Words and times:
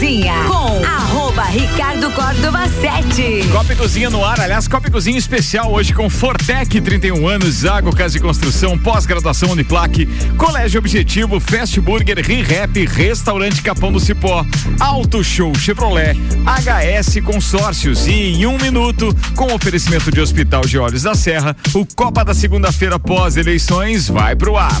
Cozinha 0.00 0.32
com 0.44 0.82
arroba 0.82 1.42
Ricardo 1.42 2.10
Córdova 2.12 2.66
7. 2.80 3.46
Copa 3.52 3.74
e 3.74 3.76
Cozinha 3.76 4.08
no 4.08 4.24
ar, 4.24 4.40
aliás, 4.40 4.66
Copa 4.66 4.88
e 4.88 4.90
Cozinha 4.90 5.18
especial 5.18 5.70
hoje 5.70 5.92
com 5.92 6.08
Fortec, 6.08 6.80
31 6.80 7.28
anos, 7.28 7.56
Zago 7.56 7.94
Casa 7.94 8.14
de 8.14 8.20
Construção, 8.20 8.78
pós-graduação 8.78 9.50
Uniplaque, 9.50 10.06
Colégio 10.38 10.78
Objetivo, 10.78 11.38
Fast 11.38 11.78
Burger, 11.82 12.18
ReHap, 12.18 12.82
Restaurante 12.86 13.60
Capão 13.60 13.92
do 13.92 14.00
Cipó, 14.00 14.42
Auto 14.80 15.22
Show 15.22 15.54
Chevrolet, 15.54 16.16
HS 16.46 17.22
Consórcios 17.22 18.06
e 18.06 18.12
em 18.12 18.46
um 18.46 18.56
minuto, 18.56 19.14
com 19.36 19.52
oferecimento 19.52 20.10
de 20.10 20.18
Hospital 20.18 20.62
de 20.62 20.78
Olhos 20.78 21.02
da 21.02 21.14
Serra, 21.14 21.54
o 21.74 21.84
Copa 21.94 22.24
da 22.24 22.32
segunda-feira 22.32 22.98
pós-eleições 22.98 24.08
vai 24.08 24.34
pro 24.34 24.56
ar. 24.56 24.80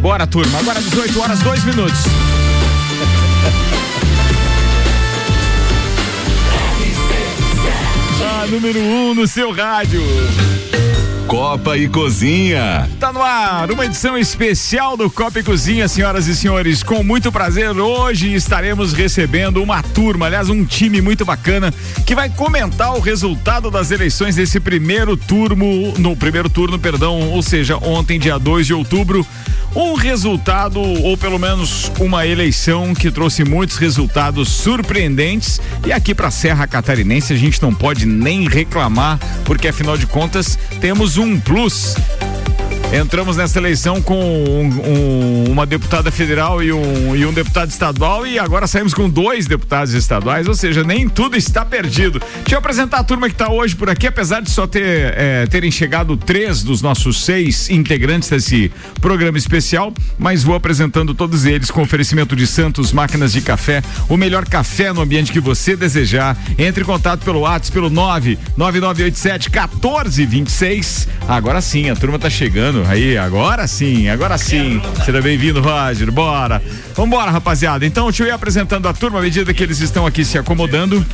Bora, 0.00 0.26
turma. 0.26 0.58
Agora 0.58 0.80
18 0.80 1.20
horas, 1.20 1.40
2 1.40 1.64
minutos. 1.64 2.00
A 8.22 8.46
número 8.48 8.80
1 8.80 9.10
um 9.10 9.14
no 9.14 9.26
seu 9.26 9.52
rádio. 9.52 10.02
Copa 11.30 11.78
e 11.78 11.88
Cozinha. 11.88 12.90
Tá 12.98 13.12
no 13.12 13.22
ar, 13.22 13.70
uma 13.70 13.86
edição 13.86 14.18
especial 14.18 14.96
do 14.96 15.08
Copa 15.08 15.38
e 15.38 15.44
Cozinha, 15.44 15.86
senhoras 15.86 16.26
e 16.26 16.34
senhores. 16.34 16.82
Com 16.82 17.04
muito 17.04 17.30
prazer, 17.30 17.70
hoje 17.70 18.34
estaremos 18.34 18.92
recebendo 18.92 19.62
uma 19.62 19.80
turma, 19.80 20.26
aliás, 20.26 20.48
um 20.48 20.64
time 20.64 21.00
muito 21.00 21.24
bacana, 21.24 21.72
que 22.04 22.16
vai 22.16 22.28
comentar 22.28 22.96
o 22.96 23.00
resultado 23.00 23.70
das 23.70 23.92
eleições 23.92 24.34
desse 24.34 24.58
primeiro 24.58 25.16
turno, 25.16 25.92
no 25.98 26.16
primeiro 26.16 26.50
turno, 26.50 26.80
perdão, 26.80 27.20
ou 27.30 27.42
seja, 27.42 27.76
ontem, 27.76 28.18
dia 28.18 28.36
2 28.36 28.66
de 28.66 28.74
outubro. 28.74 29.24
Um 29.74 29.94
resultado, 29.94 30.80
ou 30.80 31.16
pelo 31.16 31.38
menos 31.38 31.92
uma 32.00 32.26
eleição 32.26 32.92
que 32.92 33.08
trouxe 33.08 33.44
muitos 33.44 33.76
resultados 33.76 34.48
surpreendentes. 34.48 35.60
E 35.86 35.92
aqui 35.92 36.12
para 36.12 36.28
Serra 36.28 36.66
Catarinense 36.66 37.32
a 37.32 37.36
gente 37.36 37.62
não 37.62 37.72
pode 37.72 38.04
nem 38.04 38.48
reclamar, 38.48 39.20
porque 39.44 39.68
afinal 39.68 39.96
de 39.96 40.08
contas 40.08 40.58
temos 40.80 41.16
um 41.20 41.38
plus. 41.42 42.39
Entramos 42.92 43.36
nessa 43.36 43.56
eleição 43.56 44.02
com 44.02 44.20
um, 44.20 45.44
um, 45.44 45.44
uma 45.52 45.64
deputada 45.64 46.10
federal 46.10 46.60
e 46.60 46.72
um, 46.72 47.14
e 47.14 47.24
um 47.24 47.32
deputado 47.32 47.70
estadual 47.70 48.26
e 48.26 48.36
agora 48.36 48.66
saímos 48.66 48.92
com 48.92 49.08
dois 49.08 49.46
deputados 49.46 49.94
estaduais, 49.94 50.48
ou 50.48 50.56
seja, 50.56 50.82
nem 50.82 51.08
tudo 51.08 51.36
está 51.36 51.64
perdido. 51.64 52.20
Deixa 52.38 52.56
eu 52.56 52.58
apresentar 52.58 52.98
a 52.98 53.04
turma 53.04 53.28
que 53.28 53.34
está 53.34 53.48
hoje 53.48 53.76
por 53.76 53.88
aqui, 53.88 54.08
apesar 54.08 54.42
de 54.42 54.50
só 54.50 54.66
ter 54.66 55.14
é, 55.16 55.46
terem 55.46 55.70
chegado 55.70 56.16
três 56.16 56.64
dos 56.64 56.82
nossos 56.82 57.24
seis 57.24 57.70
integrantes 57.70 58.28
desse 58.28 58.72
programa 59.00 59.38
especial, 59.38 59.94
mas 60.18 60.42
vou 60.42 60.56
apresentando 60.56 61.14
todos 61.14 61.46
eles 61.46 61.70
com 61.70 61.82
oferecimento 61.82 62.34
de 62.34 62.44
Santos 62.44 62.92
Máquinas 62.92 63.32
de 63.32 63.40
Café, 63.40 63.84
o 64.08 64.16
melhor 64.16 64.44
café 64.46 64.92
no 64.92 65.00
ambiente 65.00 65.30
que 65.30 65.38
você 65.38 65.76
desejar. 65.76 66.36
Entre 66.58 66.82
em 66.82 66.86
contato 66.86 67.24
pelo 67.24 67.40
WhatsApp 67.40 67.70
pelo 67.70 67.88
99987 67.88 69.48
1426. 69.48 71.08
Agora 71.28 71.60
sim, 71.60 71.88
a 71.88 71.94
turma 71.94 72.16
está 72.16 72.28
chegando 72.28 72.79
aí, 72.88 73.16
agora 73.16 73.66
sim, 73.66 74.08
agora 74.08 74.36
sim. 74.38 74.80
Seja 75.04 75.20
bem-vindo, 75.20 75.60
Roger. 75.60 76.10
Bora. 76.10 76.62
Vambora, 76.94 77.30
rapaziada. 77.30 77.84
Então, 77.84 78.06
deixa 78.06 78.24
eu 78.24 78.28
ir 78.28 78.32
apresentando 78.32 78.88
a 78.88 78.92
turma 78.92 79.18
à 79.18 79.22
medida 79.22 79.52
que 79.52 79.62
eles 79.62 79.80
estão 79.80 80.06
aqui 80.06 80.24
se 80.24 80.38
acomodando. 80.38 81.04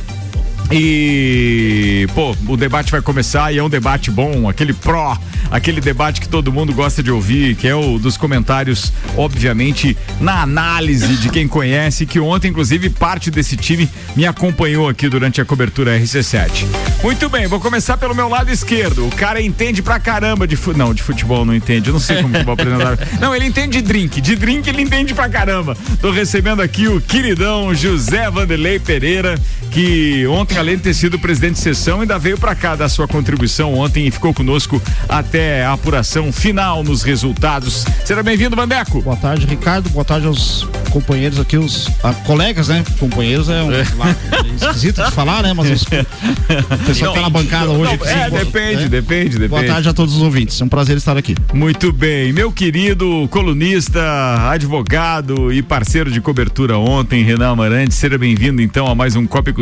E, 0.71 2.07
pô, 2.13 2.35
o 2.47 2.57
debate 2.57 2.91
vai 2.91 3.01
começar 3.01 3.53
e 3.53 3.57
é 3.57 3.63
um 3.63 3.69
debate 3.69 4.11
bom, 4.11 4.49
aquele 4.49 4.73
pró, 4.73 5.17
aquele 5.49 5.79
debate 5.79 6.19
que 6.19 6.27
todo 6.27 6.51
mundo 6.51 6.73
gosta 6.73 7.01
de 7.01 7.09
ouvir, 7.09 7.55
que 7.55 7.67
é 7.67 7.75
o 7.75 7.97
dos 7.97 8.17
comentários, 8.17 8.91
obviamente, 9.15 9.97
na 10.19 10.41
análise 10.41 11.15
de 11.17 11.29
quem 11.29 11.47
conhece, 11.47 12.05
que 12.05 12.19
ontem, 12.19 12.49
inclusive, 12.49 12.89
parte 12.89 13.31
desse 13.31 13.55
time 13.55 13.89
me 14.15 14.25
acompanhou 14.25 14.89
aqui 14.89 15.07
durante 15.07 15.39
a 15.39 15.45
cobertura 15.45 15.97
RC7. 15.97 16.65
Muito 17.01 17.29
bem, 17.29 17.47
vou 17.47 17.59
começar 17.59 17.95
pelo 17.95 18.13
meu 18.13 18.27
lado 18.27 18.51
esquerdo. 18.51 19.07
O 19.07 19.11
cara 19.11 19.41
entende 19.41 19.81
pra 19.81 19.99
caramba 19.99 20.47
de 20.47 20.55
futebol. 20.55 20.87
Não, 20.87 20.93
de 20.93 21.01
futebol 21.01 21.45
não 21.45 21.55
entende. 21.55 21.89
Eu 21.89 21.93
não 21.93 21.99
sei 21.99 22.21
como 22.21 22.43
vou 22.43 22.53
apresentar. 22.53 22.97
Não, 23.19 23.35
ele 23.35 23.45
entende 23.45 23.81
de 23.81 23.87
drink. 23.87 24.21
De 24.21 24.35
drink 24.35 24.67
ele 24.69 24.81
entende 24.81 25.13
pra 25.13 25.27
caramba. 25.29 25.75
Tô 26.01 26.11
recebendo 26.11 26.61
aqui 26.61 26.87
o 26.87 27.01
queridão 27.01 27.73
José 27.73 28.29
Vanderlei 28.29 28.79
Pereira, 28.79 29.39
que 29.71 30.27
ontem, 30.27 30.56
além 30.57 30.75
de 30.75 30.83
ter 30.83 30.93
sido 30.93 31.19
presidente 31.19 31.53
de 31.53 31.59
sessão, 31.59 32.01
ainda 32.01 32.17
veio 32.17 32.37
pra 32.37 32.55
cá 32.55 32.75
dar 32.75 32.89
sua 32.89 33.07
contribuição 33.07 33.73
ontem 33.75 34.07
e 34.07 34.11
ficou 34.11 34.33
conosco 34.33 34.81
até 35.07 35.63
a 35.63 35.73
apuração 35.73 36.31
final 36.31 36.83
nos 36.83 37.03
resultados. 37.03 37.85
Seja 38.03 38.23
bem-vindo, 38.23 38.55
Vandeco. 38.55 39.01
Boa 39.01 39.15
tarde, 39.15 39.45
Ricardo. 39.45 39.89
Boa 39.89 40.03
tarde 40.05 40.27
aos 40.27 40.67
companheiros 40.91 41.39
aqui, 41.39 41.57
os 41.57 41.89
ah, 42.03 42.13
colegas, 42.25 42.69
né? 42.69 42.83
Companheiros 42.99 43.49
é, 43.49 43.61
um, 43.61 43.71
É. 43.71 43.85
lá, 43.97 44.09
é 44.09 44.65
esquisito 44.67 45.03
de 45.03 45.11
falar, 45.11 45.43
né? 45.43 45.53
Mas 45.53 45.69
os, 45.69 45.83
o 46.81 46.85
pessoal 46.85 47.13
que 47.13 47.19
tá 47.19 47.23
na 47.23 47.29
bancada 47.29 47.69
hoje. 47.69 47.83
Não, 47.83 47.93
aqui, 47.93 48.07
é, 48.07 48.29
boa- 48.29 48.45
depende, 48.45 48.83
né? 48.83 48.89
depende, 48.89 49.29
depende. 49.29 49.47
Boa 49.47 49.63
tarde 49.63 49.89
a 49.89 49.93
todos 49.93 50.15
os 50.15 50.21
ouvintes. 50.21 50.59
É 50.59 50.63
um 50.63 50.69
prazer 50.69 50.97
estar 50.97 51.15
aqui. 51.17 51.35
Muito 51.53 51.91
bem, 51.91 52.33
meu 52.33 52.51
querido 52.51 53.27
colunista, 53.29 54.01
advogado 54.49 55.53
e 55.53 55.61
parceiro 55.61 56.09
de 56.09 56.19
cobertura 56.19 56.77
ontem, 56.77 57.23
Renan 57.23 57.51
Amarante, 57.51 57.93
seja 57.93 58.17
bem-vindo 58.17 58.61
então 58.61 58.87
a 58.87 58.95
mais 58.95 59.15
um 59.15 59.27
Copa 59.27 59.51
e 59.51 59.53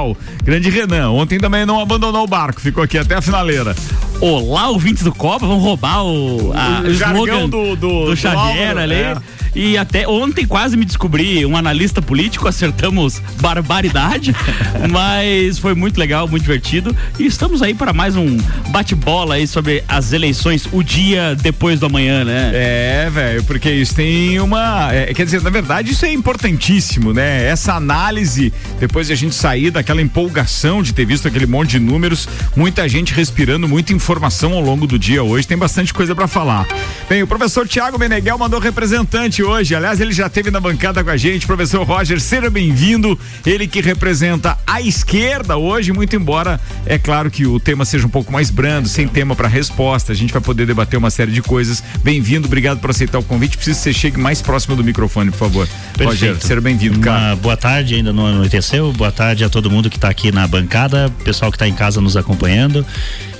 Especial. 0.00 0.16
Grande 0.42 0.70
Renan, 0.70 1.10
ontem 1.10 1.38
também 1.38 1.66
não 1.66 1.80
abandonou 1.80 2.24
o 2.24 2.26
barco, 2.26 2.60
ficou 2.60 2.82
aqui 2.82 2.96
até 2.98 3.14
a 3.16 3.20
finaleira. 3.22 3.74
Olá, 4.20 4.68
ouvintes 4.68 5.02
do 5.02 5.12
Copa, 5.12 5.46
vamos 5.46 5.62
roubar 5.62 6.04
o, 6.04 6.52
a, 6.54 6.82
O 6.84 6.88
o 6.88 6.94
jargão 6.94 7.24
slogan 7.24 7.48
do- 7.48 7.76
do- 7.76 8.06
do 8.06 8.16
Xavier 8.16 8.76
ali. 8.76 8.94
é. 8.94 9.16
E 9.52 9.76
até 9.76 10.06
ontem 10.06 10.46
quase 10.46 10.76
me 10.76 10.84
descobri 10.84 11.44
um 11.44 11.56
analista 11.56 12.00
político, 12.00 12.46
acertamos 12.46 13.20
barbaridade, 13.40 14.32
mas 14.88 15.58
foi 15.58 15.74
muito 15.74 15.98
legal, 15.98 16.28
muito 16.28 16.42
divertido. 16.42 16.94
E 17.18 17.26
estamos 17.26 17.60
aí 17.60 17.74
para 17.74 17.92
mais 17.92 18.14
um 18.14 18.36
bate-bola 18.68 19.34
aí 19.34 19.48
sobre 19.48 19.82
as 19.88 20.12
eleições, 20.12 20.68
o 20.70 20.84
dia 20.84 21.34
depois 21.34 21.80
do 21.80 21.86
amanhã, 21.86 22.24
né? 22.24 22.52
É, 22.54 23.10
velho, 23.10 23.42
porque 23.42 23.68
isso 23.72 23.92
tem 23.96 24.38
uma. 24.38 24.90
é, 24.92 25.12
quer 25.12 25.24
dizer, 25.24 25.42
na 25.42 25.50
verdade, 25.50 25.90
isso 25.90 26.04
é 26.06 26.12
importantíssimo, 26.12 27.12
né? 27.12 27.44
Essa 27.46 27.74
análise, 27.74 28.52
depois 28.78 29.08
de 29.08 29.14
a 29.14 29.16
gente 29.16 29.34
sair 29.34 29.72
daquela 29.90 30.02
empolgação 30.02 30.82
de 30.82 30.94
ter 30.94 31.04
visto 31.04 31.26
aquele 31.26 31.46
monte 31.46 31.70
de 31.70 31.80
números, 31.80 32.28
muita 32.54 32.88
gente 32.88 33.12
respirando, 33.12 33.68
muita 33.68 33.92
informação 33.92 34.52
ao 34.52 34.60
longo 34.60 34.86
do 34.86 34.96
dia 34.96 35.22
hoje, 35.22 35.48
tem 35.48 35.58
bastante 35.58 35.92
coisa 35.92 36.14
pra 36.14 36.28
falar. 36.28 36.64
Bem, 37.08 37.24
o 37.24 37.26
professor 37.26 37.66
Tiago 37.66 37.98
Meneghel 37.98 38.38
mandou 38.38 38.60
representante 38.60 39.42
hoje, 39.42 39.74
aliás, 39.74 40.00
ele 40.00 40.12
já 40.12 40.28
esteve 40.28 40.48
na 40.50 40.60
bancada 40.60 41.02
com 41.02 41.10
a 41.10 41.16
gente, 41.16 41.44
professor 41.44 41.82
Roger, 41.82 42.20
seja 42.20 42.48
bem-vindo, 42.48 43.18
ele 43.44 43.66
que 43.66 43.80
representa 43.80 44.56
a 44.64 44.80
esquerda 44.80 45.56
hoje, 45.56 45.92
muito 45.92 46.14
embora, 46.14 46.60
é 46.86 46.96
claro 46.96 47.28
que 47.28 47.44
o 47.44 47.58
tema 47.58 47.84
seja 47.84 48.06
um 48.06 48.10
pouco 48.10 48.32
mais 48.32 48.48
brando, 48.48 48.88
sem 48.88 49.08
tema 49.08 49.34
pra 49.34 49.48
resposta, 49.48 50.12
a 50.12 50.14
gente 50.14 50.32
vai 50.32 50.40
poder 50.40 50.66
debater 50.66 50.98
uma 50.98 51.10
série 51.10 51.32
de 51.32 51.42
coisas. 51.42 51.82
Bem-vindo, 52.04 52.46
obrigado 52.46 52.78
por 52.78 52.90
aceitar 52.90 53.18
o 53.18 53.24
convite, 53.24 53.56
preciso 53.56 53.78
que 53.78 53.82
você 53.82 53.92
chegue 53.92 54.20
mais 54.20 54.40
próximo 54.40 54.76
do 54.76 54.84
microfone, 54.84 55.32
por 55.32 55.38
favor. 55.38 55.68
Roger, 56.00 56.36
seja 56.40 56.60
bem-vindo, 56.60 57.00
cara. 57.00 57.30
Uma 57.30 57.36
boa 57.36 57.56
tarde, 57.56 57.96
ainda 57.96 58.12
não 58.12 58.26
anoiteceu. 58.26 58.92
Boa 58.92 59.10
tarde 59.10 59.44
a 59.44 59.48
todo 59.48 59.70
mundo 59.70 59.79
que 59.88 59.96
está 59.96 60.08
aqui 60.08 60.30
na 60.32 60.46
bancada, 60.46 61.10
pessoal 61.24 61.50
que 61.50 61.56
está 61.56 61.68
em 61.68 61.74
casa 61.74 62.00
nos 62.00 62.16
acompanhando. 62.16 62.84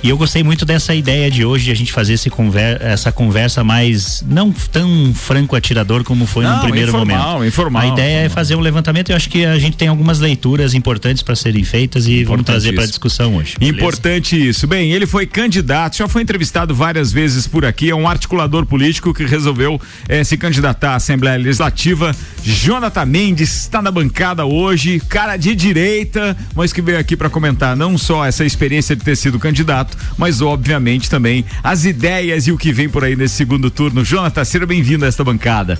E 0.03 0.09
eu 0.09 0.17
gostei 0.17 0.41
muito 0.41 0.65
dessa 0.65 0.95
ideia 0.95 1.29
de 1.29 1.45
hoje 1.45 1.65
de 1.65 1.71
a 1.71 1.75
gente 1.75 1.91
fazer 1.93 2.17
conver 2.31 2.81
essa 2.81 3.11
conversa 3.11 3.63
mais 3.63 4.23
não 4.27 4.51
tão 4.51 5.13
franco 5.13 5.55
atirador 5.55 6.03
como 6.03 6.25
foi 6.25 6.43
Não, 6.43 6.55
no 6.55 6.61
primeiro 6.63 6.89
informal, 6.89 7.33
momento. 7.33 7.47
informal, 7.47 7.81
a 7.83 7.87
ideia 7.87 8.25
é 8.25 8.29
fazer 8.29 8.55
um 8.55 8.59
levantamento 8.59 9.09
e 9.09 9.11
eu 9.11 9.15
acho 9.15 9.29
que 9.29 9.45
a 9.45 9.59
gente 9.59 9.77
tem 9.77 9.87
algumas 9.87 10.19
leituras 10.19 10.73
importantes 10.73 11.21
para 11.21 11.35
serem 11.35 11.63
feitas 11.63 12.07
e 12.07 12.23
vamos 12.23 12.45
trazer 12.45 12.73
para 12.73 12.85
discussão 12.85 13.35
hoje. 13.35 13.55
beleza? 13.59 13.77
Importante 13.77 14.49
isso. 14.49 14.65
Bem, 14.65 14.91
ele 14.91 15.05
foi 15.05 15.27
candidato, 15.27 15.97
já 15.97 16.07
foi 16.07 16.23
entrevistado 16.23 16.73
várias 16.73 17.11
vezes 17.11 17.47
por 17.47 17.63
aqui, 17.63 17.89
é 17.91 17.95
um 17.95 18.07
articulador 18.07 18.65
político 18.65 19.13
que 19.13 19.23
resolveu 19.23 19.79
eh, 20.09 20.23
se 20.23 20.35
candidatar 20.35 20.93
à 20.93 20.95
Assembleia 20.95 21.37
Legislativa. 21.37 22.15
Jonathan 22.43 23.05
Mendes 23.05 23.55
está 23.55 23.81
na 23.81 23.91
bancada 23.91 24.45
hoje, 24.45 24.99
cara 25.07 25.37
de 25.37 25.55
direita, 25.55 26.35
mas 26.55 26.73
que 26.73 26.81
veio 26.81 26.97
aqui 26.97 27.15
para 27.15 27.29
comentar 27.29 27.75
não 27.75 27.97
só 27.97 28.25
essa 28.25 28.43
experiência 28.43 28.95
de 28.95 29.03
ter 29.03 29.15
sido 29.15 29.37
candidato, 29.37 29.90
mas 30.17 30.41
obviamente 30.41 31.09
também 31.09 31.45
as 31.63 31.85
ideias 31.85 32.47
e 32.47 32.51
o 32.51 32.57
que 32.57 32.71
vem 32.71 32.89
por 32.89 33.03
aí 33.03 33.15
nesse 33.15 33.35
segundo 33.35 33.69
turno. 33.69 34.03
Jonathan, 34.03 34.43
seja 34.43 34.65
bem-vindo 34.65 35.05
a 35.05 35.07
esta 35.07 35.23
bancada. 35.23 35.79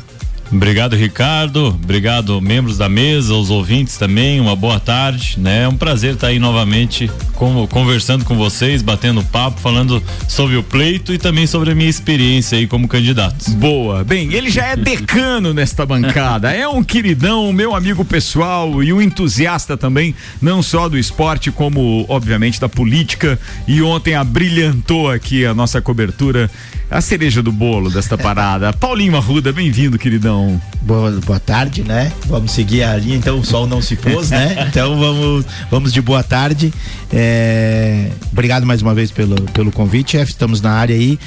Obrigado, 0.51 0.97
Ricardo. 0.97 1.67
Obrigado, 1.67 2.41
membros 2.41 2.77
da 2.77 2.89
mesa, 2.89 3.33
os 3.33 3.49
ouvintes 3.49 3.95
também. 3.97 4.39
Uma 4.41 4.53
boa 4.55 4.81
tarde, 4.81 5.35
né? 5.39 5.63
É 5.63 5.67
um 5.67 5.77
prazer 5.77 6.15
estar 6.15 6.27
aí 6.27 6.39
novamente 6.39 7.09
com- 7.35 7.65
conversando 7.67 8.25
com 8.25 8.35
vocês, 8.35 8.81
batendo 8.81 9.23
papo, 9.23 9.61
falando 9.61 10.03
sobre 10.27 10.57
o 10.57 10.63
pleito 10.63 11.13
e 11.13 11.17
também 11.17 11.47
sobre 11.47 11.71
a 11.71 11.75
minha 11.75 11.89
experiência 11.89 12.57
aí 12.57 12.67
como 12.67 12.85
candidato. 12.85 13.49
Boa. 13.51 14.03
Bem, 14.03 14.33
ele 14.33 14.49
já 14.49 14.65
é 14.65 14.75
decano 14.75 15.53
nesta 15.55 15.85
bancada. 15.85 16.51
É 16.51 16.67
um 16.67 16.83
queridão, 16.83 17.53
meu 17.53 17.73
amigo 17.73 18.03
pessoal 18.03 18.83
e 18.83 18.91
um 18.91 19.01
entusiasta 19.01 19.77
também, 19.77 20.13
não 20.41 20.61
só 20.61 20.89
do 20.89 20.97
esporte, 20.97 21.49
como, 21.49 22.05
obviamente, 22.09 22.59
da 22.59 22.67
política. 22.67 23.39
E 23.65 23.81
ontem 23.81 24.15
abrilhantou 24.15 25.09
aqui 25.09 25.45
a 25.45 25.53
nossa 25.53 25.81
cobertura, 25.81 26.51
a 26.89 26.99
cereja 26.99 27.41
do 27.41 27.53
bolo 27.53 27.89
desta 27.89 28.17
parada. 28.19 28.73
Paulinho 28.73 29.15
Arruda, 29.15 29.53
bem-vindo, 29.53 29.97
queridão. 29.97 30.40
Boa, 30.81 31.11
boa 31.25 31.39
tarde, 31.39 31.83
né? 31.83 32.11
Vamos 32.27 32.51
seguir 32.51 32.83
a 32.83 32.95
linha, 32.97 33.15
então 33.15 33.39
o 33.39 33.45
sol 33.45 33.67
não 33.67 33.81
se 33.81 33.95
pôs, 33.95 34.29
né? 34.29 34.65
Então 34.69 34.97
vamos, 34.99 35.45
vamos 35.69 35.93
de 35.93 36.01
boa 36.01 36.23
tarde. 36.23 36.73
É, 37.11 38.09
obrigado 38.31 38.65
mais 38.65 38.81
uma 38.81 38.93
vez 38.93 39.11
pelo, 39.11 39.35
pelo 39.51 39.71
convite, 39.71 40.11
chefe. 40.13 40.31
Estamos 40.31 40.61
na 40.61 40.71
área 40.71 40.95
aí 40.95 41.19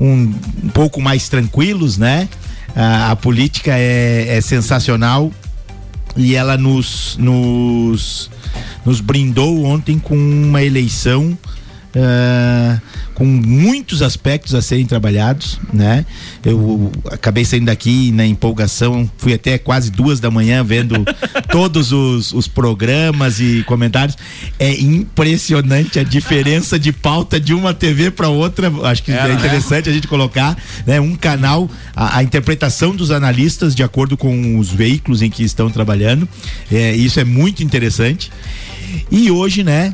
um, 0.00 0.34
um 0.64 0.68
pouco 0.68 1.00
mais 1.00 1.28
tranquilos, 1.28 1.98
né? 1.98 2.28
A, 2.74 3.10
a 3.10 3.16
política 3.16 3.72
é, 3.76 4.36
é 4.36 4.40
sensacional 4.40 5.32
e 6.16 6.34
ela 6.34 6.56
nos, 6.56 7.16
nos, 7.18 8.30
nos 8.84 9.00
brindou 9.00 9.64
ontem 9.64 9.98
com 9.98 10.16
uma 10.16 10.62
eleição 10.62 11.36
ah, 11.94 12.80
com 13.14 13.24
muitos 13.24 14.00
aspectos 14.00 14.54
a 14.54 14.62
serem 14.62 14.86
trabalhados, 14.86 15.60
né? 15.72 16.06
Eu 16.44 16.90
acabei 17.10 17.44
saindo 17.44 17.66
daqui 17.66 18.10
na 18.10 18.26
empolgação, 18.26 19.08
fui 19.18 19.34
até 19.34 19.58
quase 19.58 19.90
duas 19.90 20.18
da 20.18 20.30
manhã 20.30 20.64
vendo 20.64 21.04
todos 21.52 21.92
os, 21.92 22.32
os 22.32 22.48
programas 22.48 23.40
e 23.40 23.62
comentários. 23.64 24.16
É 24.58 24.72
impressionante 24.80 25.98
a 25.98 26.04
diferença 26.04 26.78
de 26.78 26.92
pauta 26.92 27.38
de 27.38 27.52
uma 27.52 27.74
TV 27.74 28.10
para 28.10 28.28
outra. 28.28 28.72
Acho 28.84 29.02
que 29.02 29.12
É, 29.12 29.16
é, 29.16 29.28
né? 29.28 29.34
interessante 29.34 29.88
a 29.88 29.92
gente 29.92 30.08
colocar, 30.08 30.56
né? 30.86 30.98
Um 30.98 31.14
canal, 31.14 31.70
a, 31.94 32.18
a 32.18 32.22
interpretação 32.22 32.96
dos 32.96 33.10
analistas 33.10 33.74
de 33.74 33.82
acordo 33.82 34.16
com 34.16 34.58
os 34.58 34.70
veículos 34.70 35.20
em 35.20 35.28
que 35.28 35.44
estão 35.44 35.70
trabalhando. 35.70 36.26
É, 36.70 36.94
isso 36.94 37.20
é 37.20 37.24
muito 37.24 37.62
interessante. 37.62 38.32
E 39.10 39.30
hoje, 39.30 39.62
né? 39.62 39.92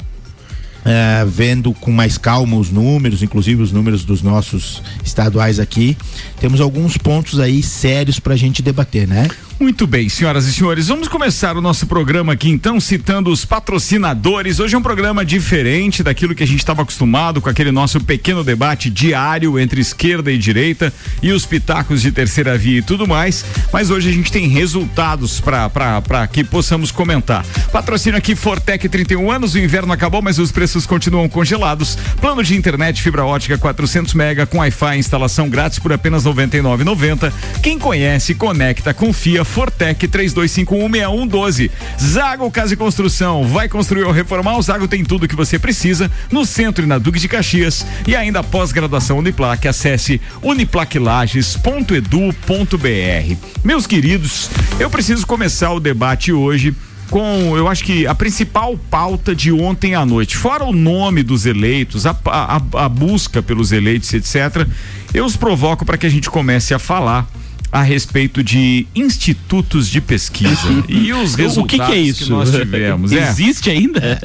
É, 0.89 1.23
vendo 1.27 1.75
com 1.75 1.93
mais 1.93 2.17
calma 2.17 2.57
os 2.57 2.71
números, 2.71 3.23
inclusive 3.23 3.63
os 3.63 3.71
números 3.71 4.05
dos 4.05 4.23
nossos 4.23 4.83
estaduais 5.05 5.61
aqui, 5.61 5.95
temos 6.41 6.63
alguns 6.63 6.97
pontos 6.97 7.39
aí 7.39 7.63
sérios 7.63 8.19
pra 8.19 8.37
gente 8.37 8.63
debater, 8.63 9.07
né? 9.07 9.29
Muito 9.61 9.89
bem, 9.89 10.09
senhoras 10.09 10.47
e 10.47 10.55
senhores, 10.55 10.87
vamos 10.87 11.09
começar 11.09 11.57
o 11.57 11.61
nosso 11.61 11.85
programa 11.85 12.35
aqui 12.35 12.49
então 12.49 12.79
citando 12.79 13.29
os 13.29 13.45
patrocinadores. 13.45 14.61
Hoje 14.61 14.77
é 14.77 14.79
um 14.79 14.83
programa 14.83 15.25
diferente 15.25 16.01
daquilo 16.01 16.33
que 16.33 16.45
a 16.45 16.47
gente 16.47 16.61
estava 16.61 16.83
acostumado 16.83 17.41
com 17.41 17.49
aquele 17.49 17.73
nosso 17.73 18.01
pequeno 18.01 18.45
debate 18.45 18.89
diário 18.89 19.59
entre 19.59 19.81
esquerda 19.81 20.31
e 20.31 20.39
direita 20.39 20.93
e 21.21 21.33
os 21.33 21.45
pitacos 21.45 22.01
de 22.01 22.13
terceira 22.13 22.57
via 22.57 22.79
e 22.79 22.83
tudo 22.83 23.05
mais. 23.05 23.45
Mas 23.73 23.91
hoje 23.91 24.09
a 24.09 24.13
gente 24.13 24.31
tem 24.31 24.47
resultados 24.47 25.41
para 25.41 26.29
que 26.29 26.45
possamos 26.45 26.93
comentar. 26.93 27.45
Patrocínio 27.73 28.17
aqui 28.17 28.37
Fortec 28.37 28.89
31 28.89 29.29
anos, 29.29 29.55
o 29.55 29.59
inverno 29.59 29.93
acabou, 29.93 30.23
mas 30.23 30.39
os 30.39 30.53
preços 30.53 30.87
continuam 30.87 31.29
congelados. 31.29 31.99
Plano 32.21 32.45
de 32.45 32.57
internet 32.57 33.03
fibra 33.03 33.25
ótica 33.25 33.59
400 33.59 34.15
mega 34.15 34.47
com 34.47 34.59
Wi-Fi 34.59 34.99
instalação 34.99 35.51
grátis 35.51 35.81
por 35.81 35.93
apenas 35.93 36.27
R$ 36.27 36.33
99,90. 36.33 37.33
Quem 37.61 37.77
conhece, 37.77 38.37
conecta, 38.37 38.95
confia. 38.95 39.48
Fortec 39.49 40.07
32516112. 40.07 41.71
Zago 42.01 42.49
Casa 42.51 42.75
e 42.75 42.77
Construção. 42.77 43.45
Vai 43.45 43.69
construir 43.69 44.05
ou 44.05 44.13
reformar? 44.13 44.59
O 44.59 44.63
Zago 44.63 44.87
tem 44.87 45.05
tudo 45.05 45.27
que 45.27 45.37
você 45.37 45.59
precisa 45.59 46.11
no 46.31 46.47
centro 46.47 46.85
e 46.85 46.87
na 46.87 46.99
Duque 46.99 47.19
de 47.19 47.29
Caxias. 47.29 47.87
E 48.07 48.15
ainda 48.15 48.43
pós-graduação 48.43 49.19
Uniplac. 49.19 49.67
Acesse 49.67 50.21
uniplaclages.edu.br. 50.43 53.37
Meus 53.65 53.87
queridos, 53.87 54.51
eu 54.79 54.91
preciso 54.91 55.27
começar 55.27 55.73
o 55.73 55.81
debate 55.81 56.33
hoje 56.33 56.77
com, 57.11 57.57
eu 57.57 57.69
acho 57.69 57.85
que 57.85 58.07
a 58.07 58.15
principal 58.15 58.79
pauta 58.91 59.35
de 59.35 59.51
ontem 59.51 59.95
à 59.95 60.05
noite, 60.05 60.37
fora 60.37 60.65
o 60.65 60.73
nome 60.73 61.23
dos 61.23 61.47
eleitos, 61.47 62.07
a, 62.07 62.17
a, 62.27 62.57
a 62.57 62.89
busca 62.89 63.43
pelos 63.43 63.73
eleitos, 63.73 64.13
etc., 64.13 64.67
eu 65.15 65.25
os 65.25 65.37
provoco 65.37 65.85
para 65.85 65.97
que 65.97 66.07
a 66.07 66.11
gente 66.11 66.29
comece 66.29 66.75
a 66.75 66.79
falar 66.79 67.27
a 67.71 67.83
respeito 67.83 68.43
de 68.43 68.87
institutos 68.95 69.89
de 69.89 70.01
pesquisa 70.01 70.57
e 70.89 71.13
os 71.13 71.35
resultados 71.35 71.57
O 71.57 71.65
que, 71.65 71.77
que 71.79 71.93
é 71.93 72.01
isso? 72.01 72.31
nós 72.31 72.51
tivemos. 72.51 73.13
É. 73.13 73.29
Existe 73.29 73.71
ainda? 73.71 74.19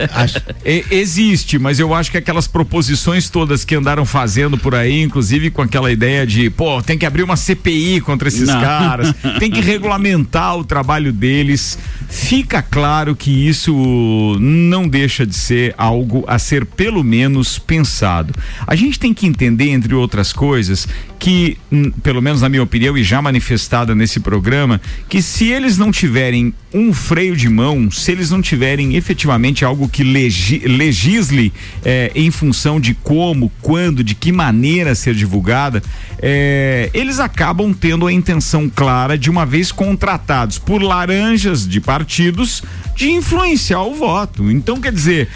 E- 0.66 0.86
existe, 0.92 1.60
mas 1.60 1.80
eu 1.80 1.94
acho 1.94 2.10
que 2.12 2.18
aquelas 2.18 2.48
proposições 2.48 3.30
todas 3.30 3.66
que 3.66 3.76
andaram 3.76 4.06
fazendo 4.06 4.58
por 4.58 4.76
aí, 4.76 5.02
inclusive 5.02 5.50
com 5.52 5.62
aquela 5.62 5.92
ideia 5.92 6.26
de, 6.26 6.50
pô, 6.50 6.82
tem 6.82 6.98
que 6.98 7.06
abrir 7.06 7.24
uma 7.24 7.36
CPI 7.36 8.02
contra 8.02 8.28
esses 8.28 8.48
Não. 8.48 8.62
caras, 8.62 9.14
tem 9.40 9.52
que 9.52 9.60
regulamentar 9.62 10.58
o 10.58 10.64
trabalho 10.64 11.12
deles. 11.12 11.78
Fica 12.10 12.62
claro 12.62 13.16
que 13.16 13.48
isso 13.48 14.38
não 14.40 14.88
deixa 14.88 15.26
de 15.26 15.36
ser 15.36 15.74
algo 15.78 16.24
a 16.28 16.38
ser 16.40 16.66
pelo 16.66 17.04
menos 17.04 17.58
pensado. 17.60 18.34
A 18.66 18.76
gente 18.76 19.00
tem 19.00 19.14
que 19.14 19.26
entender, 19.26 19.70
entre 19.70 19.94
outras 19.96 20.32
coisas, 20.32 20.88
que, 21.20 21.58
pelo 22.02 22.22
menos 22.22 22.42
na 22.42 22.50
minha 22.50 22.64
opinião, 22.64 22.98
e 22.98 23.04
já 23.04 23.22
manifestada 23.34 23.96
nesse 23.96 24.20
programa, 24.20 24.80
que 25.10 25.22
se 25.22 25.48
eles 25.48 25.78
não 25.78 25.92
tiverem 25.92 26.54
um 26.74 26.92
freio 26.94 27.36
de 27.36 27.48
mão, 27.50 27.92
se 27.92 28.12
eles 28.12 28.32
não 28.32 28.42
tiverem 28.42 28.96
efetivamente 28.96 29.64
algo 29.64 29.88
que 29.88 30.04
legi- 30.04 30.64
legisle 30.66 31.54
eh, 31.86 32.12
em 32.16 32.32
função 32.32 32.80
de 32.80 32.94
como, 32.96 33.52
quando, 33.62 34.04
de 34.04 34.16
que 34.16 34.32
maneira 34.32 34.96
ser 34.96 35.14
divulgada, 35.14 35.84
eh, 36.20 36.90
eles 36.94 37.20
acabam 37.20 37.74
tendo 37.74 38.08
a 38.08 38.12
intenção 38.14 38.70
clara 38.70 39.18
de 39.18 39.30
uma 39.30 39.46
vez 39.46 39.72
contratados 39.72 40.58
por 40.58 40.82
laranjas 40.82 41.68
de 41.68 41.80
partidos 41.80 42.64
de 42.96 43.10
influenciar 43.12 43.82
o 43.84 43.96
voto. 43.96 44.52
Então, 44.52 44.80
quer 44.80 44.92
dizer, 44.92 45.28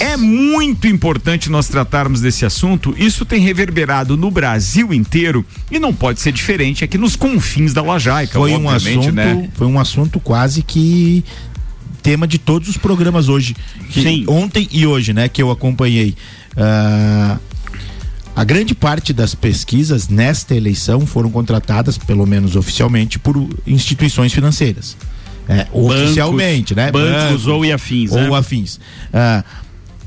é 0.00 0.16
muito 0.16 0.86
importante 0.88 1.48
nós 1.48 1.68
tratarmos 1.68 2.20
desse 2.20 2.44
assunto. 2.44 2.92
Isso 2.98 3.24
tem 3.24 3.40
reverberado 3.40 4.16
no 4.16 4.30
Brasil 4.30 4.92
inteiro 4.92 5.44
e 5.70 5.78
não 5.78 5.94
pode 5.94 6.20
ser 6.20 6.32
diferente 6.32 6.82
aqui 6.84 6.98
nos 6.98 7.14
confins 7.16 7.72
da 7.72 7.82
Lajaica, 7.82 8.38
Foi 8.38 8.52
um 8.56 8.68
assunto, 8.68 9.12
né? 9.12 9.48
foi 9.54 9.66
um 9.66 9.78
assunto 9.78 10.18
quase 10.18 10.62
que 10.62 10.83
tema 12.02 12.26
de 12.26 12.38
todos 12.38 12.68
os 12.68 12.76
programas 12.76 13.28
hoje. 13.28 13.56
Que 13.90 14.02
Sim. 14.02 14.24
Ontem 14.28 14.68
e 14.70 14.86
hoje, 14.86 15.12
né, 15.12 15.28
que 15.28 15.42
eu 15.42 15.50
acompanhei. 15.50 16.14
Ah, 16.56 17.38
a 18.36 18.44
grande 18.44 18.74
parte 18.74 19.12
das 19.12 19.34
pesquisas 19.34 20.08
nesta 20.08 20.54
eleição 20.54 21.06
foram 21.06 21.30
contratadas, 21.30 21.96
pelo 21.96 22.26
menos 22.26 22.56
oficialmente, 22.56 23.18
por 23.18 23.48
instituições 23.66 24.32
financeiras. 24.32 24.96
É, 25.48 25.66
oficialmente, 25.72 26.74
né? 26.74 26.90
Bancos 26.90 27.46
ou 27.46 27.64
e 27.64 27.72
afins, 27.72 28.10
Ou 28.12 28.18
né? 28.18 28.36
afins. 28.36 28.80
Ah, 29.12 29.44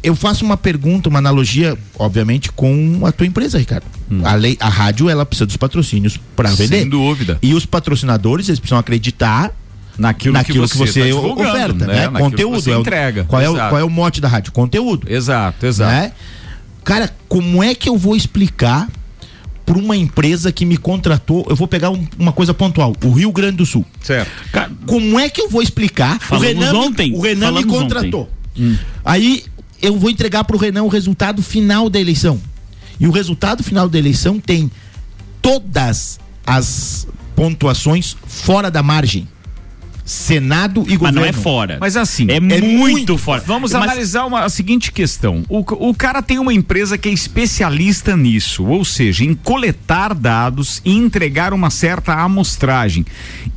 eu 0.03 0.15
faço 0.15 0.45
uma 0.45 0.57
pergunta, 0.57 1.09
uma 1.09 1.19
analogia, 1.19 1.77
obviamente, 1.97 2.51
com 2.51 3.01
a 3.05 3.11
tua 3.11 3.25
empresa, 3.25 3.57
Ricardo. 3.57 3.85
A, 4.23 4.35
lei, 4.35 4.57
a 4.59 4.69
rádio, 4.69 5.09
ela 5.09 5.25
precisa 5.25 5.45
dos 5.45 5.57
patrocínios 5.57 6.19
para 6.35 6.49
vender. 6.49 6.77
Hum. 6.77 6.79
Sem 6.79 6.89
dúvida. 6.89 7.39
E 7.41 7.53
os 7.53 7.65
patrocinadores, 7.65 8.47
eles 8.47 8.59
precisam 8.59 8.77
acreditar 8.77 9.51
Naquilo, 9.97 10.33
naquilo 10.33 10.67
que 10.69 10.77
você, 10.77 10.99
tá 11.01 11.05
divulgando, 11.07 11.49
oferta, 11.49 11.87
né? 11.87 12.07
Que 12.07 12.17
Conteúdo. 12.19 12.61
você 12.61 12.71
é 12.71 12.77
o- 12.77 12.81
entrega. 12.81 13.23
Qual 13.23 13.41
é, 13.41 13.49
o, 13.49 13.53
qual 13.55 13.79
é 13.79 13.83
o 13.83 13.89
mote 13.89 14.21
da 14.21 14.27
rádio? 14.27 14.51
Conteúdo. 14.51 15.11
Exato, 15.11 15.65
exato. 15.65 15.91
Né? 15.91 16.11
Cara, 16.83 17.13
como 17.27 17.63
é 17.63 17.73
que 17.75 17.89
eu 17.89 17.97
vou 17.97 18.15
explicar 18.15 18.87
para 19.65 19.77
uma 19.77 19.97
empresa 19.97 20.51
que 20.51 20.65
me 20.65 20.77
contratou? 20.77 21.45
Eu 21.49 21.55
vou 21.55 21.67
pegar 21.67 21.89
um- 21.89 22.07
uma 22.17 22.31
coisa 22.31 22.53
pontual: 22.53 22.93
o 23.03 23.11
Rio 23.11 23.31
Grande 23.31 23.57
do 23.57 23.65
Sul. 23.65 23.83
Certo. 24.01 24.29
Ca- 24.51 24.69
Como 24.85 25.19
é 25.19 25.27
que 25.29 25.41
eu 25.41 25.49
vou 25.49 25.61
explicar? 25.61 26.19
Falamos 26.19 26.47
o 26.47 26.53
Renan, 26.59 26.71
me- 26.71 26.77
ontem, 26.77 27.13
o 27.15 27.19
Renan 27.21 27.51
me 27.51 27.63
contratou. 27.65 28.29
Aí 29.03 29.43
eu 29.81 29.97
vou 29.99 30.09
entregar 30.09 30.43
para 30.43 30.55
o 30.55 30.59
Renan 30.59 30.83
o 30.83 30.87
resultado 30.87 31.41
final 31.43 31.89
da 31.89 31.99
eleição. 31.99 32.39
E 32.99 33.05
o 33.07 33.11
resultado 33.11 33.63
final 33.63 33.87
da 33.89 33.97
eleição 33.97 34.39
tem 34.39 34.71
todas 35.41 36.19
as 36.45 37.07
pontuações 37.35 38.15
fora 38.25 38.71
da 38.71 38.81
margem. 38.81 39.27
Senado 40.07 40.83
e 40.87 40.91
Mas 40.91 40.97
governo. 40.97 41.19
não 41.19 41.27
é 41.27 41.33
fora. 41.33 41.77
Mas 41.81 41.97
assim, 41.97 42.27
é, 42.29 42.37
é 42.37 42.39
muito, 42.39 42.65
muito 42.65 43.17
fora. 43.17 43.43
Vamos 43.45 43.73
Mas- 43.73 43.83
analisar 43.83 44.25
uma, 44.25 44.45
a 44.45 44.49
seguinte 44.49 44.91
questão. 44.91 45.43
O, 45.49 45.59
o 45.89 45.93
cara 45.93 46.21
tem 46.21 46.39
uma 46.39 46.53
empresa 46.53 46.97
que 46.97 47.09
é 47.09 47.11
especialista 47.11 48.15
nisso, 48.15 48.65
ou 48.65 48.85
seja, 48.85 49.25
em 49.25 49.33
coletar 49.35 50.13
dados 50.13 50.81
e 50.85 50.93
entregar 50.95 51.53
uma 51.53 51.69
certa 51.69 52.13
amostragem. 52.13 53.05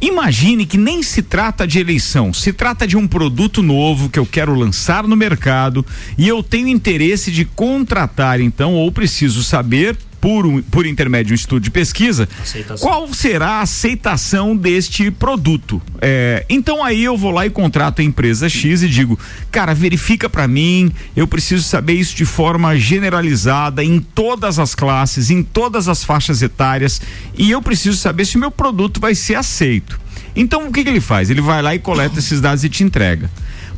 Imagine 0.00 0.66
que 0.66 0.76
nem 0.76 1.02
se 1.02 1.23
trata 1.23 1.66
de 1.66 1.78
eleição, 1.78 2.33
se 2.35 2.52
trata 2.52 2.87
de 2.87 2.97
um 2.97 3.07
produto 3.07 3.62
novo 3.62 4.09
que 4.09 4.19
eu 4.19 4.26
quero 4.26 4.54
lançar 4.54 5.07
no 5.07 5.14
mercado 5.14 5.87
e 6.19 6.26
eu 6.26 6.42
tenho 6.42 6.66
interesse 6.66 7.30
de 7.30 7.45
contratar, 7.45 8.40
então, 8.40 8.75
ou 8.75 8.90
preciso 8.90 9.45
saber. 9.45 9.97
Por, 10.21 10.45
um- 10.45 10.61
por 10.61 10.85
intermédio 10.87 11.29
de 11.29 11.33
um 11.33 11.35
estudo 11.35 11.62
de 11.62 11.71
pesquisa, 11.71 12.29
Aceitação. 12.43 12.87
qual 12.87 13.12
será 13.15 13.53
a 13.53 13.61
aceitação 13.62 14.55
deste 14.55 15.11
produto. 15.11 15.81
É, 16.00 16.45
então 16.49 16.85
aí 16.85 17.03
eu 17.03 17.17
vou 17.17 17.31
lá 17.31 17.47
e 17.47 17.50
contrato 17.50 18.00
a 18.00 18.05
empresa 18.05 18.49
X 18.49 18.83
e 18.83 18.89
digo, 18.89 19.19
cara, 19.50 19.75
verifica 19.75 20.29
para 20.29 20.47
mim, 20.47 20.93
eu 21.17 21.27
preciso 21.27 21.62
saber 21.62 21.95
isso 21.95 22.15
de 22.15 22.25
forma 22.27 22.77
generalizada 22.79 23.83
em 23.83 23.99
todas 24.00 24.59
as 24.59 24.75
classes, 24.75 25.31
em 25.31 25.43
todas 25.43 25.89
as 25.89 26.05
faixas 26.05 26.43
etárias 26.43 27.00
e 27.37 27.50
eu 27.50 27.62
preciso 27.62 27.97
saber 27.97 28.25
se 28.27 28.37
o 28.37 28.41
meu 28.41 28.50
produto 28.50 29.00
vai 29.00 29.15
ser 29.15 29.37
aceito. 29.37 29.99
Então 30.37 30.69
o 30.69 30.73
que, 30.73 30.85
que 30.85 30.91
ele 30.91 31.00
faz? 31.00 31.31
Ele 31.31 31.41
vai 31.41 31.61
lá 31.62 31.75
e 31.75 31.79
coleta 31.79 32.19
esses 32.19 32.41
dados 32.41 32.62
e 32.62 32.69
te 32.69 32.85
entrega. 32.85 33.31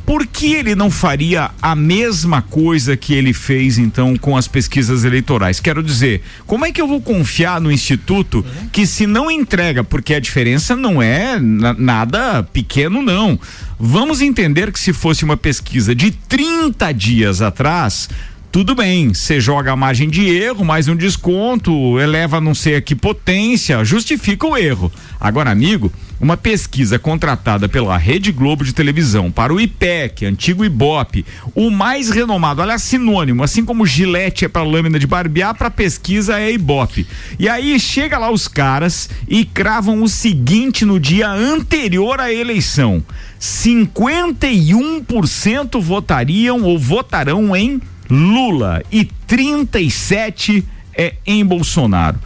Por 0.05 0.27
que 0.27 0.53
ele 0.55 0.75
não 0.75 0.91
faria 0.91 1.51
a 1.63 1.77
mesma 1.77 2.43
coisa 2.43 2.97
que 2.97 3.15
ele 3.15 3.33
fez 3.33 3.79
então 3.79 4.17
com 4.17 4.37
as 4.37 4.49
pesquisas 4.49 5.05
eleitorais? 5.05 5.61
Quero 5.61 5.83
dizer, 5.83 6.23
como 6.47 6.67
é 6.67 6.73
que 6.73 6.83
eu 6.83 6.89
vou 6.89 7.01
confiar 7.01 7.61
no 7.61 7.71
instituto 7.71 8.45
que 8.73 8.85
se 8.85 9.07
não 9.07 9.31
entrega, 9.31 9.85
porque 9.85 10.13
a 10.15 10.21
diferença 10.21 10.75
não 10.75 11.01
é 11.01 11.39
na- 11.39 11.73
nada 11.75 12.43
pequeno 12.43 13.01
não. 13.01 13.39
Vamos 13.79 14.21
entender 14.21 14.73
que 14.73 14.81
se 14.81 14.93
fosse 14.93 15.25
uma 15.25 15.37
pesquisa 15.37 15.95
de 15.95 16.11
30 16.11 16.93
dias 16.93 17.41
atrás, 17.41 18.09
tudo 18.51 18.75
bem, 18.75 19.15
você 19.15 19.41
joga 19.41 19.73
a 19.73 19.77
margem 19.77 20.11
de 20.11 20.27
erro, 20.29 20.65
mais 20.65 20.89
um 20.89 20.97
desconto, 20.97 21.99
eleva 21.99 22.41
não 22.41 22.55
sei 22.55 22.77
a 22.77 22.83
que 22.83 22.95
potência, 22.95 23.83
justifica 23.85 24.47
o 24.47 24.57
erro. 24.59 24.93
Agora, 25.19 25.51
amigo, 25.51 25.91
uma 26.23 26.37
pesquisa 26.37 27.01
contratada 27.01 27.69
pela 27.69 27.99
Rede 27.99 28.31
Globo 28.31 28.65
de 28.65 28.73
televisão 28.73 29.29
para 29.29 29.53
o 29.53 29.61
IPEC, 29.61 30.25
antigo 30.25 30.65
IBOP, 30.65 31.27
o 31.53 31.69
mais 31.69 32.11
renomado, 32.11 32.63
olha, 32.63 32.79
sinônimo, 32.79 33.43
assim 33.43 33.65
como 33.65 33.85
Gillette 33.85 34.45
é 34.45 34.49
para 34.49 34.63
lâmina 34.63 35.01
de 35.01 35.07
barbear, 35.09 35.57
para 35.57 35.69
pesquisa 35.69 36.39
é 36.39 36.53
IBOP. 36.53 37.05
E 37.41 37.49
aí 37.49 37.81
chega 37.81 38.19
lá 38.19 38.31
os 38.31 38.47
caras 38.47 39.11
e 39.27 39.45
cravam 39.45 40.01
o 40.01 40.09
seguinte 40.09 40.85
no 40.85 41.01
dia 41.01 41.29
anterior 41.29 42.21
à 42.21 42.33
eleição: 42.33 43.03
51% 43.41 45.81
votariam 45.81 46.63
ou 46.63 46.79
votarão 46.79 47.57
em 47.57 47.83
Lula 48.09 48.81
e 48.93 49.07
37 49.27 50.65
é 50.97 51.15
em 51.27 51.45
Bolsonaro. 51.45 52.21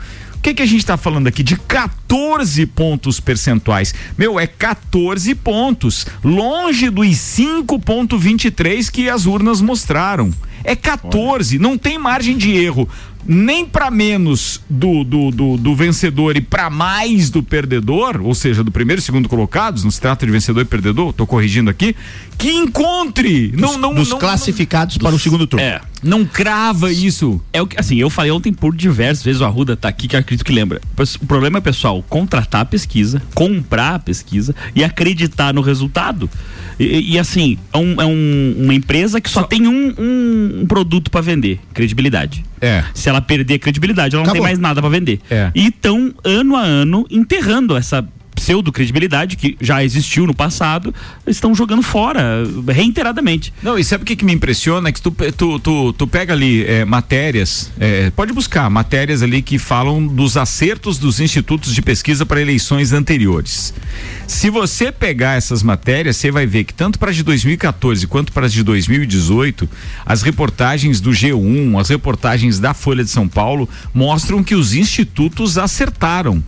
Que 0.47 0.55
que 0.55 0.63
a 0.63 0.67
gente 0.67 0.79
está 0.79 0.97
falando 0.97 1.27
aqui? 1.27 1.43
De 1.43 1.57
14 1.57 2.67
pontos 2.67 3.19
percentuais. 3.19 3.93
Meu, 4.17 4.39
é 4.39 4.47
14 4.47 5.35
pontos. 5.35 6.07
Longe 6.23 6.89
dos 6.89 7.09
5,23 7.09 8.89
que 8.89 9.11
as 9.11 9.27
urnas 9.27 9.61
mostraram. 9.61 10.33
É 10.63 10.77
14, 10.77 11.59
não 11.59 11.77
tem 11.77 11.99
margem 11.99 12.37
de 12.37 12.53
erro. 12.53 12.89
Nem 13.29 13.65
para 13.65 13.91
menos 13.91 14.61
do, 14.71 15.03
do, 15.05 15.31
do, 15.31 15.57
do 15.57 15.75
vencedor 15.75 16.37
e 16.37 16.41
para 16.41 16.71
mais 16.71 17.31
do 17.31 17.43
perdedor, 17.43 18.21
ou 18.23 18.35
seja, 18.35 18.63
do 18.63 18.71
primeiro 18.71 19.01
e 19.01 19.03
segundo 19.03 19.29
colocados, 19.29 19.83
não 19.85 19.91
se 19.91 20.01
trata 20.01 20.25
de 20.25 20.33
vencedor 20.33 20.61
e 20.61 20.65
perdedor, 20.65 21.13
tô 21.13 21.27
corrigindo 21.27 21.69
aqui, 21.71 21.95
que 22.39 22.51
encontre. 22.51 23.53
Não, 23.57 23.79
não, 23.79 23.95
dos 23.95 24.11
não, 24.11 24.19
classificados 24.19 24.99
para 24.99 25.15
o 25.15 25.19
segundo 25.19 25.47
turno. 25.47 25.65
É. 25.65 25.81
não 26.03 26.25
crava 26.25 26.93
isso. 26.93 27.41
É 27.53 27.61
o 27.61 27.67
que, 27.67 27.79
assim, 27.81 27.97
eu 27.97 28.09
falei 28.11 28.31
ontem 28.31 28.53
por 28.53 28.75
diversas 28.75 29.25
vezes, 29.25 29.41
o 29.41 29.45
Arruda 29.45 29.77
tá 29.77 29.89
aqui, 29.89 30.07
que 30.07 30.15
eu 30.17 30.21
acredito 30.21 30.45
que 30.45 30.53
lembra. 30.53 30.81
O 31.21 31.27
problema 31.27 31.59
é, 31.59 31.61
pessoal, 31.61 32.05
contratar 32.09 32.61
a 32.61 32.65
pesquisa, 32.65 33.21
comprar 33.35 33.95
a 33.97 33.99
pesquisa 33.99 34.55
e 34.75 34.85
acreditar 34.85 35.53
no 35.53 35.61
resultado. 35.63 36.29
E, 36.79 37.15
e, 37.15 37.19
assim, 37.19 37.57
é, 37.73 37.79
um- 37.79 38.01
é 38.03 38.07
um- 38.07 38.55
uma 38.65 38.75
empresa 38.75 39.21
que 39.21 39.31
só, 39.31 39.43
tem 39.43 39.67
um, 39.67 39.95
um- 39.99 40.61
um 40.63 40.67
produto 40.67 41.11
para 41.11 41.21
vender, 41.23 41.59
credibilidade. 41.73 42.45
É. 42.61 42.85
Se 42.95 43.09
ela 43.09 43.21
perder 43.21 43.59
credibilidade, 43.59 44.15
ela 44.15 44.25
não 44.25 44.31
Acabou. 44.31 44.43
tem 44.47 44.51
mais 44.53 44.59
nada 44.59 44.81
para 44.81 44.91
vender. 44.91 45.21
É. 45.31 45.51
E 45.55 45.69
estão, 45.69 46.15
ano 46.25 46.57
a 46.57 46.63
ano, 46.63 47.07
enterrando 47.11 47.77
essa 47.77 48.07
pseudo-credibilidade 48.37 49.37
que 49.37 49.57
já 49.61 49.83
existiu 49.83 50.27
no 50.27 50.35
passado, 50.35 50.95
estão 51.27 51.55
jogando 51.55 51.83
fora, 51.83 52.45
reiteradamente. 52.69 53.53
Não, 53.63 53.79
e 53.79 53.83
sabe 53.83 54.05
o 54.05 54.07
que, 54.07 54.15
que 54.15 54.25
me 54.25 54.33
impressiona? 54.33 54.91
É 54.91 54.93
que 54.93 55.01
tu, 55.01 55.11
tu, 55.11 55.59
tu, 55.59 55.93
tu 55.95 56.07
pega 56.07 56.33
ali 56.33 56.65
é, 56.65 56.85
matérias, 56.85 57.73
é, 57.81 58.11
pode 58.11 58.33
buscar 58.33 58.69
matérias 58.71 59.23
ali 59.23 59.43
que 59.43 59.59
falam 59.59 60.07
dos 60.07 60.37
acertos 60.37 60.99
dos 60.99 61.19
institutos 61.19 61.75
de 61.75 61.83
pesquisa 61.83 62.25
para 62.25 62.41
eleições 62.41 62.93
anteriores. 62.93 63.75
Se 64.27 64.51
você 64.51 64.93
pegar 64.93 65.37
essas 65.37 65.63
matérias, 65.63 66.17
você 66.17 66.31
vai 66.31 66.47
ver 66.47 66.65
que 66.65 66.75
tanto 66.75 66.99
para 66.99 67.11
as 67.11 67.17
de 67.17 67.23
2014 67.23 68.07
quanto 68.07 68.33
para 68.33 68.47
as 68.47 68.53
de 68.53 68.63
2018, 68.63 69.69
as 70.05 70.23
reportagens 70.23 71.01
do 71.01 71.11
G1, 71.11 71.81
as 71.81 71.89
reportagens 71.89 72.61
da 72.61 72.75
Folha 72.75 73.03
de 73.03 73.11
São 73.11 73.27
Paulo 73.27 73.69
mostram 73.95 74.45
que 74.45 74.55
os 74.55 74.75
institutos 74.75 75.57
acertaram. 75.57 76.45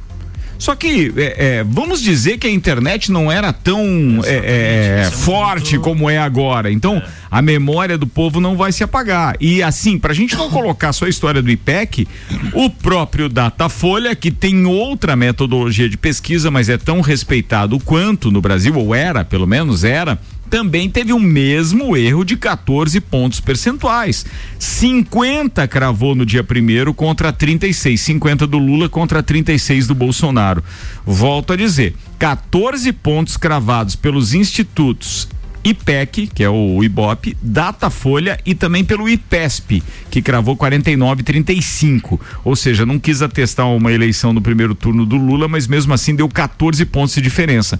Só 0.58 0.74
que 0.74 1.12
é, 1.16 1.58
é, 1.58 1.64
vamos 1.64 2.02
dizer 2.02 2.38
que 2.38 2.46
a 2.46 2.50
internet 2.50 3.12
não 3.12 3.30
era 3.30 3.52
tão 3.52 4.20
é, 4.24 5.04
é, 5.06 5.10
forte 5.10 5.78
como 5.78 6.10
é 6.10 6.18
agora. 6.18 6.70
Então 6.70 7.00
a 7.30 7.40
memória 7.40 7.96
do 7.96 8.06
povo 8.06 8.40
não 8.40 8.56
vai 8.56 8.72
se 8.72 8.82
apagar. 8.82 9.36
E 9.40 9.62
assim, 9.62 9.98
para 9.98 10.12
a 10.12 10.14
gente 10.14 10.36
não 10.36 10.50
colocar 10.50 10.92
só 10.92 11.06
a 11.06 11.08
história 11.08 11.40
do 11.40 11.50
IPEC, 11.50 12.08
o 12.52 12.68
próprio 12.68 13.28
Datafolha, 13.28 14.16
que 14.16 14.30
tem 14.30 14.66
outra 14.66 15.14
metodologia 15.14 15.88
de 15.88 15.96
pesquisa, 15.96 16.50
mas 16.50 16.68
é 16.68 16.76
tão 16.76 17.00
respeitado 17.00 17.78
quanto 17.78 18.30
no 18.30 18.40
Brasil, 18.40 18.74
ou 18.74 18.94
era, 18.94 19.24
pelo 19.24 19.46
menos 19.46 19.84
era, 19.84 20.18
também 20.48 20.90
teve 20.90 21.12
o 21.12 21.18
mesmo 21.18 21.96
erro 21.96 22.24
de 22.24 22.36
14 22.36 23.00
pontos 23.00 23.40
percentuais. 23.40 24.26
50 24.58 25.66
cravou 25.68 26.14
no 26.14 26.26
dia 26.26 26.42
primeiro 26.42 26.92
contra 26.92 27.32
36, 27.32 28.00
50 28.00 28.46
do 28.46 28.58
Lula 28.58 28.88
contra 28.88 29.22
36 29.22 29.86
do 29.86 29.94
Bolsonaro. 29.94 30.62
Volto 31.04 31.52
a 31.52 31.56
dizer, 31.56 31.94
14 32.18 32.92
pontos 32.92 33.36
cravados 33.36 33.94
pelos 33.94 34.34
institutos 34.34 35.28
IPEC, 35.64 36.28
que 36.28 36.42
é 36.42 36.48
o 36.48 36.82
IBOP, 36.82 37.36
Datafolha 37.42 38.38
e 38.46 38.54
também 38.54 38.84
pelo 38.84 39.08
IPESP, 39.08 39.82
que 40.10 40.22
cravou 40.22 40.56
49,35. 40.56 42.18
Ou 42.44 42.56
seja, 42.56 42.86
não 42.86 42.98
quis 42.98 43.22
atestar 43.22 43.68
uma 43.68 43.92
eleição 43.92 44.32
no 44.32 44.40
primeiro 44.40 44.74
turno 44.74 45.04
do 45.04 45.16
Lula, 45.16 45.48
mas 45.48 45.66
mesmo 45.66 45.92
assim 45.92 46.14
deu 46.14 46.28
14 46.28 46.84
pontos 46.86 47.14
de 47.14 47.20
diferença. 47.20 47.78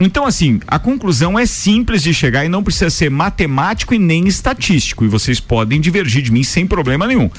Então, 0.00 0.24
assim, 0.24 0.60
a 0.66 0.78
conclusão 0.78 1.38
é 1.38 1.44
simples 1.44 2.02
de 2.02 2.14
chegar 2.14 2.42
e 2.44 2.48
não 2.48 2.64
precisa 2.64 2.88
ser 2.88 3.10
matemático 3.10 3.94
e 3.94 3.98
nem 3.98 4.26
estatístico. 4.26 5.04
E 5.04 5.08
vocês 5.08 5.38
podem 5.40 5.78
divergir 5.78 6.22
de 6.22 6.32
mim 6.32 6.42
sem 6.42 6.66
problema 6.66 7.06
nenhum. 7.06 7.30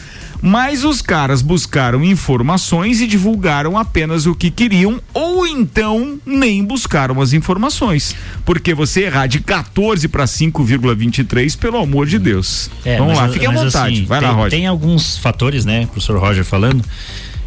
Mas 0.43 0.83
os 0.83 1.01
caras 1.01 1.41
buscaram 1.41 2.03
informações 2.03 3.01
e 3.01 3.07
divulgaram 3.07 3.77
apenas 3.77 4.25
o 4.25 4.33
que 4.33 4.49
queriam, 4.49 4.99
ou 5.13 5.45
então 5.45 6.19
nem 6.25 6.63
buscaram 6.63 7.19
as 7.21 7.33
informações. 7.33 8.15
Porque 8.45 8.73
você 8.73 9.01
errar 9.03 9.27
de 9.27 9.39
14 9.39 10.07
para 10.07 10.25
5,23, 10.25 11.57
pelo 11.57 11.77
amor 11.77 12.05
de 12.07 12.17
Deus. 12.17 12.69
É, 12.85 12.97
Vamos 12.97 13.17
lá, 13.17 13.29
fique 13.29 13.45
à 13.45 13.51
vontade. 13.51 13.93
assim, 13.95 14.05
Vai 14.05 14.19
tem, 14.19 14.27
lá, 14.27 14.33
Roger. 14.33 14.51
Tem 14.51 14.67
alguns 14.67 15.17
fatores, 15.17 15.63
né, 15.65 15.85
professor 15.85 16.19
Roger 16.19 16.43
falando, 16.43 16.83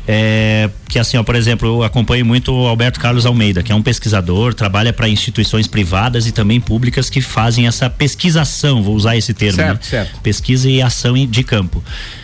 é, 0.06 0.68
que 0.88 0.99
assim, 0.99 1.16
ó, 1.16 1.23
por 1.23 1.34
exemplo, 1.34 1.68
eu 1.68 1.82
acompanho 1.82 2.25
muito 2.26 2.52
o 2.52 2.66
Alberto 2.66 3.00
Carlos 3.00 3.25
Almeida, 3.25 3.62
que 3.62 3.73
é 3.73 3.75
um 3.75 3.82
pesquisador, 3.82 4.52
trabalha 4.54 4.92
para 4.92 5.08
instituições 5.08 5.66
privadas 5.66 6.26
e 6.26 6.32
também 6.32 6.61
públicas 6.61 7.08
que 7.08 7.20
fazem 7.20 7.66
essa 7.66 7.88
pesquisação, 7.88 8.82
vou 8.82 8.94
usar 8.94 9.16
esse 9.16 9.32
termo, 9.32 9.56
Certo, 9.56 9.82
né? 9.82 9.88
certo. 9.88 10.20
Pesquisa 10.20 10.68
e 10.68 10.82
ação 10.82 11.14
de 11.26 11.42
campo. 11.42 11.82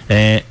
É, 0.09 0.43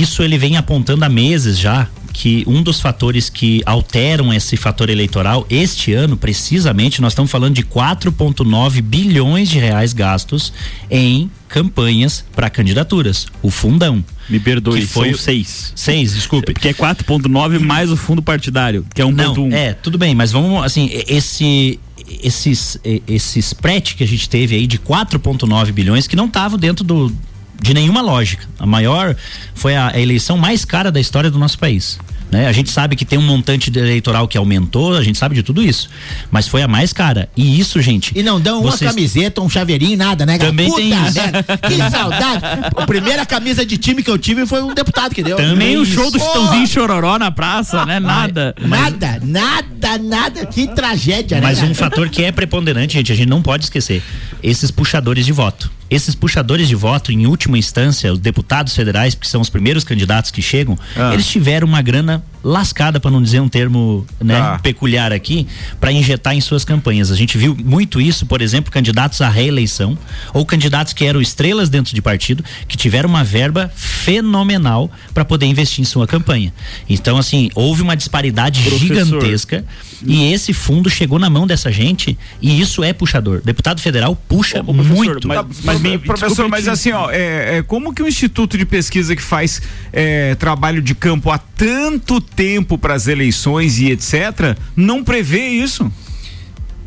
isso 0.00 0.22
ele 0.22 0.38
vem 0.38 0.56
apontando 0.56 1.04
há 1.04 1.08
meses 1.08 1.58
já 1.58 1.86
que 2.12 2.42
um 2.48 2.62
dos 2.62 2.80
fatores 2.80 3.28
que 3.30 3.62
alteram 3.64 4.32
esse 4.34 4.56
fator 4.56 4.90
eleitoral 4.90 5.46
este 5.48 5.92
ano, 5.92 6.16
precisamente, 6.16 7.00
nós 7.00 7.12
estamos 7.12 7.30
falando 7.30 7.54
de 7.54 7.62
4,9 7.62 8.80
bilhões 8.82 9.48
de 9.48 9.58
reais 9.58 9.92
gastos 9.92 10.52
em 10.90 11.30
campanhas 11.48 12.24
para 12.34 12.50
candidaturas. 12.50 13.26
O 13.40 13.50
fundão. 13.50 14.04
Me 14.28 14.40
perdoe, 14.40 14.80
Que 14.80 14.86
foi 14.86 15.08
são 15.10 15.14
o- 15.14 15.18
seis. 15.18 15.72
Seis, 15.76 16.14
desculpe. 16.14 16.52
Porque 16.52 16.68
é 16.68 16.72
4.9 16.74 17.58
mais 17.60 17.90
o 17.90 17.96
fundo 17.96 18.20
partidário, 18.20 18.84
que 18.92 19.00
é 19.00 19.04
1.1. 19.04 19.48
Não, 19.48 19.56
é, 19.56 19.72
tudo 19.74 19.96
bem, 19.96 20.14
mas 20.14 20.32
vamos, 20.32 20.64
assim, 20.64 20.90
esse 21.06 21.78
esses 22.22 22.78
esse 23.06 23.38
spread 23.38 23.94
que 23.94 24.02
a 24.02 24.06
gente 24.06 24.28
teve 24.30 24.56
aí 24.56 24.66
de 24.66 24.78
4,9 24.78 25.72
bilhões 25.72 26.06
que 26.06 26.16
não 26.16 26.24
estavam 26.26 26.58
dentro 26.58 26.82
do 26.82 27.12
de 27.60 27.74
nenhuma 27.74 28.00
lógica. 28.00 28.46
A 28.58 28.66
maior 28.66 29.14
foi 29.54 29.74
a, 29.74 29.88
a 29.88 29.98
eleição 30.00 30.36
mais 30.38 30.64
cara 30.64 30.90
da 30.90 31.00
história 31.00 31.30
do 31.30 31.38
nosso 31.38 31.58
país. 31.58 31.98
Né? 32.30 32.46
A 32.46 32.52
gente 32.52 32.70
sabe 32.70 32.94
que 32.94 33.06
tem 33.06 33.18
um 33.18 33.22
montante 33.22 33.70
eleitoral 33.74 34.28
que 34.28 34.36
aumentou, 34.36 34.94
a 34.94 35.02
gente 35.02 35.16
sabe 35.16 35.34
de 35.34 35.42
tudo 35.42 35.62
isso. 35.62 35.88
Mas 36.30 36.46
foi 36.46 36.60
a 36.62 36.68
mais 36.68 36.92
cara. 36.92 37.26
E 37.34 37.58
isso, 37.58 37.80
gente. 37.80 38.12
E 38.14 38.22
não 38.22 38.38
dão 38.38 38.60
vocês- 38.62 38.82
uma 38.82 38.94
camiseta, 38.94 39.40
um 39.40 39.48
chaveirinho, 39.48 39.96
nada, 39.96 40.26
né? 40.26 40.36
cara? 40.36 40.50
Também 40.50 40.70
tem 40.74 40.90
isso. 40.90 41.14
merda, 41.18 41.42
Que 41.42 41.76
saudade. 41.90 42.42
A 42.76 42.84
primeira 42.86 43.24
camisa 43.24 43.64
de 43.64 43.78
time 43.78 44.02
que 44.02 44.10
eu 44.10 44.18
tive 44.18 44.44
foi 44.46 44.62
um 44.62 44.74
deputado 44.74 45.14
que 45.14 45.22
deu. 45.22 45.38
Também 45.38 45.78
o 45.78 45.86
show 45.86 46.10
do 46.10 46.18
Chitãozinho 46.18 46.66
Chororó 46.66 47.18
na 47.18 47.30
praça, 47.30 47.86
né? 47.86 47.98
Nada. 47.98 48.54
Nada, 48.60 49.18
nada, 49.24 49.98
nada. 49.98 50.44
Que 50.46 50.66
tragédia, 50.68 51.40
né? 51.40 51.46
Mas 51.46 51.62
um 51.62 51.74
fator 51.74 52.10
que 52.10 52.22
é 52.22 52.30
preponderante, 52.30 52.92
gente, 52.92 53.10
a 53.10 53.14
gente 53.14 53.28
não 53.30 53.40
pode 53.40 53.64
esquecer: 53.64 54.02
esses 54.42 54.70
puxadores 54.70 55.24
de 55.24 55.32
voto. 55.32 55.70
Esses 55.90 56.14
puxadores 56.14 56.68
de 56.68 56.74
voto, 56.74 57.10
em 57.10 57.26
última 57.26 57.56
instância, 57.56 58.12
os 58.12 58.18
deputados 58.18 58.74
federais, 58.74 59.14
que 59.14 59.26
são 59.26 59.40
os 59.40 59.48
primeiros 59.48 59.84
candidatos 59.84 60.30
que 60.30 60.42
chegam, 60.42 60.78
Ah. 60.96 61.12
eles 61.14 61.26
tiveram 61.26 61.66
uma 61.66 61.80
grana 61.80 62.22
lascada, 62.44 63.00
para 63.00 63.10
não 63.10 63.20
dizer 63.22 63.40
um 63.40 63.48
termo 63.48 64.06
né, 64.20 64.38
Tá. 64.38 64.58
peculiar 64.60 65.12
aqui, 65.12 65.46
para 65.80 65.90
injetar 65.90 66.34
em 66.34 66.40
suas 66.40 66.64
campanhas. 66.64 67.10
A 67.10 67.16
gente 67.16 67.36
viu 67.36 67.56
muito 67.64 68.00
isso, 68.00 68.24
por 68.26 68.40
exemplo, 68.40 68.70
candidatos 68.70 69.20
à 69.20 69.28
reeleição 69.28 69.98
ou 70.32 70.46
candidatos 70.46 70.92
que 70.92 71.04
eram 71.04 71.20
estrelas 71.20 71.68
dentro 71.68 71.94
de 71.94 72.00
partido, 72.00 72.44
que 72.68 72.76
tiveram 72.76 73.08
uma 73.08 73.24
verba 73.24 73.70
fenomenal 73.74 74.90
para 75.12 75.24
poder 75.24 75.46
investir 75.46 75.80
em 75.82 75.84
sua 75.84 76.06
campanha. 76.06 76.52
Então, 76.88 77.18
assim, 77.18 77.50
houve 77.54 77.82
uma 77.82 77.96
disparidade 77.96 78.62
Professor. 78.62 79.04
gigantesca 79.04 79.64
e 80.06 80.32
esse 80.32 80.52
fundo 80.52 80.88
chegou 80.88 81.18
na 81.18 81.28
mão 81.28 81.46
dessa 81.46 81.70
gente 81.72 82.16
e 82.40 82.60
isso 82.60 82.82
é 82.84 82.92
puxador. 82.92 83.40
Deputado 83.44 83.80
federal 83.80 84.14
puxa 84.28 84.62
Ô, 84.66 84.72
muito. 84.72 85.26
mas- 85.28 85.44
mas 85.64 85.77
me- 85.78 85.98
professor, 85.98 86.48
mas 86.48 86.64
te- 86.64 86.70
assim, 86.70 86.92
ó, 86.92 87.10
é, 87.10 87.58
é, 87.58 87.62
como 87.62 87.92
que 87.94 88.02
o 88.02 88.08
Instituto 88.08 88.56
de 88.58 88.64
Pesquisa 88.64 89.14
que 89.16 89.22
faz 89.22 89.60
é, 89.92 90.34
trabalho 90.34 90.80
de 90.82 90.94
campo 90.94 91.30
há 91.30 91.38
tanto 91.38 92.20
tempo 92.20 92.76
para 92.78 92.94
as 92.94 93.06
eleições 93.06 93.78
e 93.78 93.90
etc., 93.90 94.56
não 94.76 95.02
prevê 95.04 95.46
isso? 95.48 95.90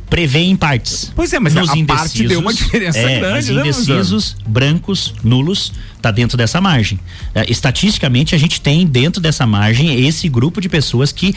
prevê 0.09 0.39
em 0.39 0.57
partes. 0.57 1.09
Pois 1.15 1.31
é, 1.31 1.39
mas 1.39 1.53
Nos 1.53 1.69
a 1.69 1.71
parte 1.71 1.79
indecisos, 2.21 2.27
deu 2.27 2.39
uma 2.41 2.53
diferença 2.53 2.99
é, 2.99 3.19
grande, 3.21 3.33
mas 3.33 3.47
né, 3.49 3.61
indecisos, 3.61 4.35
brancos, 4.45 5.13
nulos, 5.23 5.71
tá 6.01 6.11
dentro 6.11 6.37
dessa 6.37 6.59
margem. 6.59 6.99
É, 7.35 7.45
estatisticamente, 7.49 8.33
a 8.35 8.37
gente 8.37 8.59
tem 8.59 8.85
dentro 8.85 9.21
dessa 9.21 9.45
margem 9.45 10.05
esse 10.05 10.27
grupo 10.27 10.59
de 10.59 10.67
pessoas 10.67 11.11
que 11.11 11.35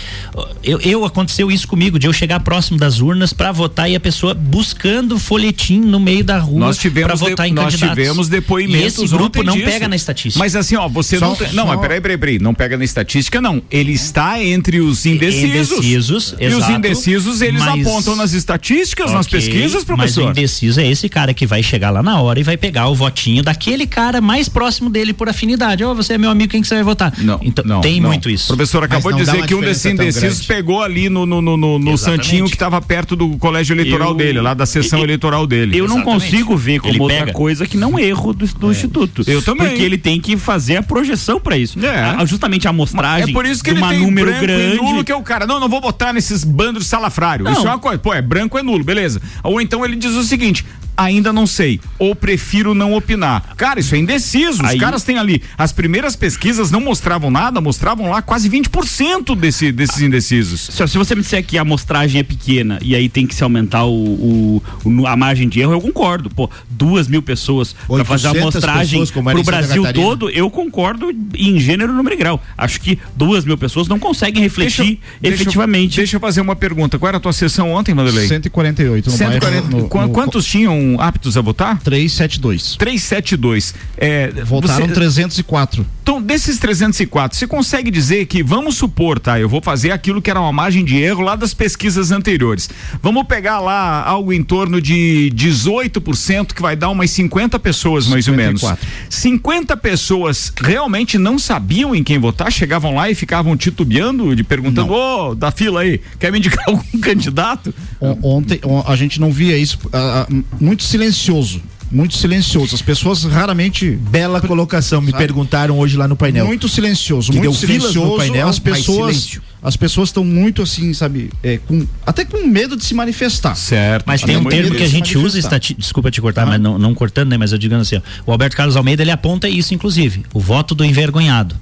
eu, 0.62 0.80
eu- 0.80 1.04
aconteceu 1.04 1.50
isso 1.50 1.68
comigo 1.68 1.99
de 1.99 2.06
eu 2.06 2.12
chegar 2.12 2.40
próximo 2.40 2.78
das 2.78 3.00
urnas 3.00 3.33
para 3.33 3.52
votar 3.52 3.90
e 3.90 3.94
a 3.94 4.00
pessoa 4.00 4.35
buscando 4.35 5.18
folhetim 5.18 5.78
no 5.80 6.00
meio 6.00 6.25
da 6.25 6.38
rua 6.38 6.59
Nós 6.61 6.78
tivemos, 6.78 7.06
para 7.09 7.14
votar 7.16 7.47
de- 7.47 7.52
em 7.52 7.54
nós 7.54 7.66
candidatos. 7.75 7.97
tivemos 7.97 8.28
depoimentos 8.28 8.99
E 8.99 9.04
esse 9.04 9.09
grupo 9.14 9.42
não 9.42 9.54
disso. 9.54 9.66
pega 9.66 9.88
na 9.88 9.97
estatística. 9.97 10.38
Mas 10.42 10.56
assim, 10.56 10.76
ó, 10.76 10.88
você 10.88 11.18
Só- 11.18 11.28
não 11.28 11.37
tem, 11.37 11.52
não, 11.52 11.64
só- 11.66 11.73
mas 11.73 11.80
peraí, 11.80 12.00
peraí, 12.00 12.18
peraí, 12.18 12.38
não 12.38 12.54
pega 12.54 12.76
na 12.78 12.85
estatística 12.85 13.40
não. 13.40 13.62
Ele 13.71 13.92
está 13.92 14.42
entre 14.42 14.80
os 14.80 15.04
indecisos. 15.06 15.44
Indecisos, 15.78 16.35
e 16.40 16.47
os 16.47 16.54
exato, 16.54 16.73
indecisos 16.73 17.40
eles 17.42 17.61
mas- 17.62 17.87
apontam 17.87 18.16
nas 18.16 18.33
estatísticas, 18.33 19.12
nas 19.12 19.26
Ok, 19.26 19.38
pesquisas, 19.38 19.75
Mas 19.75 19.83
o 19.83 19.87
professor. 19.87 20.30
indeciso 20.30 20.80
é 20.80 20.87
esse 20.88 21.09
cara 21.09 21.35
que 21.35 21.47
vai 21.47 21.62
chegar 21.62 21.90
lá 21.90 22.02
na 22.02 22.21
hora 22.21 22.40
e 22.40 22.42
vai 22.42 22.56
pegar 22.56 22.88
o 22.88 22.94
votinho 22.94 23.42
daquele 23.42 23.87
cara 23.87 24.21
mais 24.21 24.49
próximo 24.54 24.88
dele 24.88 25.12
por 25.12 25.28
afinidade. 25.28 25.82
Ó, 25.84 25.92
você 25.92 26.14
é 26.14 26.18
meu 26.18 26.30
amigo, 26.30 26.50
quem 26.52 26.62
que 26.62 26.68
você 26.68 26.76
vai 26.76 26.84
votar? 26.84 27.12
Não, 27.18 27.38
então 27.42 27.64
não, 27.66 27.80
tem 27.80 28.00
não. 28.00 28.08
muito 28.08 28.30
isso. 28.30 28.44
O 28.52 28.56
professor 28.56 28.84
acabou 28.84 29.12
de 29.12 29.18
dizer 29.25 29.44
que 29.46 29.54
um 29.54 29.61
desses 29.61 29.84
indecisos 29.84 30.46
pegou 30.46 30.80
ali 30.82 31.08
no, 31.11 31.26
no, 31.26 31.42
no, 31.42 31.56
no, 31.56 31.78
no. 31.78 31.99
Santinho 31.99 32.44
que 32.46 32.54
estava 32.54 32.80
perto 32.80 33.16
do 33.16 33.37
colégio 33.38 33.75
eleitoral 33.75 34.11
Eu- 34.11 34.14
dele, 34.14 34.40
lá 34.40 34.54
da 34.54 34.64
sessão 34.64 35.00
eu- 35.00 35.04
eleitoral 35.04 35.46
dele. 35.46 35.76
Eu 35.76 35.88
não 35.88 35.96
Exatamente. 35.99 36.25
consigo 36.30 36.56
ver 36.56 36.78
como 36.80 36.92
Ele 36.94 37.00
outra 37.00 37.18
pega. 37.18 37.32
coisa 37.32 37.66
que 37.66 37.76
não 37.76 37.99
erro 37.99 38.32
do, 38.32 38.46
do 38.46 38.70
Instituto. 38.70 39.23
Eu 39.26 39.42
também. 39.42 39.68
Porque 39.68 39.82
ele 39.82 39.99
tem 39.99 40.20
que 40.20 40.37
fazer 40.37 40.76
a 40.76 40.82
projeção 40.82 41.40
para 41.40 41.56
isso. 41.58 41.84
É. 41.84 42.00
A- 42.00 42.25
justamente 42.25 42.66
a 42.68 42.70
amostragem 42.70 43.30
É 43.30 43.32
por 43.32 43.44
isso 43.44 43.62
que 43.64 43.73
de 43.75 43.80
ele 43.80 43.88
tem 43.88 43.99
número 44.00 44.26
branco 44.30 44.42
grande. 44.46 44.76
e 44.76 44.76
nulo, 44.76 45.02
que 45.04 45.11
é 45.12 45.16
o 45.16 45.23
cara. 45.23 45.46
Não, 45.46 45.58
não 45.58 45.68
vou 45.68 45.80
botar 45.80 46.12
nesses 46.12 46.44
bandos 46.44 46.84
de 46.84 46.88
salafrário. 46.88 47.44
Não. 47.44 47.52
Isso 47.52 47.66
é 47.66 47.70
uma 47.70 47.78
coisa. 47.78 47.99
Pô, 47.99 48.14
é 48.14 48.23
branco 48.23 48.56
é 48.58 48.62
nulo, 48.62 48.84
beleza. 48.84 49.20
Ou 49.42 49.61
então 49.61 49.84
ele 49.84 49.96
diz 49.96 50.12
o 50.12 50.23
seguinte: 50.23 50.64
ainda 50.96 51.32
não 51.32 51.46
sei, 51.46 51.80
ou 51.98 52.14
prefiro 52.14 52.74
não 52.74 52.94
opinar. 52.94 53.54
Cara, 53.56 53.80
isso 53.80 53.94
é 53.94 53.98
indeciso. 53.98 54.62
Os 54.62 54.70
Aí- 54.70 54.78
caras 54.78 55.02
têm 55.02 55.18
ali. 55.18 55.42
As 55.58 55.72
primeiras 55.72 56.14
pesquisas 56.16 56.70
não 56.70 56.80
mostravam 56.80 57.30
nada, 57.30 57.60
mostravam 57.60 58.10
lá 58.10 58.23
quase 58.23 58.49
20% 58.49 59.34
desse, 59.34 59.73
desses 59.73 60.00
indecisos. 60.00 60.60
Se, 60.73 60.86
se 60.88 60.99
você 60.99 61.14
me 61.14 61.23
disser 61.23 61.45
que 61.45 61.58
a 61.58 61.62
amostragem 61.62 62.21
é 62.21 62.23
pequena 62.25 62.78
e 62.82 62.95
aí 62.95 63.08
tem 63.08 63.26
que 63.26 63.34
se 63.34 63.42
aumentar 63.42 63.84
o, 63.84 63.92
o- 63.95 64.62
o- 64.84 65.06
a 65.06 65.16
margem 65.16 65.49
de 65.49 65.60
erro, 65.60 65.73
eu 65.73 65.80
concordo. 65.80 66.30
Pô, 66.30 66.49
duas 66.71 67.08
mil 67.08 67.23
pessoas 67.23 67.75
para 67.88 68.04
fazer 68.04 68.28
a 68.28 68.30
800 68.32 68.54
amostragem 68.64 69.02
em 69.02 69.06
Santa 69.06 69.42
Brasil 69.42 69.92
todo, 69.92 70.30
eu 70.30 70.50
concordo 70.50 71.10
em 71.34 71.58
gênero, 71.58 71.92
número 71.92 72.14
e 72.14 72.19
grau. 72.19 72.42
Acho 72.56 72.80
que 72.80 72.99
duas 73.16 73.45
mil 73.45 73.56
pessoas 73.58 73.88
não 73.88 73.99
conseguem 73.99 74.42
refletir 74.42 74.75
Deixa 74.75 74.99
eu- 75.23 75.32
efetivamente. 75.32 75.97
Deixa 75.97 76.16
eu 76.16 76.21
fazer 76.21 76.40
uma 76.40 76.56
pergunta. 76.56 76.99
Qual 76.99 77.08
era 77.08 77.16
a 77.16 77.21
tua 77.21 77.32
sessão 77.32 77.71
ontem, 77.73 77.95
Vanderlei? 77.95 78.26
148 78.28 79.10
no 79.10 79.16
140, 79.16 79.62
bairro, 79.62 79.88
no, 79.88 80.06
no, 80.06 80.08
quantos 80.12 80.45
tinham 80.45 80.78
aptos 80.99 81.36
a 81.36 81.40
votar? 81.40 81.78
372. 81.80 82.76
372. 82.76 83.75
É, 83.97 84.28
Votaram 84.44 84.86
você- 84.86 84.92
304. 84.94 85.86
Então, 86.02 86.20
desses 86.20 86.58
304, 86.58 87.38
você 87.38 87.47
consegue 87.47 87.90
dizer 87.90 88.26
que, 88.26 88.42
vamos 88.42 88.76
supor, 88.76 89.18
tá? 89.18 89.40
Eu 89.40 89.49
vou 89.49 89.62
fazer 89.62 89.90
aquilo 89.90 90.20
que 90.20 90.28
era 90.30 90.38
uma 90.38 90.52
margem 90.52 90.84
de 90.84 90.97
erro 90.99 91.23
lá 91.23 91.34
das 91.34 91.54
pesquisas 91.54 92.10
anteriores. 92.10 92.68
Vamos 93.02 93.25
pegar 93.26 93.58
lá 93.60 94.02
algo 94.04 94.30
em 94.32 94.42
torno 94.42 94.82
de 94.82 95.30
18%, 95.34 96.52
que 96.54 96.60
vai 96.60 96.76
dar 96.76 96.90
umas 96.90 97.10
50 97.10 97.58
pessoas, 97.58 98.06
mais 98.06 98.28
ou 98.28 98.34
menos. 98.34 98.60
54. 98.60 98.86
50 99.08 99.76
pessoas 99.78 100.52
realmente 100.60 101.16
não 101.16 101.38
sabiam 101.38 101.94
em 101.94 102.04
quem 102.04 102.18
votar, 102.18 102.52
chegavam 102.52 102.94
lá 102.94 103.10
e 103.10 103.14
ficavam 103.14 103.56
titubeando, 103.56 104.36
de 104.36 104.44
perguntando, 104.44 104.92
ô, 104.92 105.34
da 105.34 105.50
fila 105.50 105.80
aí, 105.80 106.00
quer 106.18 106.30
me 106.30 106.38
indicar 106.38 106.64
algum 106.68 107.00
candidato? 107.00 107.75
On- 108.00 108.18
Ontem 108.23 108.60
on- 108.64 108.84
a 108.86 108.94
gente 108.97 109.18
não 109.20 109.32
via 109.32 109.56
isso, 109.56 109.78
ah, 109.92 110.26
ah, 110.28 110.34
muito 110.75 110.82
silencioso, 110.82 111.63
muito 111.91 112.15
silencioso. 112.17 112.75
As 112.75 112.82
pessoas 112.82 113.23
raramente 113.23 113.91
Bela 113.93 114.41
colocação, 114.41 115.00
me 115.00 115.13
Sabe? 115.13 115.23
perguntaram 115.23 115.78
hoje 115.78 115.97
lá 115.97 116.08
no 116.08 116.17
painel. 116.17 116.47
muito 116.47 116.69
silencioso, 116.69 117.30
Que 117.30 117.39
muito 117.39 117.56
filas 117.58 117.84
no 117.84 117.93
silencioso. 117.93 118.17
painel, 118.17 118.49
as 118.49 118.58
pessoas, 118.58 119.39
as 119.63 119.76
pessoas 119.76 120.08
estão 120.08 120.25
muito 120.25 120.63
assim, 120.63 120.93
sabe, 120.93 121.30
é, 121.45 121.58
com, 121.58 121.87
até 122.04 122.25
com 122.25 122.45
medo 122.45 122.76
de 122.76 122.84
se 122.84 122.93
manifestar. 122.93 123.54
Certo. 123.54 124.04
Mas 124.04 124.23
tem 124.23 124.37
um 124.37 124.45
termo 124.45 124.75
que 124.75 124.82
a 124.82 124.89
gente 124.89 125.17
usa, 125.17 125.39
estati... 125.39 125.75
desculpa 125.75 126.10
te 126.10 126.21
cortar, 126.21 126.45
mas 126.45 126.60
não, 126.60 126.76
não 126.76 126.93
cortando, 126.93 127.30
né? 127.30 127.39
Mas 127.39 127.52
eu 127.52 127.58
digando 127.58 127.82
assim, 127.82 127.97
ó, 127.97 128.00
o 128.26 128.32
Alberto 128.32 128.56
Carlos 128.56 128.76
Almeida 128.76 129.02
ele 129.02 129.13
aponta 129.13 129.49
isso, 129.49 129.73
inclusive, 129.73 130.25
o 130.34 130.41
voto 130.41 130.75
do 130.75 130.84
envergonhado. 130.84 131.54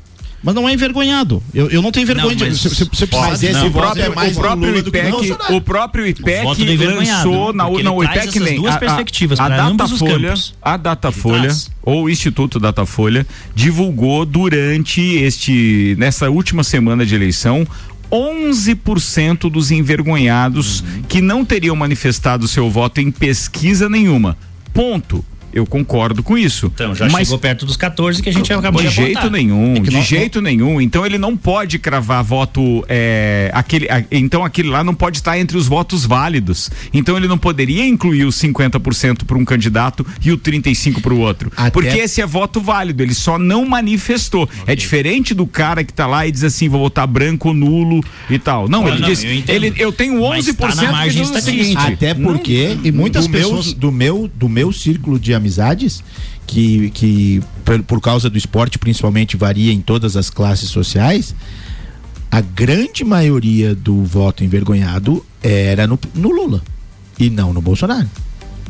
Mas 0.42 0.54
não 0.56 0.68
é 0.68 0.72
envergonhado. 0.74 1.40
Eu, 1.54 1.70
eu 1.70 1.80
não 1.80 1.92
tenho 1.92 2.04
vergonha 2.06 2.34
Não, 2.34 2.46
mas- 2.46 2.58
de. 2.58 2.68
Você, 2.68 2.84
você 2.84 3.08
Mas 3.12 3.42
esse 3.44 3.52
voto 3.68 3.72
próprio, 3.72 4.02
é 4.04 4.08
mais 4.08 4.36
o 4.36 4.40
próprio 4.40 4.72
no 4.72 4.78
IPEC, 4.78 5.36
o 5.52 5.60
próprio 5.60 6.06
IPEC 6.08 6.44
lançou 6.84 7.52
na, 7.52 7.70
ele 7.70 7.88
o 7.88 8.00
traz 8.02 8.16
IPEC 8.16 8.28
essas 8.28 8.42
nem- 8.42 8.56
duas 8.56 8.72
a- 8.72 8.76
a- 8.76 8.78
perspectivas 8.80 9.38
a, 9.38 9.44
para 9.46 9.64
ambos 9.64 9.92
os 9.92 10.00
Datafolha, 10.00 10.28
campos. 10.30 10.54
a 10.60 10.76
Datafolha 10.76 11.48
ou 11.82 12.04
o 12.04 12.10
Instituto 12.10 12.58
Datafolha 12.58 13.24
divulgou 13.54 14.26
durante 14.26 15.00
este 15.00 15.94
nessa 15.96 16.28
última 16.28 16.64
semana 16.64 17.06
de 17.06 17.14
eleição 17.14 17.64
11% 18.10 19.48
dos 19.50 19.70
envergonhados 19.70 20.80
Uhum. 20.80 21.02
que 21.08 21.20
não 21.20 21.44
teriam 21.44 21.74
manifestado 21.76 22.46
seu 22.48 22.68
voto 22.70 23.00
em 23.00 23.10
pesquisa 23.10 23.88
nenhuma. 23.88 24.36
Ponto. 24.74 25.24
Eu 25.52 25.66
concordo 25.66 26.22
com 26.22 26.36
isso. 26.38 26.70
Então, 26.74 26.94
já 26.94 27.08
Mas 27.08 27.28
chegou 27.28 27.38
perto 27.38 27.66
dos 27.66 27.76
14 27.76 28.22
que 28.22 28.28
a 28.28 28.32
gente 28.32 28.52
acabou 28.52 28.80
de, 28.82 28.88
de 28.88 28.94
jeito 28.94 29.18
apontar. 29.18 29.30
nenhum, 29.30 29.74
É 29.76 29.80
de 29.80 29.90
nós- 29.90 30.06
jeito 30.06 30.40
nenhum. 30.40 30.80
Então 30.80 31.04
ele 31.04 31.18
não 31.18 31.36
pode 31.36 31.78
cravar 31.78 32.22
voto 32.24 32.84
é, 32.88 33.50
aquele, 33.52 33.88
a- 33.90 34.04
então 34.10 34.44
aquele 34.44 34.68
lá 34.68 34.82
não 34.82 34.94
pode 34.94 35.18
estar 35.18 35.38
entre 35.38 35.56
os 35.56 35.66
votos 35.66 36.04
válidos. 36.06 36.70
Então 36.92 37.16
ele 37.16 37.28
não 37.28 37.36
poderia 37.38 37.86
incluir 37.86 38.24
os 38.24 38.36
50% 38.36 39.24
para 39.24 39.36
um 39.36 39.44
candidato 39.44 40.06
e 40.24 40.32
o 40.32 40.36
35 40.36 41.00
para 41.00 41.12
o 41.12 41.18
outro, 41.20 41.52
Até- 41.56 41.70
porque 41.70 41.98
esse 41.98 42.20
é 42.20 42.26
voto 42.26 42.60
válido. 42.60 43.02
Ele 43.02 43.14
só 43.14 43.38
não 43.38 43.64
manifestou. 43.66 44.48
É 44.66 44.74
diferente 44.74 45.34
do 45.34 45.46
cara 45.46 45.84
que 45.84 45.92
tá 45.92 46.06
lá 46.06 46.26
e 46.26 46.32
diz 46.32 46.44
assim, 46.44 46.68
vou 46.68 46.80
votar 46.80 47.06
branco 47.06 47.48
ou 47.48 47.54
nulo 47.54 48.02
e 48.30 48.38
tal. 48.38 48.68
Não, 48.68 48.86
Ah, 48.86 48.90
ele 48.90 49.00
não, 49.00 49.08
diz, 49.08 49.22
eu 49.24 49.30
ele, 49.48 49.72
eu 49.76 49.92
tenho 49.92 50.20
Mas 50.28 50.46
11% 50.46 50.56
tá 50.56 50.74
na 50.74 50.92
margem 50.92 51.10
que 51.12 51.18
diz 51.18 51.28
o 51.30 51.38
estatística. 51.38 51.80
seguinte. 51.80 51.92
Até 51.94 52.14
não- 52.14 52.32
porque 52.32 52.76
e 52.82 52.90
muitas 52.92 53.26
do 53.26 53.32
pessoas- 53.32 53.66
meu, 53.66 53.74
do 53.74 53.92
meu 53.92 54.30
do 54.34 54.48
meu 54.48 54.72
círculo 54.72 55.18
de 55.18 55.34
amizades 55.42 56.02
que, 56.46 56.90
que 56.90 57.42
por, 57.64 57.82
por 57.82 58.00
causa 58.00 58.30
do 58.30 58.38
esporte 58.38 58.78
principalmente 58.78 59.36
varia 59.36 59.72
em 59.72 59.80
todas 59.80 60.16
as 60.16 60.30
classes 60.30 60.70
sociais 60.70 61.34
a 62.30 62.40
grande 62.40 63.04
maioria 63.04 63.74
do 63.74 64.02
voto 64.04 64.42
envergonhado 64.44 65.24
era 65.42 65.86
no, 65.86 65.98
no 66.14 66.30
Lula 66.30 66.62
e 67.18 67.28
não 67.28 67.52
no 67.52 67.60
Bolsonaro 67.60 68.08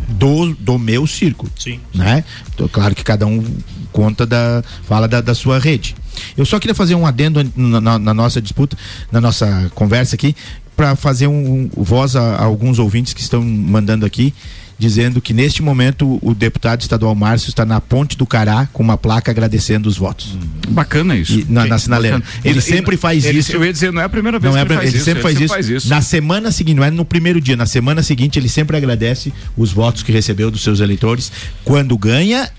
do, 0.08 0.52
do 0.54 0.78
meu 0.78 1.06
círculo 1.06 1.50
Sim. 1.58 1.78
né? 1.94 2.24
Então, 2.54 2.66
claro 2.68 2.94
que 2.94 3.04
cada 3.04 3.24
um 3.26 3.44
conta 3.92 4.26
da 4.26 4.62
fala 4.88 5.06
da, 5.06 5.20
da 5.20 5.34
sua 5.34 5.58
rede. 5.58 5.94
Eu 6.36 6.44
só 6.44 6.58
queria 6.58 6.74
fazer 6.74 6.94
um 6.94 7.06
adendo 7.06 7.40
na, 7.56 7.80
na- 7.80 7.98
na 7.98 8.12
nossa 8.14 8.40
disputa, 8.42 8.76
na 9.12 9.20
nossa 9.20 9.70
conversa 9.74 10.14
aqui. 10.16 10.34
para 10.76 10.96
fazer 10.96 11.26
um, 11.28 11.70
um 11.76 11.82
voz 11.84 12.16
a, 12.16 12.36
a 12.36 12.42
alguns 12.42 12.78
ouvintes 12.78 13.12
que 13.14 13.20
estão 13.20 13.40
mandando 13.42 14.04
aqui 14.04 14.34
dizendo 14.78 15.20
que 15.20 15.32
neste 15.32 15.62
momento 15.62 16.18
o 16.22 16.34
deputado 16.34 16.80
estadual 16.80 17.14
Márcio 17.14 17.48
está 17.48 17.64
na 17.64 17.80
Ponte 17.80 18.16
do 18.16 18.26
Cará 18.26 18.68
com 18.72 18.82
uma 18.82 18.96
placa 18.96 19.30
agradecendo 19.30 19.88
os 19.88 19.96
votos. 19.96 20.36
Bacana 20.68 21.14
isso. 21.16 21.40
E 21.40 21.46
na, 21.48 21.66
na 21.66 21.78
sinaleira. 21.78 22.18
Bacana. 22.18 22.40
Ele, 22.44 22.54
Ele- 22.54 22.60
sempre 22.60 22.96
faz 22.96 23.24
ele- 23.24 23.38
isso. 23.38 23.52
eu 23.52 23.64
ia 23.64 23.72
dizer, 23.72 23.92
não 23.92 24.00
é 24.00 24.04
a 24.04 24.08
primeira 24.08 24.38
vez 24.38 24.52
Não 24.54 24.60
que 24.60 24.72
é 24.72 24.74
ele 24.74 24.74
faz 24.80 24.88
ele 24.88 24.96
isso, 24.96 25.04
sempre 25.04 25.20
ele 25.20 25.22
faz 25.22 25.32
sempre 25.34 25.44
isso. 25.44 25.54
faz 25.54 25.68
isso. 25.68 25.88
Na 25.88 26.00
semana 26.00 26.50
seguinte, 26.50 26.76
não 26.76 26.84
é 26.84 26.90
no 26.90 27.04
primeiro 27.04 27.40
dia, 27.40 27.56
na 27.56 27.66
semana 27.66 28.02
seguinte 28.02 28.38
ele 28.38 28.48
sempre 28.48 28.76
agradece 28.76 29.32
os 29.56 29.72
votos 29.72 30.02
que 30.02 30.10
recebeu 30.12 30.50
dos 30.50 30.62
seus 30.62 30.80
eleitores 30.80 31.30
quando 31.64 31.96
ganha 31.96 32.50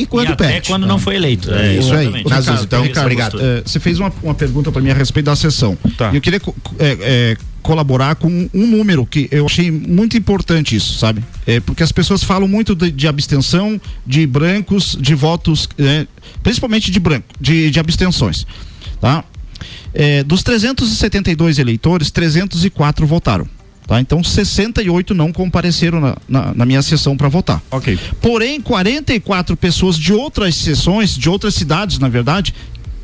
e 0.00 0.06
quando 0.06 0.28
E 0.28 0.32
até 0.32 0.48
perde. 0.48 0.68
quando 0.68 0.86
não 0.86 0.98
foi 0.98 1.16
eleito. 1.16 1.52
É 1.52 1.76
isso 1.76 1.92
aí. 1.94 2.24
Nas 2.24 2.48
então, 2.62 2.82
Ricardo, 2.82 3.06
obrigado. 3.06 3.38
eh, 3.40 3.62
você 3.64 3.78
fez 3.78 3.98
uma, 3.98 4.12
uma 4.22 4.34
pergunta 4.34 4.72
para 4.72 4.80
mim 4.80 4.90
a 4.90 4.94
respeito 4.94 5.26
da 5.26 5.36
sessão. 5.36 5.76
E 6.12 6.16
eu 6.16 6.20
queria 6.20 6.40
eh, 6.78 6.98
eh, 7.00 7.36
colaborar 7.62 8.14
com 8.14 8.48
um 8.54 8.66
número 8.66 9.04
que 9.04 9.28
eu 9.30 9.44
achei 9.44 9.70
muito 9.70 10.16
importante 10.16 10.74
isso, 10.74 10.98
sabe? 10.98 11.22
É, 11.46 11.60
porque 11.60 11.82
as 11.82 11.92
pessoas 11.92 12.24
falam 12.24 12.48
muito 12.48 12.74
de, 12.74 12.90
de 12.90 13.06
abstenção, 13.06 13.78
de 14.06 14.26
brancos, 14.26 14.96
de 14.98 15.14
votos, 15.14 15.68
principalmente 16.42 16.90
de 16.90 16.98
branco, 16.98 17.26
de, 17.38 17.70
de 17.70 17.78
abstenções, 17.78 18.46
tá? 19.00 19.22
Eh, 19.92 20.22
dos 20.24 20.42
372 20.42 21.58
eleitores, 21.58 22.10
304 22.10 23.06
votaram. 23.06 23.46
Tá? 23.90 24.00
Então, 24.00 24.22
68 24.22 25.16
não 25.16 25.32
compareceram 25.32 26.00
na, 26.00 26.16
na, 26.28 26.54
na 26.54 26.64
minha 26.64 26.80
sessão 26.80 27.16
para 27.16 27.28
votar. 27.28 27.60
Ok. 27.72 27.98
Porém, 28.22 28.60
44 28.60 29.56
pessoas 29.56 29.98
de 29.98 30.12
outras 30.12 30.54
sessões, 30.54 31.18
de 31.18 31.28
outras 31.28 31.56
cidades, 31.56 31.98
na 31.98 32.08
verdade, 32.08 32.54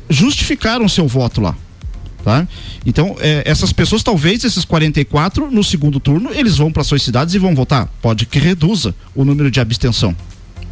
justificaram 0.09 0.87
seu 0.87 1.05
voto 1.05 1.41
lá. 1.41 1.53
Tá? 2.23 2.47
Então, 2.85 3.17
eh, 3.19 3.43
essas 3.45 3.73
pessoas, 3.73 4.01
talvez 4.01 4.45
esses 4.45 4.63
44, 4.63 5.51
no 5.51 5.61
segundo 5.61 5.99
turno, 5.99 6.29
eles 6.33 6.55
vão 6.55 6.71
para 6.71 6.85
suas 6.85 7.03
cidades 7.03 7.35
e 7.35 7.37
vão 7.37 7.53
votar. 7.53 7.91
Pode 8.01 8.25
que 8.25 8.39
reduza 8.39 8.95
o 9.13 9.25
número 9.25 9.51
de 9.51 9.59
abstenção. 9.59 10.15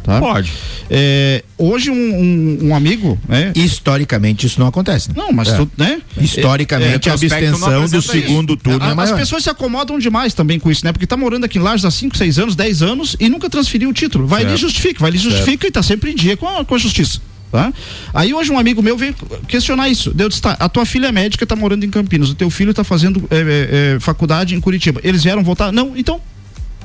Tá? 0.06 0.20
Pode. 0.20 0.52
Eh, 0.88 1.42
hoje, 1.58 1.90
um, 1.90 1.94
um- 1.94 2.58
um 2.68 2.74
amigo. 2.76 3.18
Né? 3.28 3.52
Historicamente, 3.56 4.46
isso 4.46 4.60
não 4.60 4.68
acontece. 4.68 5.08
Né? 5.08 5.14
Não, 5.18 5.32
mas 5.32 5.48
É. 5.48 5.56
tu, 5.56 5.68
né? 5.76 6.00
Historicamente, 6.16 7.08
É, 7.08 7.10
a 7.10 7.14
abstenção 7.14 7.88
do 7.88 8.00
segundo 8.00 8.56
turno 8.56 8.84
A- 8.84 8.86
é 8.86 8.90
As 8.90 8.96
maior. 8.96 9.18
pessoas 9.18 9.42
se 9.42 9.50
acomodam 9.50 9.98
demais 9.98 10.32
também 10.32 10.60
com 10.60 10.70
isso, 10.70 10.84
né? 10.84 10.92
Porque 10.92 11.08
tá 11.08 11.16
morando 11.16 11.42
aqui 11.44 11.58
em 11.58 11.60
Lages 11.60 11.84
há 11.84 11.90
5, 11.90 12.16
6 12.16 12.38
anos, 12.38 12.54
10 12.54 12.82
anos 12.82 13.16
e 13.18 13.28
nunca 13.28 13.50
transferiu 13.50 13.90
o 13.90 13.92
título. 13.92 14.28
Vai 14.28 14.42
ali 14.42 14.46
e 14.46 14.50
Certo. 14.50 14.60
justifica, 14.60 15.00
vai 15.00 15.10
ali 15.10 15.18
e 15.18 15.20
justifica 15.20 15.66
e 15.66 15.70
tá 15.72 15.82
sempre 15.82 16.12
em 16.12 16.14
dia 16.14 16.36
com 16.36 16.46
a, 16.48 16.64
com 16.64 16.74
a 16.76 16.78
justiça. 16.78 17.20
Tá? 17.50 17.72
Aí 18.14 18.32
hoje 18.32 18.52
um 18.52 18.58
amigo 18.58 18.80
meu 18.80 18.96
veio 18.96 19.14
questionar 19.48 19.88
isso. 19.88 20.12
Deu 20.14 20.28
disse, 20.28 20.40
tá, 20.42 20.56
a 20.60 20.68
tua 20.68 20.86
filha 20.86 21.08
é 21.08 21.12
médica, 21.12 21.44
tá 21.44 21.56
morando 21.56 21.84
em 21.84 21.90
Campinas, 21.90 22.28
o 22.30 22.34
teu 22.36 22.48
filho 22.48 22.72
tá 22.72 22.84
fazendo 22.84 23.26
é, 23.30 23.36
é, 23.36 23.94
é, 23.96 24.00
faculdade 24.00 24.54
em 24.54 24.60
Curitiba. 24.60 25.00
Eles 25.02 25.24
vieram 25.24 25.42
votar? 25.42 25.72
Não, 25.72 25.96
então. 25.96 26.20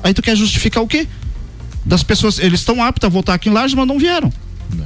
Aí 0.02 0.12
tu 0.12 0.20
quer 0.22 0.34
justificar 0.36 0.82
o 0.82 0.88
quê? 0.88 1.06
Das 1.84 2.02
pessoas, 2.02 2.38
eles 2.38 2.60
estão 2.60 2.82
aptos 2.82 3.06
a 3.06 3.10
votar 3.10 3.34
aqui 3.34 3.48
em 3.48 3.52
Lages, 3.52 3.74
mas 3.74 3.86
não 3.86 3.98
vieram. 3.98 4.32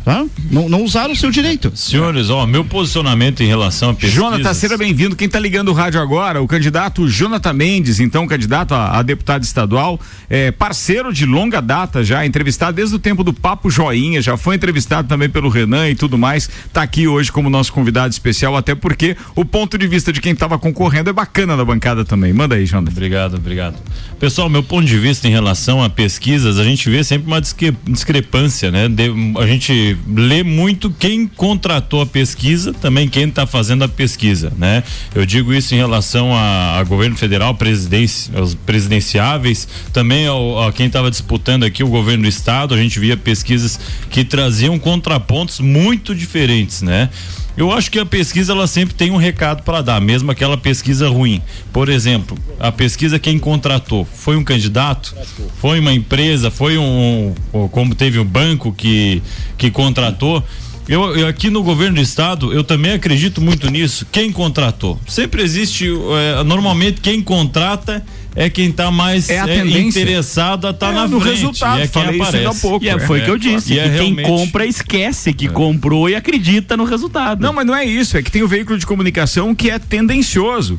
Tá? 0.05 0.25
Não, 0.51 0.69
não 0.69 0.83
usaram 0.83 1.13
o 1.13 1.17
seu 1.17 1.31
direito. 1.31 1.73
Senhores, 1.75 2.31
ó, 2.31 2.47
meu 2.47 2.65
posicionamento 2.65 3.43
em 3.43 3.47
relação 3.47 3.91
a 3.91 3.95
pesquisas... 3.95 4.15
Jonathan, 4.15 4.55
seja 4.55 4.77
bem-vindo. 4.77 5.17
Quem 5.17 5.27
está 5.27 5.39
ligando 5.39 5.69
o 5.69 5.73
rádio 5.73 6.01
agora, 6.01 6.41
o 6.43 6.47
candidato 6.47 7.09
Jonathan 7.09 7.53
Mendes, 7.53 8.01
então 8.01 8.27
candidato 8.27 8.73
a, 8.75 8.99
a 8.99 9.03
deputado 9.03 9.43
estadual, 9.43 10.01
é, 10.31 10.51
parceiro 10.51 11.13
de 11.13 11.27
longa 11.27 11.61
data 11.61 12.05
já, 12.05 12.25
entrevistado 12.25 12.77
desde 12.77 12.95
o 12.95 12.99
tempo 12.99 13.23
do 13.25 13.33
Papo 13.33 13.71
Joinha, 13.71 14.23
já 14.23 14.37
foi 14.37 14.57
entrevistado 14.57 15.09
também 15.09 15.29
pelo 15.29 15.49
Renan 15.49 15.89
e 15.89 15.95
tudo 15.95 16.17
mais, 16.17 16.49
tá 16.73 16.83
aqui 16.83 17.07
hoje 17.09 17.31
como 17.33 17.51
nosso 17.51 17.73
convidado 17.73 18.13
especial, 18.13 18.57
até 18.57 18.75
porque 18.75 19.17
o 19.35 19.45
ponto 19.45 19.77
de 19.79 19.87
vista 19.87 20.13
de 20.13 20.21
quem 20.21 20.33
estava 20.33 20.59
concorrendo 20.59 21.11
é 21.11 21.13
bacana 21.13 21.57
na 21.57 21.65
bancada 21.65 22.05
também. 22.05 22.33
Manda 22.33 22.55
aí, 22.55 22.67
Jonathan. 22.67 22.93
Obrigado, 22.93 23.37
obrigado. 23.37 23.77
Pessoal, 24.19 24.49
meu 24.49 24.63
ponto 24.63 24.87
de 24.87 24.99
vista 24.99 25.27
em 25.29 25.31
relação 25.31 25.83
a 25.83 25.91
pesquisas, 25.91 26.59
a 26.59 26.65
gente 26.65 26.89
vê 26.89 27.05
sempre 27.05 27.27
uma 27.27 27.41
discrepância, 27.41 28.71
né? 28.71 28.89
De- 28.89 29.13
a 29.39 29.47
gente 29.47 29.76
lê 30.09 30.43
muito 30.43 30.91
quem 30.91 31.27
contratou 31.27 32.01
a 32.01 32.07
pesquisa, 32.07 32.73
também 32.73 33.09
quem 33.09 33.29
está 33.29 33.47
fazendo 33.47 33.85
a 33.85 33.89
pesquisa, 33.89 34.53
né? 34.57 34.83
Eu 35.15 35.27
digo 35.27 35.53
isso 35.53 35.75
em 35.75 35.79
relação 35.79 36.35
a, 36.35 36.79
a 36.79 36.85
governo 36.85 37.17
federal, 37.17 37.55
presidência, 37.55 38.39
aos 38.39 38.55
presidenciáveis, 38.55 39.67
também 39.93 40.27
ao, 40.27 40.69
a 40.69 40.73
quem 40.73 40.87
estava 40.87 41.11
disputando 41.11 41.65
aqui 41.65 41.83
o 41.83 41.89
governo 41.89 42.25
do 42.25 42.29
estado, 42.29 42.75
a 42.75 42.79
gente 42.79 42.99
via 42.99 43.17
pesquisas 43.17 43.79
que 44.11 44.25
traziam 44.25 44.79
contrapontos 44.79 45.61
muito 45.61 46.15
diferentes, 46.15 46.83
né? 46.83 47.11
Eu 47.57 47.73
acho 47.73 47.91
que 47.91 47.99
a 47.99 48.05
pesquisa 48.05 48.53
ela 48.53 48.67
sempre 48.67 48.95
tem 48.95 49.11
um 49.11 49.17
recado 49.17 49.63
para 49.63 49.81
dar, 49.81 50.01
mesmo 50.01 50.31
aquela 50.31 50.59
pesquisa 50.59 51.09
ruim. 51.09 51.41
Por 51.73 51.89
exemplo, 51.89 52.37
a 52.61 52.71
pesquisa 52.71 53.19
quem 53.19 53.39
contratou 53.39 54.05
foi 54.05 54.37
um 54.37 54.45
candidato, 54.45 55.15
foi 55.59 55.81
uma 55.81 55.93
empresa, 55.93 56.51
foi 56.51 56.77
um, 56.77 57.35
como 57.73 57.95
teve 57.95 58.19
um 58.19 58.25
banco 58.25 58.73
que 58.73 59.23
que 59.57 59.71
contratou. 59.71 60.45
Eu, 60.89 61.17
eu 61.17 61.27
aqui 61.27 61.51
no 61.51 61.65
governo 61.65 61.97
do 61.97 62.03
estado, 62.03 62.53
eu 62.53 62.63
também 62.63 62.93
acredito 62.93 63.41
muito 63.41 63.69
nisso. 63.71 64.07
Quem 64.13 64.31
contratou? 64.31 65.01
Sempre 65.09 65.43
existe, 65.43 65.89
eh, 65.89 66.45
normalmente 66.45 67.01
quem 67.01 67.21
contrata 67.21 68.05
é 68.37 68.49
quem 68.51 68.69
está 68.69 68.91
mais 68.91 69.29
É 69.31 69.39
a 69.41 69.47
tendência. 69.47 70.01
interessado 70.01 70.67
a 70.67 70.71
estar 70.71 70.91
É, 70.91 70.95
na 70.95 71.09
no 71.09 71.21
frente. 71.21 71.33
resultado, 71.37 71.79
e 71.79 71.83
é 71.83 71.87
quem 71.89 72.03
falei 72.03 72.17
isso 72.21 72.25
ainda 72.27 72.39
aparece. 72.39 72.59
há 72.59 72.69
pouco, 72.71 72.85
E 72.85 72.89
é, 72.89 72.99
foi 73.01 73.21
o 73.21 73.25
que 73.25 73.31
eu 73.31 73.39
disse, 73.39 73.73
E 73.73 73.79
é 73.79 73.85
que 73.85 73.89
quem 73.99 74.15
realmente- 74.15 74.27
compra 74.29 74.67
esquece 74.67 75.33
que 75.33 75.49
comprou 75.49 76.09
e 76.09 76.15
acredita 76.15 76.77
no 76.77 76.85
resultado. 76.85 77.41
Não, 77.43 77.53
mas 77.53 77.67
não 77.67 77.75
é 77.75 77.85
isso, 77.85 78.17
é 78.17 78.23
que 78.23 78.31
tem 78.31 78.43
o 78.43 78.49
veículo 78.49 78.79
de 78.79 78.87
comunicação 78.87 79.55
que 79.55 79.71
é 79.71 79.79
tendencioso. 79.79 80.79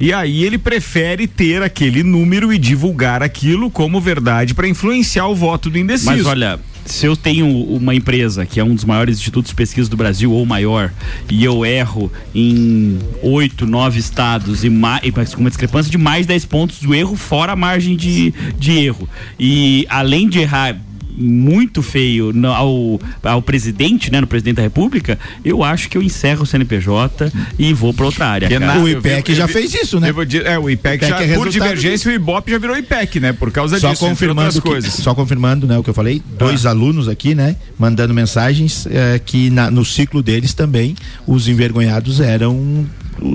E 0.00 0.12
aí 0.12 0.42
ele 0.44 0.58
prefere 0.58 1.26
ter 1.28 1.62
aquele 1.62 2.02
número 2.02 2.52
e 2.52 2.58
divulgar 2.58 3.22
aquilo 3.22 3.70
como 3.70 4.00
verdade 4.00 4.52
para 4.52 4.66
influenciar 4.66 5.28
o 5.28 5.34
voto 5.36 5.70
do 5.70 5.78
indeciso. 5.78 6.10
Mas 6.10 6.26
olha, 6.26 6.58
se 6.84 7.06
eu 7.06 7.16
tenho 7.16 7.46
uma 7.46 7.94
empresa 7.94 8.44
que 8.44 8.60
é 8.60 8.64
um 8.64 8.74
dos 8.74 8.84
maiores 8.84 9.18
institutos 9.18 9.50
de 9.50 9.54
pesquisa 9.54 9.88
do 9.88 9.96
Brasil 9.96 10.30
ou 10.32 10.44
maior 10.44 10.92
e 11.30 11.44
eu 11.44 11.64
erro 11.64 12.10
em 12.34 12.98
oito, 13.22 13.66
nove 13.66 13.98
estados 13.98 14.64
e 14.64 14.70
mas 14.70 15.34
com 15.34 15.40
uma 15.40 15.50
discrepância 15.50 15.90
de 15.90 15.98
mais 15.98 16.26
10 16.26 16.44
pontos 16.44 16.80
do 16.80 16.94
erro 16.94 17.16
fora 17.16 17.52
a 17.52 17.56
margem 17.56 17.96
de, 17.96 18.32
de 18.58 18.72
erro. 18.72 19.08
E 19.38 19.86
além 19.88 20.28
de 20.28 20.40
errar 20.40 20.78
muito 21.16 21.82
feio 21.82 22.32
no- 22.32 22.52
ao, 22.52 23.00
ao 23.22 23.40
presidente, 23.42 24.10
né, 24.10 24.20
no 24.20 24.26
presidente 24.26 24.56
da 24.56 24.62
república, 24.62 25.18
eu 25.44 25.62
acho 25.62 25.88
que 25.88 25.96
eu 25.96 26.02
encerro 26.02 26.42
o 26.42 26.46
CNPJ 26.46 27.32
e 27.58 27.72
vou 27.72 27.94
para 27.94 28.06
outra 28.06 28.26
área. 28.26 28.48
Que 28.48 28.54
é 28.54 28.58
cara. 28.60 28.78
O 28.80 28.84
vi- 28.84 28.92
IPEC 28.92 29.34
já 29.34 29.46
vi- 29.46 29.52
fez 29.52 29.74
isso, 29.74 30.00
né? 30.00 30.12
dizer- 30.26 30.46
é, 30.46 30.58
o 30.58 30.68
IPEC, 30.68 31.04
IPEC 31.04 31.08
já, 31.08 31.32
é 31.32 31.34
por 31.36 31.48
divergência, 31.48 32.10
o 32.10 32.14
Ibope 32.14 32.50
já 32.50 32.58
virou 32.58 32.76
IPEC, 32.76 33.20
né? 33.20 33.32
Por 33.32 33.50
causa 33.52 33.78
Só 33.78 33.90
disso, 33.90 34.04
confirmando, 34.04 34.46
outras 34.46 34.62
que, 34.62 34.68
coisas. 34.68 34.94
só 34.94 35.14
confirmando, 35.14 35.66
né, 35.66 35.78
o 35.78 35.82
que 35.82 35.90
eu 35.90 35.94
falei, 35.94 36.22
dois 36.38 36.66
alunos 36.66 37.08
aqui, 37.08 37.34
né, 37.34 37.56
mandando 37.78 38.12
mensagens 38.12 38.86
eh, 38.90 39.20
que 39.24 39.50
na- 39.50 39.70
no 39.70 39.84
ciclo 39.84 40.22
deles 40.22 40.52
também 40.54 40.94
os 41.26 41.46
envergonhados 41.48 42.20
eram 42.20 42.86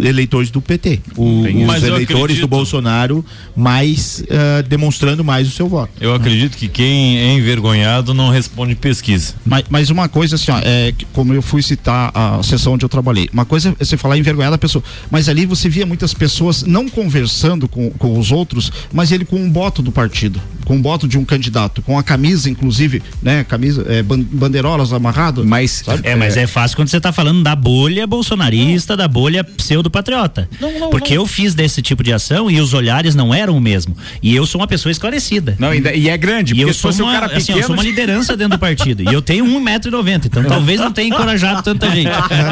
eleitores 0.04 0.52
do 0.52 0.62
PT, 0.62 1.00
o- 1.16 1.42
os 1.42 1.84
eleitores 1.84 2.04
acredito- 2.24 2.42
do 2.42 2.48
Bolsonaro, 2.48 3.26
mais 3.56 4.24
eh, 4.30 4.64
demonstrando 4.64 5.24
mais 5.24 5.48
o 5.48 5.52
seu 5.52 5.68
voto. 5.68 5.92
Eu 6.00 6.14
acredito 6.14 6.58
que 6.58 6.68
quem 6.68 7.18
é 7.18 7.34
envergonhado 7.34 8.14
não 8.14 8.30
responde 8.30 8.76
pesquisa. 8.76 9.34
Mas, 9.46 9.64
mas 9.70 9.90
uma 9.90 10.08
coisa 10.08 10.36
assim, 10.36 10.52
ó, 10.52 10.60
é, 10.64 10.94
como 11.14 11.34
eu 11.34 11.42
fui 11.42 11.62
citar 11.62 12.12
a 12.14 12.42
sessão 12.44 12.74
onde 12.74 12.86
eu 12.86 12.90
trabalhei, 12.90 13.30
uma 13.34 13.46
coisa 13.46 13.76
é 13.80 13.84
você 13.86 13.98
falar 13.98 14.18
envergonhada 14.18 14.56
a 14.56 14.60
pessoa, 14.60 14.84
mas 15.10 15.28
ali 15.28 15.46
você 15.46 15.68
via 15.70 15.86
muitas 15.86 16.14
pessoas 16.14 16.64
não 16.64 16.88
conversando 16.88 17.68
com, 17.68 17.90
com 17.92 18.18
os 18.20 18.32
outros, 18.32 18.72
mas 18.94 19.12
ele 19.12 19.26
com 19.26 19.38
um 19.38 19.50
boto 19.50 19.82
do 19.82 19.92
partido, 19.92 20.40
com 20.66 20.76
um 20.76 20.82
boto 20.82 21.08
de 21.08 21.18
um 21.18 21.26
candidato, 21.26 21.82
com 21.82 21.98
a 21.98 22.04
camisa, 22.04 22.50
inclusive, 22.50 23.02
né, 23.22 23.44
camisa, 23.44 23.86
é, 23.90 24.02
ban- 24.04 24.20
bandeirolas 24.32 24.94
amarrado. 24.94 25.46
Mas 25.46 25.84
É, 26.04 26.16
mas 26.16 26.38
é 26.38 26.48
fácil 26.48 26.76
quando 26.78 26.90
você 26.90 27.00
tá 27.00 27.12
falando 27.12 27.42
da 27.44 27.56
bolha 27.56 28.06
bolsonarista, 28.08 28.96
da 28.96 29.08
bolha 29.08 29.44
pseudo-patriota. 29.80 30.50
Porque 30.92 31.14
eu 31.18 31.26
fiz 31.26 31.54
desse 31.54 31.82
tipo 31.82 32.04
de 32.04 32.14
ação 32.14 32.50
e 32.52 32.60
os 32.60 32.74
olhares 32.74 33.16
não 33.16 33.34
eram 33.34 33.58
o 33.58 33.62
mesmo. 33.62 33.96
E 34.22 34.36
eu 34.36 34.46
sou 34.46 34.62
uma 34.62 34.68
pessoa 34.68 34.92
esclarecida. 34.92 35.56
Não, 35.60 35.70
ainda- 35.70 35.94
e 35.94 36.10
é 36.10 36.18
grande, 36.18 36.54
E 36.54 36.56
porque 36.58 36.70
eu 36.70 36.74
se 36.74 36.80
sou, 36.80 36.92
uma, 36.92 37.12
um 37.12 37.14
cara 37.14 37.26
assim, 37.28 37.38
pequeno. 37.38 37.60
eu 37.60 37.64
sou 37.68 37.76
uma 37.76 37.84
liderança 37.90 38.36
dentro 38.38 38.58
do 38.58 38.60
partido. 38.60 39.04
E 39.04 39.14
eu 39.14 39.22
tenho 39.22 39.46
1,90m, 39.46 40.26
então 40.26 40.44
talvez 40.44 40.80
não 40.80 40.92
tenha 40.92 41.10
encorajado 41.10 41.64
tanta 41.64 41.90
gente. 41.92 42.10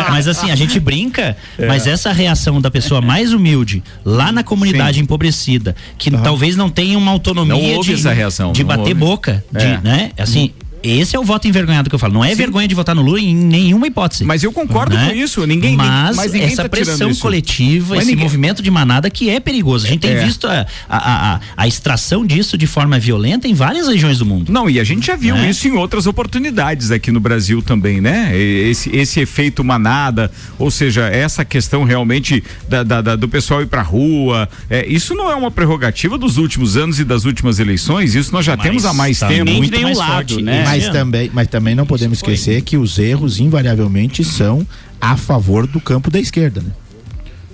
Mas 0.10 0.28
assim, 0.28 0.52
a 0.52 0.56
gente 0.56 0.80
brinca, 0.80 1.38
mas 1.68 1.86
essa 1.88 2.12
reação 2.12 2.60
da 2.62 2.72
pessoa 2.72 3.02
mais 3.02 3.34
humilde, 3.34 3.84
lá 4.06 4.32
na 4.32 4.44
comunidade 4.44 5.00
empobrecida, 5.00 5.76
que 5.98 6.10
talvez 6.12 6.56
não 6.56 6.70
tenha 6.70 6.98
uma 6.98 7.12
autonomia 7.12 7.76
Não 7.76 7.82
de, 7.82 7.94
essa 7.94 8.14
reação, 8.14 8.52
de 8.52 8.62
não 8.64 8.68
bater 8.68 8.82
houve. 8.82 8.94
boca, 8.94 9.44
de, 9.52 9.66
É. 9.66 9.80
né? 9.84 10.12
Assim. 10.18 10.52
Esse 10.90 11.16
é 11.16 11.20
o 11.20 11.24
voto 11.24 11.48
envergonhado 11.48 11.90
que 11.90 11.96
eu 11.96 12.00
falo. 12.00 12.14
Não 12.14 12.24
é 12.24 12.30
Sim. 12.30 12.36
vergonha 12.36 12.68
de 12.68 12.76
votar 12.76 12.96
no 12.96 13.02
Lula 13.02 13.20
em 13.20 13.36
nenhuma 13.36 13.88
hipótese. 13.88 14.24
Mas 14.24 14.44
eu 14.44 14.52
concordo 14.52 14.96
né? 14.96 15.10
com 15.10 15.16
isso. 15.16 15.46
Ninguém, 15.46 15.76
mas, 15.76 16.16
mas 16.16 16.32
ninguém 16.32 16.48
essa 16.48 16.64
tá 16.64 16.70
pressão 16.70 17.14
coletiva, 17.16 17.96
mas 17.96 18.04
esse 18.04 18.12
ninguém... 18.12 18.24
movimento 18.24 18.62
de 18.62 18.72
manada 18.72 19.10
que 19.10 19.30
é 19.30 19.40
perigoso. 19.40 19.86
A 19.86 19.90
gente 19.90 20.02
tem 20.02 20.12
é. 20.12 20.24
visto 20.24 20.48
a, 20.48 20.66
a, 20.90 21.36
a, 21.36 21.40
a, 21.56 21.68
extração 21.68 22.26
disso 22.26 22.58
de 22.58 22.68
forma 22.68 23.00
violenta 23.00 23.48
em 23.48 23.54
várias 23.54 23.88
regiões 23.88 24.20
do 24.20 24.26
mundo. 24.26 24.52
Não, 24.52 24.70
e 24.70 24.80
a 24.80 24.84
gente 24.84 25.08
já 25.08 25.16
viu 25.16 25.36
né? 25.36 25.50
isso 25.50 25.68
em 25.68 25.72
outras 25.72 26.08
oportunidades 26.08 26.92
aqui 26.92 27.12
no 27.12 27.20
Brasil 27.20 27.62
também, 27.62 28.02
né? 28.02 28.32
Esse, 28.38 28.96
esse 28.96 29.20
efeito 29.20 29.64
manada, 29.64 30.32
ou 30.58 30.72
seja, 30.72 31.08
essa 31.08 31.44
questão 31.44 31.84
realmente 31.84 32.44
da, 32.68 32.84
da, 32.84 33.02
da 33.02 33.16
do 33.16 33.28
pessoal 33.28 33.62
ir 33.62 33.68
pra 33.68 33.82
rua. 33.82 34.48
É, 34.70 34.86
isso 34.88 35.14
não 35.16 35.32
é 35.32 35.36
uma 35.36 35.52
prerrogativa 35.52 36.18
dos 36.18 36.38
últimos 36.38 36.78
anos 36.78 37.00
e 37.00 37.04
das 37.04 37.26
últimas 37.26 37.60
eleições. 37.60 38.16
Isso 38.16 38.32
nós 38.32 38.46
já 38.46 38.56
mas 38.56 38.66
temos 38.66 38.86
há 38.86 38.94
mais 38.94 39.20
tempo. 39.20 39.52
Muito 39.52 39.82
mais 39.82 39.98
lado, 39.98 40.14
forte, 40.14 40.42
né? 40.42 40.64
Mas 40.86 40.94
também, 40.94 41.32
mas 41.34 41.48
também 41.48 41.76
não 41.76 41.86
podemos 41.86 42.20
esquecer 42.20 42.62
que 42.62 42.78
os 42.78 42.98
erros 43.00 43.40
invariavelmente 43.40 44.24
são 44.24 44.66
a 45.00 45.16
favor 45.18 45.68
do 45.68 45.80
campo 45.80 46.10
da 46.10 46.20
esquerda, 46.20 46.62
né? 46.62 46.72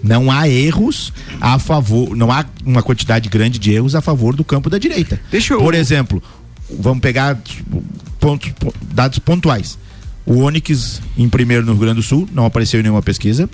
Não 0.03 0.29
há 0.29 0.49
erros 0.49 1.13
a 1.39 1.57
favor, 1.57 2.15
não 2.15 2.29
há 2.29 2.45
uma 2.65 2.83
quantidade 2.83 3.29
grande 3.29 3.57
de 3.57 3.71
erros 3.71 3.95
a 3.95 4.01
favor 4.01 4.35
do 4.35 4.43
campo 4.43 4.69
da 4.69 4.77
direita. 4.77 5.19
Deixa 5.31 5.53
eu... 5.53 5.59
Por 5.59 5.73
exemplo, 5.73 6.21
vamos 6.77 6.99
pegar 6.99 7.39
pontos, 8.19 8.51
dados 8.93 9.19
pontuais. 9.19 9.77
O 10.25 10.39
Onyx 10.39 11.01
em 11.17 11.29
primeiro 11.29 11.65
no 11.65 11.73
Rio 11.73 11.81
Grande 11.81 11.95
do 11.97 12.03
Sul, 12.03 12.27
não 12.33 12.45
apareceu 12.45 12.79
em 12.79 12.83
nenhuma 12.83 13.01
pesquisa. 13.01 13.49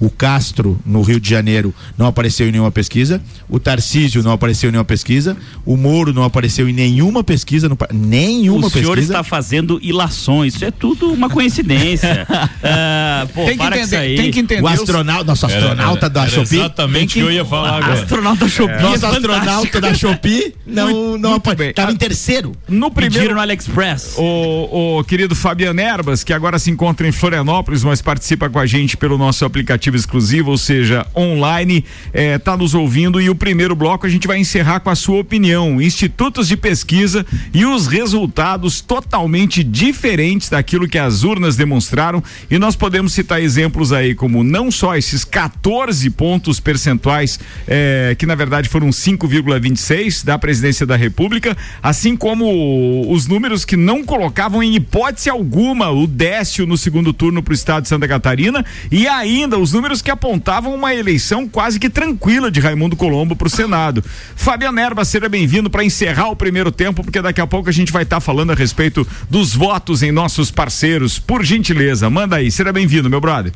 O 0.00 0.10
Castro 0.10 0.78
no 0.84 1.02
Rio 1.02 1.20
de 1.20 1.28
Janeiro 1.28 1.72
não 1.96 2.06
apareceu 2.06 2.48
em 2.48 2.52
nenhuma 2.52 2.70
pesquisa. 2.70 3.22
O 3.48 3.60
Tarcísio 3.60 4.22
não 4.22 4.32
apareceu 4.32 4.68
em 4.68 4.72
nenhuma 4.72 4.84
pesquisa. 4.84 5.36
O 5.64 5.76
Moro 5.76 6.12
não 6.12 6.24
apareceu 6.24 6.68
em 6.68 6.72
nenhuma 6.72 7.22
pesquisa. 7.22 7.68
No, 7.68 7.78
nenhuma 7.92 8.62
pesquisa. 8.62 8.78
O 8.78 8.82
senhor 8.82 8.98
está 8.98 9.22
fazendo 9.22 9.78
ilações. 9.82 10.54
Isso 10.54 10.64
é 10.64 10.70
tudo 10.70 11.12
uma 11.12 11.30
coincidência. 11.30 12.26
uh, 12.28 13.28
pô, 13.32 13.44
tem, 13.44 13.56
que 13.56 13.64
entender, 13.64 14.16
tem 14.16 14.30
que 14.30 14.40
entender. 14.40 14.62
O 14.62 14.68
astronauta, 14.68 15.24
nosso 15.24 15.46
astronauta 15.46 16.06
era, 16.06 16.06
era, 16.06 16.08
da 16.08 16.28
Shopee. 16.28 16.56
Exatamente 16.56 17.10
o 17.10 17.12
que 17.12 17.20
eu 17.20 17.32
ia 17.32 17.44
falar 17.44 17.76
agora. 17.76 17.94
Astronauta 17.94 18.48
Shopee. 18.48 18.74
É. 18.74 18.82
Nosso 18.82 19.06
astronauta 19.06 19.80
da 19.80 19.94
Shopee 19.94 20.54
não, 20.66 21.16
não 21.16 21.34
apareceu. 21.34 21.70
Estava 21.70 21.92
em 21.92 21.96
terceiro. 21.96 22.52
No 22.68 22.90
primeiro. 22.90 23.34
no 23.34 23.40
AliExpress. 23.40 24.14
O, 24.16 24.98
o 24.98 25.04
querido 25.04 25.34
Fabiano 25.34 25.80
Que 26.22 26.32
agora 26.32 26.58
se 26.58 26.70
encontra 26.70 27.08
em 27.08 27.12
Florianópolis, 27.12 27.82
mas 27.82 28.02
participa 28.02 28.48
com 28.50 28.58
a 28.58 28.66
gente 28.66 28.96
pelo 28.96 29.16
nosso 29.18 29.44
aplicativo 29.44 29.96
exclusivo, 29.96 30.50
ou 30.50 30.58
seja, 30.58 31.06
online, 31.16 31.84
está 32.12 32.52
eh, 32.52 32.56
nos 32.56 32.74
ouvindo. 32.74 33.20
E 33.20 33.30
o 33.30 33.34
primeiro 33.34 33.74
bloco 33.74 34.06
a 34.06 34.10
gente 34.10 34.26
vai 34.26 34.38
encerrar 34.38 34.80
com 34.80 34.90
a 34.90 34.94
sua 34.94 35.18
opinião, 35.18 35.80
institutos 35.80 36.46
de 36.46 36.56
pesquisa 36.56 37.24
e 37.52 37.64
os 37.64 37.86
resultados 37.86 38.80
totalmente 38.80 39.64
diferentes 39.64 40.48
daquilo 40.50 40.86
que 40.86 40.98
as 40.98 41.24
urnas 41.24 41.56
demonstraram. 41.56 42.22
E 42.50 42.58
nós 42.58 42.76
podemos 42.76 43.12
citar 43.12 43.42
exemplos 43.42 43.92
aí, 43.92 44.14
como 44.14 44.44
não 44.44 44.70
só 44.70 44.96
esses 44.96 45.24
14 45.24 46.10
pontos 46.10 46.60
percentuais, 46.60 47.40
eh, 47.66 48.14
que 48.18 48.26
na 48.26 48.34
verdade 48.34 48.68
foram 48.68 48.90
5,26 48.90 50.24
da 50.24 50.38
presidência 50.38 50.84
da 50.86 50.96
República, 50.96 51.56
assim 51.82 52.16
como 52.16 53.10
os 53.10 53.26
números 53.26 53.64
que 53.64 53.76
não 53.76 54.04
colocavam 54.04 54.62
em 54.62 54.74
hipótese 54.74 55.30
alguma 55.30 55.90
o 56.04 56.06
Décio 56.06 56.66
no 56.66 56.76
segundo 56.76 57.12
turno 57.12 57.42
para 57.42 57.52
o 57.52 57.54
estado 57.54 57.82
de 57.82 57.88
Santa 57.88 58.06
Catarina 58.06 58.64
e 58.90 59.08
ainda 59.08 59.58
os 59.58 59.72
números 59.72 60.00
que 60.00 60.10
apontavam 60.10 60.74
uma 60.74 60.94
eleição 60.94 61.48
quase 61.48 61.80
que 61.80 61.90
tranquila 61.90 62.50
de 62.50 62.60
Raimundo 62.60 62.96
Colombo 62.96 63.34
para 63.34 63.46
o 63.46 63.50
Senado. 63.50 64.04
Fabiano 64.36 64.78
Erba, 64.78 65.04
seja 65.04 65.28
bem-vindo 65.28 65.70
para 65.70 65.84
encerrar 65.84 66.28
o 66.28 66.36
primeiro 66.36 66.70
tempo, 66.70 67.02
porque 67.02 67.22
daqui 67.22 67.40
a 67.40 67.46
pouco 67.46 67.68
a 67.68 67.72
gente 67.72 67.92
vai 67.92 68.02
estar 68.02 68.16
tá 68.16 68.20
falando 68.20 68.52
a 68.52 68.54
respeito 68.54 69.06
dos 69.28 69.54
votos 69.54 70.02
em 70.02 70.12
nossos 70.12 70.50
parceiros. 70.50 71.18
Por 71.18 71.44
gentileza, 71.44 72.08
manda 72.08 72.36
aí, 72.36 72.50
seja 72.50 72.72
bem-vindo, 72.72 73.10
meu 73.10 73.20
brother. 73.20 73.52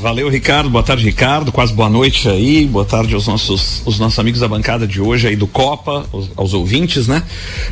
Valeu, 0.00 0.28
Ricardo. 0.28 0.70
Boa 0.70 0.84
tarde, 0.84 1.04
Ricardo. 1.04 1.50
Quase 1.50 1.72
boa 1.72 1.88
noite 1.88 2.28
aí. 2.28 2.64
Boa 2.64 2.84
tarde 2.84 3.16
aos 3.16 3.26
nossos, 3.26 3.82
os 3.84 3.98
nossos 3.98 4.16
amigos 4.16 4.38
da 4.38 4.46
bancada 4.46 4.86
de 4.86 5.00
hoje 5.00 5.26
aí 5.26 5.34
do 5.34 5.48
Copa, 5.48 6.06
aos, 6.12 6.30
aos 6.36 6.54
ouvintes, 6.54 7.08
né? 7.08 7.20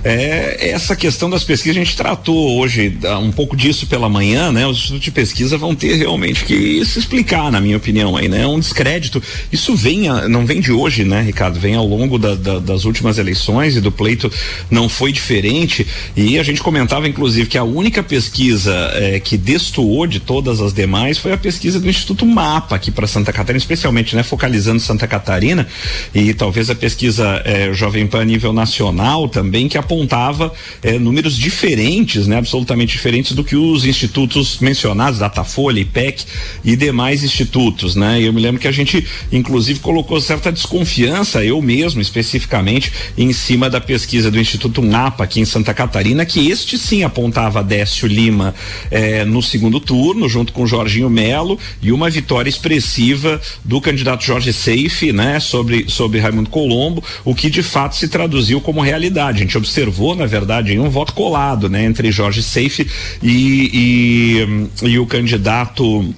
É, 0.02 0.70
essa 0.70 0.96
questão 0.96 1.30
das 1.30 1.44
pesquisas, 1.44 1.76
a 1.76 1.84
gente 1.84 1.96
tratou 1.96 2.58
hoje 2.58 2.98
um 3.22 3.30
pouco 3.30 3.56
disso 3.56 3.86
pela 3.86 4.08
manhã, 4.08 4.50
né? 4.50 4.66
Os 4.66 4.78
institutos 4.78 5.04
de 5.04 5.10
pesquisa 5.12 5.56
vão 5.56 5.72
ter 5.72 5.94
realmente 5.94 6.44
que 6.44 6.84
se 6.84 6.98
explicar, 6.98 7.52
na 7.52 7.60
minha 7.60 7.76
opinião, 7.76 8.16
aí, 8.16 8.28
né? 8.28 8.44
Um 8.44 8.58
descrédito. 8.58 9.22
Isso 9.52 9.76
vem, 9.76 10.08
não 10.28 10.44
vem 10.44 10.60
de 10.60 10.72
hoje, 10.72 11.04
né, 11.04 11.22
Ricardo? 11.22 11.60
Vem 11.60 11.76
ao 11.76 11.86
longo 11.86 12.18
da, 12.18 12.34
da, 12.34 12.58
das 12.58 12.84
últimas 12.84 13.18
eleições 13.18 13.76
e 13.76 13.80
do 13.80 13.92
pleito 13.92 14.32
não 14.68 14.88
foi 14.88 15.12
diferente. 15.12 15.86
E 16.16 16.40
a 16.40 16.42
gente 16.42 16.60
comentava, 16.60 17.06
inclusive, 17.06 17.48
que 17.48 17.56
a 17.56 17.64
única 17.64 18.02
pesquisa 18.02 18.74
é, 18.94 19.20
que 19.20 19.36
destoou 19.36 20.08
de 20.08 20.18
todas 20.18 20.60
as 20.60 20.74
demais 20.74 21.18
foi 21.18 21.32
a 21.32 21.38
pesquisa 21.38 21.78
do 21.78 21.88
Instituto 21.88 22.15
Instituto 22.16 22.26
Mapa 22.26 22.76
aqui 22.76 22.90
para 22.90 23.06
Santa 23.06 23.30
Catarina, 23.30 23.58
especialmente, 23.58 24.16
né, 24.16 24.22
focalizando 24.22 24.80
Santa 24.80 25.06
Catarina 25.06 25.66
e 26.14 26.32
talvez 26.32 26.70
a 26.70 26.74
pesquisa 26.74 27.42
é, 27.44 27.72
Jovem 27.74 28.06
Pan 28.06 28.22
a 28.22 28.24
nível 28.24 28.52
nacional 28.54 29.28
também 29.28 29.68
que 29.68 29.76
apontava 29.76 30.52
é, 30.82 30.98
números 30.98 31.36
diferentes, 31.36 32.26
né, 32.26 32.38
absolutamente 32.38 32.92
diferentes 32.92 33.32
do 33.32 33.44
que 33.44 33.54
os 33.54 33.84
institutos 33.84 34.58
mencionados, 34.60 35.18
Datafolha, 35.18 35.80
IPEC 35.80 36.24
e 36.64 36.74
demais 36.74 37.22
institutos, 37.22 37.94
né? 37.94 38.20
Eu 38.22 38.32
me 38.32 38.40
lembro 38.40 38.60
que 38.60 38.68
a 38.68 38.72
gente 38.72 39.06
inclusive 39.30 39.80
colocou 39.80 40.18
certa 40.20 40.50
desconfiança, 40.50 41.44
eu 41.44 41.60
mesmo 41.60 42.00
especificamente, 42.00 42.92
em 43.18 43.32
cima 43.32 43.68
da 43.68 43.80
pesquisa 43.80 44.30
do 44.30 44.40
Instituto 44.40 44.82
Mapa 44.82 45.24
aqui 45.24 45.40
em 45.40 45.44
Santa 45.44 45.74
Catarina, 45.74 46.24
que 46.24 46.48
este 46.48 46.78
sim 46.78 47.02
apontava 47.02 47.62
Décio 47.62 48.08
Lima 48.08 48.54
é, 48.90 49.24
no 49.24 49.42
segundo 49.42 49.78
turno, 49.80 50.28
junto 50.28 50.52
com 50.52 50.66
Jorginho 50.66 51.10
Melo 51.10 51.58
e 51.82 51.92
uma 51.92 52.05
vitória 52.08 52.48
expressiva 52.48 53.40
do 53.64 53.80
candidato 53.80 54.24
Jorge 54.24 54.52
Seife, 54.52 55.12
né, 55.12 55.40
sobre, 55.40 55.88
sobre 55.88 56.20
Raimundo 56.20 56.50
Colombo, 56.50 57.02
o 57.24 57.34
que 57.34 57.50
de 57.50 57.62
fato 57.62 57.96
se 57.96 58.08
traduziu 58.08 58.60
como 58.60 58.80
realidade. 58.80 59.38
A 59.38 59.40
gente 59.42 59.58
observou, 59.58 60.14
na 60.14 60.26
verdade, 60.26 60.78
um 60.78 60.90
voto 60.90 61.12
colado, 61.12 61.68
né, 61.68 61.84
entre 61.84 62.10
Jorge 62.10 62.42
Seife 62.42 62.86
e, 63.22 64.68
e, 64.82 64.88
e 64.88 64.98
o 64.98 65.06
candidato 65.06 66.14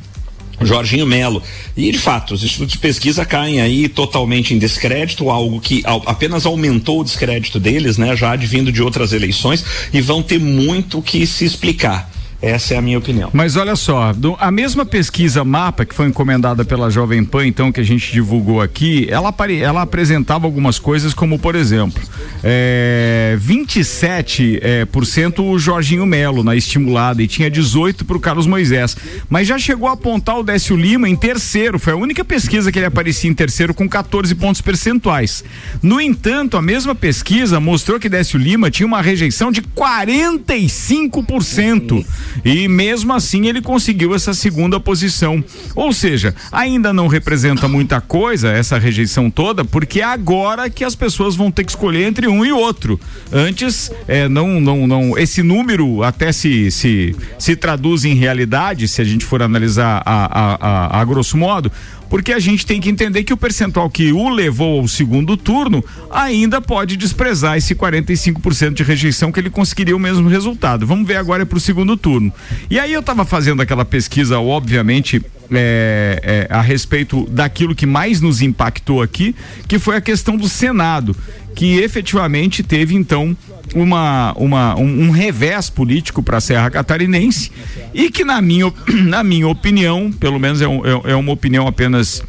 Jorginho 0.61 1.07
Melo. 1.07 1.43
E, 1.77 1.91
de 1.93 1.99
fato, 1.99 2.35
os 2.35 2.43
institutos 2.43 2.73
de 2.73 2.79
pesquisa 2.79 3.25
caem 3.25 3.61
aí 3.61 3.89
totalmente 3.89 4.55
em 4.55 4.59
descrédito, 4.59 5.31
algo 5.31 5.61
que 5.61 5.83
apenas 6.07 6.47
aumentou 6.47 7.01
o 7.01 7.05
descrédito 7.05 7.61
deles, 7.61 7.97
né, 7.97 8.17
já 8.17 8.33
advindo 8.33 8.73
de 8.73 8.83
outras 8.83 9.13
eleições, 9.13 9.65
e 9.93 10.01
vão 10.01 10.23
ter 10.23 10.41
muito 10.41 11.01
que 11.01 11.27
se 11.27 11.45
explicar. 11.45 12.11
Essa 12.41 12.75
é 12.75 12.79
a 12.79 12.83
minha 12.83 12.97
opinião. 12.97 13.31
Mas 13.33 13.57
olha 13.57 13.75
só, 13.75 14.13
do, 14.13 14.37
a 14.39 14.51
mesma 14.51 14.87
pesquisa 14.87 15.43
mapa 15.43 15.85
que 15.85 15.93
foi 15.93 16.07
encomendada 16.07 16.65
pela 16.65 16.89
Jovem 16.89 17.25
Pan, 17.25 17.45
então 17.45 17.73
que 17.73 17.81
a 17.81 17.85
gente 17.85 18.13
divulgou 18.13 18.61
aqui, 18.61 19.09
ela, 19.11 19.35
ela 19.61 19.83
apresentava 19.83 20.47
algumas 20.47 20.79
coisas 20.79 21.13
como, 21.13 21.37
por 21.37 21.57
exemplo, 21.57 22.01
é, 22.45 23.37
27 23.41 24.61
é, 24.63 24.85
por 24.85 25.05
cento 25.05 25.45
o 25.45 25.59
Jorginho 25.59 26.07
Melo 26.07 26.45
na 26.45 26.55
estimulada 26.55 27.21
e 27.21 27.27
tinha 27.27 27.51
18 27.51 28.05
para 28.05 28.17
o 28.17 28.21
Carlos 28.21 28.47
Moisés, 28.47 28.97
mas 29.29 29.49
já 29.49 29.59
chegou 29.59 29.89
a 29.89 29.95
apontar 29.95 30.39
o 30.39 30.45
Décio 30.45 30.77
Lima 30.77 31.09
em 31.09 31.17
terceiro. 31.17 31.79
Foi 31.79 31.93
a 31.93 31.97
única 31.97 32.25
pesquisa 32.25 32.71
que 32.71 32.79
ele 32.79 32.87
aparecia 32.87 33.29
em 33.29 33.35
terceiro 33.35 33.75
com 33.75 33.89
14 33.89 34.33
pontos 34.37 34.61
percentuais. 34.61 35.43
No 35.83 36.01
entanto, 36.01 36.57
a 36.57 36.63
mesma 36.63 36.95
pesquisa 36.95 37.59
mostrou 37.59 37.99
que 37.99 38.09
Décio 38.09 38.39
Lima 38.39 38.71
tinha 38.71 38.87
uma 38.87 39.03
rejeição 39.03 39.51
de 39.51 39.61
45%. 39.61 42.07
E 42.45 42.69
mesmo 42.69 43.13
assim 43.13 43.47
ele 43.47 43.61
conseguiu 43.61 44.15
essa 44.15 44.35
segunda 44.35 44.79
posição. 44.81 45.43
Ou 45.75 45.93
seja, 45.93 46.35
ainda 46.51 46.93
não 46.93 47.07
representa 47.07 47.69
muita 47.69 48.01
coisa 48.01 48.51
essa 48.51 48.79
rejeição 48.79 49.31
toda, 49.31 49.65
porque 49.65 50.01
é 50.01 50.05
agora 50.05 50.71
que 50.71 50.85
as 50.85 50.95
pessoas 50.95 51.37
vão 51.37 51.51
ter 51.51 51.65
que 51.65 51.71
escolher 51.71 52.07
entre 52.07 52.27
um 52.29 52.45
e 52.45 52.53
outro. 52.53 53.01
Antes, 53.33 53.91
é, 54.07 54.29
não, 54.29 54.61
não, 54.61 54.87
não, 54.87 55.19
esse 55.19 55.43
número 55.43 56.03
até 56.03 56.33
se, 56.33 56.71
se, 56.71 57.15
se 57.39 57.57
traduz 57.57 58.05
em 58.05 58.15
realidade, 58.15 58.89
se 58.89 59.01
a 59.01 59.05
gente 59.05 59.25
for 59.25 59.43
analisar 59.43 60.03
a, 60.05 60.27
a, 60.27 60.55
a, 60.61 61.01
a 61.01 61.05
grosso 61.05 61.37
modo, 61.37 61.71
porque 62.09 62.33
a 62.33 62.39
gente 62.39 62.65
tem 62.65 62.81
que 62.81 62.89
entender 62.89 63.25
que 63.25 63.33
o 63.33 63.37
percentual 63.37 63.89
que 63.91 64.13
o 64.13 64.29
levou 64.29 64.81
ao 64.81 64.89
segundo 64.89 65.37
turno 65.37 65.85
ainda 66.11 66.61
pode 66.61 66.97
desprezar 66.97 67.57
esse 67.57 67.75
45% 67.75 68.75
de 68.75 68.83
rejeição 68.83 69.31
que 69.31 69.41
ele 69.41 69.51
conseguiria 69.51 69.97
o 69.97 70.01
mesmo 70.01 70.29
resultado. 70.29 70.87
Vamos 70.87 71.07
ver 71.07 71.17
agora 71.17 71.45
para 71.45 71.59
o 71.59 71.61
segundo 71.61 71.97
turno. 71.97 72.33
E 72.71 72.79
aí 72.79 72.93
eu 72.93 73.01
estava 73.01 73.25
fazendo 73.25 73.63
aquela 73.63 73.85
pesquisa, 73.85 74.39
obviamente, 74.39 75.23
é, 75.51 76.47
é, 76.51 76.55
a 76.55 76.61
respeito 76.61 77.27
daquilo 77.31 77.75
que 77.75 77.87
mais 77.87 78.21
nos 78.21 78.43
impactou 78.43 79.03
aqui, 79.03 79.35
que 79.67 79.79
foi 79.79 79.97
a 79.97 80.01
questão 80.01 80.37
do 80.37 80.49
Senado, 80.49 81.17
que 81.59 81.81
efetivamente 81.81 82.63
teve 82.63 82.95
então 82.95 83.37
uma, 83.75 84.33
uma, 84.35 84.79
um, 84.79 85.09
um 85.09 85.11
revés 85.11 85.69
político 85.69 86.23
para 86.23 86.37
a 86.37 86.41
Serra 86.41 86.71
Catarinense 86.71 87.51
e 87.93 88.13
que, 88.13 88.25
na 88.25 88.41
minha, 88.41 88.73
na 89.05 89.25
minha 89.25 89.49
opinião, 89.49 90.13
pelo 90.13 90.39
menos 90.39 90.63
é, 90.63 90.69
um, 90.69 90.87
é, 90.87 91.11
é 91.11 91.17
uma 91.17 91.33
opinião 91.33 91.67
apenas 91.67 92.23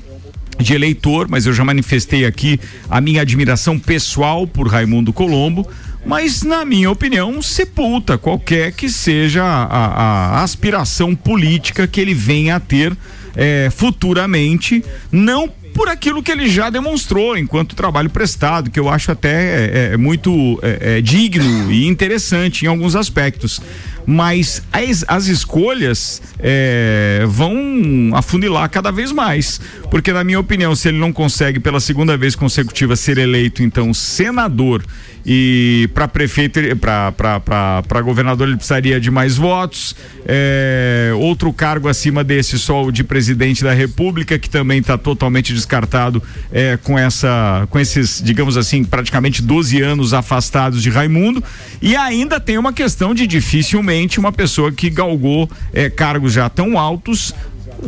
de 0.58 0.74
eleitor, 0.74 1.28
mas 1.30 1.46
eu 1.46 1.54
já 1.54 1.64
manifestei 1.64 2.26
aqui 2.26 2.60
a 2.90 3.00
minha 3.00 3.22
admiração 3.22 3.78
pessoal 3.78 4.48
por 4.48 4.68
Raimundo 4.68 5.14
Colombo, 5.14 5.70
mas 6.04 6.42
na 6.42 6.66
minha 6.66 6.90
opinião 6.90 7.40
sepulta 7.40 8.18
qualquer 8.18 8.72
que 8.72 8.90
seja 8.90 9.44
a, 9.44 10.40
a 10.40 10.44
aspiração 10.44 11.14
política 11.14 11.86
que 11.86 12.02
ele 12.02 12.16
venha 12.16 12.56
a 12.56 12.60
ter 12.60 12.98
é, 13.36 13.70
futuramente, 13.70 14.84
não 15.12 15.48
por 15.80 15.88
aquilo 15.88 16.22
que 16.22 16.30
ele 16.30 16.50
já 16.50 16.70
demonstrou 16.70 17.38
enquanto 17.38 17.74
trabalho 17.74 18.10
prestado, 18.10 18.70
que 18.70 18.78
eu 18.78 18.90
acho 18.90 19.14
até 19.14 19.30
é, 19.32 19.94
é 19.94 19.98
muito 19.98 20.60
é, 20.62 20.98
é, 20.98 21.02
digno 21.02 21.72
e 21.72 21.88
interessante 21.88 22.66
em 22.66 22.68
alguns 22.68 22.98
aspectos. 22.98 23.62
Mas 24.06 24.62
as, 24.74 25.06
as 25.08 25.28
escolhas 25.28 26.22
é, 26.38 27.24
vão 27.26 28.12
afunilar 28.14 28.70
cada 28.70 28.92
vez 28.92 29.14
mais. 29.14 29.62
Porque, 29.90 30.12
na 30.12 30.22
minha 30.22 30.42
opinião, 30.42 30.76
se 30.76 30.90
ele 30.90 30.98
não 30.98 31.14
consegue 31.14 31.62
pela 31.62 31.80
segunda 31.80 32.18
vez 32.18 32.36
consecutiva 32.36 32.98
ser 32.98 33.18
eleito, 33.18 33.64
então, 33.64 33.94
senador 33.94 34.84
e 35.32 35.88
para 35.94 36.08
prefeito, 36.08 36.60
para 36.80 38.02
governador, 38.02 38.48
ele 38.48 38.58
precisaria 38.58 39.00
de 39.00 39.12
mais 39.12 39.38
votos. 39.38 39.96
É, 40.26 41.12
outro 41.20 41.54
cargo 41.54 41.88
acima 41.88 42.24
desse, 42.24 42.58
só 42.58 42.86
o 42.86 42.92
de 42.92 43.04
presidente 43.04 43.64
da 43.64 43.72
República, 43.72 44.40
que 44.40 44.50
também 44.50 44.80
está 44.80 44.98
totalmente 44.98 45.54
descartado 45.54 46.24
é, 46.52 46.80
com 46.82 46.98
essa, 46.98 47.68
com 47.70 47.80
esses, 47.80 48.20
digamos 48.24 48.58
assim, 48.58 48.84
praticamente 48.84 49.44
12 49.44 49.80
anos 49.80 50.16
afastados 50.16 50.82
de 50.82 50.90
Raimundo. 50.90 51.44
E 51.80 51.96
ainda 51.96 52.40
tem 52.40 52.58
uma 52.58 52.74
questão 52.74 53.14
de 53.14 53.28
dificilmente 53.28 54.20
uma 54.20 54.32
pessoa 54.32 54.72
que 54.72 54.90
galgou 54.90 55.48
é, 55.72 55.92
cargos 55.92 56.34
já 56.34 56.50
tão 56.50 56.80
altos 56.80 57.36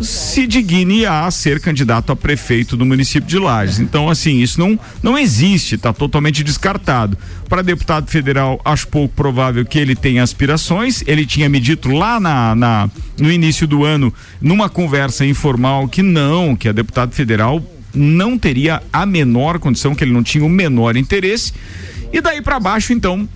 se 0.02 0.48
digne 0.48 1.06
a 1.06 1.30
ser 1.30 1.60
candidato 1.60 2.12
a 2.12 2.16
prefeito 2.16 2.78
do 2.78 2.86
município 2.86 3.28
de 3.28 3.38
Lages. 3.38 3.80
Então, 3.80 4.10
assim, 4.10 4.40
isso 4.40 4.60
não, 4.60 4.80
não 5.02 5.18
existe, 5.18 5.76
está 5.76 5.92
totalmente 5.92 6.44
descartado. 6.44 7.18
Para 7.50 7.62
deputado 7.62 8.10
federal, 8.10 8.62
acho 8.64 8.88
pouco 8.88 9.14
provável 9.14 9.66
que 9.66 9.78
ele 9.78 9.96
tenha 9.96 10.24
aspirações. 10.24 11.04
Ele 11.06 11.26
tinha 11.26 11.50
me 11.50 11.60
dito 11.60 11.90
lá 11.90 12.20
na, 12.20 12.56
na, 12.56 12.90
no 13.20 13.32
início 13.32 13.68
do 13.68 13.84
ano, 13.84 14.14
numa 14.42 14.70
conversa 14.70 15.26
informal, 15.26 15.88
que 15.88 16.02
não, 16.02 16.56
que 16.56 16.70
a 16.70 16.72
deputado 16.72 17.14
federal 17.14 17.64
não 17.94 18.38
teria 18.38 18.82
a 18.92 19.06
menor 19.06 19.60
condição, 19.60 19.94
que 19.94 20.04
ele 20.04 20.14
não 20.14 20.24
tinha 20.24 20.46
o 20.46 20.50
menor 20.50 20.96
interesse. 20.96 21.54
E 22.14 22.22
daí 22.22 22.42
para 22.42 22.60
baixo, 22.60 22.94
então, 22.94 23.28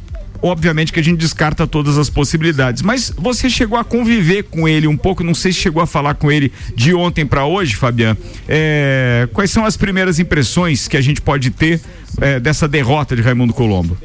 obviamente 0.46 0.94
que 0.94 1.00
a 1.00 1.04
gente 1.04 1.18
descarta 1.18 1.66
todas 1.66 1.98
as 1.98 2.10
possibilidades. 2.10 2.84
Mas 2.84 3.12
você 3.18 3.50
chegou 3.50 3.78
a 3.78 3.84
conviver 3.84 4.44
com 4.44 4.68
ele 4.68 4.88
um 4.88 4.96
pouco, 4.96 5.24
não 5.24 5.34
sei 5.34 5.52
se 5.52 5.60
chegou 5.60 5.82
a 5.82 5.88
falar 5.88 6.14
com 6.16 6.32
ele 6.32 6.52
de 6.76 6.94
ontem 6.94 7.26
para 7.26 7.46
hoje, 7.46 7.76
Fabiano. 7.76 8.18
É, 8.48 9.28
quais 9.34 9.50
são 9.50 9.66
as 9.66 9.76
primeiras 9.76 10.20
impressões 10.20 10.88
que 10.88 10.96
a 10.96 11.02
gente 11.02 11.20
pode 11.20 11.50
ter 11.50 11.82
é, 12.22 12.40
dessa 12.40 12.68
derrota 12.68 13.16
de 13.16 13.22
Raimundo 13.24 13.54
Colombo? 13.54 13.98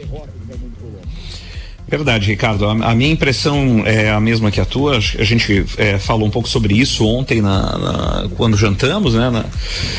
Verdade, 1.91 2.29
Ricardo. 2.29 2.67
A, 2.67 2.71
a, 2.71 2.95
minha 2.95 3.11
impressão 3.11 3.83
é 3.85 4.11
a 4.11 4.21
mesma 4.21 4.49
que 4.53 4.61
a 4.61 4.65
tua. 4.65 4.97
A 4.97 5.25
gente 5.25 5.67
é, 5.77 5.99
falou 5.99 6.25
um 6.25 6.31
pouco 6.31 6.49
sobre 6.49 6.73
isso 6.73 7.05
ontem 7.05 7.43
na, 7.43 7.79
na 7.79 8.29
quando 8.37 8.57
jantamos, 8.57 9.15
né? 9.15 9.29
Na, 9.29 9.45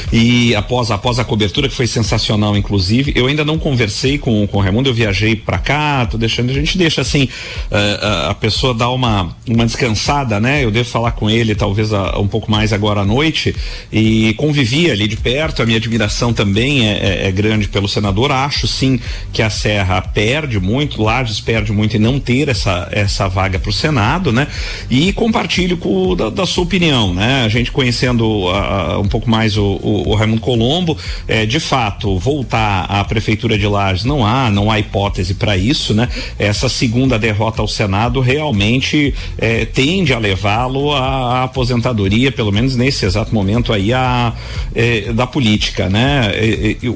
e 0.09 0.55
após, 0.55 0.89
após 0.89 1.19
a 1.19 1.25
cobertura, 1.25 1.67
que 1.67 1.75
foi 1.75 1.87
sensacional, 1.87 2.55
inclusive. 2.55 3.11
Eu 3.13 3.27
ainda 3.27 3.43
não 3.43 3.59
conversei 3.59 4.17
com, 4.17 4.47
com 4.47 4.57
o 4.57 4.61
Raimundo, 4.61 4.89
eu 4.89 4.93
viajei 4.93 5.35
para 5.35 5.57
cá, 5.57 6.05
tô 6.05 6.17
deixando, 6.17 6.49
a 6.49 6.53
gente 6.53 6.77
deixa 6.77 7.01
assim, 7.01 7.25
uh, 7.25 8.29
a 8.29 8.35
pessoa 8.35 8.73
dar 8.73 8.89
uma, 8.91 9.35
uma 9.45 9.65
descansada, 9.65 10.39
né? 10.39 10.63
Eu 10.63 10.71
devo 10.71 10.87
falar 10.87 11.11
com 11.11 11.29
ele 11.29 11.53
talvez 11.55 11.91
um 12.17 12.27
pouco 12.27 12.49
mais 12.49 12.71
agora 12.71 13.01
à 13.01 13.05
noite. 13.05 13.53
E 13.91 14.33
convivi 14.35 14.89
ali 14.89 15.09
de 15.09 15.17
perto, 15.17 15.61
a 15.61 15.65
minha 15.65 15.77
admiração 15.77 16.31
também 16.31 16.87
é, 16.87 17.25
é, 17.25 17.27
é 17.27 17.31
grande 17.33 17.67
pelo 17.67 17.89
senador. 17.89 18.31
Acho 18.31 18.65
sim 18.65 18.97
que 19.33 19.41
a 19.41 19.49
Serra 19.49 20.01
perde 20.01 20.57
muito, 20.57 21.01
Lages 21.03 21.41
perde 21.41 21.73
muito 21.73 21.80
muito 21.81 21.97
em 21.97 21.99
não 21.99 22.19
ter 22.19 22.47
essa, 22.47 22.87
essa 22.91 23.27
vaga 23.27 23.57
para 23.57 23.69
o 23.69 23.73
Senado, 23.73 24.31
né? 24.31 24.47
E 24.87 25.11
compartilho 25.13 25.77
com, 25.77 26.15
da, 26.15 26.29
da, 26.29 26.45
sua 26.45 26.63
opinião, 26.63 27.11
né? 27.11 27.43
A 27.43 27.49
gente 27.49 27.71
conhecendo 27.71 28.23
uh, 28.23 28.99
um 28.99 29.07
pouco 29.07 29.27
mais 29.27 29.57
o, 29.57 29.63
o, 29.63 30.09
o 30.09 30.15
Raimundo 30.15 30.41
Colombo, 30.41 30.95
é, 31.27 31.43
de 31.43 31.59
fato, 31.59 32.19
voltar 32.19 32.85
à 32.85 33.03
Prefeitura 33.03 33.57
de 33.57 33.65
Lages 33.65 34.05
não 34.05 34.23
há, 34.23 34.51
não 34.51 34.69
há 34.69 34.77
hipótese 34.77 35.33
para 35.33 35.57
isso, 35.57 35.95
né? 35.95 36.07
Essa 36.37 36.69
segunda 36.69 37.17
derrota 37.17 37.63
ao 37.63 37.67
Senado 37.67 38.19
realmente 38.19 39.13
é, 39.39 39.65
tende 39.65 40.13
a 40.13 40.19
levá-lo 40.19 40.93
à, 40.93 41.39
à, 41.39 41.43
aposentadoria, 41.45 42.31
pelo 42.31 42.51
menos 42.51 42.75
nesse 42.75 43.05
exato 43.07 43.33
momento 43.33 43.73
aí, 43.73 43.91
a, 43.91 44.33
é, 44.75 45.11
da 45.13 45.25
política, 45.25 45.89
né? 45.89 46.31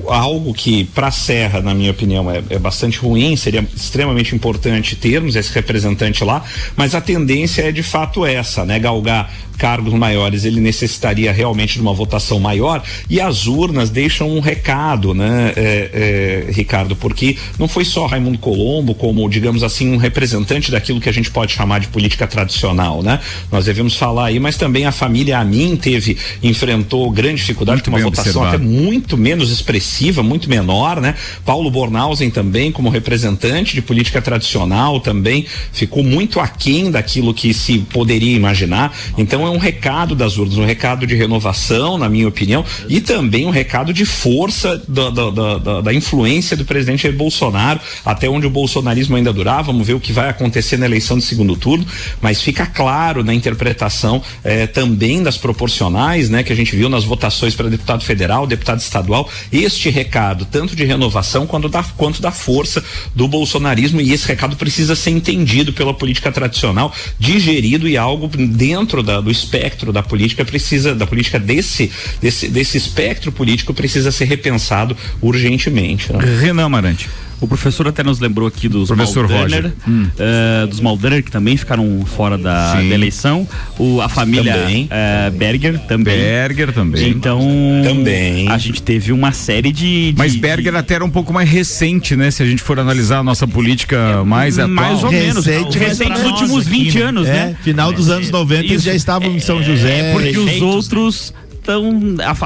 algo 0.10 0.54
que 0.54 0.84
para 0.84 1.08
a 1.08 1.12
Serra, 1.12 1.60
na 1.62 1.74
minha 1.74 1.89
opinião, 1.89 2.30
é, 2.30 2.43
é 2.52 2.60
bastante 2.60 3.00
ruim, 3.00 3.36
seria 3.36 3.65
extremamente 3.76 4.36
importante 4.36 4.74
importante 4.75 4.95
termos 4.95 5.35
esse 5.35 5.51
representante 5.53 6.23
lá, 6.23 6.43
mas 6.75 6.93
a 6.93 7.01
tendência 7.01 7.63
é 7.63 7.71
de 7.71 7.83
fato 7.83 8.25
essa, 8.25 8.65
né? 8.65 8.79
Galgar 8.79 9.31
cargos 9.58 9.94
maiores, 9.94 10.46
ele 10.46 10.60
necessitaria 10.60 11.32
realmente 11.32 11.74
de 11.74 11.82
uma 11.82 11.94
votação 11.94 12.39
maior 12.39 12.84
e 13.10 13.20
as 13.20 13.48
urnas 13.48 13.89
deixam 13.89 14.30
um 14.30 14.39
recado, 14.39 15.13
né, 15.13 15.54
é, 15.56 16.46
é, 16.48 16.52
Ricardo, 16.52 16.96
porque 16.96 17.38
não 17.58 17.68
foi 17.68 17.86
só 17.86 18.06
Raimundo 18.06 18.38
Colombo 18.38 18.94
como, 18.94 19.28
digamos 19.30 19.63
assim, 19.63 19.94
um 19.94 19.98
representante 19.98 20.72
daquilo 20.72 21.00
que 21.00 21.10
a 21.10 21.12
gente 21.12 21.32
pode 21.32 21.54
chamar 21.54 21.80
de 21.80 21.88
política 21.88 22.28
tradicional, 22.28 23.02
né? 23.02 23.20
Nós 23.52 23.65
devemos 23.65 23.96
falar 23.96 24.28
aí, 24.28 24.39
mas 24.39 24.58
também 24.58 24.86
a 24.86 24.91
família 24.91 25.39
Amin 25.39 25.76
teve, 25.76 26.18
enfrentou 26.44 27.10
grande 27.10 27.38
dificuldade 27.38 27.78
muito 27.78 27.91
com 27.91 27.98
uma 27.98 28.04
votação 28.04 28.41
observado. 28.44 28.56
até 28.56 28.63
muito 28.63 29.18
menos 29.18 29.52
expressiva, 29.52 30.24
muito 30.24 30.50
menor, 30.50 31.00
né? 31.00 31.15
Paulo 31.46 31.70
Bornhausen 31.70 32.30
também 32.30 32.72
como 32.72 32.89
representante 32.89 33.76
de 33.76 33.82
política 33.82 34.22
tradicional 34.22 35.00
também 35.00 35.46
ficou 35.72 36.04
muito 36.04 36.39
aquém 36.39 36.91
daquilo 36.91 37.34
que 37.34 37.54
se 37.54 37.80
poderia 37.80 38.36
imaginar. 38.36 38.96
Então 39.18 39.44
é 39.47 39.49
um 39.49 39.58
recado 39.58 40.15
das 40.15 40.38
urnas, 40.38 40.58
um 40.58 40.65
recado 40.65 41.05
de 41.05 41.15
renovação, 41.15 41.97
na 41.97 42.10
minha 42.10 42.27
opinião, 42.27 42.63
e 42.88 43.01
também 43.01 43.45
um 43.45 43.49
recado 43.49 43.93
de 43.93 44.05
força 44.05 44.81
da, 44.88 45.10
da, 45.10 45.29
da, 45.29 45.81
da 45.81 45.93
influência 45.93 46.55
do 46.55 46.65
presidente 46.65 47.10
Bolsonaro, 47.12 47.79
até 48.05 48.29
onde 48.29 48.47
o 48.47 48.49
bolsonarismo 48.49 49.15
ainda 49.15 49.34
durar. 49.34 49.63
Vamos 49.63 49.88
ver 49.88 49.93
o 49.93 49.99
que 49.99 50.13
vai 50.13 50.29
acontecer 50.29 50.77
na 50.77 50.86
eleição 50.86 51.17
de 51.17 51.23
segundo 51.23 51.55
turno, 51.55 51.86
mas 52.21 52.41
fica 52.41 52.65
claro 52.65 53.23
na 53.23 53.34
interpretação 53.34 54.21
eh, 54.43 54.67
também 54.67 55.21
das 55.21 55.38
proporcionais, 55.38 56.29
né, 56.29 56.43
que 56.43 56.51
a 56.51 56.55
gente 56.55 56.75
viu 56.75 56.89
nas 56.89 57.03
votações 57.03 57.55
para 57.55 57.69
deputado 57.69 58.03
federal, 58.03 58.47
deputado 58.47 58.79
estadual, 58.79 59.29
este 59.51 59.89
recado, 59.89 60.45
tanto 60.45 60.75
de 60.75 60.84
renovação 60.84 61.45
quanto 61.45 61.69
da, 61.69 61.84
quanto 61.84 62.21
da 62.21 62.31
força 62.31 62.84
do 63.13 63.27
bolsonarismo, 63.27 64.01
e 64.01 64.13
esse 64.13 64.27
recado 64.27 64.55
precisa 64.55 64.95
ser 64.95 65.12
entendido 65.12 65.73
pela 65.73 65.93
política 65.93 66.31
tradicional, 66.31 66.93
digerido 67.19 67.88
e 67.88 67.97
algo 67.97 68.27
dentro 68.27 69.01
da, 69.03 69.21
do 69.21 69.31
espectro 69.36 69.91
da 69.91 70.02
política 70.02 70.43
precisa, 70.43 70.95
da 70.95 71.06
política 71.06 71.39
desse, 71.39 71.91
desse, 72.21 72.48
desse 72.48 72.78
espectro 72.78 73.32
político 73.32 73.74
precisa 73.74 74.12
ser 74.12 74.26
repensado 74.26 74.95
urgentemente. 75.21 76.12
Né? 76.12 76.19
Renan 76.39 76.65
Amarante. 76.65 77.10
O 77.41 77.48
professor 77.48 77.88
até 77.88 78.04
nos 78.04 78.19
lembrou 78.19 78.48
aqui 78.48 78.69
dos 78.69 78.88
professor 78.88 79.28
Maldaner, 79.28 79.74
hum. 79.88 80.08
uh, 80.08 80.67
dos 80.67 80.80
Maldaner 80.80 81.24
que 81.24 81.32
também 81.32 81.58
ficaram 81.58 82.06
fora 82.06 82.38
da, 82.38 82.76
da 82.76 82.84
eleição. 82.84 83.48
O, 83.78 84.02
a 84.02 84.08
família 84.08 84.56
uh, 84.56 85.32
Berger 85.38 85.80
também. 85.80 86.17
Berger 86.17 86.71
também. 86.71 87.10
Então 87.10 87.39
também. 87.84 88.50
a 88.50 88.58
gente 88.58 88.82
teve 88.82 89.12
uma 89.12 89.32
série 89.32 89.71
de. 89.71 90.13
de 90.13 90.17
Mas 90.17 90.36
Berger 90.36 90.71
de... 90.71 90.78
até 90.78 90.95
era 90.95 91.06
um 91.06 91.10
pouco 91.10 91.34
mais 91.34 91.50
recente, 91.50 92.15
né? 92.15 92.32
Se 92.32 92.41
a 92.41 92.45
gente 92.45 92.62
for 92.62 92.80
analisar 92.80 93.19
a 93.19 93.24
nossa 93.24 93.48
política 93.48 93.98
é, 93.98 94.24
mais 94.24 94.58
atual. 94.58 94.76
Mais 94.76 95.04
ou 95.04 95.12
menos. 95.12 95.45
Recente, 95.45 95.78
recente 95.78 96.12
nos 96.12 96.24
últimos 96.24 96.67
20 96.67 96.88
aqui, 96.89 97.00
né? 97.00 97.06
anos, 97.06 97.28
é, 97.28 97.32
né? 97.32 97.58
Final 97.63 97.91
dos 97.91 98.10
anos 98.10 98.30
90 98.30 98.63
eles 98.63 98.84
já 98.84 98.93
estavam 98.93 99.30
em 99.30 99.39
São 99.39 99.62
José. 99.62 100.10
É, 100.10 100.13
porque 100.13 100.38
os 100.38 100.62
outros 100.62 101.34
estão, 101.65 101.99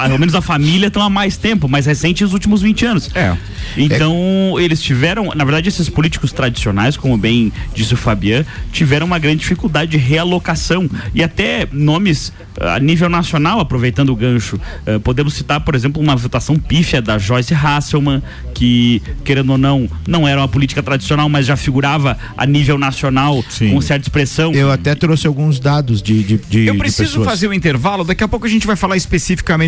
pelo 0.08 0.20
menos 0.20 0.34
a 0.34 0.42
família 0.42 0.88
estão 0.88 1.02
há 1.02 1.10
mais 1.10 1.38
tempo, 1.38 1.68
mais 1.68 1.86
recente 1.86 2.24
os 2.24 2.34
últimos 2.34 2.62
20 2.62 2.86
anos. 2.86 3.10
É. 3.14 3.36
Então, 3.78 4.56
é. 4.58 4.64
eles 4.64 4.82
tiveram, 4.82 5.32
na 5.36 5.44
verdade, 5.44 5.68
esses 5.68 5.90
políticos 5.90 6.32
tradicionais, 6.32 6.96
como 6.96 7.18
bem 7.18 7.52
disse 7.76 7.94
o 7.94 7.98
Fabian, 7.98 8.46
tiveram 8.72 9.06
uma 9.06 9.20
grande 9.20 9.40
dificuldade 9.40 9.92
de 9.92 9.98
realocação 9.98 10.90
e 11.14 11.22
até 11.22 11.68
nomes 11.72 12.30
uh, 12.58 12.70
a 12.76 12.80
nível 12.80 13.10
nacional, 13.10 13.60
aproveitando 13.60 14.10
o 14.10 14.16
gancho. 14.16 14.60
Uh, 14.88 15.00
podemos 15.02 15.34
citar, 15.34 15.60
por 15.60 15.76
exemplo, 15.76 16.02
uma 16.02 16.16
votação 16.16 16.56
pífia 16.58 17.02
da 17.02 17.18
Joyce 17.18 17.54
Hasselman, 17.54 18.24
que, 18.54 19.02
querendo 19.24 19.52
ou 19.52 19.58
não, 19.58 19.90
não 20.08 20.28
era 20.28 20.40
uma 20.42 20.48
política 20.48 20.82
tradicional, 20.82 21.28
mas 21.28 21.46
já 21.46 21.58
figurava 21.58 22.18
a 22.38 22.46
nível 22.46 22.78
nacional 22.78 23.44
Sim. 23.50 23.72
com 23.72 23.82
certa 23.82 24.06
expressão. 24.06 24.54
Eu 24.54 24.72
até 24.72 24.96
trouxe 24.96 25.28
alguns 25.28 25.60
dados 25.60 26.02
de. 26.02 26.24
de, 26.24 26.38
de 26.38 26.66
Eu 26.68 26.78
preciso 26.78 27.24
fazer 27.24 27.48
o 27.48 27.50
um 27.52 27.54
intervalo, 27.54 28.04
daqui 28.04 28.24
a 28.24 28.28
pouco 28.28 28.46
a 28.46 28.50
gente 28.50 28.66
vai 28.66 28.76
falar 28.76 28.96
especificamente 28.96 29.09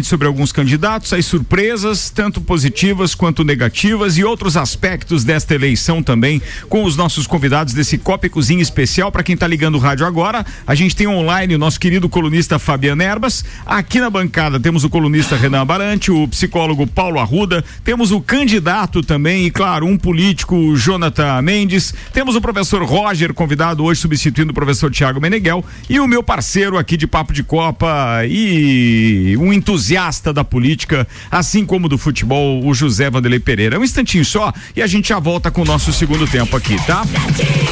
sobre 0.04 0.28
alguns 0.28 0.52
candidatos, 0.52 1.14
as 1.14 1.26
surpresas, 1.26 2.10
tanto 2.10 2.42
positivas 2.42 3.16
quanto 3.16 3.44
negativas 3.44 4.18
e 4.18 4.24
outros 4.24 4.56
aspectos 4.56 5.24
desta 5.24 5.56
eleição 5.56 6.04
também, 6.04 6.42
com 6.70 6.84
os 6.84 6.96
nossos 6.96 7.26
convidados 7.26 7.74
desse 7.74 7.98
Copa 7.98 8.28
e 8.28 8.30
Cozinha 8.30 8.62
especial. 8.62 9.12
Para 9.12 9.24
quem 9.24 9.34
está 9.34 9.48
ligando 9.48 9.76
o 9.76 9.80
rádio 9.80 10.06
agora, 10.06 10.46
a 10.66 10.76
gente 10.76 10.96
tem 10.96 11.08
online 11.08 11.56
o 11.56 11.58
nosso 11.58 11.80
querido 11.80 12.08
colunista 12.08 12.60
Fabiano 12.60 13.02
Erbas. 13.02 13.44
Aqui 13.66 14.00
na 14.00 14.10
bancada 14.10 14.60
temos 14.60 14.84
o 14.84 14.90
colunista 14.90 15.36
Renan 15.36 15.66
Barante, 15.66 16.12
o 16.12 16.28
psicólogo 16.28 16.86
Paulo 16.86 17.20
Arruda, 17.20 17.64
temos 17.84 18.12
o 18.12 18.22
candidato 18.22 19.02
também 19.02 19.46
e, 19.46 19.52
claro, 19.52 19.86
um 19.86 19.98
político, 19.98 20.76
Jonathan 20.76 21.42
Mendes. 21.42 21.94
Temos 22.14 22.36
o 22.36 22.42
professor 22.42 22.84
Roger, 22.84 23.34
convidado 23.34 23.84
hoje, 23.84 24.02
substituindo 24.02 24.52
o 24.52 24.56
professor 24.56 24.92
Tiago 24.92 25.20
Meneghel, 25.20 25.64
e 25.89 26.00
o 26.00 26.08
meu 26.08 26.22
parceiro 26.22 26.78
aqui 26.78 26.96
de 26.96 27.08
Papo 27.08 27.34
de 27.34 27.44
Copa 27.44 28.22
e 28.26 29.31
um 29.38 29.54
entusiasta 29.54 30.34
da 30.34 30.44
política, 30.44 31.08
assim 31.30 31.66
como 31.66 31.88
do 31.88 31.98
futebol, 31.98 32.66
o 32.66 32.74
José 32.74 33.10
Vanderlei 33.10 33.40
Pereira. 33.40 33.80
Um 33.80 33.84
instantinho 33.84 34.26
só 34.26 34.54
e 34.76 34.82
a 34.82 34.88
gente 34.88 35.10
já 35.10 35.20
volta 35.20 35.52
com 35.52 35.62
o 35.62 35.66
nosso 35.66 35.94
segundo 35.94 36.28
tempo 36.28 36.56
aqui, 36.56 36.76
tá? 36.86 37.04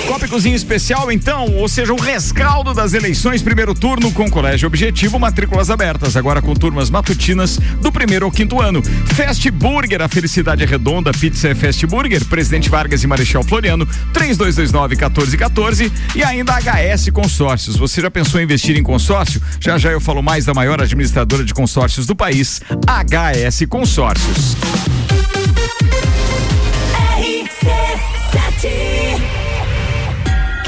Copa 0.08 0.28
Cozinha 0.28 0.56
Especial, 0.56 1.12
então, 1.12 1.56
ou 1.56 1.68
seja, 1.68 1.94
o 1.94 2.00
rescaldo 2.00 2.74
das 2.74 2.94
eleições, 2.94 3.42
primeiro 3.42 3.74
turno 3.74 4.12
com 4.12 4.30
Colégio 4.30 4.68
Objetivo, 4.68 5.20
matrículas 5.20 5.70
abertas, 5.70 6.16
agora 6.16 6.42
com 6.42 6.54
turmas 6.54 6.90
matutinas 6.90 7.58
do 7.82 7.92
primeiro 7.92 8.26
ao 8.26 8.32
quinto 8.32 8.62
ano. 8.62 8.82
Fast 9.16 9.50
Burger, 9.52 10.02
a 10.02 10.08
felicidade 10.08 10.64
é 10.64 10.66
redonda, 10.66 11.12
pizza 11.12 11.50
é 11.50 11.56
Fast 11.56 11.86
Burger, 11.88 12.26
Presidente 12.26 12.70
Vargas 12.70 13.04
e 13.04 13.08
Marechal 13.08 13.44
Floriano, 13.44 13.86
3229 14.14 14.96
1414 14.96 15.92
e 16.16 16.24
ainda 16.24 16.54
HS 16.60 17.10
Consórcios. 17.12 17.76
Você 17.78 18.02
já 18.02 18.12
pensou 18.12 18.40
em 18.40 18.44
investir 18.44 18.78
em 18.78 18.84
consórcio? 18.84 19.42
Já 19.60 19.78
já 19.78 19.92
eu 19.92 20.02
falo 20.02 20.22
mais 20.22 20.46
da 20.46 20.54
maior 20.54 20.82
administradora 20.82 21.44
de 21.44 21.49
consórcios 21.52 22.06
do 22.06 22.16
país, 22.16 22.62
HS 22.88 23.66
Consórcios. 23.68 24.56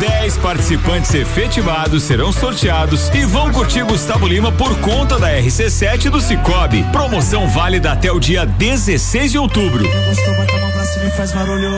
10 0.00 0.38
participantes 0.38 1.12
efetivados 1.12 2.04
serão 2.04 2.32
sorteados 2.32 3.08
e 3.08 3.24
vão 3.24 3.50
curtir 3.50 3.82
Gustavo 3.82 4.28
Lima 4.28 4.52
por 4.52 4.78
conta 4.78 5.18
da 5.18 5.28
RC7 5.32 6.08
do 6.08 6.20
Cicobi. 6.20 6.84
Promoção 6.92 7.48
válida 7.48 7.92
até 7.92 8.12
o 8.12 8.20
dia 8.20 8.46
16 8.46 9.32
de 9.32 9.38
outubro. 9.38 9.82
Gostou, 9.82 10.34
bota 10.36 10.54
a 10.54 10.60
mão 10.60 10.70
pra 10.70 10.84
cima 10.84 11.04
e 11.06 11.10
faz 11.10 11.32
barulho. 11.32 11.70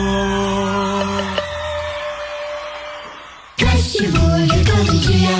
Burger 4.00 4.64
todo 4.64 4.98
dia. 4.98 5.36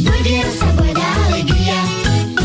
Burger 0.00 0.44
é 0.44 0.48
o 0.48 0.58
sabor 0.58 0.94
da 0.94 1.26
alegria. 1.26 1.74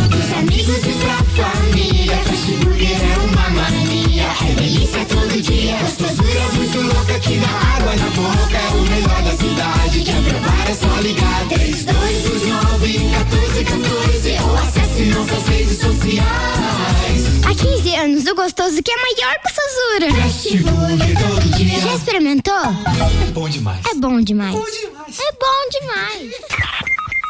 Dos 0.09 0.31
amigos 0.37 0.77
e 0.77 0.93
pra 0.93 1.17
família. 1.43 2.17
Burger 2.63 2.97
é 3.01 3.17
uma 3.17 3.49
mania. 3.49 4.25
É 4.41 4.53
delícia 4.55 5.05
todo 5.05 5.41
dia. 5.41 6.12
Que 7.23 7.37
dá 7.39 7.47
água 7.47 7.95
na 7.95 8.09
boca. 8.11 8.57
É 8.57 8.69
o 8.75 8.81
melhor 8.81 9.23
da 9.23 9.31
cidade. 9.31 10.01
Quer 10.03 10.21
provar 10.23 10.69
é 10.69 10.73
só 10.73 11.01
ligar. 11.01 11.47
3229 11.49 12.99
1414 12.99 14.37
ou 14.43 14.55
acesse 14.57 15.05
nossas 15.05 15.47
redes 15.47 15.79
sociais. 15.79 17.43
Há 17.45 17.55
15 17.55 17.95
anos, 17.95 18.25
o 18.27 18.35
gostoso 18.35 18.83
que 18.83 18.91
é 18.91 18.95
maior 18.97 19.35
que 19.39 19.47
o 19.47 19.53
Sazura. 19.53 20.21
Fast 20.21 20.57
Burger 20.57 21.17
todo 21.19 21.57
dia. 21.57 21.79
Já 21.79 21.95
experimentou? 21.95 22.53
É 23.27 23.31
bom 23.31 23.49
demais. 23.49 23.85
É 23.85 23.95
bom 23.95 24.21
demais. 24.21 24.55
É 24.55 25.31
bom 25.39 25.69
demais. 25.71 26.31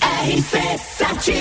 RC7 0.00 1.34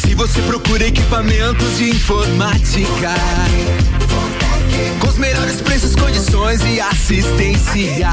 Se 0.00 0.14
você 0.14 0.40
procura 0.42 0.86
equipamentos 0.86 1.78
de 1.78 1.90
informática 1.90 3.14
Com 5.00 5.08
os 5.08 5.18
melhores 5.18 5.60
preços, 5.60 5.94
condições 5.94 6.60
e 6.64 6.80
assistência. 6.80 8.10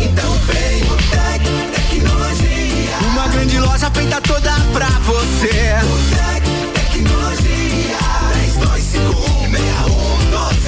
Então 0.00 0.32
vem 0.46 0.82
o 0.82 0.96
Tec 1.10 1.42
Tecnologia. 1.74 2.96
Uma 3.08 3.28
grande 3.28 3.58
loja 3.58 3.90
feita 3.90 4.20
toda 4.20 4.52
pra 4.72 4.88
você. 5.00 5.76
Tec 6.14 6.44
Tecnologia. 6.74 7.52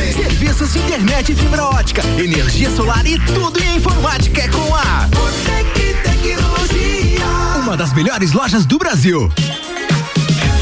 32516112 0.05 0.12
Serviços 0.12 0.72
de 0.72 0.79
internet 0.81 1.33
e 1.33 1.35
fibra 1.37 1.64
ótica, 1.64 2.03
energia 2.18 2.70
solar 2.70 3.07
e 3.07 3.18
tudo 3.18 3.62
em 3.62 3.77
informática 3.77 4.43
é 4.43 4.49
com 4.49 4.75
a 4.75 5.09
Tecnologia. 6.03 7.26
Uma 7.62 7.76
das 7.76 7.93
melhores 7.93 8.32
lojas 8.32 8.64
do 8.64 8.78
Brasil. 8.78 9.30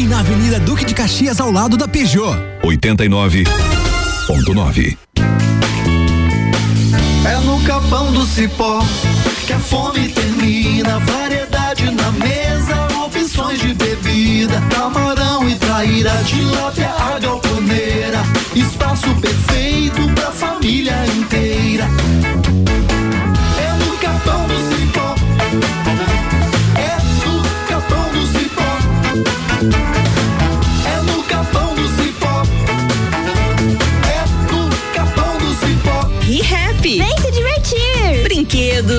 e 0.00 0.06
na 0.06 0.20
Avenida 0.20 0.58
Duque 0.58 0.86
de 0.86 0.94
Caxias, 0.94 1.40
ao 1.40 1.52
lado 1.52 1.76
da 1.76 1.86
Peugeot. 1.86 2.34
89.9 2.64 3.44
101.9. 4.26 4.96
É 7.26 7.36
no 7.44 7.62
capão 7.64 8.10
do 8.10 8.24
cipó 8.24 8.82
que 9.46 9.52
a 9.52 9.58
fome 9.58 10.08
termina. 10.08 10.98
Variedade 11.00 11.90
na 11.90 12.10
mesa, 12.12 12.88
opções 13.04 13.60
de 13.60 13.74
bebida. 13.74 14.58
Camarão 14.74 15.46
e 15.46 15.54
traíra, 15.56 16.12
tilápia, 16.24 16.88
a 16.88 17.18
galponeira. 17.18 18.22
Espaço 18.56 19.14
perfeito 19.16 20.08
pra 20.14 20.30
família 20.30 20.96
inteira. 21.14 21.86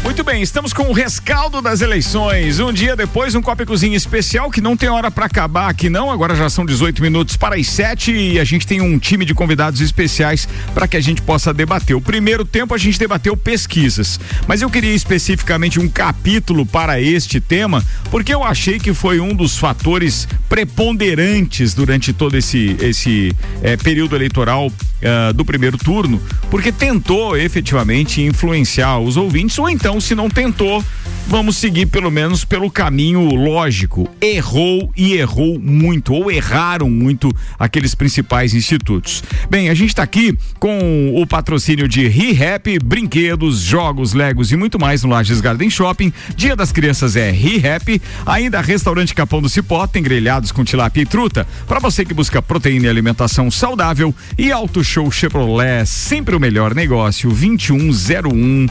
Muito 0.05 0.23
bem, 0.23 0.43
estamos 0.43 0.71
com 0.71 0.83
o 0.83 0.93
rescaldo 0.93 1.63
das 1.63 1.81
eleições. 1.81 2.59
Um 2.59 2.71
dia 2.71 2.95
depois, 2.95 3.33
um 3.33 3.41
Copa 3.41 3.63
e 3.63 3.65
Cozinha 3.65 3.97
especial 3.97 4.51
que 4.51 4.61
não 4.61 4.77
tem 4.77 4.87
hora 4.87 5.09
para 5.09 5.25
acabar 5.25 5.67
aqui 5.67 5.89
não. 5.89 6.11
Agora 6.11 6.35
já 6.35 6.47
são 6.47 6.63
18 6.63 7.01
minutos 7.01 7.35
para 7.35 7.55
as 7.55 7.67
7 7.67 8.11
e 8.11 8.39
a 8.39 8.43
gente 8.43 8.67
tem 8.67 8.81
um 8.81 8.99
time 8.99 9.25
de 9.25 9.33
convidados 9.33 9.81
especiais 9.81 10.47
para 10.75 10.87
que 10.87 10.95
a 10.95 11.01
gente 11.01 11.23
possa 11.23 11.51
debater. 11.51 11.95
O 11.95 12.01
primeiro 12.01 12.45
tempo 12.45 12.75
a 12.75 12.77
gente 12.77 12.99
debateu 12.99 13.35
pesquisas, 13.35 14.19
mas 14.47 14.61
eu 14.61 14.69
queria 14.69 14.93
especificamente 14.93 15.79
um 15.79 15.89
capítulo 15.89 16.67
para 16.67 17.01
este 17.01 17.41
tema, 17.41 17.83
porque 18.11 18.31
eu 18.31 18.43
achei 18.43 18.77
que 18.77 18.93
foi 18.93 19.19
um 19.19 19.33
dos 19.33 19.57
fatores 19.57 20.27
preponderantes 20.47 21.73
durante 21.73 22.13
todo 22.13 22.37
esse 22.37 22.77
esse 22.79 23.35
eh, 23.63 23.75
período 23.75 24.15
eleitoral 24.15 24.71
eh, 25.01 25.33
do 25.33 25.43
primeiro 25.43 25.77
turno, 25.77 26.21
porque 26.49 26.71
tentou 26.71 27.35
efetivamente 27.35 28.21
influenciar 28.21 28.99
os 28.99 29.17
ouvintes 29.17 29.57
ou 29.57 29.67
então 29.67 29.94
se 29.99 30.15
não 30.15 30.29
tentou, 30.29 30.83
vamos 31.27 31.57
seguir 31.57 31.87
pelo 31.87 32.11
menos 32.11 32.45
pelo 32.45 32.69
caminho 32.69 33.21
lógico. 33.21 34.09
Errou 34.21 34.91
e 34.95 35.13
errou 35.13 35.59
muito, 35.59 36.13
ou 36.13 36.31
erraram 36.31 36.89
muito 36.89 37.29
aqueles 37.57 37.95
principais 37.95 38.53
institutos. 38.53 39.23
Bem, 39.49 39.69
a 39.69 39.73
gente 39.73 39.89
está 39.89 40.03
aqui 40.03 40.37
com 40.59 41.13
o 41.15 41.25
patrocínio 41.25 41.87
de 41.87 42.07
ReHap, 42.07 42.79
brinquedos, 42.83 43.59
jogos, 43.59 44.13
legos 44.13 44.51
e 44.51 44.55
muito 44.55 44.79
mais 44.79 45.03
no 45.03 45.09
Lages 45.09 45.41
Garden 45.41 45.69
Shopping. 45.69 46.13
Dia 46.35 46.55
das 46.55 46.71
Crianças 46.71 47.15
é 47.15 47.31
ReHap. 47.31 48.01
Ainda 48.25 48.61
restaurante 48.61 49.13
Capão 49.13 49.41
do 49.41 49.49
Cipó 49.49 49.85
tem 49.87 50.03
grelhados 50.03 50.51
com 50.51 50.63
tilápia 50.63 51.01
e 51.01 51.05
truta. 51.05 51.47
Para 51.67 51.79
você 51.79 52.05
que 52.05 52.13
busca 52.13 52.41
proteína 52.41 52.85
e 52.85 52.89
alimentação 52.89 53.49
saudável. 53.49 54.13
E 54.37 54.51
Auto 54.51 54.83
Show 54.83 55.11
Chevrolet, 55.11 55.85
sempre 55.85 56.35
o 56.35 56.39
melhor 56.39 56.73
negócio, 56.73 57.29
2101 57.29 58.67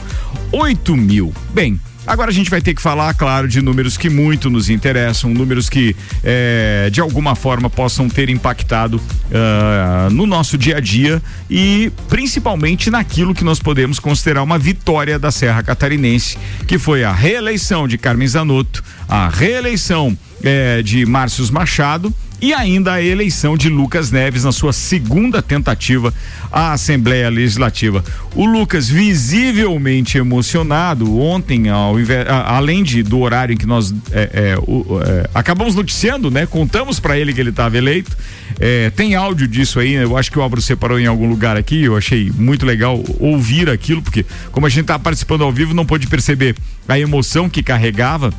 8000 0.51 0.95
mil. 0.95 1.33
Bem, 1.53 1.79
Agora 2.07 2.29
a 2.29 2.33
gente 2.33 2.49
vai 2.49 2.61
ter 2.61 2.73
que 2.73 2.81
falar, 2.81 3.13
claro, 3.15 3.47
de 3.47 3.61
números 3.61 3.97
que 3.97 4.09
muito 4.09 4.49
nos 4.49 4.69
interessam, 4.69 5.31
números 5.33 5.69
que 5.69 5.95
eh, 6.23 6.89
de 6.91 7.01
alguma 7.01 7.35
forma 7.35 7.69
possam 7.69 8.07
ter 8.07 8.29
impactado 8.29 8.97
uh, 8.97 10.09
no 10.11 10.27
nosso 10.27 10.57
dia 10.57 10.77
a 10.77 10.79
dia 10.79 11.21
e 11.49 11.91
principalmente 12.07 12.91
naquilo 12.91 13.33
que 13.33 13.43
nós 13.43 13.59
podemos 13.59 13.99
considerar 13.99 14.43
uma 14.43 14.59
vitória 14.59 15.17
da 15.17 15.31
Serra 15.31 15.63
Catarinense, 15.63 16.37
que 16.67 16.77
foi 16.77 17.03
a 17.03 17.11
reeleição 17.11 17.87
de 17.87 17.97
Carmen 17.97 18.27
Zanotto, 18.27 18.83
a 19.07 19.27
reeleição 19.27 20.17
eh, 20.43 20.81
de 20.83 21.05
Márcios 21.05 21.49
Machado 21.49 22.13
e 22.45 22.53
ainda 22.53 22.93
a 22.93 23.01
eleição 23.01 23.57
de 23.57 23.69
Lucas 23.69 24.11
Neves 24.11 24.43
na 24.43 24.51
sua 24.51 24.71
segunda 24.71 25.41
tentativa 25.41 26.13
à 26.51 26.73
Assembleia 26.73 27.27
Legislativa. 27.27 28.05
O 28.35 28.45
Lucas 28.45 28.87
visivelmente 28.87 30.19
emocionado 30.19 31.19
ontem, 31.19 31.69
ao 31.69 31.99
invés, 31.99 32.27
além 32.29 32.83
de 32.83 33.01
do 33.01 33.19
horário 33.21 33.53
em 33.53 33.57
que 33.57 33.65
nós 33.65 33.91
é, 34.11 34.29
é, 34.31 34.57
o, 34.59 35.01
é, 35.01 35.27
acabamos 35.33 35.73
noticiando, 35.73 36.29
né? 36.29 36.45
Contamos 36.45 36.99
para 36.99 37.17
ele 37.17 37.33
que 37.33 37.41
ele 37.41 37.49
estava 37.49 37.79
eleito. 37.79 38.15
É, 38.59 38.91
tem 38.91 39.15
áudio 39.15 39.47
disso 39.47 39.79
aí, 39.79 39.93
eu 39.95 40.15
acho 40.15 40.31
que 40.31 40.37
o 40.37 40.41
Álvaro 40.43 40.61
separou 40.61 40.99
em 40.99 41.07
algum 41.07 41.27
lugar 41.27 41.57
aqui. 41.57 41.81
Eu 41.81 41.97
achei 41.97 42.31
muito 42.37 42.63
legal 42.63 43.03
ouvir 43.19 43.71
aquilo, 43.71 44.03
porque 44.03 44.23
como 44.51 44.67
a 44.67 44.69
gente 44.69 44.81
está 44.81 44.99
participando 44.99 45.43
ao 45.43 45.51
vivo, 45.51 45.73
não 45.73 45.83
pôde 45.83 46.05
perceber 46.05 46.55
a 46.87 46.99
emoção 46.99 47.49
que 47.49 47.63
carregava 47.63 48.31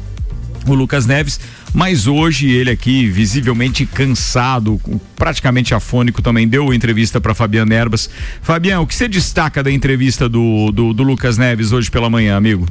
o 0.73 0.77
Lucas 0.77 1.07
Neves, 1.07 1.39
mas 1.73 2.07
hoje 2.07 2.51
ele 2.51 2.71
aqui 2.71 3.07
visivelmente 3.07 3.87
cansado, 3.87 4.81
praticamente 5.15 5.75
afônico, 5.75 6.23
também 6.23 6.47
deu 6.49 6.73
entrevista 6.73 7.21
para 7.21 7.35
Fabiano 7.35 7.73
Erbas. 7.73 8.09
Fabiano, 8.43 8.83
o 8.83 8.87
que 8.87 8.95
você 8.95 9.09
destaca 9.09 9.63
da 9.63 9.71
entrevista 9.71 10.29
do, 10.29 10.71
do, 10.73 10.93
do 10.93 11.03
Lucas 11.03 11.39
Neves 11.39 11.73
hoje 11.73 11.91
pela 11.91 12.11
manhã, 12.11 12.37
amigo? 12.37 12.67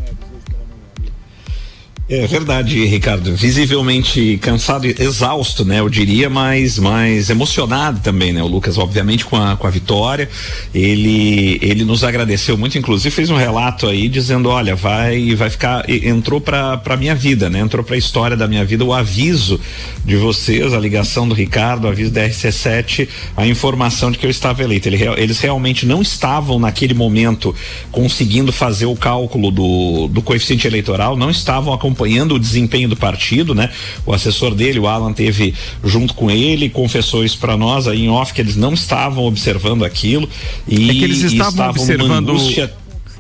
É 2.08 2.28
verdade, 2.28 2.86
Ricardo. 2.86 3.36
Visivelmente 3.36 4.38
cansado 4.40 4.86
exausto, 4.86 5.66
né? 5.66 5.80
Eu 5.80 5.90
diria, 5.90 6.30
mas, 6.30 6.78
mas 6.78 7.32
emocionado 7.32 8.00
também, 8.00 8.32
né? 8.32 8.44
O 8.44 8.48
Lucas, 8.48 8.78
obviamente, 8.78 9.26
com 9.26 9.36
a, 9.36 9.58
com 9.58 9.66
a 9.66 9.72
vitória. 9.72 10.30
Ele, 10.72 11.58
ele 11.64 11.84
nos 11.84 12.04
agradeceu 12.04 12.56
muito, 12.56 12.78
inclusive 12.78 13.10
fez 13.10 13.32
um 13.32 13.36
relato 13.36 13.88
aí 13.88 14.08
dizendo: 14.08 14.50
olha, 14.50 14.76
vai, 14.76 15.34
vai 15.34 15.50
ficar. 15.50 15.90
Entrou 15.90 16.40
pra, 16.40 16.78
pra 16.78 16.96
minha 16.96 17.16
vida, 17.16 17.50
né? 17.50 17.60
Entrou 17.60 17.84
pra 17.84 17.98
história 17.98 18.38
da 18.38 18.48
minha 18.48 18.64
vida 18.64 18.86
o 18.86 18.94
aviso 18.94 19.60
de 20.06 20.16
vocês, 20.16 20.76
a 20.76 20.80
ligação 20.80 21.28
do 21.28 21.34
Ricardo, 21.34 21.86
o 21.86 21.88
aviso 21.88 22.12
da 22.12 22.22
RC7, 22.22 23.10
a 23.36 23.48
informação 23.48 24.12
de 24.12 24.20
que 24.20 24.28
eu 24.28 24.30
estava 24.30 24.62
eleito. 24.62 24.88
Ele, 24.88 25.04
eles 25.18 25.40
realmente 25.40 25.88
não 25.88 26.04
estavam 26.04 26.60
naquele 26.60 26.94
momento 26.94 27.56
conseguindo 27.92 28.52
fazer 28.52 28.86
o 28.86 28.96
cálculo 28.96 29.50
do, 29.50 30.08
do 30.08 30.22
coeficiente 30.22 30.68
eleitoral, 30.68 31.18
não 31.18 31.32
estavam 31.32 31.74
acompanhando 31.74 31.95
acompanhando 31.96 32.36
o 32.36 32.40
desempenho 32.40 32.90
do 32.90 32.98
partido, 32.98 33.56
né? 33.56 33.70
O 34.06 34.14
assessor 34.14 34.54
dele, 34.54 34.78
o 34.78 34.88
Alan, 34.88 35.14
teve 35.14 35.54
junto 35.84 36.14
com 36.14 36.30
ele, 36.30 36.70
confessou 36.70 37.24
isso 37.24 37.40
para 37.40 37.56
nós 37.56 37.88
aí 37.88 38.04
em 38.04 38.10
off 38.10 38.34
que 38.34 38.42
eles 38.42 38.58
não 38.58 38.74
estavam 38.74 39.24
observando 39.24 39.86
aquilo 39.86 40.30
e 40.68 40.90
é 40.90 40.94
que 40.94 41.04
eles 41.04 41.22
estavam, 41.22 41.50
estavam 41.50 41.70
observando 41.72 42.76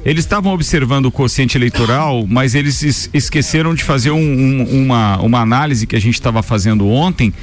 eles 0.05 0.23
estavam 0.23 0.53
observando 0.53 1.07
o 1.07 1.11
quociente 1.11 1.57
eleitoral, 1.57 2.27
mas 2.27 2.53
eles 2.53 2.83
es 2.83 3.09
esqueceram 3.11 3.73
de 3.73 3.83
fazer 3.83 4.11
um, 4.11 4.19
um, 4.19 4.83
uma, 4.83 5.17
uma 5.19 5.39
análise 5.39 5.87
que 5.87 5.95
a 5.95 5.99
gente 5.99 6.13
estava 6.13 6.43
fazendo 6.43 6.87
ontem, 6.87 7.33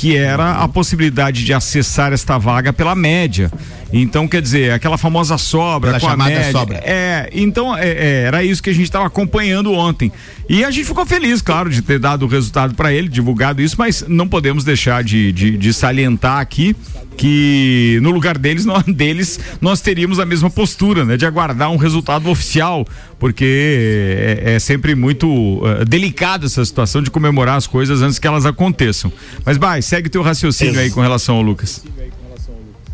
que 0.00 0.16
era 0.16 0.52
a 0.52 0.66
possibilidade 0.66 1.44
de 1.44 1.52
acessar 1.52 2.10
esta 2.10 2.38
vaga 2.38 2.72
pela 2.72 2.94
média. 2.94 3.52
Então, 3.92 4.26
quer 4.26 4.40
dizer, 4.40 4.72
aquela 4.72 4.96
famosa 4.96 5.36
sobra 5.36 5.90
Pela 5.90 6.00
com 6.00 6.06
a 6.06 6.10
chamada 6.12 6.30
média. 6.30 6.52
sobra. 6.52 6.78
É, 6.78 7.28
então 7.34 7.76
é, 7.76 7.88
é, 7.90 8.22
era 8.22 8.42
isso 8.42 8.62
que 8.62 8.70
a 8.70 8.72
gente 8.72 8.84
estava 8.84 9.06
acompanhando 9.06 9.70
ontem. 9.74 10.10
E 10.48 10.64
a 10.64 10.70
gente 10.70 10.86
ficou 10.86 11.04
feliz, 11.04 11.42
claro, 11.42 11.68
de 11.68 11.82
ter 11.82 11.98
dado 11.98 12.24
o 12.24 12.28
resultado 12.28 12.74
para 12.74 12.90
ele, 12.90 13.08
divulgado 13.08 13.60
isso, 13.60 13.76
mas 13.76 14.02
não 14.08 14.26
podemos 14.26 14.64
deixar 14.64 15.04
de, 15.04 15.32
de, 15.32 15.58
de 15.58 15.70
salientar 15.74 16.38
aqui 16.38 16.74
que 17.18 17.98
no 18.00 18.10
lugar 18.10 18.38
deles 18.38 18.64
nós, 18.66 18.82
deles 18.84 19.38
nós 19.60 19.82
teríamos 19.82 20.18
a 20.18 20.24
mesma 20.24 20.48
postura, 20.48 21.04
né, 21.04 21.18
de 21.18 21.26
aguardar 21.26 21.70
um 21.70 21.76
resultado 21.76 22.30
oficial, 22.30 22.86
porque 23.20 24.38
é, 24.44 24.54
é 24.54 24.58
sempre 24.58 24.94
muito 24.94 25.60
eh, 25.64 25.84
delicada 25.84 26.46
essa 26.46 26.64
situação 26.64 27.02
de 27.02 27.10
comemorar 27.10 27.56
as 27.56 27.66
coisas 27.66 28.00
antes 28.00 28.18
que 28.18 28.26
elas 28.26 28.46
aconteçam. 28.46 29.12
Mas 29.44 29.58
vai, 29.58 29.82
segue 29.82 30.08
teu 30.08 30.22
raciocínio 30.22 30.80
aí 30.80 30.90
com 30.90 31.02
relação 31.02 31.36
ao 31.36 31.42
Lucas. 31.42 31.84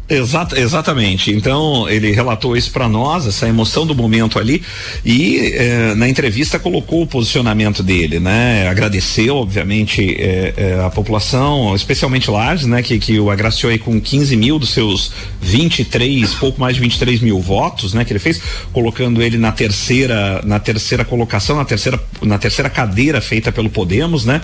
Exata, 0.09 0.59
exatamente. 0.59 1.33
Então 1.33 1.89
ele 1.89 2.13
relatou 2.13 2.57
isso 2.57 2.71
para 2.71 2.89
nós, 2.89 3.27
essa 3.27 3.49
emoção 3.49 3.85
do 3.85 3.93
momento 3.93 4.39
ali, 4.39 4.63
e 5.05 5.53
eh, 5.53 5.95
na 5.97 6.09
entrevista 6.09 6.61
colocou 6.61 7.03
o 7.03 7.07
posicionamento 7.07 7.83
dele, 7.83 8.21
né? 8.21 8.69
Agradeceu, 8.69 9.37
obviamente, 9.37 10.17
eh, 10.17 10.55
eh, 10.57 10.85
a 10.85 10.91
população, 10.91 11.75
especialmente 11.75 12.31
Lages, 12.31 12.67
né? 12.67 12.83
Que, 12.83 13.01
que 13.01 13.19
o 13.19 13.33
agraciou 13.33 13.73
aí 13.73 13.81
com 13.81 14.01
15 14.01 14.37
mil 14.37 14.61
dos 14.61 14.71
seus 14.71 15.11
23, 15.43 16.35
pouco 16.35 16.61
mais 16.61 16.77
de 16.77 16.83
23 16.83 17.21
mil 17.21 17.41
votos, 17.41 17.93
né? 17.93 18.05
Que 18.05 18.13
ele 18.13 18.21
fez, 18.21 18.41
colocando 18.73 19.21
ele 19.21 19.37
na 19.39 19.51
terceira, 19.51 20.41
na 20.45 20.61
terceira 20.61 21.05
colocação, 21.05 21.57
na 21.57 21.65
terceira, 21.65 22.01
na 22.23 22.39
terceira 22.39 22.71
cadeira 22.71 23.21
feita 23.21 23.51
pelo 23.51 23.69
Podemos, 23.69 24.25
né? 24.25 24.41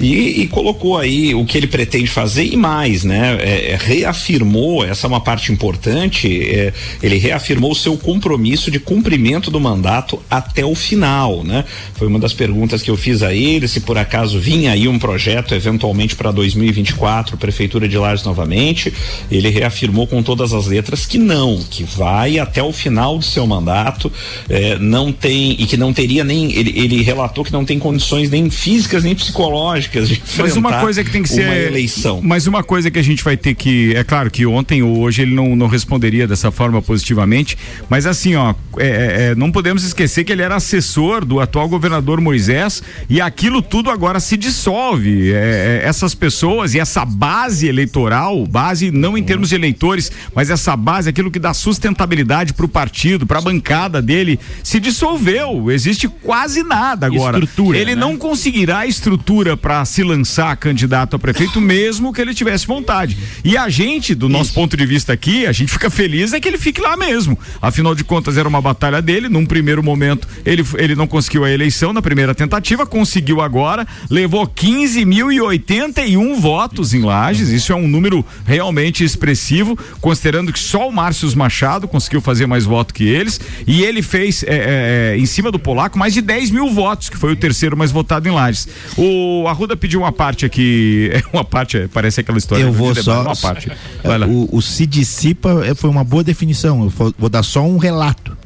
E, 0.00 0.42
e 0.42 0.48
colocou 0.48 0.98
aí 0.98 1.36
o 1.36 1.44
que 1.44 1.56
ele 1.56 1.68
pretende 1.68 2.08
fazer 2.08 2.44
e 2.44 2.56
mais, 2.56 3.04
né? 3.04 3.38
É, 3.40 3.72
é, 3.72 3.78
reafirmou 3.80 4.84
essa 4.84 5.03
é 5.06 5.08
uma 5.08 5.20
parte 5.20 5.52
importante. 5.52 6.28
é, 6.42 6.72
ele 7.02 7.16
reafirmou 7.16 7.72
o 7.72 7.74
seu 7.74 7.96
compromisso 7.96 8.70
de 8.70 8.78
cumprimento 8.78 9.50
do 9.50 9.60
mandato 9.60 10.20
até 10.30 10.64
o 10.64 10.74
final, 10.74 11.42
né? 11.44 11.64
Foi 11.94 12.06
uma 12.06 12.18
das 12.18 12.32
perguntas 12.32 12.82
que 12.82 12.90
eu 12.90 12.96
fiz 12.96 13.22
a 13.22 13.32
ele, 13.34 13.68
se 13.68 13.80
por 13.80 13.98
acaso 13.98 14.38
vinha 14.38 14.72
aí 14.72 14.88
um 14.88 14.98
projeto 14.98 15.54
eventualmente 15.54 16.16
para 16.16 16.30
2024, 16.30 17.36
prefeitura 17.36 17.88
de 17.88 17.96
Lages 17.96 18.24
novamente. 18.24 18.92
Ele 19.30 19.48
reafirmou 19.50 20.06
com 20.06 20.22
todas 20.22 20.52
as 20.52 20.66
letras 20.66 21.06
que 21.06 21.18
não, 21.18 21.62
que 21.70 21.84
vai 21.84 22.38
até 22.38 22.62
o 22.62 22.72
final 22.72 23.18
do 23.18 23.24
seu 23.24 23.46
mandato, 23.46 24.10
é, 24.48 24.78
não 24.78 25.12
tem 25.12 25.52
e 25.58 25.66
que 25.66 25.76
não 25.76 25.92
teria 25.92 26.24
nem 26.24 26.52
ele, 26.52 26.72
ele 26.76 27.02
relatou 27.02 27.44
que 27.44 27.52
não 27.52 27.64
tem 27.64 27.78
condições 27.78 28.30
nem 28.30 28.50
físicas 28.50 29.04
nem 29.04 29.14
psicológicas 29.14 30.08
de 30.08 30.22
Mas 30.38 30.56
uma 30.56 30.68
enfrentar 30.68 30.80
coisa 30.80 31.04
que 31.04 31.10
tem 31.10 31.22
que 31.22 31.32
uma 31.32 31.36
ser. 31.36 31.66
eleição. 31.66 32.20
Mas 32.22 32.46
uma 32.46 32.62
coisa 32.62 32.90
que 32.90 32.98
a 32.98 33.02
gente 33.02 33.22
vai 33.22 33.36
ter 33.36 33.54
que. 33.54 33.94
É 33.94 34.04
claro 34.04 34.30
que 34.30 34.46
ontem 34.46 34.82
ou 34.82 34.93
hoje 34.98 35.22
ele 35.22 35.34
não, 35.34 35.54
não 35.56 35.66
responderia 35.66 36.26
dessa 36.26 36.50
forma 36.50 36.80
positivamente. 36.80 37.56
Mas 37.88 38.06
assim, 38.06 38.34
ó, 38.34 38.54
é, 38.78 38.86
é, 38.86 39.22
é, 39.30 39.34
não 39.34 39.50
podemos 39.50 39.84
esquecer 39.84 40.24
que 40.24 40.32
ele 40.32 40.42
era 40.42 40.56
assessor 40.56 41.24
do 41.24 41.40
atual 41.40 41.68
governador 41.68 42.20
Moisés 42.20 42.82
e 43.08 43.20
aquilo 43.20 43.62
tudo 43.62 43.90
agora 43.90 44.20
se 44.20 44.36
dissolve. 44.36 45.32
É, 45.32 45.80
é, 45.82 45.88
essas 45.88 46.14
pessoas 46.14 46.74
e 46.74 46.80
essa 46.80 47.04
base 47.04 47.66
eleitoral, 47.66 48.46
base 48.46 48.90
não 48.90 49.16
em 49.16 49.22
termos 49.22 49.48
de 49.48 49.54
eleitores, 49.54 50.10
mas 50.34 50.50
essa 50.50 50.76
base, 50.76 51.08
aquilo 51.08 51.30
que 51.30 51.38
dá 51.38 51.54
sustentabilidade 51.54 52.52
para 52.52 52.66
o 52.66 52.68
partido, 52.68 53.26
para 53.26 53.38
a 53.38 53.42
bancada 53.42 54.00
dele, 54.00 54.38
se 54.62 54.80
dissolveu. 54.80 55.70
Existe 55.70 56.08
quase 56.08 56.62
nada 56.62 57.06
agora. 57.06 57.38
Estrutura, 57.38 57.78
ele 57.78 57.94
né? 57.94 58.00
não 58.00 58.16
conseguirá 58.16 58.86
estrutura 58.86 59.56
para 59.56 59.84
se 59.84 60.02
lançar 60.02 60.56
candidato 60.56 61.16
a 61.16 61.18
prefeito, 61.18 61.60
mesmo 61.60 62.12
que 62.12 62.20
ele 62.20 62.34
tivesse 62.34 62.66
vontade. 62.66 63.16
E 63.44 63.56
a 63.56 63.68
gente, 63.68 64.14
do 64.14 64.28
nosso 64.28 64.52
ponto 64.52 64.76
de 64.76 64.83
vista 64.86 65.12
aqui, 65.12 65.46
a 65.46 65.52
gente 65.52 65.70
fica 65.70 65.90
feliz 65.90 66.32
é 66.32 66.40
que 66.40 66.48
ele 66.48 66.58
fique 66.58 66.80
lá 66.80 66.96
mesmo. 66.96 67.38
Afinal 67.60 67.94
de 67.94 68.04
contas, 68.04 68.36
era 68.36 68.48
uma 68.48 68.60
batalha 68.60 69.00
dele. 69.02 69.28
Num 69.28 69.44
primeiro 69.46 69.82
momento, 69.82 70.28
ele, 70.44 70.64
ele 70.76 70.94
não 70.94 71.06
conseguiu 71.06 71.44
a 71.44 71.50
eleição 71.50 71.92
na 71.92 72.00
primeira 72.00 72.34
tentativa, 72.34 72.86
conseguiu 72.86 73.40
agora, 73.40 73.86
levou 74.10 74.46
15.081 74.46 76.40
votos 76.40 76.94
em 76.94 77.02
Lages. 77.02 77.48
Isso 77.48 77.72
é 77.72 77.76
um 77.76 77.88
número 77.88 78.24
realmente 78.46 79.04
expressivo, 79.04 79.78
considerando 80.00 80.52
que 80.52 80.58
só 80.58 80.88
o 80.88 80.92
Márcio 80.92 81.24
Machado 81.36 81.88
conseguiu 81.88 82.20
fazer 82.20 82.46
mais 82.46 82.64
voto 82.64 82.92
que 82.92 83.04
eles. 83.04 83.40
E 83.66 83.82
ele 83.82 84.02
fez, 84.02 84.42
é, 84.44 85.14
é, 85.14 85.18
em 85.18 85.26
cima 85.26 85.50
do 85.50 85.58
Polaco, 85.58 85.98
mais 85.98 86.14
de 86.14 86.20
10 86.20 86.50
mil 86.50 86.70
votos, 86.70 87.08
que 87.08 87.16
foi 87.16 87.32
o 87.32 87.36
terceiro 87.36 87.76
mais 87.76 87.90
votado 87.90 88.28
em 88.28 88.32
Lages. 88.32 88.68
O 88.96 89.46
Arruda 89.48 89.76
pediu 89.76 90.00
uma 90.00 90.12
parte 90.12 90.44
aqui, 90.44 91.10
é 91.12 91.22
uma 91.32 91.44
parte, 91.44 91.76
é, 91.76 91.88
parece 91.88 92.20
aquela 92.20 92.38
história. 92.38 92.62
Eu 92.62 92.72
vou 92.72 92.88
debate, 92.88 93.04
só. 93.04 93.22
Uma 93.22 93.36
parte. 93.36 93.70
Lá. 94.02 94.26
O, 94.26 94.48
o 94.56 94.62
se 94.74 94.86
dissipa 94.86 95.64
é, 95.64 95.74
foi 95.74 95.88
uma 95.90 96.04
boa 96.04 96.24
definição. 96.24 96.82
Eu 96.84 97.12
vou, 97.18 97.28
dar 97.28 97.42
só 97.42 97.64
um 97.64 97.78
relato. 97.78 98.36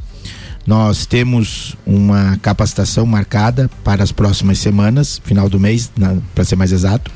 Nós 0.67 1.07
temos 1.07 1.75
uma 1.87 2.37
capacitação 2.43 3.07
marcada 3.07 3.71
para 3.83 4.03
as 4.03 4.13
próximas 4.13 4.59
semanas, 4.59 5.21
final 5.25 5.49
do 5.49 5.59
mês, 5.59 5.91
para 6.35 6.45
ser 6.45 6.57
mais 6.57 6.73
exato, 6.73 7.11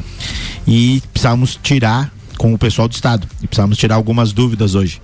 e 0.67 1.03
precisamos 1.13 1.59
tirar 1.63 2.11
com 2.39 2.55
o 2.55 2.59
pessoal 2.59 2.89
do 2.89 2.93
estado. 2.95 3.29
E 3.43 3.47
precisamos 3.47 3.77
tirar 3.77 3.97
algumas 3.97 4.33
dúvidas 4.33 4.75
hoje. 4.75 5.03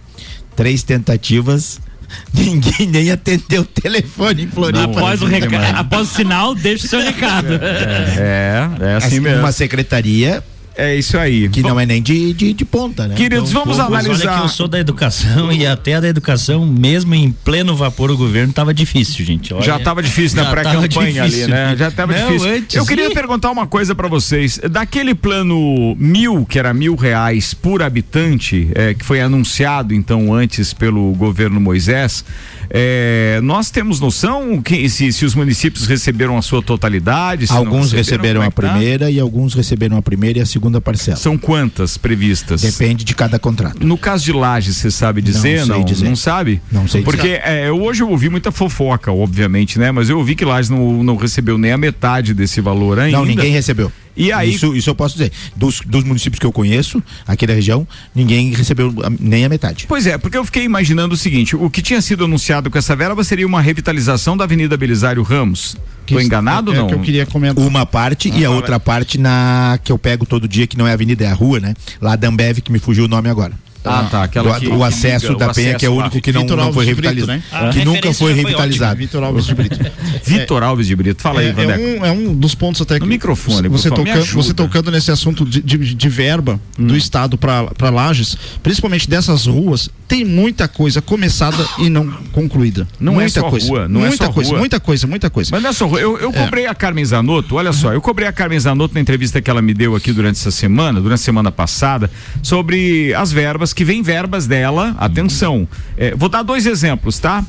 Três 0.57 0.83
tentativas, 0.83 1.79
ninguém 2.33 2.87
nem 2.89 3.11
atendeu 3.11 3.63
o 3.63 3.67
telefone 3.67 4.45
em 4.45 4.49
Floripa. 4.49 4.85
Após 4.85 5.21
o, 5.21 5.27
reca- 5.27 5.69
após 5.79 6.11
o 6.11 6.15
sinal, 6.15 6.55
deixa 6.55 6.87
o 6.87 6.89
seu 6.89 7.01
recado. 7.01 7.53
É, 7.53 8.67
é 8.81 8.95
assim 8.95 9.21
mesmo. 9.21 9.41
Uma 9.41 9.53
secretaria. 9.53 10.43
É 10.81 10.95
isso 10.95 11.19
aí. 11.19 11.49
Que 11.49 11.61
não 11.61 11.79
é 11.81 11.85
nem 11.85 12.01
de, 12.01 12.33
de, 12.33 12.53
de 12.53 12.65
ponta, 12.65 13.09
né? 13.09 13.17
Queridos, 13.17 13.51
vamos 13.51 13.79
Mas 13.79 13.87
analisar. 13.87 14.29
Olha 14.31 14.39
que 14.39 14.45
eu 14.45 14.49
sou 14.49 14.69
da 14.69 14.79
educação 14.79 15.51
e 15.53 15.67
até 15.67 15.95
a 15.95 16.01
da 16.01 16.07
educação, 16.07 16.65
mesmo 16.65 17.13
em 17.17 17.33
pleno 17.33 17.75
vapor 17.75 18.13
o 18.13 18.17
governo, 18.17 18.53
tava 18.53 18.73
difícil, 18.73 19.25
gente. 19.27 19.53
Olha, 19.53 19.65
Já 19.65 19.77
estava 19.77 20.01
difícil 20.01 20.41
na 20.41 20.49
pré-campanha 20.51 21.25
ali, 21.25 21.47
né? 21.49 21.75
Já 21.77 21.89
estava 21.89 22.13
Não, 22.17 22.29
difícil. 22.29 22.49
antes- 22.55 22.77
Eu 22.77 22.87
queria 22.87 23.11
perguntar 23.11 23.51
uma 23.51 23.67
coisa 23.67 23.93
pra 23.93 24.07
vocês. 24.07 24.61
Daquele 24.71 25.17
plano 25.17 25.97
mil, 25.99 26.47
que 26.47 26.61
era 26.61 26.73
mil 26.73 26.95
reais 26.95 27.53
por 27.53 27.83
habitante, 27.83 28.69
é, 28.73 28.95
que 28.95 29.05
foi 29.05 29.21
anunciado 29.21 29.93
então 29.93 30.33
antes 30.33 30.73
pelo 30.73 31.13
governo 31.15 31.61
Moisés, 31.61 32.25
é, 32.71 33.41
nós 33.43 33.71
temos 33.71 34.01
noção 34.01 34.61
que, 34.61 34.89
se, 34.89 35.13
se 35.13 35.25
os 35.25 35.35
municípios 35.35 35.87
receberam 35.87 36.37
a 36.37 36.43
sua 36.43 36.63
totalidade? 36.63 37.47
Alguns 37.51 37.93
receberam 37.93 38.41
como 38.41 38.45
é 38.45 38.47
a 38.47 38.51
tá? 38.51 38.73
primeira 38.73 39.11
e 39.11 39.19
alguns 39.19 39.55
receberam 39.55 39.97
a 39.97 40.03
primeira 40.03 40.39
e 40.39 40.43
a 40.43 40.47
segunda 40.47 40.81
parcela. 40.81 41.17
São 41.17 41.39
quantas 41.39 41.97
previstas? 41.97 42.63
Depende 42.63 43.05
de 43.05 43.15
cada 43.15 43.39
contrato. 43.39 43.87
No 43.87 43.97
caso 43.97 44.25
de 44.25 44.33
Lages, 44.33 44.77
você 44.77 44.91
sabe 44.91 45.23
dizer? 45.23 45.61
Não 45.61 45.67
sei 45.67 45.77
Não, 45.77 45.85
dizer. 45.85 46.05
não 46.09 46.17
sabe? 46.17 46.61
Não 46.71 46.89
sei 46.89 47.03
Porque 47.03 47.41
é, 47.43 47.71
hoje 47.71 48.03
eu 48.03 48.11
ouvi 48.11 48.29
muita 48.29 48.53
fofoca, 48.53 49.11
obviamente, 49.13 49.79
né? 49.79 49.91
Mas 49.91 50.11
eu 50.11 50.19
ouvi 50.19 50.35
que 50.35 50.45
Lages 50.45 50.71
não, 50.71 51.03
não 51.03 51.17
recebeu 51.17 51.57
nem 51.57 51.73
a 51.73 51.79
metade 51.79 52.35
desse 52.35 52.61
valor 52.61 52.99
ainda. 52.99 53.17
Não, 53.17 53.25
ninguém 53.25 53.53
recebeu. 53.53 53.91
E 54.19 54.33
aí- 54.33 54.53
Isso, 54.55 54.75
isso 54.75 54.91
eu 54.91 54.95
posso 54.95 55.15
dizer. 55.17 55.33
Dos, 55.57 55.81
dos 55.87 56.03
municípios 56.05 56.39
que 56.41 56.45
eu 56.47 56.53
conheço, 56.53 57.03
aqui 57.27 57.47
da 57.47 57.55
região, 57.55 57.87
ninguém 58.15 58.53
recebeu 58.53 58.93
a- 59.05 59.11
nem 59.19 59.45
a 59.45 59.49
metade. 59.49 59.87
Pois 59.89 60.07
é, 60.07 60.19
porque 60.19 60.37
eu 60.37 60.45
fiquei 60.45 60.65
imaginando 60.65 61.15
o 61.15 61.17
seguinte: 61.17 61.55
o 61.57 61.71
que 61.71 61.81
tinha 61.81 62.01
sido 62.03 62.25
anunciado 62.25 62.71
com 62.71 62.77
essa 62.77 62.97
verba 62.97 63.23
seria 63.23 63.47
uma 63.47 63.61
revitalização 63.61 64.37
da 64.37 64.45
Avenida 64.45 64.77
Belisário 64.77 65.23
Ramos. 65.23 65.77
Tô 66.07 66.19
enganado 66.21 66.71
ou 66.71 66.77
é 66.77 66.81
não? 66.81 66.87
que 66.89 66.95
eu 66.95 67.01
queria 67.01 67.27
comentar. 67.27 67.63
Uma 67.65 67.85
parte 67.85 68.31
e 68.31 68.45
a 68.45 68.49
Ah, 68.49 68.53
outra 68.53 68.81
parte 68.81 69.19
na 69.19 69.79
que 69.85 69.93
eu 69.93 69.99
pego 69.99 70.25
todo 70.27 70.49
dia, 70.49 70.67
que 70.67 70.77
não 70.77 70.87
é 70.87 70.93
avenida, 70.93 71.25
é 71.25 71.29
a 71.29 71.35
rua, 71.35 71.61
né? 71.61 71.75
Lá 72.01 72.17
da 72.17 72.29
Ambev, 72.29 72.61
que 72.61 72.73
me 72.73 72.79
fugiu 72.79 73.05
o 73.05 73.09
nome 73.09 73.29
agora. 73.29 73.53
Ah, 73.91 74.05
tá, 74.11 74.23
aquela 74.25 74.59
que- 74.59 74.67
o 74.69 74.77
que 74.79 74.83
acesso 74.85 75.29
liga, 75.33 75.39
da 75.39 75.51
o 75.51 75.55
Penha, 75.55 75.75
que 75.75 75.87
é 75.87 75.89
o 75.89 75.93
acesso 75.93 76.01
único 76.03 76.21
que 76.21 76.33
não, 76.33 76.41
Vitor 76.43 76.57
não 76.57 76.73
foi 76.73 76.85
Brito, 76.87 77.01
revitalizado. 77.03 77.67
né? 77.67 77.73
Que 77.73 77.85
nunca 77.85 78.13
foi 78.15 78.33
revitalizado. 78.35 78.97
Vitor 78.99 79.23
Alves 79.25 79.47
de 79.47 79.55
Brito. 79.55 79.79
Vitor 80.25 80.63
Alves 80.63 80.87
de 80.87 80.97
Brito, 80.97 81.23
fala 81.23 81.41
aí, 81.41 81.47
É, 81.47 81.51
é, 81.51 81.53
Vandeco. 81.53 81.81
um, 81.83 82.07
é 82.07 82.11
um 82.13 82.35
dos 82.35 82.55
pontos 82.55 82.81
até 82.83 82.95
que. 82.95 83.01
No 83.01 83.07
microfone, 83.07 83.69
você, 83.69 83.89
ajuda. 83.89 84.43
você 84.43 84.55
tocando 84.55 84.91
nesse 84.91 85.11
assunto 85.11 85.45
de, 85.45 85.63
de, 85.63 85.95
de 85.95 86.09
verba 86.09 86.61
do 86.79 86.97
Estado 86.97 87.37
para 87.39 87.91
Lages, 87.91 88.37
principalmente 88.63 89.09
dessas 89.09 89.47
ruas, 89.47 89.89
tem 90.07 90.25
muita 90.25 90.69
coisa 90.69 91.01
começada 91.03 91.65
e 91.79 91.89
não 91.89 92.09
concluída. 92.33 92.87
Não 93.01 93.15
é 93.15 93.25
muita 93.25 93.41
só 93.41 93.51
coisa. 93.51 93.69
rua, 93.69 93.89
não 93.89 94.05
é 94.05 94.09
muita 94.09 94.27
só 94.27 94.33
coisa, 94.33 94.51
rua. 94.51 94.59
muita 94.59 94.81
coisa, 94.81 95.07
muita 95.07 95.31
coisa. 95.31 95.51
Mas 95.53 95.63
não 95.63 95.71
é 95.71 95.73
só, 95.73 95.87
eu, 95.99 96.19
eu 96.19 96.31
É. 96.31 96.33
cobrei 96.33 96.67
a 96.67 96.75
Carmen 96.75 97.05
Zanotto, 97.05 97.55
olha 97.57 97.73
só, 97.73 97.93
eu 97.93 98.01
cobrei 98.01 98.29
a 98.29 98.33
Carmen 98.33 98.59
Zanotto 98.59 98.95
na 98.95 99.01
entrevista 99.01 99.41
que 99.41 99.51
ela 99.51 99.61
me 99.63 99.75
deu 99.75 99.95
aqui 99.97 100.13
durante 100.13 100.37
essa 100.37 100.51
semana, 100.51 101.01
durante 101.01 101.21
a 101.21 101.23
semana 101.23 101.51
passada, 101.53 102.11
sobre 102.43 103.13
as 103.15 103.31
verbas, 103.33 103.73
que 103.79 103.85
vem 103.85 104.03
verbas 104.03 104.49
dela, 104.49 104.93
atenção, 104.99 105.69
é, 105.97 106.13
vou 106.13 106.29
dar 106.29 106.43
dois 106.43 106.67
exemplos, 106.67 107.21
tá? 107.21 107.45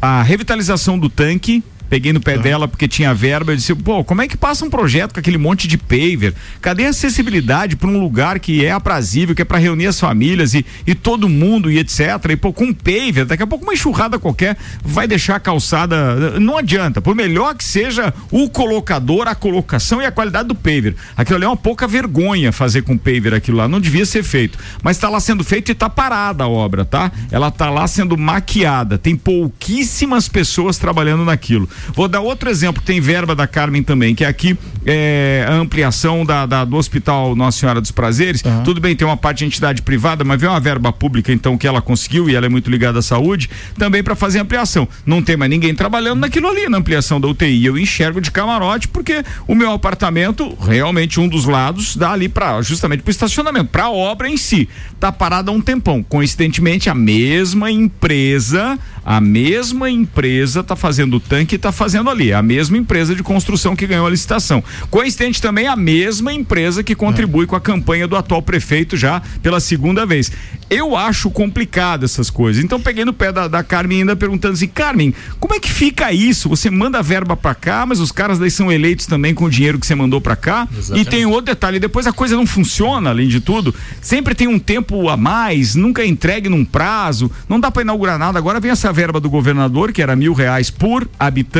A 0.00 0.22
revitalização 0.22 0.96
do 0.96 1.08
tanque, 1.08 1.60
peguei 1.92 2.10
no 2.10 2.22
pé 2.22 2.38
dela 2.38 2.66
porque 2.66 2.88
tinha 2.88 3.12
verba, 3.12 3.52
eu 3.52 3.56
disse, 3.56 3.74
pô, 3.74 4.02
como 4.02 4.22
é 4.22 4.26
que 4.26 4.34
passa 4.34 4.64
um 4.64 4.70
projeto 4.70 5.12
com 5.12 5.20
aquele 5.20 5.36
monte 5.36 5.68
de 5.68 5.76
paver? 5.76 6.32
Cadê 6.58 6.86
a 6.86 6.88
acessibilidade 6.88 7.76
para 7.76 7.86
um 7.86 8.00
lugar 8.00 8.40
que 8.40 8.64
é 8.64 8.72
aprazível, 8.72 9.34
que 9.34 9.42
é 9.42 9.44
para 9.44 9.58
reunir 9.58 9.88
as 9.88 10.00
famílias 10.00 10.54
e, 10.54 10.64
e 10.86 10.94
todo 10.94 11.28
mundo 11.28 11.70
e 11.70 11.78
etc. 11.78 12.00
E 12.30 12.36
pô, 12.36 12.50
com 12.50 12.72
paver, 12.72 13.26
daqui 13.26 13.42
a 13.42 13.46
pouco 13.46 13.64
uma 13.64 13.74
enxurrada 13.74 14.18
qualquer 14.18 14.56
vai 14.82 15.06
deixar 15.06 15.36
a 15.36 15.40
calçada, 15.40 16.40
não 16.40 16.56
adianta, 16.56 17.02
por 17.02 17.14
melhor 17.14 17.54
que 17.54 17.62
seja 17.62 18.14
o 18.30 18.48
colocador, 18.48 19.28
a 19.28 19.34
colocação 19.34 20.00
e 20.00 20.06
a 20.06 20.10
qualidade 20.10 20.48
do 20.48 20.54
paver. 20.54 20.96
Aquilo 21.14 21.36
ali 21.36 21.44
é 21.44 21.48
uma 21.48 21.58
pouca 21.58 21.86
vergonha 21.86 22.52
fazer 22.52 22.80
com 22.80 22.96
paver 22.96 23.34
aquilo 23.34 23.58
lá, 23.58 23.68
não 23.68 23.78
devia 23.78 24.06
ser 24.06 24.22
feito. 24.22 24.58
Mas 24.82 24.96
está 24.96 25.10
lá 25.10 25.20
sendo 25.20 25.44
feito 25.44 25.68
e 25.68 25.72
está 25.72 25.90
parada 25.90 26.44
a 26.44 26.48
obra, 26.48 26.86
tá? 26.86 27.12
Ela 27.30 27.48
está 27.48 27.68
lá 27.68 27.86
sendo 27.86 28.16
maquiada. 28.16 28.96
Tem 28.96 29.14
pouquíssimas 29.14 30.26
pessoas 30.26 30.78
trabalhando 30.78 31.22
naquilo. 31.22 31.68
Vou 31.94 32.08
dar 32.08 32.20
outro 32.20 32.48
exemplo, 32.50 32.82
tem 32.84 33.00
verba 33.00 33.34
da 33.34 33.46
Carmen 33.46 33.82
também, 33.82 34.14
que 34.14 34.24
é 34.24 34.28
aqui 34.28 34.56
é, 34.84 35.44
a 35.48 35.52
ampliação 35.54 36.24
da, 36.24 36.46
da- 36.46 36.64
do 36.64 36.76
Hospital 36.76 37.34
Nossa 37.36 37.58
Senhora 37.60 37.80
dos 37.80 37.90
Prazeres. 37.90 38.42
Tudo 38.64 38.80
bem, 38.80 38.94
tem 38.96 39.06
uma 39.06 39.16
parte 39.16 39.38
de 39.38 39.44
entidade 39.46 39.82
privada, 39.82 40.24
mas 40.24 40.40
vem 40.40 40.48
uma 40.50 40.60
verba 40.60 40.92
pública, 40.92 41.32
então, 41.32 41.56
que 41.58 41.66
ela 41.66 41.80
conseguiu, 41.82 42.28
e 42.28 42.34
ela 42.34 42.46
é 42.46 42.48
muito 42.48 42.70
ligada 42.70 42.98
à 42.98 43.02
saúde, 43.02 43.48
também 43.78 44.02
para 44.02 44.14
fazer 44.14 44.38
ampliação. 44.40 44.86
Não 45.06 45.22
tem 45.22 45.36
mais 45.36 45.50
ninguém 45.50 45.74
trabalhando 45.74 46.20
naquilo 46.20 46.48
ali, 46.48 46.68
na 46.68 46.78
ampliação 46.78 47.20
da 47.20 47.28
UTI. 47.28 47.64
Eu 47.66 47.78
enxergo 47.78 48.20
de 48.20 48.30
camarote, 48.30 48.88
porque 48.88 49.22
o 49.46 49.54
meu 49.54 49.72
apartamento, 49.72 50.56
realmente 50.60 51.20
um 51.20 51.28
dos 51.28 51.44
lados, 51.46 51.96
dá 51.96 52.12
ali 52.12 52.28
para 52.28 52.60
justamente 52.62 53.02
para 53.02 53.10
o 53.10 53.12
estacionamento, 53.12 53.66
para 53.70 53.84
a 53.84 53.90
obra 53.90 54.28
em 54.28 54.36
si. 54.36 54.68
Tá 54.98 55.10
parada 55.12 55.50
há 55.50 55.54
um 55.54 55.60
tempão. 55.60 56.02
Coincidentemente, 56.02 56.90
a 56.90 56.94
mesma 56.94 57.70
empresa, 57.70 58.78
a 59.04 59.20
mesma 59.20 59.90
empresa 59.90 60.62
tá 60.62 60.74
fazendo 60.76 61.14
o 61.16 61.20
tanque 61.20 61.56
e 61.62 61.70
tá 61.70 61.70
fazendo 61.70 62.10
ali. 62.10 62.32
A 62.32 62.42
mesma 62.42 62.76
empresa 62.76 63.14
de 63.14 63.22
construção 63.22 63.76
que 63.76 63.86
ganhou 63.86 64.06
a 64.06 64.10
licitação. 64.10 64.62
Coincidente 64.90 65.40
também 65.40 65.68
a 65.68 65.76
mesma 65.76 66.32
empresa 66.32 66.82
que 66.82 66.94
contribui 66.94 67.46
com 67.46 67.54
a 67.54 67.60
campanha 67.60 68.08
do 68.08 68.16
atual 68.16 68.42
prefeito 68.42 68.96
já 68.96 69.22
pela 69.40 69.60
segunda 69.60 70.04
vez. 70.04 70.32
Eu 70.68 70.96
acho 70.96 71.30
complicado 71.30 72.04
essas 72.04 72.30
coisas. 72.30 72.64
Então 72.64 72.80
peguei 72.80 73.04
no 73.04 73.12
pé 73.12 73.30
da, 73.30 73.46
da 73.46 73.62
Carmen 73.62 74.00
ainda 74.00 74.16
perguntando 74.16 74.54
assim, 74.54 74.66
Carmen, 74.66 75.14
como 75.38 75.54
é 75.54 75.60
que 75.60 75.70
fica 75.70 76.12
isso? 76.12 76.48
Você 76.48 76.68
manda 76.70 76.98
a 76.98 77.02
verba 77.02 77.36
pra 77.36 77.54
cá, 77.54 77.86
mas 77.86 78.00
os 78.00 78.10
caras 78.10 78.38
daí 78.38 78.50
são 78.50 78.72
eleitos 78.72 79.06
também 79.06 79.34
com 79.34 79.44
o 79.44 79.50
dinheiro 79.50 79.78
que 79.78 79.86
você 79.86 79.94
mandou 79.94 80.20
pra 80.20 80.34
cá. 80.34 80.66
E 80.94 81.04
tem 81.04 81.26
outro 81.26 81.46
detalhe, 81.54 81.78
depois 81.78 82.06
a 82.06 82.12
coisa 82.12 82.34
não 82.34 82.46
funciona, 82.46 83.10
além 83.10 83.28
de 83.28 83.38
tudo. 83.38 83.74
Sempre 84.00 84.34
tem 84.34 84.48
um 84.48 84.58
tempo 84.58 85.08
a 85.08 85.16
mais, 85.16 85.74
nunca 85.74 86.02
é 86.02 86.06
entregue 86.06 86.48
num 86.48 86.64
prazo, 86.64 87.30
não 87.48 87.60
dá 87.60 87.70
pra 87.70 87.82
inaugurar 87.82 88.18
nada. 88.18 88.38
Agora 88.38 88.58
vem 88.58 88.70
essa 88.70 88.92
verba 88.92 89.20
do 89.20 89.30
governador, 89.30 89.92
que 89.92 90.02
era 90.02 90.16
mil 90.16 90.32
reais 90.32 90.70
por 90.70 91.06
habitante, 91.18 91.51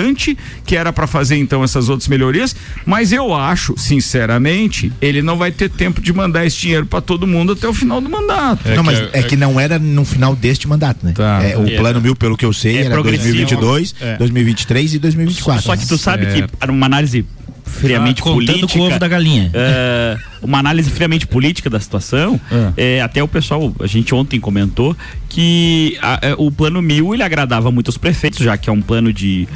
que 0.64 0.76
era 0.76 0.93
pra 0.93 1.07
fazer 1.07 1.36
então 1.36 1.62
essas 1.62 1.88
outras 1.88 2.09
melhorias. 2.09 2.55
Mas 2.86 3.12
eu 3.12 3.34
acho, 3.34 3.74
sinceramente, 3.76 4.93
ele 5.01 5.22
não 5.22 5.36
vai 5.36 5.51
ter 5.53 5.68
tempo 5.68 6.01
de 6.01 6.12
mandar 6.12 6.47
esse 6.47 6.57
dinheiro 6.59 6.86
pra 6.86 7.01
todo 7.01 7.26
mundo 7.26 7.53
até 7.53 7.68
o 7.68 7.74
final 7.74 8.01
do 8.01 8.09
mandato. 8.09 8.68
não, 8.74 8.82
mas 8.82 8.99
é, 9.12 9.22
que 9.22 9.36
não 9.36 9.59
era 9.61 9.78
no 9.78 10.05
final 10.05 10.34
deste 10.34 10.66
mandato, 10.68 11.05
né? 11.05 11.12
É, 11.53 11.57
o 11.57 11.66
É. 11.66 11.76
plano 11.76 12.01
mil, 12.01 12.14
pelo 12.16 12.36
que 12.36 12.45
eu 12.45 12.53
sei, 12.53 12.78
É 12.78 12.80
era 12.82 12.95
progressivo. 12.95 13.34
2022, 13.34 13.95
É. 14.01 14.16
2023 14.16 14.95
e 14.95 14.99
2024. 14.99 15.62
Só 15.62 15.76
que 15.76 15.86
tu 15.86 15.99
sabe 15.99 16.26
que 16.26 16.57
para 16.57 16.70
uma 16.72 16.86
análise 16.86 17.24
friamente 17.65 18.21
Ah, 18.21 18.25
política. 18.25 18.67
com 18.69 18.79
o 18.79 18.87
ovo 18.87 18.99
da 18.99 19.09
galinha. 19.09 19.51
é, 19.55 20.17
uma 20.43 20.59
análise 20.59 20.91
friamente 20.91 21.27
política 21.27 21.71
da 21.71 21.79
situação. 21.81 22.41
é, 22.77 23.01
até 23.01 23.23
o 23.23 23.29
pessoal, 23.29 23.73
a 23.81 23.87
gente 23.87 24.15
ontem 24.15 24.39
comentou 24.41 24.97
que 25.29 25.97
a- 26.03 26.19
é, 26.23 26.35
o 26.37 26.51
plano 26.51 26.81
mil 26.83 27.15
ele 27.15 27.23
agradava 27.23 27.71
muito 27.71 27.89
os 27.89 27.97
prefeitos, 27.97 28.41
já 28.41 28.57
que 28.57 28.69
é 28.69 28.73
um 28.73 28.83
plano 28.83 29.13
de, 29.13 29.49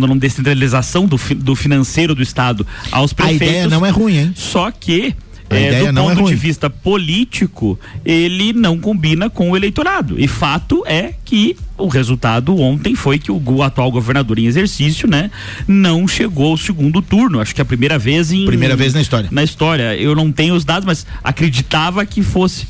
ou 0.00 0.08
não, 0.08 0.16
descentralização 0.16 1.06
do, 1.06 1.18
do 1.36 1.54
financeiro 1.54 2.14
do 2.14 2.22
Estado 2.22 2.66
aos 2.92 3.12
A 3.12 3.14
prefeitos. 3.14 3.46
ideia 3.48 3.68
não 3.68 3.84
é 3.84 3.90
ruim, 3.90 4.16
hein? 4.18 4.32
Só 4.36 4.70
que. 4.70 5.14
A 5.50 5.56
é, 5.56 5.92
do 5.92 6.00
é 6.00 6.02
ponto 6.02 6.14
de 6.16 6.22
ruim. 6.22 6.34
vista 6.34 6.70
político, 6.70 7.78
ele 8.04 8.52
não 8.54 8.78
combina 8.78 9.28
com 9.28 9.50
o 9.50 9.56
eleitorado. 9.56 10.18
E 10.18 10.26
fato 10.26 10.82
é 10.86 11.12
que 11.24 11.54
o 11.76 11.88
resultado 11.88 12.56
ontem 12.56 12.94
foi 12.94 13.18
que 13.18 13.32
o, 13.32 13.62
atual 13.62 13.90
governador 13.90 14.38
em 14.38 14.46
exercício, 14.46 15.08
né, 15.08 15.30
não 15.66 16.06
chegou 16.06 16.52
ao 16.52 16.56
segundo 16.56 17.02
turno. 17.02 17.40
Acho 17.40 17.54
que 17.54 17.60
é 17.60 17.62
a 17.62 17.64
primeira 17.64 17.98
vez 17.98 18.30
em. 18.32 18.44
Primeira 18.44 18.76
vez 18.76 18.94
na 18.94 19.00
história. 19.00 19.28
Na 19.30 19.42
história. 19.42 19.96
Eu 19.96 20.14
não 20.14 20.30
tenho 20.30 20.54
os 20.54 20.64
dados, 20.64 20.86
mas 20.86 21.06
acreditava 21.22 22.04
que 22.06 22.22
fosse. 22.22 22.66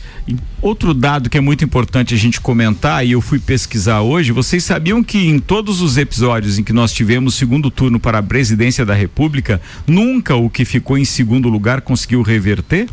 Outro 0.62 0.94
dado 0.94 1.28
que 1.28 1.36
é 1.36 1.40
muito 1.40 1.62
importante 1.62 2.14
a 2.14 2.16
gente 2.16 2.40
comentar, 2.40 3.06
e 3.06 3.12
eu 3.12 3.20
fui 3.20 3.38
pesquisar 3.38 4.00
hoje, 4.00 4.32
vocês 4.32 4.64
sabiam 4.64 5.04
que 5.04 5.18
em 5.18 5.38
todos 5.38 5.82
os 5.82 5.98
episódios 5.98 6.58
em 6.58 6.64
que 6.64 6.72
nós 6.72 6.92
tivemos 6.92 7.34
segundo 7.34 7.70
turno 7.70 8.00
para 8.00 8.18
a 8.18 8.22
presidência 8.22 8.86
da 8.86 8.94
República, 8.94 9.60
nunca 9.86 10.34
o 10.34 10.48
que 10.48 10.64
ficou 10.64 10.96
em 10.96 11.04
segundo 11.04 11.50
lugar 11.50 11.82
conseguiu 11.82 12.22
reverter? 12.22 12.88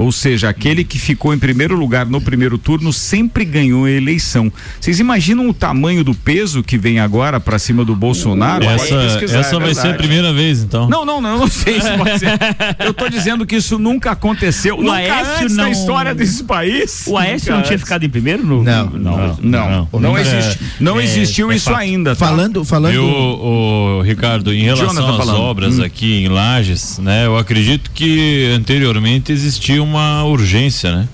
Ou 0.00 0.10
seja, 0.10 0.48
aquele 0.48 0.82
que 0.82 0.98
ficou 0.98 1.34
em 1.34 1.38
primeiro 1.38 1.76
lugar 1.76 2.06
no 2.06 2.22
primeiro 2.22 2.56
turno 2.56 2.90
sempre 2.90 3.44
ganhou 3.44 3.84
a 3.84 3.90
eleição. 3.90 4.50
Vocês 4.80 4.98
imaginam 4.98 5.46
o 5.46 5.52
tamanho 5.52 6.02
do 6.02 6.14
peso 6.14 6.62
que 6.62 6.78
vem 6.78 6.98
agora 6.98 7.38
para 7.38 7.58
cima 7.58 7.84
do 7.84 7.94
Bolsonaro? 7.94 8.64
Essa, 8.64 8.94
essa 9.24 9.56
é 9.56 9.58
vai 9.60 9.74
ser 9.74 9.88
a 9.88 9.94
primeira 9.94 10.32
vez, 10.32 10.62
então. 10.62 10.88
Não, 10.88 11.04
não, 11.04 11.20
não, 11.20 11.32
eu 11.32 11.38
não 11.40 11.48
sei 11.48 11.80
se 11.82 11.90
pode 11.98 12.18
ser. 12.18 12.30
Eu 12.78 12.94
tô 12.94 13.10
dizendo 13.10 13.44
que 13.44 13.56
isso 13.56 13.78
nunca 13.78 14.12
aconteceu. 14.12 14.78
O 14.78 14.82
nunca 14.82 14.94
Aécio 14.94 15.34
antes 15.42 15.56
não- 15.56 15.64
na 15.64 15.70
história 15.70 16.14
desse 16.14 16.44
país. 16.44 17.04
O 17.06 17.18
Aécio 17.18 17.52
não 17.52 17.60
tinha 17.60 17.74
antes. 17.74 17.84
ficado 17.84 18.02
em 18.02 18.08
primeiro? 18.08 18.42
No, 18.46 18.62
Não, 18.64 18.86
Não, 18.90 19.36
não, 19.42 19.88
não, 20.00 20.16
É, 20.16 20.22
existe, 20.22 20.58
não 20.80 20.98
é, 20.98 21.04
existiu 21.04 21.52
é 21.52 21.56
isso 21.56 21.74
ainda. 21.74 22.16
tá? 22.16 22.26
Falando, 22.26 22.64
falando. 22.64 22.92
Viu, 22.92 23.04
o 23.04 24.00
Ricardo, 24.02 24.50
em 24.54 24.62
relação 24.62 24.88
Jonathan 24.94 25.10
às 25.10 25.16
falando. 25.26 25.40
obras 25.42 25.78
Hum. 25.78 25.82
aqui 25.84 26.24
em 26.24 26.28
Lages, 26.28 26.98
né? 26.98 27.26
Eu 27.26 27.36
acredito 27.36 27.90
que 27.92 28.50
anteriormente 28.56 29.30
existia 29.30 29.82
uma 29.82 29.89
urgência, 30.24 30.94
né? 30.94 31.08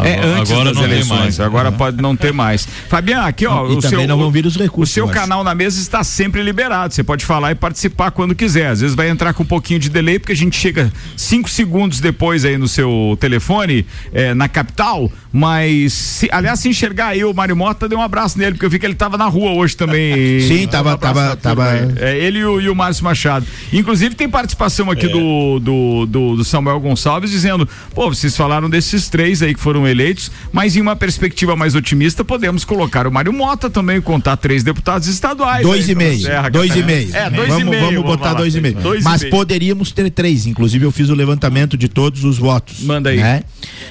É, 0.00 0.14
Agora- 0.14 0.38
antes 0.40 0.52
agora 0.52 0.64
das 0.66 0.74
não 0.76 0.82
tem 0.82 0.92
eleições, 0.92 1.18
mais. 1.18 1.40
agora 1.40 1.72
pode 1.72 2.00
não 2.02 2.16
ter 2.16 2.32
mais. 2.32 2.66
Fabiano, 2.88 3.26
aqui 3.26 3.46
ó, 3.46 3.66
E 3.68 3.72
o 3.76 3.80
também 3.80 4.00
seu, 4.00 4.08
não 4.08 4.18
vão 4.18 4.30
vir 4.30 4.46
os 4.46 4.56
recursos. 4.56 4.90
o 4.92 4.94
seu 4.94 5.08
canal 5.08 5.42
na 5.44 5.54
mesa 5.54 5.80
está 5.80 6.02
sempre 6.04 6.42
liberado. 6.42 6.92
Você 6.94 7.02
pode 7.02 7.24
falar 7.24 7.52
e 7.52 7.54
participar 7.54 8.10
quando 8.10 8.34
quiser. 8.34 8.68
Às 8.68 8.80
vezes 8.80 8.94
vai 8.96 9.08
entrar 9.08 9.32
com 9.34 9.42
um 9.42 9.46
pouquinho 9.46 9.80
de 9.80 9.88
delay, 9.88 10.18
porque 10.18 10.32
a 10.32 10.36
gente 10.36 10.56
chega 10.58 10.92
cinco 11.16 11.48
segundos 11.48 12.00
depois 12.00 12.44
aí 12.44 12.56
no 12.58 12.68
seu 12.68 13.16
telefone, 13.20 13.84
eh, 14.12 14.34
na 14.34 14.48
capital. 14.48 15.10
Mas, 15.32 15.92
se- 15.92 16.28
aliás, 16.32 16.58
se 16.60 16.68
enxergar 16.68 17.08
aí 17.08 17.24
o 17.24 17.32
Mário 17.34 17.54
Mota, 17.56 17.88
dê 17.88 17.94
um 17.94 18.02
abraço 18.02 18.38
nele, 18.38 18.52
porque 18.52 18.64
eu 18.66 18.70
vi 18.70 18.78
que 18.78 18.86
ele 18.86 18.94
estava 18.94 19.16
na 19.18 19.26
rua 19.26 19.52
hoje 19.52 19.76
também. 19.76 20.40
Sim, 20.46 20.66
tava- 20.66 20.94
Um 20.94 20.98
tava- 20.98 21.36
tava-. 21.36 21.68
É, 21.96 22.16
ele 22.18 22.38
e 22.40 22.44
o, 22.44 22.60
e 22.60 22.68
o 22.68 22.74
Márcio 22.74 23.04
Machado. 23.04 23.46
Inclusive, 23.72 24.14
tem 24.14 24.28
participação 24.28 24.90
aqui 24.90 25.06
do, 25.08 25.58
do, 25.60 26.06
do, 26.06 26.36
do 26.36 26.44
Samuel 26.44 26.80
Gonçalves 26.80 27.30
dizendo: 27.30 27.68
pô, 27.94 28.08
vocês 28.12 28.36
falaram 28.36 28.68
desses 28.70 29.08
três 29.08 29.42
aí 29.42 29.54
que 29.54 29.60
foram 29.60 29.86
eleitos, 29.88 30.30
mas 30.52 30.76
em 30.76 30.80
uma 30.80 30.94
perspectiva 30.94 31.56
mais 31.56 31.74
otimista, 31.74 32.24
podemos 32.24 32.64
colocar 32.64 33.06
o 33.06 33.12
Mário 33.12 33.32
Mota 33.32 33.68
também, 33.70 34.00
contar 34.00 34.36
três 34.36 34.62
deputados 34.62 35.08
estaduais. 35.08 35.62
Dois 35.62 35.86
aí 35.86 35.92
e 35.92 35.94
meio. 35.94 36.20
Serra, 36.20 36.48
Dois 36.48 36.70
e 36.70 36.74
Catarina. 36.80 37.00
meio. 37.00 37.16
É, 37.16 37.30
dois 37.30 37.48
vamos, 37.48 37.62
e 37.62 37.70
meio. 37.70 37.84
Vamos 37.84 38.02
botar 38.02 38.24
falar. 38.24 38.38
dois 38.38 38.54
e 38.54 38.60
meio. 38.60 38.74
Dois 38.76 39.00
e 39.00 39.04
Mas 39.04 39.20
meio. 39.22 39.30
poderíamos 39.32 39.90
ter 39.92 40.10
três. 40.10 40.46
Inclusive, 40.46 40.84
eu 40.84 40.92
fiz 40.92 41.08
o 41.08 41.14
levantamento 41.14 41.76
de 41.76 41.88
todos 41.88 42.24
os 42.24 42.38
votos. 42.38 42.80
Manda 42.82 43.10
aí. 43.10 43.16
né? 43.18 43.42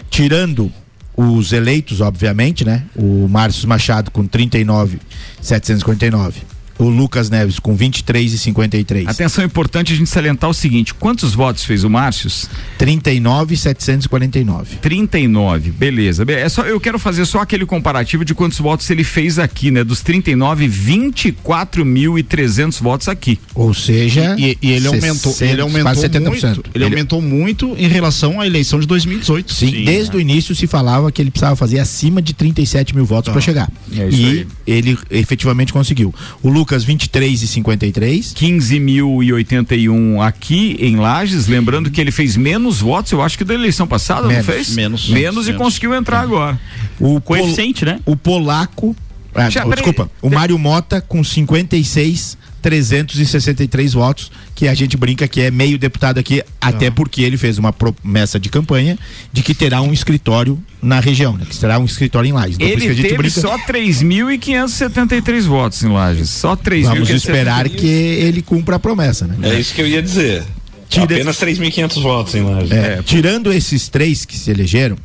Tirando 0.10 0.72
os 1.16 1.52
eleitos, 1.52 2.00
obviamente, 2.02 2.64
né? 2.64 2.84
O 2.96 3.28
Márcio 3.28 3.68
Machado 3.68 4.12
com 4.12 4.26
39,749. 4.28 6.42
O 6.80 6.90
Lucas 6.90 7.30
Neves 7.30 7.60
com 7.60 7.78
23,53. 7.78 9.08
Atenção, 9.08 9.44
é 9.44 9.48
importante 9.48 9.94
a 9.94 9.96
gente 9.96 10.10
salientar 10.10 10.50
o 10.50 10.54
seguinte: 10.54 10.94
quantos 10.94 11.34
votos 11.34 11.64
fez 11.64 11.84
o 11.84 11.90
Márcio? 11.90 12.30
39,749. 12.78 14.78
39, 14.82 15.72
beleza. 15.72 16.24
Be- 16.26 16.34
É 16.34 16.50
só, 16.50 16.64
eu 16.64 16.80
quero 16.80 17.00
fazer 17.00 17.26
só 17.26 17.40
aquele 17.42 17.66
comparativo 17.66 18.24
de 18.24 18.34
quantos 18.36 18.60
votos 18.60 18.90
ele 18.90 19.04
fez 19.04 19.40
aqui, 19.40 19.72
né? 19.72 19.84
Dos 19.84 20.02
39, 20.02 20.68
24.300 20.68 22.82
votos 22.82 23.08
aqui. 23.08 23.40
Ou 23.56 23.74
seja, 23.74 24.36
E, 24.38 24.58
e 24.62 24.72
ele 24.72 24.88
aumentou, 24.88 25.32
60, 25.34 25.52
ele 25.52 25.62
aumentou 25.62 25.84
quase 25.84 26.08
70%. 26.10 26.54
muito. 26.54 26.70
Ele, 26.74 26.84
aumentou 26.84 27.22
muito 27.22 27.76
em 27.78 27.88
relação 27.88 28.40
à 28.40 28.46
eleição 28.46 28.80
de 28.80 28.86
2018. 28.88 29.54
Sim, 29.54 29.84
desde 29.84 30.16
o 30.16 30.20
início 30.20 30.56
se 30.56 30.68
falava 30.68 31.12
que 31.12 31.22
ele 31.22 31.32
precisava 31.32 31.56
fazer 31.56 31.80
acima 31.80 32.22
de 32.22 32.34
37 32.34 32.96
mil 32.96 33.06
votos 33.06 33.32
para 33.32 33.42
chegar. 33.42 33.70
É 33.96 34.08
isso 34.08 34.18
e 34.22 34.26
aí. 34.26 34.48
ele 34.66 34.98
efetivamente 35.10 35.74
conseguiu. 35.74 36.14
O 36.44 36.50
Lucas, 36.50 36.67
23 36.84 37.42
e 37.44 37.48
53. 37.48 38.34
15.081 38.34 40.22
aqui 40.26 40.78
em 40.80 40.96
Lages, 40.98 41.48
lembrando 41.48 41.90
que 41.92 42.00
ele 42.02 42.12
fez 42.12 42.36
menos 42.36 42.80
votos, 42.80 43.12
eu 43.12 43.22
acho 43.22 43.38
que 43.38 43.44
da 43.44 43.54
eleição 43.54 43.88
passada, 43.88 44.28
Menos, 44.28 44.46
não 44.48 44.54
fez? 44.54 44.76
menos. 44.76 45.10
Menos 45.10 45.46
e 45.48 45.52
Menos. 45.52 45.64
conseguiu 45.66 45.94
entrar 45.94 46.22
agora. 46.22 46.60
O 47.00 47.20
Coeficiente, 47.22 47.86
né? 47.86 48.00
O 48.06 48.16
polaco 48.16 48.96
Ah, 49.38 49.50
Já, 49.50 49.62
oh, 49.62 49.70
peraí. 49.70 49.76
desculpa, 49.84 50.10
o 50.22 50.30
Mário 50.30 50.58
Mota 50.58 51.00
com 51.00 51.24
56 51.24 52.38
363 52.60 53.94
votos, 53.94 54.32
que 54.56 54.68
a 54.68 54.74
gente 54.74 54.98
brinca 54.98 55.28
que 55.28 55.40
é 55.42 55.52
meio 55.52 55.78
deputado 55.78 56.18
aqui, 56.20 56.44
até 56.60 56.90
porque 56.90 57.22
ele 57.22 57.38
fez 57.38 57.58
uma 57.58 57.72
promessa 57.72 58.40
de 58.40 58.50
campanha 58.50 58.98
de 59.32 59.42
que 59.44 59.54
terá 59.54 59.82
um 59.82 59.94
escritório 59.94 60.62
na 60.82 61.00
região, 61.00 61.38
né? 61.38 61.46
Que 61.50 61.56
terá 61.58 61.80
um 61.80 61.86
escritório 61.86 62.28
em 62.28 62.34
Lages. 62.34 62.56
Então, 62.56 62.68
Ele 62.68 62.82
que 62.82 62.88
a 62.88 62.94
gente 62.94 63.02
teve 63.04 63.18
brinca. 63.18 63.40
só 63.40 63.58
3.573 63.60 65.42
votos 65.44 65.84
em 65.84 65.90
Lages. 65.90 66.30
Só 66.30 66.56
3.573. 66.56 66.84
Vamos 66.84 67.10
esperar 67.10 67.70
que 67.70 67.88
ele 67.88 68.42
cumpra 68.42 68.76
a 68.76 68.80
promessa, 68.80 69.26
né? 69.28 69.36
É 69.44 69.60
isso 69.60 69.74
que 69.74 69.82
eu 69.82 69.88
ia 69.88 70.02
dizer. 70.02 70.44
Tira- 70.90 71.04
Apenas 71.06 71.38
3.500 71.38 72.02
votos 72.02 72.36
em 72.36 72.42
Lages. 72.44 72.72
É, 72.72 73.02
tirando 73.04 73.52
esses 73.52 73.88
três 73.90 74.26
que 74.26 74.38
se 74.38 74.50
elegeram, 74.52 74.98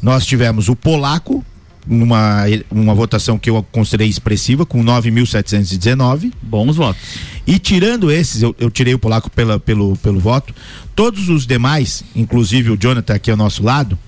nós 0.00 0.26
tivemos 0.26 0.68
o 0.68 0.76
polaco 0.76 1.44
numa 1.86 2.44
uma 2.70 2.94
votação 2.94 3.38
que 3.38 3.50
eu 3.50 3.62
considerei 3.70 4.08
expressiva 4.08 4.64
com 4.64 4.82
9.719 4.84 6.32
bons 6.40 6.76
votos. 6.76 7.02
E 7.46 7.58
tirando 7.58 8.10
esses 8.10 8.40
eu, 8.42 8.56
eu 8.58 8.70
tirei 8.70 8.94
o 8.94 8.98
polaco 8.98 9.30
pela, 9.30 9.58
pelo 9.58 9.94
pelo 9.96 10.20
voto. 10.20 10.54
Todos 10.94 11.28
os 11.28 11.46
demais 11.46 12.02
inclusive 12.14 12.70
o 12.70 12.78
Jonathan 12.80 13.14
aqui 13.14 13.30
ao 13.30 13.36
nosso 13.36 13.62
lado 13.62 13.98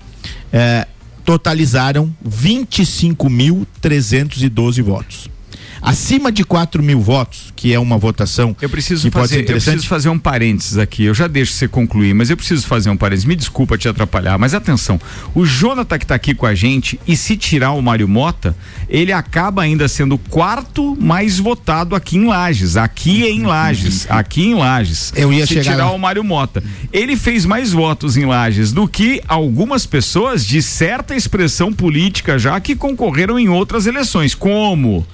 é, 0.51 0.87
totalizaram 1.23 2.11
25.312 2.27 4.81
votos 4.81 5.34
acima 5.81 6.31
de 6.31 6.43
4 6.43 6.81
mil 6.81 6.99
votos 7.01 7.53
que 7.55 7.73
é 7.73 7.79
uma 7.79 7.97
votação 7.97 8.55
Eu 8.61 8.69
preciso 8.69 9.09
fazer, 9.09 9.39
eu 9.39 9.45
preciso 9.45 9.87
fazer 9.87 10.09
um 10.09 10.19
parênteses 10.19 10.77
aqui. 10.77 11.03
Eu 11.03 11.13
já 11.13 11.27
deixo 11.27 11.53
você 11.53 11.67
concluir, 11.67 12.13
mas 12.13 12.29
eu 12.29 12.37
preciso 12.37 12.67
fazer 12.67 12.89
um 12.89 12.97
parênteses. 12.97 13.25
Me 13.25 13.35
desculpa 13.35 13.77
te 13.77 13.87
atrapalhar, 13.87 14.37
mas 14.37 14.53
atenção. 14.53 14.99
O 15.33 15.45
Jonathan 15.45 15.97
que 15.97 16.05
tá 16.05 16.15
aqui 16.15 16.35
com 16.35 16.45
a 16.45 16.53
gente 16.53 16.99
e 17.07 17.15
se 17.15 17.37
tirar 17.37 17.71
o 17.71 17.81
Mário 17.81 18.07
Mota, 18.07 18.55
ele 18.89 19.11
acaba 19.11 19.61
ainda 19.61 19.87
sendo 19.87 20.15
o 20.15 20.17
quarto 20.17 20.95
mais 20.99 21.39
votado 21.39 21.95
aqui 21.95 22.17
em 22.17 22.25
Lages. 22.25 22.77
Aqui 22.77 23.23
em 23.23 23.43
Lages, 23.43 24.05
aqui 24.11 24.45
em 24.45 24.55
Lages. 24.55 25.13
Eu 25.15 25.31
ia 25.31 25.45
se 25.45 25.53
chegar 25.53 25.71
tirar 25.71 25.85
lá. 25.85 25.91
o 25.91 25.99
Mário 25.99 26.23
Mota. 26.23 26.63
Ele 26.91 27.15
fez 27.15 27.45
mais 27.45 27.71
votos 27.71 28.17
em 28.17 28.25
Lages 28.25 28.71
do 28.71 28.87
que 28.87 29.21
algumas 29.27 29.85
pessoas 29.85 30.45
de 30.45 30.61
certa 30.61 31.15
expressão 31.15 31.71
política 31.71 32.37
já 32.37 32.59
que 32.59 32.75
concorreram 32.75 33.39
em 33.39 33.47
outras 33.49 33.87
eleições, 33.87 34.35
como 34.35 35.05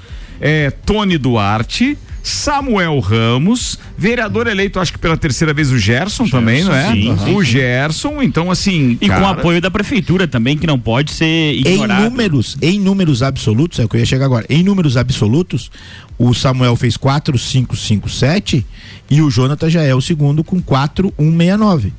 é, 0.41 0.71
Tony 0.71 1.17
Duarte, 1.17 1.97
Samuel 2.23 2.99
Ramos, 2.99 3.79
vereador 3.97 4.45
eleito, 4.47 4.79
acho 4.79 4.91
que 4.93 4.99
pela 4.99 5.17
terceira 5.17 5.53
vez 5.53 5.71
o 5.71 5.77
Gerson, 5.79 6.27
também, 6.27 6.63
não 6.63 6.73
é? 6.73 6.91
sim, 6.91 7.17
sim. 7.17 7.35
O 7.35 7.43
Gerson, 7.43 8.21
então 8.21 8.51
assim. 8.51 8.97
E 9.01 9.07
com 9.07 9.15
cara, 9.15 9.29
apoio 9.29 9.61
da 9.61 9.71
prefeitura 9.71 10.27
também, 10.27 10.57
que 10.57 10.67
não 10.67 10.79
pode 10.79 11.11
ser 11.11 11.25
Em 11.25 11.59
ignorado. 11.61 12.03
números, 12.03 12.57
em 12.61 12.79
números 12.79 13.23
absolutos, 13.23 13.79
é 13.79 13.85
o 13.85 13.89
que 13.89 13.95
eu 13.95 13.99
ia 13.99 14.05
chegar 14.05 14.25
agora. 14.25 14.45
Em 14.49 14.63
números 14.63 14.97
absolutos, 14.97 15.71
o 16.17 16.33
Samuel 16.33 16.75
fez 16.75 16.95
4,557 16.95 18.65
e 19.09 19.21
o 19.21 19.29
Jonathan 19.29 19.69
já 19.69 19.81
é 19.81 19.93
o 19.95 20.01
segundo 20.01 20.43
com 20.43 20.61
4,169. 20.61 21.93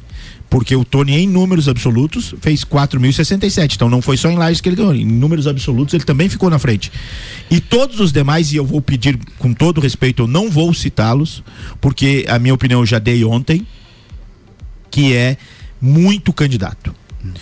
Porque 0.53 0.76
o 0.76 0.84
Tony, 0.84 1.14
em 1.14 1.26
números 1.26 1.66
absolutos, 1.66 2.34
fez 2.42 2.62
4.067. 2.62 3.74
Então 3.74 3.88
não 3.88 4.03
foi 4.03 4.18
só 4.18 4.30
em 4.30 4.36
Lages 4.36 4.61
que 4.61 4.68
ele 4.68 4.76
ganhou. 4.76 4.94
Em 4.94 5.07
números 5.07 5.46
absolutos, 5.46 5.94
ele 5.94 6.05
também 6.05 6.28
ficou 6.28 6.50
na 6.50 6.59
frente. 6.59 6.92
E 7.50 7.59
todos 7.59 8.00
os 8.00 8.12
demais, 8.12 8.53
e 8.53 8.57
eu 8.57 8.66
vou 8.66 8.82
pedir 8.82 9.18
com 9.38 9.55
todo 9.55 9.80
respeito, 9.80 10.24
eu 10.24 10.26
não 10.26 10.50
vou 10.50 10.74
citá-los, 10.74 11.42
porque 11.80 12.26
a 12.28 12.38
minha 12.38 12.53
opinião 12.53 12.80
eu 12.80 12.86
já 12.86 12.98
dei 12.98 13.24
ontem, 13.24 13.66
que 14.90 15.14
é 15.14 15.38
muito 15.80 16.34
candidato. 16.34 16.94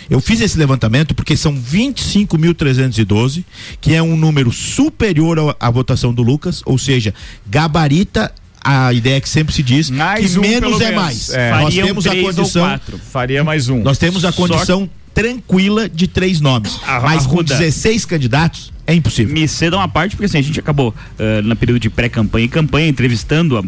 Eu 0.09 0.21
fiz 0.21 0.39
esse 0.39 0.57
levantamento 0.57 1.13
porque 1.13 1.35
são 1.35 1.53
25.312, 1.53 3.43
que 3.81 3.93
é 3.93 4.01
um 4.01 4.15
número 4.15 4.53
superior 4.53 5.53
à 5.59 5.69
votação 5.69 6.13
do 6.13 6.23
Lucas, 6.23 6.61
ou 6.65 6.77
seja, 6.77 7.13
gabarita 7.45 8.33
a 8.63 8.93
ideia 8.93 9.19
que 9.19 9.27
sempre 9.29 9.53
se 9.53 9.63
diz 9.63 9.89
Mais 9.89 10.33
que 10.33 10.37
um, 10.39 10.41
menos 10.41 10.79
é 10.81 10.85
menos. 10.91 10.95
mais. 11.03 11.29
É. 11.29 11.51
Nós 11.51 11.61
Fariam 11.63 11.87
temos 11.87 12.07
a 12.07 12.15
condição. 12.15 12.79
Faria 13.11 13.43
mais 13.43 13.69
um. 13.69 13.81
Nós 13.81 13.97
temos 13.97 14.23
a 14.25 14.31
Só- 14.31 14.37
condição 14.47 14.89
tranquila 15.13 15.89
de 15.89 16.07
três 16.07 16.39
nomes, 16.39 16.79
A- 16.87 16.99
mas 17.01 17.25
com 17.25 17.33
Arruda. 17.35 17.55
16 17.55 18.05
candidatos 18.05 18.71
é 18.87 18.93
impossível. 18.93 19.33
Me 19.33 19.47
ceda 19.47 19.77
uma 19.77 19.87
parte, 19.87 20.15
porque 20.15 20.25
assim, 20.25 20.39
a 20.39 20.41
gente 20.41 20.59
acabou 20.59 20.93
eh, 21.17 21.41
no 21.41 21.55
período 21.55 21.79
de 21.79 21.89
pré-campanha 21.89 22.45
e 22.45 22.47
campanha 22.47 22.87
entrevistando 22.87 23.57
a 23.57 23.63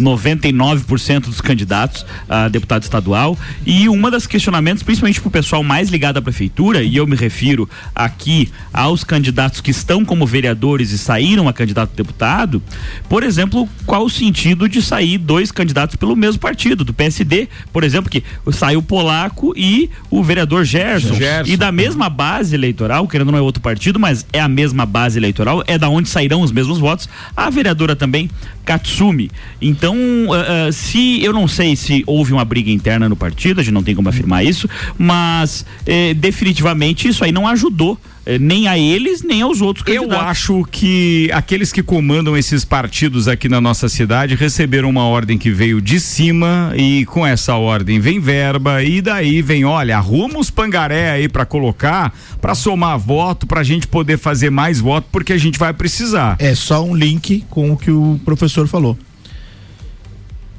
99% 0.00 1.20
dos 1.20 1.40
candidatos 1.40 2.06
a 2.28 2.48
deputado 2.48 2.82
estadual 2.82 3.38
e 3.64 3.88
uma 3.88 4.10
das 4.10 4.26
questionamentos, 4.26 4.82
principalmente 4.82 5.20
para 5.20 5.28
o 5.28 5.30
pessoal 5.30 5.62
mais 5.62 5.88
ligado 5.88 6.18
à 6.18 6.22
prefeitura, 6.22 6.82
e 6.82 6.96
eu 6.96 7.06
me 7.06 7.16
refiro 7.16 7.68
aqui 7.94 8.50
aos 8.72 9.04
candidatos 9.04 9.60
que 9.60 9.70
estão 9.70 10.04
como 10.04 10.26
vereadores 10.26 10.90
e 10.90 10.98
saíram 10.98 11.48
a 11.48 11.52
candidato 11.52 11.90
a 11.92 11.96
deputado, 11.96 12.62
por 13.08 13.22
exemplo, 13.22 13.68
qual 13.84 14.04
o 14.04 14.10
sentido 14.10 14.68
de 14.68 14.80
sair 14.80 15.18
dois 15.18 15.50
candidatos 15.50 15.96
pelo 15.96 16.14
mesmo 16.14 16.40
partido, 16.40 16.84
do 16.84 16.94
PSD, 16.94 17.48
por 17.72 17.84
exemplo, 17.84 18.10
que 18.10 18.22
saiu 18.52 18.80
o 18.80 18.82
Polaco 18.82 19.52
e 19.56 19.90
o 20.10 20.22
vereador 20.22 20.64
Gerson, 20.64 21.14
Gerson. 21.14 21.52
e 21.52 21.56
da 21.56 21.72
mesma 21.72 22.08
base 22.08 22.54
eleitoral, 22.54 23.06
querendo 23.08 23.28
ou 23.28 23.32
não 23.32 23.38
é 23.38 23.42
outro 23.42 23.62
partido, 23.62 23.98
mas 23.98 24.24
é 24.36 24.40
a 24.40 24.48
mesma 24.48 24.84
base 24.84 25.18
eleitoral, 25.18 25.62
é 25.66 25.78
da 25.78 25.88
onde 25.88 26.08
sairão 26.08 26.42
os 26.42 26.52
mesmos 26.52 26.78
votos. 26.78 27.08
A 27.36 27.48
vereadora 27.48 27.96
também, 27.96 28.30
Katsumi. 28.64 29.30
Então, 29.60 29.96
ah, 30.32 30.68
ah, 30.68 30.72
se 30.72 31.22
eu 31.24 31.32
não 31.32 31.48
sei 31.48 31.74
se 31.74 32.04
houve 32.06 32.32
uma 32.32 32.44
briga 32.44 32.70
interna 32.70 33.08
no 33.08 33.16
partido, 33.16 33.60
a 33.60 33.64
gente 33.64 33.74
não 33.74 33.82
tem 33.82 33.94
como 33.94 34.08
afirmar 34.08 34.44
isso, 34.44 34.68
mas 34.98 35.64
eh, 35.86 36.14
definitivamente 36.14 37.08
isso 37.08 37.24
aí 37.24 37.32
não 37.32 37.48
ajudou 37.48 37.98
nem 38.40 38.66
a 38.68 38.76
eles, 38.78 39.22
nem 39.22 39.42
aos 39.42 39.60
outros 39.60 39.86
Eu 39.86 40.02
candidatos. 40.02 40.26
acho 40.26 40.64
que 40.70 41.30
aqueles 41.32 41.72
que 41.72 41.82
comandam 41.82 42.36
esses 42.36 42.64
partidos 42.64 43.28
aqui 43.28 43.48
na 43.48 43.60
nossa 43.60 43.88
cidade 43.88 44.34
receberam 44.34 44.90
uma 44.90 45.04
ordem 45.04 45.38
que 45.38 45.50
veio 45.50 45.80
de 45.80 46.00
cima 46.00 46.72
e 46.76 47.04
com 47.06 47.26
essa 47.26 47.54
ordem 47.54 48.00
vem 48.00 48.18
verba 48.18 48.82
e 48.82 49.00
daí 49.00 49.40
vem, 49.42 49.64
olha, 49.64 49.96
arruma 49.96 50.38
os 50.38 50.50
pangaré 50.50 51.10
aí 51.10 51.28
pra 51.28 51.44
colocar, 51.46 52.12
pra 52.40 52.54
somar 52.54 52.98
voto, 52.98 53.46
pra 53.46 53.62
gente 53.62 53.86
poder 53.86 54.18
fazer 54.18 54.50
mais 54.50 54.80
voto, 54.80 55.06
porque 55.12 55.32
a 55.32 55.38
gente 55.38 55.58
vai 55.58 55.72
precisar. 55.72 56.36
É 56.38 56.54
só 56.54 56.84
um 56.84 56.94
link 56.94 57.44
com 57.48 57.70
o 57.72 57.76
que 57.76 57.90
o 57.90 58.20
professor 58.24 58.66
falou. 58.66 58.98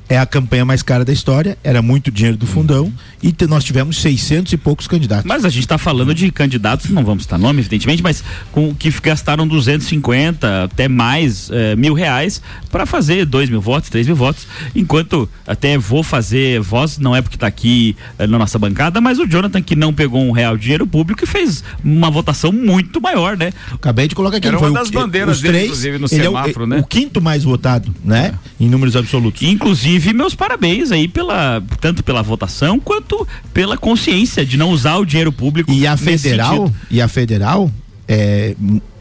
É 0.10 0.18
a 0.18 0.26
campanha 0.26 0.64
mais 0.64 0.82
cara 0.82 1.04
da 1.04 1.12
história, 1.12 1.58
era 1.64 1.82
muito 1.82 2.10
dinheiro 2.10 2.38
do 2.38 2.48
fundão 2.48 2.92
e 3.22 3.36
nós 3.48 3.64
tivemos 3.64 4.00
600 4.02 4.54
e 4.54 4.58
poucos 4.58 4.88
candidatos. 4.88 5.26
Mas 5.26 5.44
a 5.44 5.50
gente 5.50 5.62
está 5.64 5.78
falando 5.78 6.14
de 6.16 6.32
candidatos, 6.32 6.90
não 6.90 7.04
vamos 7.04 7.24
citar 7.24 7.38
nome, 7.38 7.60
evidentemente, 7.60 8.02
mas 8.02 8.24
com 8.52 8.74
que 8.74 8.90
gastaram 9.02 9.46
250 9.46 10.64
até 10.64 10.88
mais 10.88 11.50
eh, 11.52 11.76
mil 11.76 11.94
reais 11.94 12.42
para 12.72 12.86
fazer 12.86 13.26
dois 13.26 13.50
mil 13.50 13.60
votos, 13.60 13.90
três 13.90 14.08
mil 14.08 14.16
votos. 14.16 14.48
Enquanto 14.76 15.30
até 15.46 15.78
vou 15.78 16.04
fazer 16.04 16.62
voz, 16.62 16.98
não 16.98 17.16
é 17.16 17.22
porque 17.22 17.36
está 17.36 17.48
aqui 17.48 17.96
eh, 18.18 18.28
na 18.28 18.38
nossa 18.40 18.58
bancada, 18.58 19.02
mas 19.02 19.20
o 19.20 19.28
Jonathan 19.28 19.62
que 19.62 19.76
não 19.76 19.94
pegou 19.94 20.22
um 20.24 20.32
real 20.32 20.56
de 20.56 20.64
dinheiro 20.64 20.88
público 20.88 21.24
e 21.24 21.28
fez 21.28 21.64
uma 21.84 22.10
votação 22.10 22.52
muito 22.54 23.02
maior, 23.02 23.36
né? 23.38 23.52
Acabei 23.74 24.08
de 24.08 24.16
colocar 24.16 24.38
aqui. 24.38 24.48
Era 24.48 24.58
foi 24.58 24.70
uma 24.70 24.80
o- 24.80 24.84
das 24.84 24.90
bandeiras 24.90 25.36
os 25.38 25.42
dele, 25.42 25.54
três, 25.54 25.66
inclusive, 25.68 25.98
no 25.98 26.08
ele 26.10 26.26
é 26.26 26.30
o- 26.30 26.34
semáforo, 26.34 26.64
o, 26.64 26.68
né? 26.68 26.84
quinto 26.88 27.22
mais 27.22 27.44
votado, 27.44 27.94
né? 28.06 28.34
Em 28.60 28.70
números 28.70 28.96
absolutos. 28.96 29.42
Inclusive, 29.42 29.97
meus 30.14 30.36
parabéns 30.36 30.92
aí 30.92 31.08
pela 31.08 31.62
tanto 31.82 32.04
pela 32.04 32.22
votação 32.22 32.80
quanto 32.80 33.28
pela 33.54 33.78
consciência 33.78 34.46
de 34.46 34.58
não 34.58 34.70
usar 34.72 34.98
o 34.98 35.06
dinheiro 35.06 35.32
público. 35.32 35.72
E 35.72 35.86
a 35.88 35.96
federal, 35.98 36.72
e 36.90 37.02
a 37.02 37.08
federal 37.08 37.72
é 38.08 38.56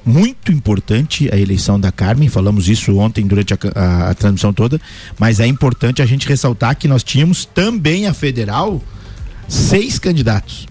muito 0.04 0.52
importante 0.52 1.28
a 1.32 1.36
eleição 1.36 1.80
da 1.80 1.90
Carmen, 1.90 2.28
falamos 2.28 2.68
isso 2.68 2.96
ontem 2.96 3.26
durante 3.26 3.52
a, 3.54 3.58
a- 3.74 4.10
a 4.10 4.14
transmissão 4.14 4.52
toda, 4.52 4.80
mas 5.18 5.40
é 5.40 5.46
importante 5.46 6.00
a 6.00 6.06
gente 6.06 6.28
ressaltar 6.28 6.76
que 6.76 6.86
nós 6.86 7.02
tínhamos 7.02 7.44
também 7.44 8.06
a 8.06 8.14
federal 8.14 8.80
seis 9.48 9.98
candidatos. 9.98 10.66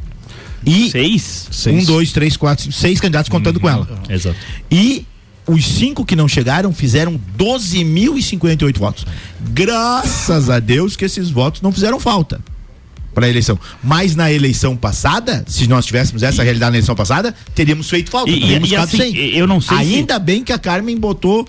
E 0.66 0.90
seis? 0.90 1.48
Um, 1.84 1.86
dois, 1.86 2.12
três, 2.12 2.36
quatro, 2.38 2.64
cinco, 2.64 2.76
seis 2.76 3.00
candidatos 3.00 3.30
contando 3.30 3.60
com 3.60 3.70
ela. 3.70 3.88
Exato. 4.10 4.36
E 4.72 5.06
os 5.48 5.66
cinco 5.66 6.04
que 6.06 6.16
não 6.16 6.28
chegaram 6.28 6.74
fizeram 6.74 7.20
12.058 7.38 8.78
votos. 8.78 9.06
Graças 9.52 10.50
a 10.50 10.60
Deus 10.60 10.96
que 10.96 11.06
esses 11.06 11.30
votos 11.30 11.62
não 11.62 11.72
fizeram 11.72 12.00
falta 12.00 12.40
para 13.14 13.26
a 13.28 13.30
eleição. 13.30 13.58
Mas 13.84 14.16
na 14.16 14.32
eleição 14.32 14.76
passada, 14.76 15.46
se 15.48 15.68
nós 15.68 15.86
tivéssemos 15.86 16.22
essa 16.24 16.44
realidade 16.44 16.72
na 16.72 16.78
eleição 16.78 16.96
passada, 16.96 17.34
teríamos 17.54 17.90
feito 17.90 18.12
falta. 18.12 18.30
E- 18.30 18.40
teríamos 18.42 18.70
e 18.72 18.76
assim, 18.76 18.98
sem. 18.98 19.16
eu 19.16 19.48
não 19.48 19.62
sei 19.62 19.78
se- 19.78 19.84
Ainda 19.84 20.20
bem 20.20 20.44
que 20.44 20.52
a 20.52 20.58
Carmen 20.60 20.98
botou 20.98 21.48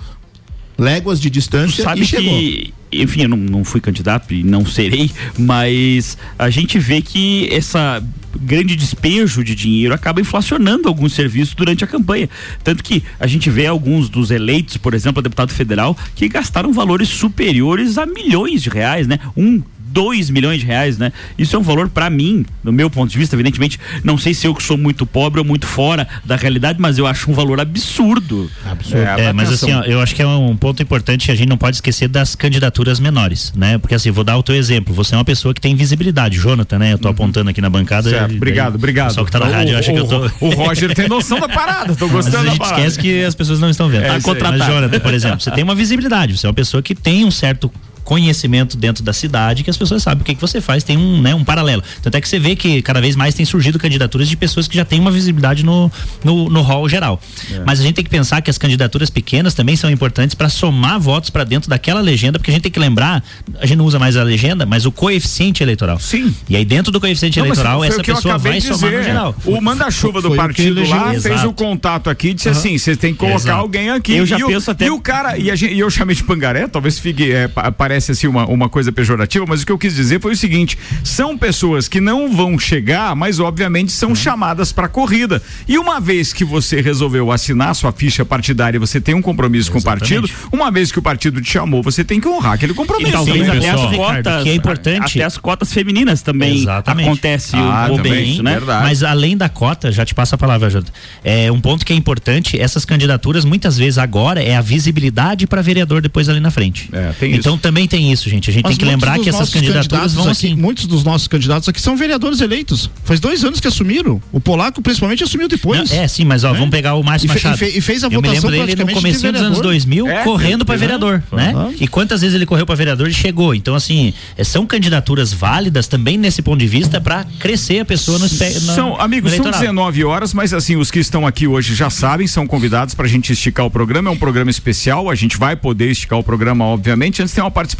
léguas 0.78 1.20
de 1.20 1.28
distância 1.30 1.82
sabe 1.82 2.02
e 2.02 2.06
chegou. 2.06 2.38
que 2.38 2.74
enfim 3.02 3.22
eu 3.22 3.28
não, 3.28 3.36
não 3.36 3.64
fui 3.64 3.80
candidato 3.80 4.32
e 4.32 4.42
não 4.42 4.64
serei 4.64 5.10
mas 5.38 6.16
a 6.38 6.50
gente 6.50 6.78
vê 6.78 7.00
que 7.00 7.48
essa 7.52 8.02
grande 8.40 8.76
despejo 8.76 9.42
de 9.42 9.54
dinheiro 9.54 9.94
acaba 9.94 10.20
inflacionando 10.20 10.88
alguns 10.88 11.14
serviços 11.14 11.54
durante 11.54 11.82
a 11.82 11.86
campanha. 11.86 12.28
Tanto 12.62 12.84
que 12.84 13.02
a 13.18 13.26
gente 13.26 13.48
vê 13.48 13.66
alguns 13.66 14.08
dos 14.08 14.30
eleitos 14.30 14.76
por 14.76 14.94
exemplo 14.94 15.20
a 15.20 15.22
deputado 15.22 15.52
federal 15.52 15.96
que 16.14 16.28
gastaram 16.28 16.72
valores 16.72 17.08
superiores 17.08 17.98
a 17.98 18.06
milhões 18.06 18.62
de 18.62 18.68
reais 18.68 19.06
né? 19.06 19.18
Um 19.36 19.62
2 19.96 20.28
milhões 20.28 20.60
de 20.60 20.66
reais, 20.66 20.98
né? 20.98 21.10
Isso 21.38 21.56
é 21.56 21.58
um 21.58 21.62
valor 21.62 21.88
para 21.88 22.10
mim, 22.10 22.44
no 22.62 22.70
meu 22.70 22.90
ponto 22.90 23.10
de 23.10 23.16
vista, 23.16 23.34
evidentemente, 23.34 23.80
não 24.04 24.18
sei 24.18 24.34
se 24.34 24.46
eu 24.46 24.54
que 24.54 24.62
sou 24.62 24.76
muito 24.76 25.06
pobre 25.06 25.40
ou 25.40 25.44
muito 25.46 25.66
fora 25.66 26.06
da 26.22 26.36
realidade, 26.36 26.78
mas 26.78 26.98
eu 26.98 27.06
acho 27.06 27.30
um 27.30 27.34
valor 27.34 27.58
absurdo. 27.58 28.50
Absurdo. 28.70 28.98
É, 29.02 29.32
mas 29.32 29.50
assim, 29.50 29.72
ó, 29.72 29.82
eu 29.84 29.98
acho 30.02 30.14
que 30.14 30.20
é 30.20 30.26
um 30.26 30.54
ponto 30.54 30.82
importante, 30.82 31.30
a 31.32 31.34
gente 31.34 31.48
não 31.48 31.56
pode 31.56 31.78
esquecer 31.78 32.08
das 32.08 32.34
candidaturas 32.34 33.00
menores, 33.00 33.54
né? 33.56 33.78
Porque 33.78 33.94
assim, 33.94 34.10
vou 34.10 34.22
dar 34.22 34.36
o 34.36 34.42
teu 34.42 34.54
exemplo, 34.54 34.94
você 34.94 35.14
é 35.14 35.18
uma 35.18 35.24
pessoa 35.24 35.54
que 35.54 35.60
tem 35.62 35.74
visibilidade, 35.74 36.36
Jonathan, 36.36 36.78
né? 36.78 36.92
Eu 36.92 36.98
tô 36.98 37.08
apontando 37.08 37.48
aqui 37.48 37.62
na 37.62 37.70
bancada. 37.70 38.10
Certo, 38.10 38.32
e- 38.34 38.36
obrigado, 38.36 38.72
daí 38.72 38.76
obrigado. 38.76 39.06
O 39.06 39.08
pessoal 39.08 39.26
que 39.26 39.32
tá 39.32 39.38
na 39.38 39.46
O- 39.46 39.52
rádio 39.52 39.78
acha 39.78 39.92
que 39.92 39.98
eu 39.98 40.06
tô... 40.06 40.26
o- 40.26 40.48
o 40.48 40.50
Roger 40.50 40.94
tem 40.94 41.08
noção 41.08 41.40
da 41.40 41.48
parada, 41.48 41.94
tô 41.96 42.06
gostando 42.06 42.36
Mas 42.36 42.42
a 42.42 42.44
da 42.44 42.50
gente 42.50 42.58
parada. 42.58 42.80
esquece 42.80 42.98
que 42.98 43.24
as 43.24 43.34
pessoas 43.34 43.58
não 43.60 43.70
estão 43.70 43.88
vendo. 43.88 44.04
É 44.04 44.08
Tá 44.08 44.20
contratado. 44.20 44.58
Mas, 44.58 44.68
Jonathan, 44.68 45.00
por 45.00 45.14
exemplo, 45.14 45.40
você 45.40 45.50
tem 45.52 45.64
uma 45.64 45.74
visibilidade, 45.74 46.36
você 46.36 46.46
é 46.46 46.48
uma 46.48 46.54
pessoa 46.54 46.82
que 46.82 46.94
tem 46.94 47.24
um 47.24 47.30
certo 47.30 47.72
conhecimento 48.06 48.76
dentro 48.76 49.02
da 49.02 49.12
cidade 49.12 49.64
que 49.64 49.68
as 49.68 49.76
pessoas 49.76 50.00
sabem 50.02 50.22
o 50.22 50.24
que, 50.24 50.34
que 50.36 50.40
você 50.40 50.60
faz, 50.60 50.84
tem 50.84 50.96
um, 50.96 51.20
né, 51.20 51.34
um 51.34 51.44
paralelo. 51.44 51.82
Tanto 52.00 52.14
é 52.16 52.20
que 52.20 52.28
você 52.28 52.38
vê 52.38 52.54
que 52.54 52.80
cada 52.80 53.00
vez 53.00 53.16
mais 53.16 53.34
tem 53.34 53.44
surgido 53.44 53.78
candidaturas 53.80 54.28
de 54.28 54.36
pessoas 54.36 54.68
que 54.68 54.76
já 54.76 54.84
têm 54.84 55.00
uma 55.00 55.10
visibilidade 55.10 55.64
no, 55.64 55.90
no, 56.24 56.48
no 56.48 56.62
hall 56.62 56.88
geral. 56.88 57.20
É. 57.52 57.60
Mas 57.66 57.80
a 57.80 57.82
gente 57.82 57.96
tem 57.96 58.04
que 58.04 58.10
pensar 58.10 58.40
que 58.40 58.48
as 58.48 58.56
candidaturas 58.56 59.10
pequenas 59.10 59.54
também 59.54 59.74
são 59.74 59.90
importantes 59.90 60.34
para 60.34 60.48
somar 60.48 61.00
votos 61.00 61.30
para 61.30 61.42
dentro 61.42 61.68
daquela 61.68 62.00
legenda, 62.00 62.38
porque 62.38 62.50
a 62.50 62.54
gente 62.54 62.62
tem 62.62 62.72
que 62.72 62.78
lembrar, 62.78 63.22
a 63.60 63.66
gente 63.66 63.76
não 63.76 63.84
usa 63.84 63.98
mais 63.98 64.16
a 64.16 64.22
legenda, 64.22 64.64
mas 64.64 64.86
o 64.86 64.92
coeficiente 64.92 65.62
eleitoral. 65.64 65.98
Sim. 65.98 66.32
E 66.48 66.54
aí 66.56 66.64
dentro 66.64 66.92
do 66.92 67.00
coeficiente 67.00 67.38
Não, 67.40 67.46
eleitoral, 67.46 67.80
o 67.80 67.84
essa 67.84 68.02
pessoa 68.04 68.38
vai 68.38 68.60
de 68.60 68.66
somar 68.68 68.80
no 68.92 68.98
dizer. 68.98 69.02
geral. 69.04 69.34
O 69.44 69.60
manda-chuva 69.60 70.22
do 70.22 70.32
o 70.32 70.36
partido 70.36 70.88
lá 70.88 71.12
fez 71.20 71.42
o 71.42 71.52
contato 71.52 72.08
aqui 72.08 72.28
e 72.28 72.34
disse 72.34 72.48
Aham. 72.48 72.58
assim: 72.58 72.78
vocês 72.78 72.96
têm 72.96 73.12
que 73.12 73.18
colocar 73.18 73.36
Exato. 73.36 73.58
alguém 73.60 73.90
aqui. 73.90 74.14
Eu 74.16 74.24
já 74.26 74.38
e 74.38 74.44
o- 74.44 74.46
penso 74.46 74.70
até- 74.70 74.86
E 74.86 74.90
o 74.90 75.00
cara, 75.00 75.36
e, 75.36 75.50
a 75.50 75.56
gente- 75.56 75.74
e 75.74 75.78
eu 75.80 75.90
chamei 75.90 76.14
de 76.14 76.22
pangaré, 76.22 76.68
talvez 76.68 76.98
fique, 76.98 77.32
é, 77.32 77.48
pa- 77.48 77.72
parece 77.96 78.12
assim 78.12 78.26
uma, 78.26 78.46
uma 78.46 78.68
coisa 78.68 78.92
pejorativa, 78.92 79.46
mas 79.48 79.62
o 79.62 79.66
que 79.66 79.72
eu 79.72 79.78
quis 79.78 79.94
dizer 79.94 80.20
foi 80.20 80.32
o 80.32 80.36
seguinte: 80.36 80.78
são 81.02 81.36
pessoas 81.36 81.88
que 81.88 82.00
não 82.00 82.30
vão 82.30 82.58
chegar, 82.58 83.16
mas 83.16 83.40
obviamente 83.40 83.90
são 83.90 84.14
chamadas 84.14 84.70
para 84.72 84.88
corrida. 84.88 85.42
E 85.66 85.78
uma 85.78 85.98
vez 85.98 86.32
que 86.32 86.44
você 86.44 86.80
resolveu 86.80 87.32
assinar 87.32 87.74
sua 87.74 87.92
ficha 87.92 88.24
partidária, 88.24 88.78
você 88.78 89.00
tem 89.00 89.14
um 89.14 89.22
compromisso 89.22 89.72
com 89.72 89.78
o 89.78 89.82
partido, 89.82 90.28
uma 90.52 90.70
vez 90.70 90.92
que 90.92 90.98
o 90.98 91.02
partido 91.02 91.40
te 91.40 91.50
chamou, 91.50 91.82
você 91.82 92.04
tem 92.04 92.20
que 92.20 92.28
honrar 92.28 92.52
aquele 92.52 92.74
compromisso. 92.74 93.08
E 93.08 93.12
talvez 93.12 93.48
até 93.48 93.70
as 93.70 93.96
cotas, 93.96 94.42
que 94.42 94.48
é 94.50 94.54
importante. 94.54 95.18
até 95.18 95.24
as 95.24 95.38
cotas 95.38 95.72
femininas 95.72 96.20
também 96.20 96.58
Exatamente. 96.58 97.06
acontece 97.06 97.56
Ah, 97.56 97.86
pouco 97.88 98.02
também, 98.02 98.32
isso, 98.32 98.42
né? 98.42 98.60
Mas 98.60 99.02
além 99.02 99.36
da 99.36 99.48
cota, 99.48 99.90
já 99.90 100.04
te 100.04 100.14
passo 100.14 100.34
a 100.34 100.38
palavra, 100.38 100.68
Jota. 100.68 100.92
É 101.24 101.50
um 101.50 101.60
ponto 101.60 101.86
que 101.86 101.92
é 101.92 101.96
importante, 101.96 102.60
essas 102.60 102.84
candidaturas 102.84 103.44
muitas 103.44 103.78
vezes 103.78 103.96
agora 103.96 104.42
é 104.42 104.54
a 104.54 104.60
visibilidade 104.60 105.46
para 105.46 105.62
vereador 105.62 106.02
depois 106.02 106.28
ali 106.28 106.40
na 106.40 106.50
frente. 106.50 106.90
tem 107.18 107.34
então 107.34 107.56
também 107.56 107.85
tem 107.86 108.12
isso, 108.12 108.28
gente. 108.28 108.50
A 108.50 108.52
gente 108.52 108.64
Mas 108.64 108.76
tem 108.76 108.78
que 108.86 108.90
lembrar 108.90 109.18
que 109.18 109.28
essas 109.28 109.50
candidaturas 109.50 109.86
candidatos 109.86 110.14
vão 110.14 110.24
aqui, 110.24 110.32
assim. 110.32 110.54
Muitos 110.56 110.86
dos 110.86 111.04
nossos 111.04 111.28
candidatos 111.28 111.68
aqui 111.68 111.80
são 111.80 111.96
vereadores 111.96 112.40
eleitos. 112.40 112.90
Faz 113.04 113.20
dois 113.20 113.44
anos 113.44 113.60
que 113.60 113.68
assumiram. 113.68 114.20
O 114.32 114.40
polaco, 114.40 114.80
principalmente, 114.82 115.22
assumiu 115.24 115.48
depois. 115.48 115.90
Não, 115.90 115.96
é, 115.98 116.08
sim, 116.08 116.24
mas 116.24 116.44
ó, 116.44 116.52
vamos 116.52 116.70
pegar 116.70 116.94
o 116.94 117.02
Márcio 117.02 117.26
E 117.26 117.28
fe- 117.28 117.34
Machado. 117.34 117.54
e 117.54 117.58
fe- 117.58 117.78
e 117.78 117.80
fez 117.80 118.02
a 118.04 118.06
Eu 118.06 118.10
me 118.10 118.28
votação 118.28 118.50
lembro 118.50 118.66
dele 118.66 118.80
no 118.82 118.88
de 118.88 118.94
comecinho 118.94 119.32
dos 119.32 119.40
anos 119.42 119.58
vereador. 119.58 119.62
2000, 119.62 120.08
É, 120.08 120.22
correndo 120.24 120.64
para 120.64 120.74
é, 120.74 120.78
vereador, 120.78 121.22
né? 121.32 121.52
Aham. 121.54 121.72
E 121.78 121.86
quantas 121.88 122.20
vezes 122.20 122.34
ele 122.34 122.46
correu 122.46 122.66
para 122.66 122.74
vereador 122.74 123.08
e 123.08 123.12
chegou. 123.12 123.54
Então, 123.54 123.74
assim, 123.74 124.12
é, 124.36 124.44
são 124.44 124.66
candidaturas 124.66 125.32
válidas 125.32 125.86
também 125.88 126.16
nesse 126.16 126.42
ponto 126.42 126.58
de 126.58 126.66
vista 126.66 127.00
para 127.00 127.24
crescer 127.38 127.80
a 127.80 127.84
pessoa 127.84 128.18
no, 128.18 128.26
espe- 128.26 128.52
na- 128.66 128.74
São, 128.74 129.00
amigos, 129.00 129.30
no 129.32 129.36
são 129.36 129.46
eleitorado. 129.46 129.60
19 129.62 130.04
horas, 130.04 130.32
mas 130.34 130.52
assim, 130.54 130.76
os 130.76 130.90
que 130.90 130.98
estão 130.98 131.26
aqui 131.26 131.46
hoje 131.46 131.74
já 131.74 131.90
sabem, 131.90 132.26
são 132.26 132.46
convidados 132.46 132.94
para 132.94 133.06
a 133.06 133.08
gente 133.08 133.32
esticar 133.32 133.66
o 133.66 133.70
programa. 133.70 134.08
É 134.10 134.12
um 134.12 134.16
programa 134.16 134.50
especial, 134.50 135.10
a 135.10 135.14
gente 135.14 135.36
vai 135.36 135.56
poder 135.56 135.90
esticar 135.90 136.18
o 136.18 136.22
programa, 136.22 136.64
obviamente. 136.64 137.22
Antes 137.22 137.34
tem 137.34 137.42
uma 137.42 137.50
participação 137.50 137.75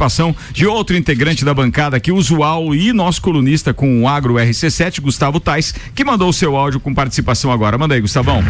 de 0.53 0.65
outro 0.65 0.95
integrante 0.95 1.43
da 1.43 1.53
bancada 1.53 1.97
aqui, 1.97 2.11
usual 2.11 2.73
e 2.73 2.93
nosso 2.93 3.21
colunista 3.21 3.73
com 3.73 4.03
o 4.03 4.07
Agro 4.07 4.35
RC7, 4.35 5.01
Gustavo 5.01 5.39
Tais, 5.39 5.73
que 5.95 6.05
mandou 6.05 6.29
o 6.29 6.33
seu 6.33 6.55
áudio 6.55 6.79
com 6.79 6.93
participação 6.93 7.51
agora. 7.51 7.77
Manda 7.77 7.95
aí, 7.95 8.01
Gustavão. 8.01 8.43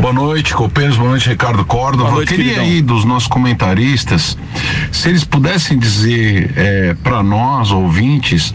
Boa 0.00 0.12
noite, 0.12 0.54
copeiros. 0.54 0.96
Boa 0.96 1.10
noite, 1.10 1.28
Ricardo 1.28 1.64
Córdova. 1.64 2.04
Boa 2.04 2.16
noite, 2.16 2.32
Eu 2.32 2.36
queria 2.36 2.60
aí 2.60 2.82
dos 2.82 3.04
nossos 3.04 3.28
comentaristas, 3.28 4.36
se 4.92 5.08
eles 5.08 5.24
pudessem 5.24 5.78
dizer 5.78 6.50
para 7.02 7.22
nós, 7.22 7.70
ouvintes, 7.70 8.52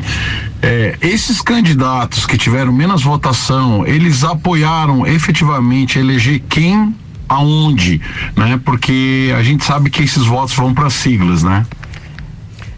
é, 0.62 0.98
esses 1.02 1.42
candidatos 1.42 2.26
que 2.26 2.38
tiveram 2.38 2.72
menos 2.72 3.04
votação, 3.04 3.86
eles 3.86 4.24
apoiaram 4.24 5.06
efetivamente 5.06 6.00
eleger 6.00 6.42
quem 6.50 6.96
aonde, 7.28 8.02
né? 8.36 8.60
Porque 8.64 9.34
a 9.38 9.44
gente 9.44 9.64
sabe 9.64 9.90
que 9.90 10.04
esses 10.04 10.26
votos 10.26 10.56
vão 10.56 10.74
para 10.74 10.90
siglas, 10.90 11.44
né? 11.44 11.66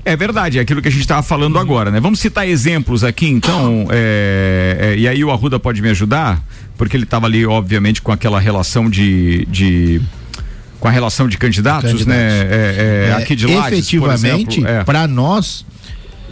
É 0.07 0.15
verdade, 0.15 0.57
é 0.57 0.61
aquilo 0.61 0.81
que 0.81 0.87
a 0.87 0.91
gente 0.91 1.01
estava 1.01 1.21
falando 1.21 1.59
agora, 1.59 1.91
né? 1.91 1.99
Vamos 1.99 2.19
citar 2.19 2.47
exemplos 2.47 3.03
aqui, 3.03 3.27
então, 3.27 3.87
é, 3.91 4.93
é, 4.95 4.97
e 4.97 5.05
aí 5.05 5.21
o 5.21 5.29
Arruda 5.29 5.59
pode 5.59 5.81
me 5.81 5.89
ajudar, 5.89 6.41
porque 6.77 6.95
ele 6.95 7.03
estava 7.03 7.25
ali, 7.25 7.45
obviamente, 7.45 8.01
com 8.01 8.11
aquela 8.11 8.39
relação 8.39 8.89
de. 8.89 9.45
de 9.47 10.01
com 10.79 10.87
a 10.87 10.91
relação 10.91 11.27
de 11.27 11.37
candidatos, 11.37 12.05
né? 12.05 12.15
É, 12.17 13.07
é, 13.09 13.13
aqui 13.21 13.35
de 13.35 13.47
Lages, 13.47 13.63
por 13.63 13.73
efetivamente, 13.73 14.59
exemplo, 14.59 14.75
é. 14.75 14.83
para 14.85 15.07
nós 15.07 15.65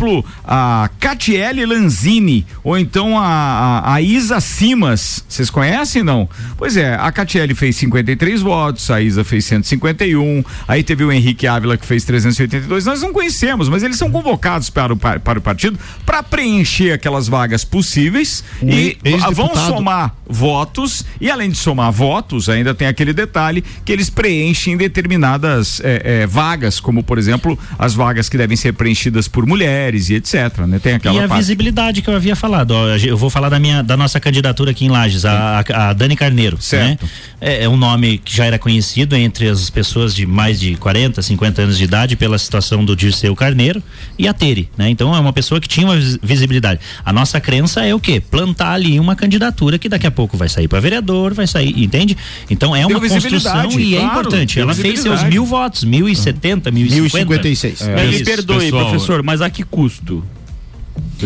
a 0.43 0.89
Catiele 0.99 1.65
Lanzini, 1.65 2.45
ou 2.63 2.77
então 2.77 3.17
a, 3.17 3.25
a, 3.25 3.93
a 3.95 4.01
Isa 4.01 4.39
Simas. 4.39 5.23
Vocês 5.27 5.49
conhecem, 5.49 6.03
não? 6.03 6.27
Pois 6.57 6.77
é, 6.77 6.95
a 6.95 7.11
Catiele 7.11 7.53
fez 7.55 7.75
53 7.77 8.41
votos, 8.41 8.89
a 8.91 9.01
Isa 9.01 9.23
fez 9.23 9.45
151, 9.45 10.43
aí 10.67 10.83
teve 10.83 11.03
o 11.03 11.11
Henrique 11.11 11.47
Ávila 11.47 11.77
que 11.77 11.85
fez 11.85 12.03
382. 12.05 12.85
Nós 12.85 13.01
não 13.01 13.11
conhecemos, 13.13 13.69
mas 13.69 13.83
eles 13.83 13.97
são 13.97 14.09
convocados 14.11 14.69
para 14.69 14.93
o, 14.93 14.97
pa- 14.97 15.19
para 15.19 15.39
o 15.39 15.41
partido 15.41 15.77
para 16.05 16.21
preencher 16.23 16.91
aquelas 16.93 17.27
vagas 17.27 17.63
possíveis 17.63 18.43
Um 18.61 18.69
e 18.69 18.97
vão 19.33 19.47
somar 19.75 20.15
votos 20.27 21.05
e 21.19 21.29
além 21.29 21.49
de 21.49 21.57
somar 21.57 21.91
votos, 21.91 22.49
ainda 22.49 22.73
tem 22.73 22.87
aquele 22.87 23.13
detalhe 23.13 23.63
que 23.85 23.91
eles 23.91 24.09
preenchem 24.09 24.75
determinadas 24.77 25.79
eh, 25.83 26.01
eh, 26.23 26.27
vagas, 26.27 26.79
como 26.79 27.03
por 27.03 27.17
exemplo 27.17 27.57
as 27.77 27.93
vagas 27.93 28.29
que 28.29 28.37
devem 28.37 28.55
ser 28.57 28.73
preenchidas 28.73 29.27
por 29.27 29.45
mulheres 29.45 29.63
e 30.09 30.15
etc. 30.15 30.59
Né? 30.67 30.79
Tem 30.79 30.93
aquela 30.95 31.15
E 31.15 31.23
a 31.23 31.27
parte. 31.27 31.39
visibilidade 31.41 32.01
que 32.01 32.09
eu 32.09 32.15
havia 32.15 32.35
falado, 32.35 32.71
ó, 32.71 32.87
eu 32.95 33.17
vou 33.17 33.29
falar 33.29 33.49
da 33.49 33.59
minha, 33.59 33.81
da 33.81 33.97
nossa 33.97 34.19
candidatura 34.19 34.71
aqui 34.71 34.85
em 34.85 34.89
Lages, 34.89 35.25
a, 35.25 35.63
a- 35.73 35.93
Dani 35.93 36.15
Carneiro, 36.15 36.57
Certo. 36.61 37.03
né? 37.03 37.09
É, 37.41 37.63
é 37.65 37.69
um 37.69 37.75
nome 37.77 38.17
que 38.19 38.35
já 38.35 38.45
era 38.45 38.57
conhecido 38.57 39.15
entre 39.15 39.47
as 39.49 39.69
pessoas 39.69 40.15
de 40.15 40.25
mais 40.25 40.59
de 40.59 40.75
40, 40.75 41.21
50 41.21 41.61
anos 41.63 41.77
de 41.77 41.83
idade 41.83 42.15
pela 42.15 42.37
situação 42.37 42.83
do 42.85 42.95
Dirceu 42.95 43.35
Carneiro 43.35 43.83
e 44.17 44.27
a 44.27 44.33
Tere, 44.33 44.69
né? 44.77 44.89
Então 44.89 45.13
é 45.15 45.19
uma 45.19 45.33
pessoa 45.33 45.59
que 45.59 45.67
tinha 45.67 45.85
uma 45.87 45.95
vis- 45.97 46.17
visibilidade. 46.23 46.79
A 47.03 47.11
nossa 47.11 47.39
crença 47.41 47.83
é 47.85 47.93
o 47.93 47.99
quê? 47.99 48.19
Plantar 48.21 48.71
ali 48.73 48.99
uma 48.99 49.15
candidatura 49.15 49.77
que 49.77 49.89
daqui 49.89 50.07
a 50.07 50.11
pouco 50.11 50.37
vai 50.37 50.47
sair 50.49 50.67
para 50.67 50.79
vereador, 50.79 51.33
vai 51.33 51.45
sair, 51.47 51.73
entende? 51.83 52.15
Então 52.49 52.75
é 52.75 52.85
uma 52.85 52.99
construção 52.99 53.19
visibilidade, 53.31 53.79
e 53.81 53.95
é 53.95 53.99
claro, 53.99 54.11
importante. 54.19 54.55
deu 54.55 54.63
Ela 54.63 54.73
fez 54.73 54.99
seus 55.01 55.23
mil 55.23 55.45
votos, 55.45 55.83
mil 55.83 56.07
e 56.07 56.15
setenta, 56.15 56.71
mil 56.71 56.85
e 56.85 56.89
cinquenta. 56.89 57.33
É. 57.47 57.95
Mas 57.95 58.09
me 58.09 58.15
Isso. 58.15 58.23
perdoe, 58.25 58.59
Pessoal, 58.65 58.89
professor, 58.89 59.23
mas 59.23 59.41
a 59.41 59.49
que 59.63 59.69
custo? 59.69 60.23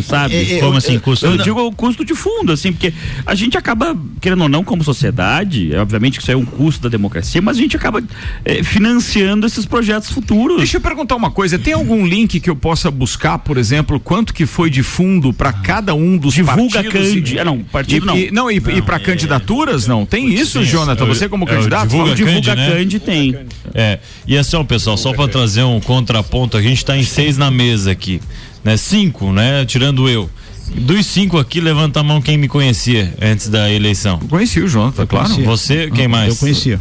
Sabe? 0.02 0.36
É, 0.36 0.58
é, 0.58 0.60
Como 0.60 0.78
assim, 0.78 1.00
custo? 1.00 1.26
Eu 1.26 1.36
Não. 1.36 1.44
digo 1.44 1.60
o 1.62 1.72
custo 1.72 2.06
de 2.06 2.14
fundo, 2.14 2.52
assim, 2.52 2.72
porque 2.72 2.94
a 3.26 3.36
gente 3.36 3.58
acaba, 3.58 3.96
querendo 4.22 4.44
ou 4.44 4.50
não, 4.50 4.64
como 4.64 4.84
sociedade, 4.84 5.76
obviamente 5.76 6.18
que 6.18 6.22
isso 6.24 6.32
é 6.32 6.36
um 6.36 6.46
custo 6.46 6.84
da 6.84 6.90
democracia, 6.90 7.42
mas 7.42 7.58
a 7.58 7.60
gente 7.60 7.76
acaba 7.76 8.04
eh, 8.46 8.64
financiando 8.64 9.46
esses 9.46 9.66
projetos 9.66 10.10
futuros. 10.12 10.58
Deixa 10.58 10.78
eu 10.78 10.82
perguntar 10.82 11.16
uma 11.16 11.32
coisa, 11.32 11.58
tem 11.58 11.74
algum 11.74 12.06
link 12.06 12.40
que 12.40 12.50
eu 12.50 12.56
possa 12.56 12.92
buscar, 12.92 13.40
por 13.40 13.58
exemplo, 13.58 14.00
quanto 14.00 14.34
que 14.34 14.46
foi 14.46 14.70
de 14.70 14.84
fundo 14.84 15.34
para 15.34 15.52
cada 15.52 15.94
um 15.96 16.18
dos 16.18 16.34
Divulga 16.34 16.84
partidos? 16.84 17.32
E- 17.32 17.40
ah, 17.40 17.46
não, 17.46 17.60
partido 17.64 18.04
e, 18.04 18.08
não. 18.08 18.18
E, 18.18 18.32
não, 18.32 18.52
e, 18.52 18.56
e 18.58 18.82
para 18.82 19.00
candidaturas 19.00 19.88
não? 19.88 20.06
Tem 20.06 20.34
isso, 20.34 20.60
sim. 20.64 20.66
Jonathan? 20.66 21.06
É 21.06 21.08
Você 21.08 21.30
como 21.30 21.46
é 21.46 21.48
candidato? 21.48 21.88
Divulga 21.90 22.16
Candi, 22.16 22.56
né? 22.56 22.70
Candi 22.72 23.00
tem. 23.00 23.36
É. 23.74 24.00
E 24.26 24.38
assim, 24.38 24.56
ó, 24.56 24.64
pessoal, 24.64 24.98
só 24.98 25.14
para 25.14 25.28
trazer 25.28 25.64
um 25.64 25.80
contraponto, 25.80 26.58
a 26.58 26.62
gente 26.62 26.84
tá 26.84 26.98
em 26.98 27.04
seis 27.04 27.38
na 27.38 27.50
mesa 27.50 27.92
aqui, 27.92 28.22
né? 28.64 28.78
Cinco, 28.78 29.32
né? 29.32 29.66
Tirando 29.66 30.10
eu. 30.10 30.30
Dos 30.76 31.06
cinco 31.06 31.38
aqui, 31.38 31.60
levanta 31.60 32.00
a 32.00 32.04
mão 32.04 32.22
quem 32.22 32.38
me 32.38 32.48
conhecia 32.48 33.14
antes 33.22 33.50
da 33.50 33.72
eleição. 33.72 34.20
Conheci 34.20 34.60
o 34.60 34.68
Jonathan, 34.68 35.06
claro. 35.06 35.28
Conhecia. 35.30 35.46
Você, 35.46 35.92
quem 35.92 36.08
mais? 36.08 36.30
Eu 36.30 36.36
conhecia. 36.36 36.80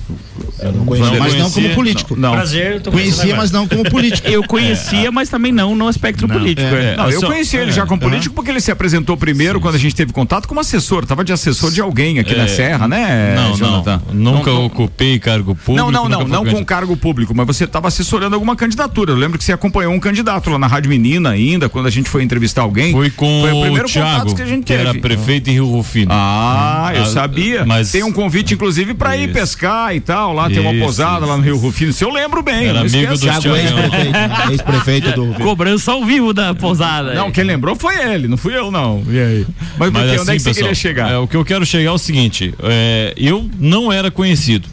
Eu 0.58 0.72
não 0.72 0.84
conhecia. 0.86 1.18
Mas 1.18 1.34
não 1.34 1.50
como 1.50 1.70
político. 1.74 2.16
Não. 2.16 2.32
Prazer, 2.32 2.80
tô 2.80 2.90
Conhecia, 2.90 3.36
mas 3.36 3.50
não 3.50 3.66
como 3.68 3.84
político. 3.90 4.28
Eu 4.28 4.42
conhecia, 4.44 5.10
mas 5.12 5.28
também 5.28 5.52
não 5.52 5.74
no 5.74 5.88
espectro 5.88 6.26
político. 6.28 6.66
É, 6.74 6.92
é. 6.92 6.96
não, 6.96 7.10
eu 7.10 7.20
conheci 7.22 7.56
ele 7.56 7.70
é, 7.70 7.74
já 7.74 7.86
como 7.86 8.00
aham. 8.00 8.10
político 8.10 8.34
porque 8.34 8.50
ele 8.50 8.60
se 8.60 8.70
apresentou 8.70 9.16
primeiro 9.16 9.60
quando 9.60 9.74
a 9.74 9.78
gente 9.78 9.94
teve 9.94 10.12
contato 10.12 10.46
como 10.48 10.60
assessor. 10.60 11.04
Tava 11.06 11.24
de 11.24 11.32
assessor 11.32 11.70
de 11.70 11.80
alguém 11.80 12.18
aqui 12.18 12.34
na 12.34 12.44
É. 12.44 12.48
Serra, 12.48 12.88
né, 12.88 13.34
Não, 13.34 13.56
Jonathan? 13.56 14.02
não. 14.12 14.32
Nunca 14.36 14.50
Não, 14.50 14.58
não- 14.60 14.66
ocupei 14.66 15.18
cargo 15.18 15.54
público. 15.54 15.74
Não, 15.76 15.90
não, 15.90 16.08
não, 16.08 16.26
não 16.26 16.44
com 16.44 16.64
cargo 16.64 16.96
público, 16.96 17.34
mas 17.34 17.46
você 17.46 17.64
estava 17.64 17.88
assessorando 17.88 18.34
alguma 18.34 18.56
candidatura. 18.56 19.12
Eu 19.12 19.16
lembro 19.16 19.38
que 19.38 19.44
você 19.44 19.52
acompanhou 19.52 19.92
um 19.92 20.00
candidato 20.00 20.48
lá 20.50 20.58
na 20.58 20.66
Rádio 20.66 20.88
Menina 20.90 21.30
ainda, 21.30 21.68
quando 21.68 21.86
a 21.86 21.90
gente 21.90 22.08
foi 22.08 22.22
entrevistar 22.22 22.62
alguém. 22.62 22.92
Fui 22.92 23.10
com 23.10 23.42
Foi 23.42 23.52
o 23.52 23.75
primeiro 23.84 23.88
o 23.88 23.90
Thiago, 23.92 24.18
contato 24.20 24.36
que 24.36 24.42
a 24.42 24.46
gente 24.46 24.60
que 24.64 24.72
teve. 24.72 24.80
era 24.82 24.94
prefeito 24.94 25.50
em 25.50 25.54
Rio 25.54 25.66
Rufino. 25.66 26.10
Ah, 26.12 26.92
eu 26.94 27.02
Ah, 27.02 27.06
sabia. 27.06 27.64
mas- 27.64 27.90
tem 27.92 28.02
um 28.02 28.12
convite, 28.12 28.54
inclusive, 28.54 28.94
para 28.94 29.16
ir 29.16 29.32
pescar 29.32 29.94
e 29.94 30.00
tal. 30.00 30.32
Lá 30.32 30.48
tem 30.48 30.58
uma 30.60 30.72
Isso, 30.72 30.84
posada 30.84 31.26
lá 31.26 31.36
no 31.36 31.42
Rio 31.42 31.56
Rufino. 31.56 31.90
Isso 31.90 32.04
eu 32.04 32.10
lembro 32.10 32.42
bem. 32.42 32.66
Era 32.66 32.80
amigo 32.80 33.12
do 33.14 33.18
Thiago, 33.18 33.48
ex-prefeito, 33.56 34.12
né? 34.12 34.44
ex-prefeito 34.50 35.12
do 35.12 35.34
Cobrança 35.42 35.92
ao 35.92 36.04
vivo 36.04 36.32
da 36.32 36.54
posada. 36.54 37.14
Não, 37.14 37.30
quem 37.30 37.44
lembrou 37.44 37.74
foi 37.76 37.96
ele, 37.98 38.28
não 38.28 38.36
fui 38.36 38.56
eu, 38.56 38.70
não. 38.70 39.02
E 39.08 39.18
aí? 39.18 39.46
Mas, 39.78 39.90
por 39.90 40.00
quê? 40.02 40.06
onde 40.06 40.10
é 40.10 40.16
que 40.16 40.18
você 40.18 40.30
assim, 40.30 40.38
pessoal, 40.38 40.54
queria 40.54 40.74
chegar? 40.74 41.10
é, 41.10 41.18
o 41.18 41.26
que 41.26 41.36
eu 41.36 41.44
quero 41.44 41.64
chegar 41.66 41.90
é 41.90 41.92
o 41.92 41.98
seguinte: 41.98 42.54
é, 42.62 43.14
eu 43.16 43.48
não 43.58 43.92
era 43.92 44.10
conhecido. 44.10 44.68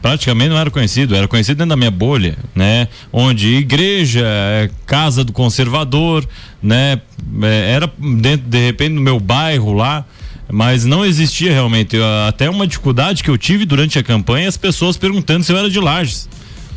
Praticamente 0.00 0.50
não 0.50 0.58
era 0.58 0.70
conhecido, 0.70 1.14
era 1.14 1.26
conhecido 1.26 1.58
dentro 1.58 1.70
da 1.70 1.76
minha 1.76 1.90
bolha, 1.90 2.36
né? 2.54 2.86
Onde 3.12 3.56
igreja, 3.56 4.22
é, 4.24 4.70
casa 4.86 5.24
do 5.24 5.32
conservador, 5.32 6.26
né? 6.62 7.00
É, 7.42 7.72
era 7.72 7.92
dentro, 7.98 8.48
de 8.48 8.58
repente, 8.58 8.92
no 8.92 9.00
meu 9.00 9.18
bairro 9.18 9.72
lá, 9.72 10.04
mas 10.50 10.84
não 10.84 11.04
existia 11.04 11.52
realmente. 11.52 11.96
Até 12.28 12.48
uma 12.48 12.66
dificuldade 12.66 13.24
que 13.24 13.30
eu 13.30 13.36
tive 13.36 13.64
durante 13.64 13.98
a 13.98 14.02
campanha, 14.02 14.48
as 14.48 14.56
pessoas 14.56 14.96
perguntando 14.96 15.42
se 15.44 15.52
eu 15.52 15.58
era 15.58 15.68
de 15.68 15.80
Lages. 15.80 16.28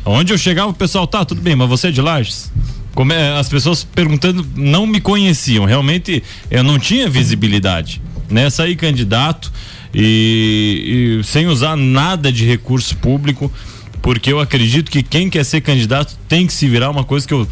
Onde 0.04 0.32
eu 0.32 0.38
chegava, 0.38 0.70
o 0.70 0.74
pessoal, 0.74 1.06
tá, 1.06 1.24
tudo 1.24 1.40
bem, 1.40 1.54
mas 1.54 1.68
você 1.68 1.88
é 1.88 1.90
de 1.92 2.00
Lages? 2.00 2.50
Como 2.92 3.12
é, 3.12 3.38
as 3.38 3.48
pessoas 3.48 3.84
perguntando 3.84 4.44
não 4.56 4.84
me 4.84 5.00
conheciam, 5.00 5.64
realmente 5.64 6.22
eu 6.50 6.62
não 6.62 6.78
tinha 6.78 7.08
visibilidade, 7.08 8.02
né? 8.28 8.50
Saí 8.50 8.74
candidato 8.76 9.50
e, 9.94 11.18
e 11.20 11.24
sem 11.24 11.46
usar 11.46 11.76
nada 11.76 12.32
de 12.32 12.44
recurso 12.44 12.96
público, 12.96 13.52
porque 14.00 14.32
eu 14.32 14.40
acredito 14.40 14.90
que 14.90 15.02
quem 15.02 15.30
quer 15.30 15.44
ser 15.44 15.60
candidato 15.60 16.16
tem 16.28 16.46
que 16.46 16.52
se 16.52 16.68
virar 16.68 16.90
uma 16.90 17.04
coisa 17.04 17.26
que 17.26 17.34
eu 17.34 17.46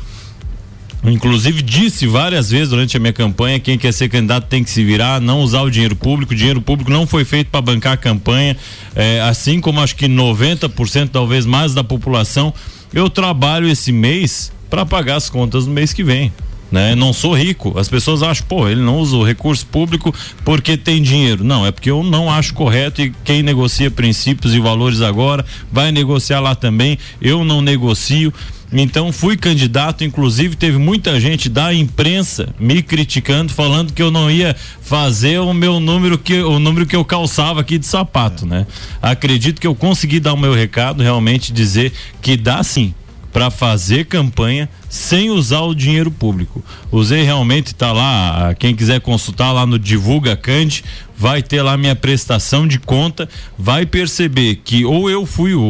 Inclusive 1.02 1.62
disse 1.62 2.06
várias 2.06 2.50
vezes 2.50 2.68
durante 2.68 2.94
a 2.96 3.00
minha 3.00 3.12
campanha, 3.12 3.58
quem 3.58 3.78
quer 3.78 3.92
ser 3.92 4.10
candidato 4.10 4.48
tem 4.48 4.62
que 4.62 4.68
se 4.68 4.84
virar, 4.84 5.18
não 5.18 5.40
usar 5.40 5.62
o 5.62 5.70
dinheiro 5.70 5.96
público. 5.96 6.32
O 6.32 6.36
dinheiro 6.36 6.60
público 6.60 6.90
não 6.90 7.06
foi 7.06 7.24
feito 7.24 7.48
para 7.50 7.62
bancar 7.62 7.94
a 7.94 7.96
campanha, 7.96 8.54
é, 8.94 9.20
assim 9.22 9.60
como 9.60 9.80
acho 9.80 9.96
que 9.96 10.06
90% 10.06 11.08
talvez 11.10 11.46
mais 11.46 11.72
da 11.72 11.82
população. 11.82 12.52
Eu 12.92 13.08
trabalho 13.08 13.66
esse 13.66 13.92
mês 13.92 14.52
para 14.68 14.84
pagar 14.84 15.16
as 15.16 15.30
contas 15.30 15.66
no 15.66 15.72
mês 15.72 15.92
que 15.92 16.04
vem. 16.04 16.30
Né? 16.70 16.94
Não 16.94 17.12
sou 17.12 17.34
rico. 17.34 17.78
As 17.78 17.88
pessoas 17.88 18.22
acham, 18.22 18.46
pô, 18.46 18.68
ele 18.68 18.80
não 18.80 18.98
usa 18.98 19.16
o 19.16 19.24
recurso 19.24 19.66
público 19.66 20.14
porque 20.44 20.76
tem 20.76 21.02
dinheiro. 21.02 21.42
Não, 21.42 21.66
é 21.66 21.72
porque 21.72 21.90
eu 21.90 22.02
não 22.02 22.30
acho 22.30 22.54
correto 22.54 23.02
e 23.02 23.12
quem 23.24 23.42
negocia 23.42 23.90
princípios 23.90 24.54
e 24.54 24.60
valores 24.60 25.00
agora 25.00 25.44
vai 25.72 25.90
negociar 25.90 26.40
lá 26.40 26.54
também. 26.54 26.98
Eu 27.20 27.44
não 27.44 27.60
negocio. 27.60 28.32
Então 28.72 29.10
fui 29.10 29.36
candidato, 29.36 30.04
inclusive 30.04 30.54
teve 30.54 30.78
muita 30.78 31.18
gente 31.18 31.48
da 31.48 31.74
imprensa 31.74 32.54
me 32.58 32.82
criticando, 32.82 33.52
falando 33.52 33.92
que 33.92 34.00
eu 34.00 34.12
não 34.12 34.30
ia 34.30 34.54
fazer 34.80 35.40
o 35.40 35.52
meu 35.52 35.80
número 35.80 36.16
que 36.16 36.40
o 36.40 36.60
número 36.60 36.86
que 36.86 36.94
eu 36.94 37.04
calçava 37.04 37.60
aqui 37.60 37.78
de 37.78 37.86
sapato, 37.86 38.46
né? 38.46 38.66
Acredito 39.02 39.60
que 39.60 39.66
eu 39.66 39.74
consegui 39.74 40.20
dar 40.20 40.34
o 40.34 40.38
meu 40.38 40.54
recado, 40.54 41.02
realmente 41.02 41.52
dizer 41.52 41.92
que 42.22 42.36
dá 42.36 42.62
sim 42.62 42.94
para 43.32 43.50
fazer 43.50 44.06
campanha 44.06 44.68
sem 44.88 45.30
usar 45.30 45.60
o 45.60 45.74
dinheiro 45.74 46.10
público. 46.10 46.64
Usei 46.90 47.22
realmente, 47.22 47.74
tá 47.74 47.92
lá, 47.92 48.54
quem 48.58 48.74
quiser 48.74 49.00
consultar 49.00 49.52
lá 49.52 49.64
no 49.64 49.78
Divulga 49.78 50.36
Cande, 50.36 50.84
vai 51.16 51.42
ter 51.42 51.62
lá 51.62 51.76
minha 51.76 51.94
prestação 51.94 52.66
de 52.66 52.78
conta, 52.78 53.28
vai 53.58 53.86
perceber 53.86 54.56
que 54.64 54.84
ou 54.84 55.10
eu 55.10 55.26
fui 55.26 55.54
o, 55.54 55.60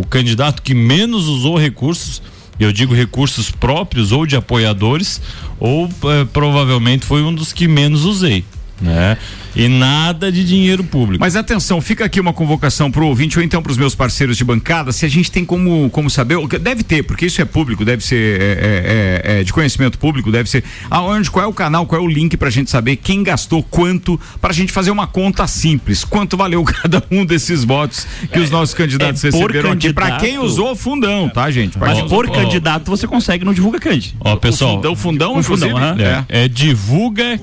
o 0.00 0.06
candidato 0.10 0.62
que 0.62 0.74
menos 0.74 1.26
usou 1.26 1.56
recursos, 1.56 2.20
eu 2.58 2.72
digo 2.72 2.94
recursos 2.94 3.50
próprios 3.50 4.12
ou 4.12 4.26
de 4.26 4.36
apoiadores, 4.36 5.20
ou 5.58 5.86
eh, 5.86 6.26
provavelmente 6.30 7.06
foi 7.06 7.22
um 7.22 7.34
dos 7.34 7.52
que 7.52 7.66
menos 7.66 8.04
usei, 8.04 8.44
né? 8.80 9.16
E 9.54 9.68
nada 9.68 10.30
de 10.30 10.44
dinheiro 10.44 10.84
público. 10.84 11.20
Mas 11.20 11.34
atenção, 11.34 11.80
fica 11.80 12.04
aqui 12.04 12.20
uma 12.20 12.32
convocação 12.32 12.90
pro 12.90 13.06
ouvinte 13.06 13.38
ou 13.38 13.44
então 13.44 13.62
pros 13.62 13.76
meus 13.76 13.94
parceiros 13.94 14.36
de 14.36 14.44
bancada, 14.44 14.92
se 14.92 15.04
a 15.04 15.08
gente 15.08 15.30
tem 15.30 15.44
como, 15.44 15.90
como 15.90 16.08
saber, 16.08 16.36
o 16.36 16.46
deve 16.46 16.82
ter, 16.82 17.02
porque 17.02 17.26
isso 17.26 17.40
é 17.42 17.44
público, 17.44 17.84
deve 17.84 18.04
ser 18.04 18.40
é, 18.40 18.44
é, 18.44 19.32
é, 19.34 19.40
é, 19.40 19.44
de 19.44 19.52
conhecimento 19.52 19.98
público, 19.98 20.30
deve 20.30 20.48
ser 20.48 20.62
aonde, 20.88 21.30
qual 21.30 21.44
é 21.44 21.48
o 21.48 21.52
canal, 21.52 21.84
qual 21.84 22.00
é 22.00 22.04
o 22.04 22.08
link 22.08 22.36
pra 22.36 22.48
gente 22.48 22.70
saber 22.70 22.96
quem 22.96 23.22
gastou 23.22 23.62
quanto, 23.62 24.20
pra 24.40 24.52
gente 24.52 24.72
fazer 24.72 24.90
uma 24.90 25.06
conta 25.06 25.46
simples, 25.46 26.04
quanto 26.04 26.36
valeu 26.36 26.62
cada 26.82 27.02
um 27.10 27.24
desses 27.24 27.64
votos 27.64 28.06
que 28.32 28.38
os 28.38 28.50
nossos 28.50 28.74
candidatos 28.74 29.24
é 29.24 29.30
receberam 29.30 29.72
aqui, 29.72 29.92
pra 29.92 30.18
quem 30.18 30.38
usou 30.38 30.76
fundão, 30.76 31.28
tá 31.28 31.50
gente? 31.50 31.76
Pra 31.76 31.88
Mas 31.88 32.02
por 32.02 32.30
candidato 32.30 32.88
você 32.88 33.06
consegue 33.06 33.44
no 33.44 33.52
Divulga 33.52 33.80
Cande. 33.80 34.14
Ó, 34.20 34.36
pessoal. 34.36 34.72
O 34.72 34.76
fundão, 34.76 34.96
fundão, 34.96 35.34
Com 35.34 35.42
fundão, 35.42 35.68
inclusive, 35.68 36.04
aham. 36.04 36.24
é. 36.28 36.44
É, 36.44 36.48
divulga 36.48 37.40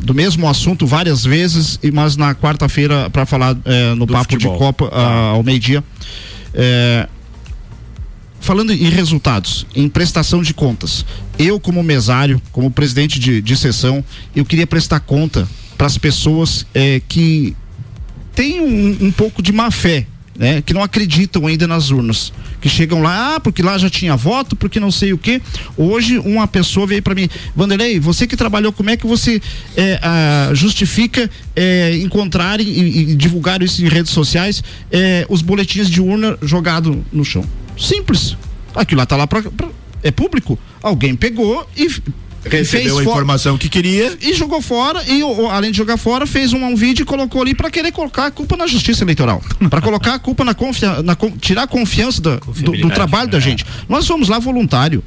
do 0.00 0.14
mesmo 0.14 0.48
assunto 0.48 0.86
várias 0.86 1.24
vezes, 1.24 1.78
e 1.82 1.90
mas 1.90 2.16
na 2.16 2.34
quarta-feira 2.34 3.08
para 3.10 3.24
falar 3.26 3.56
é, 3.64 3.94
no 3.94 4.06
Do 4.06 4.12
Papo 4.12 4.32
futebol. 4.32 4.52
de 4.54 4.58
Copa 4.58 4.88
ah, 4.92 5.30
ao 5.34 5.42
meio-dia. 5.42 5.82
É, 6.54 7.06
falando 8.48 8.72
em 8.72 8.88
resultados, 8.88 9.66
em 9.76 9.90
prestação 9.90 10.40
de 10.40 10.54
contas, 10.54 11.04
eu 11.38 11.60
como 11.60 11.82
mesário, 11.82 12.40
como 12.50 12.70
presidente 12.70 13.20
de, 13.20 13.42
de 13.42 13.54
sessão, 13.54 14.02
eu 14.34 14.42
queria 14.42 14.66
prestar 14.66 15.00
conta 15.00 15.46
para 15.76 15.86
as 15.86 15.98
pessoas 15.98 16.64
é, 16.72 16.98
que 17.06 17.54
têm 18.34 18.58
um, 18.58 19.08
um 19.08 19.12
pouco 19.12 19.42
de 19.42 19.52
má 19.52 19.70
fé 19.70 20.06
né, 20.34 20.62
que 20.62 20.72
não 20.72 20.82
acreditam 20.82 21.46
ainda 21.46 21.66
nas 21.66 21.90
urnas, 21.90 22.32
que 22.58 22.70
chegam 22.70 23.02
lá, 23.02 23.34
ah, 23.34 23.40
porque 23.40 23.62
lá 23.62 23.76
já 23.76 23.90
tinha 23.90 24.16
voto, 24.16 24.56
porque 24.56 24.80
não 24.80 24.90
sei 24.90 25.12
o 25.12 25.18
que. 25.18 25.42
Hoje 25.76 26.16
uma 26.18 26.48
pessoa 26.48 26.86
veio 26.86 27.02
para 27.02 27.14
mim, 27.14 27.28
Vanderlei, 27.54 28.00
você 28.00 28.26
que 28.26 28.36
trabalhou, 28.36 28.72
como 28.72 28.88
é 28.88 28.96
que 28.96 29.06
você 29.06 29.42
é, 29.76 30.00
ah, 30.00 30.52
justifica 30.54 31.28
é, 31.54 31.98
encontrar 31.98 32.62
e, 32.62 33.10
e 33.10 33.14
divulgar 33.14 33.62
isso 33.62 33.84
em 33.84 33.88
redes 33.88 34.10
sociais 34.10 34.64
é, 34.90 35.26
os 35.28 35.42
boletins 35.42 35.90
de 35.90 36.00
urna 36.00 36.38
jogado 36.40 37.04
no 37.12 37.26
chão? 37.26 37.44
Simples. 37.78 38.36
Aquilo 38.74 38.98
lá 38.98 39.06
tá 39.06 39.16
lá 39.16 39.26
pra, 39.26 39.42
pra- 39.42 39.68
é 40.02 40.10
público. 40.10 40.58
Alguém 40.82 41.14
pegou 41.16 41.66
e 41.76 41.88
Recebeu 42.44 42.98
a 42.98 43.02
fo- 43.02 43.10
informação 43.10 43.58
que 43.58 43.68
queria. 43.68 44.16
e 44.22 44.32
jogou 44.32 44.62
fora 44.62 45.02
e 45.08 45.22
o- 45.22 45.42
o- 45.46 45.50
além 45.50 45.70
de 45.72 45.76
jogar 45.76 45.96
fora 45.96 46.24
fez 46.26 46.52
um, 46.52 46.64
um 46.64 46.76
vídeo 46.76 47.02
e 47.02 47.04
colocou 47.04 47.42
ali 47.42 47.52
para 47.54 47.68
querer 47.70 47.90
colocar 47.92 48.26
a 48.26 48.30
culpa 48.30 48.56
na 48.56 48.66
justiça 48.66 49.02
eleitoral 49.02 49.42
para 49.68 49.80
colocar 49.80 50.14
a 50.14 50.18
culpa 50.20 50.44
na 50.44 50.54
confiança 50.54 51.02
tirar 51.40 51.62
a 51.64 51.66
confiança 51.66 52.22
da- 52.22 52.36
do, 52.36 52.72
do 52.72 52.90
trabalho 52.90 53.28
da 53.28 53.40
gente 53.40 53.66
nós 53.88 54.06
vamos 54.06 54.28
lá 54.28 54.38
voluntário 54.38 55.02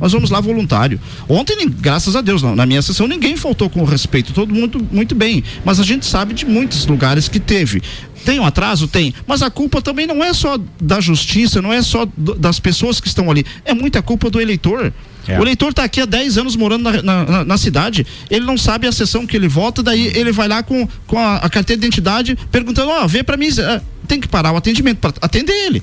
nós 0.00 0.10
vamos 0.12 0.28
lá 0.28 0.40
voluntário. 0.40 1.00
Ontem, 1.28 1.56
graças 1.68 2.16
a 2.16 2.20
Deus, 2.20 2.42
não, 2.42 2.56
na 2.56 2.66
minha 2.66 2.82
sessão 2.82 3.06
ninguém 3.06 3.36
faltou 3.36 3.70
com 3.70 3.84
respeito, 3.84 4.32
todo 4.32 4.52
mundo 4.52 4.84
muito 4.90 5.14
bem. 5.14 5.42
Mas 5.64 5.78
a 5.78 5.84
gente 5.84 6.04
sabe 6.04 6.34
de 6.34 6.44
muitos 6.44 6.84
lugares 6.84 7.28
que 7.28 7.38
teve. 7.38 7.80
Tem 8.24 8.40
um 8.40 8.44
atraso? 8.46 8.88
Tem. 8.88 9.12
Mas 9.26 9.42
a 9.42 9.50
culpa 9.50 9.82
também 9.82 10.06
não 10.06 10.22
é 10.24 10.32
só 10.32 10.58
da 10.80 11.00
justiça, 11.00 11.60
não 11.60 11.72
é 11.72 11.82
só 11.82 12.06
do- 12.16 12.34
das 12.34 12.58
pessoas 12.58 13.00
que 13.00 13.08
estão 13.08 13.30
ali. 13.30 13.44
É 13.64 13.74
muita 13.74 14.00
culpa 14.02 14.30
do 14.30 14.40
eleitor. 14.40 14.92
É. 15.26 15.38
O 15.38 15.42
eleitor 15.42 15.70
está 15.70 15.84
aqui 15.84 16.00
há 16.00 16.04
10 16.04 16.36
anos 16.36 16.54
morando 16.56 16.82
na, 16.90 17.02
na- 17.24 17.44
na- 17.44 17.56
cidade, 17.58 18.06
ele 18.30 18.44
não 18.44 18.58
sabe 18.58 18.86
a 18.86 18.92
sessão 18.92 19.26
que 19.26 19.34
ele 19.36 19.48
vota, 19.48 19.82
daí 19.82 20.08
ele 20.14 20.30
vai 20.32 20.46
lá 20.48 20.62
com, 20.62 20.86
com 21.06 21.18
a, 21.18 21.36
a 21.36 21.48
carteira 21.48 21.80
de 21.80 21.86
identidade 21.86 22.36
perguntando: 22.52 22.90
Ó, 22.90 23.06
vê 23.06 23.22
para 23.22 23.36
mim, 23.36 23.48
eh, 23.58 23.80
tem 24.06 24.20
que 24.20 24.28
parar 24.28 24.52
o 24.52 24.56
atendimento 24.56 24.98
para 24.98 25.14
atender 25.22 25.52
ele. 25.66 25.82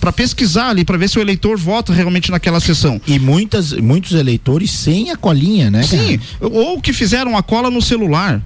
Para 0.00 0.10
pesquisar 0.12 0.70
ali, 0.70 0.84
para 0.84 0.96
ver 0.96 1.08
se 1.10 1.18
o 1.18 1.20
eleitor 1.20 1.58
vota 1.58 1.92
realmente 1.92 2.30
naquela 2.30 2.58
sessão. 2.58 3.00
E 3.06 3.18
muitas, 3.18 3.72
muitos 3.72 4.12
eleitores 4.12 4.70
sem 4.70 5.10
a 5.10 5.16
colinha, 5.16 5.70
né? 5.70 5.82
Sim, 5.82 6.18
ou 6.40 6.80
que 6.80 6.92
fizeram 6.92 7.36
a 7.36 7.42
cola 7.42 7.70
no 7.70 7.82
celular. 7.82 8.40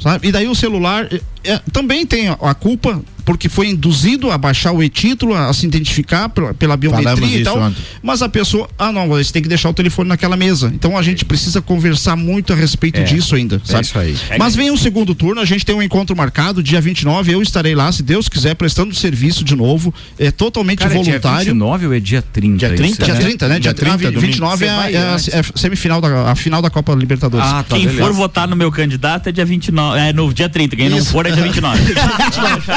Sabe? 0.00 0.28
E 0.28 0.32
daí 0.32 0.48
o 0.48 0.54
celular 0.54 1.08
é, 1.44 1.52
é, 1.52 1.60
também 1.72 2.06
tem 2.06 2.28
a, 2.28 2.54
culpa, 2.54 3.00
porque 3.24 3.48
foi 3.48 3.68
induzido 3.68 4.30
a 4.30 4.36
baixar 4.38 4.72
o 4.72 4.82
e-título, 4.82 5.34
a, 5.34 5.52
se 5.52 5.66
identificar 5.66 6.28
pela, 6.28 6.52
pela 6.54 6.76
Falamos 6.76 7.02
biometria 7.02 7.38
e 7.38 7.42
isso 7.42 7.50
tal. 7.50 7.60
ontem. 7.62 7.82
Mas 8.02 8.22
a 8.22 8.28
pessoa, 8.28 8.68
ah 8.78 8.92
não, 8.92 9.08
você 9.08 9.32
tem 9.32 9.42
que 9.42 9.48
deixar 9.48 9.68
o 9.70 9.74
telefone 9.74 10.08
naquela 10.08 10.36
mesa. 10.36 10.70
Então 10.74 10.96
a 10.96 11.02
gente 11.02 11.24
precisa 11.24 11.60
conversar 11.62 12.16
muito 12.16 12.52
a 12.52 12.56
respeito 12.56 13.00
É, 13.00 13.04
disso 13.04 13.34
ainda, 13.34 13.56
é 13.56 13.66
sabe? 13.66 13.84
isso 13.84 13.98
aí. 13.98 14.16
Mas 14.38 14.54
vem 14.54 14.70
o 14.70 14.76
segundo 14.76 15.14
turno, 15.14 15.40
a 15.40 15.44
gente 15.44 15.64
tem 15.64 15.74
um 15.74 15.82
encontro 15.82 16.14
marcado, 16.16 16.62
dia 16.62 16.80
29, 16.80 17.32
eu 17.32 17.40
estarei 17.42 17.74
lá, 17.74 17.90
se 17.92 18.02
Deus 18.02 18.28
quiser, 18.28 18.54
prestando 18.54 18.94
serviço 18.94 19.42
de 19.44 19.56
novo, 19.56 19.92
é 20.18 20.30
totalmente 20.30 20.80
Cara, 20.80 20.94
é 20.94 21.02
dia 21.02 21.04
voluntário. 21.12 21.46
29 21.46 21.86
ou 21.86 21.94
é 21.94 22.00
dia 22.00 22.22
30? 22.22 22.56
Dia 22.58 22.68
30, 22.70 22.84
isso, 22.84 23.02
dia 23.04 23.14
30, 23.14 23.48
né? 23.48 23.54
Dia, 23.54 23.60
Dia 23.72 23.74
30, 23.74 23.98
30, 23.98 24.12
domingo. 24.12 24.26
29 24.26 24.64
é, 24.64 24.76
vai 24.76 24.94
é 24.94 24.98
a, 24.98 25.16
é 25.32 25.40
a 25.40 25.58
semifinal 25.58 26.00
da 26.00 26.14
a 26.30 26.34
final 26.34 26.60
da 26.62 26.70
Copa 26.70 26.94
Libertadores. 26.94 27.46
Ah, 27.46 27.62
tá, 27.66 27.76
Quem 27.76 27.86
beleza. 27.86 28.04
for 28.04 28.12
votar 28.12 28.46
no 28.46 28.54
meu 28.56 28.70
candidato 28.70 29.28
é 29.28 29.32
dia 29.32 29.44
29, 29.44 29.98
é 29.98 30.12
no 30.12 30.32
dia 30.32 30.48
30, 30.48 30.76
quem 30.76 30.88
não 30.88 30.98
Isso. 30.98 31.10
for 31.10 31.26
é 31.26 31.30
dia 31.34 31.44
29. 31.44 31.94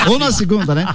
Ou 0.09 0.19
na 0.19 0.31
segunda, 0.31 0.73
né? 0.75 0.87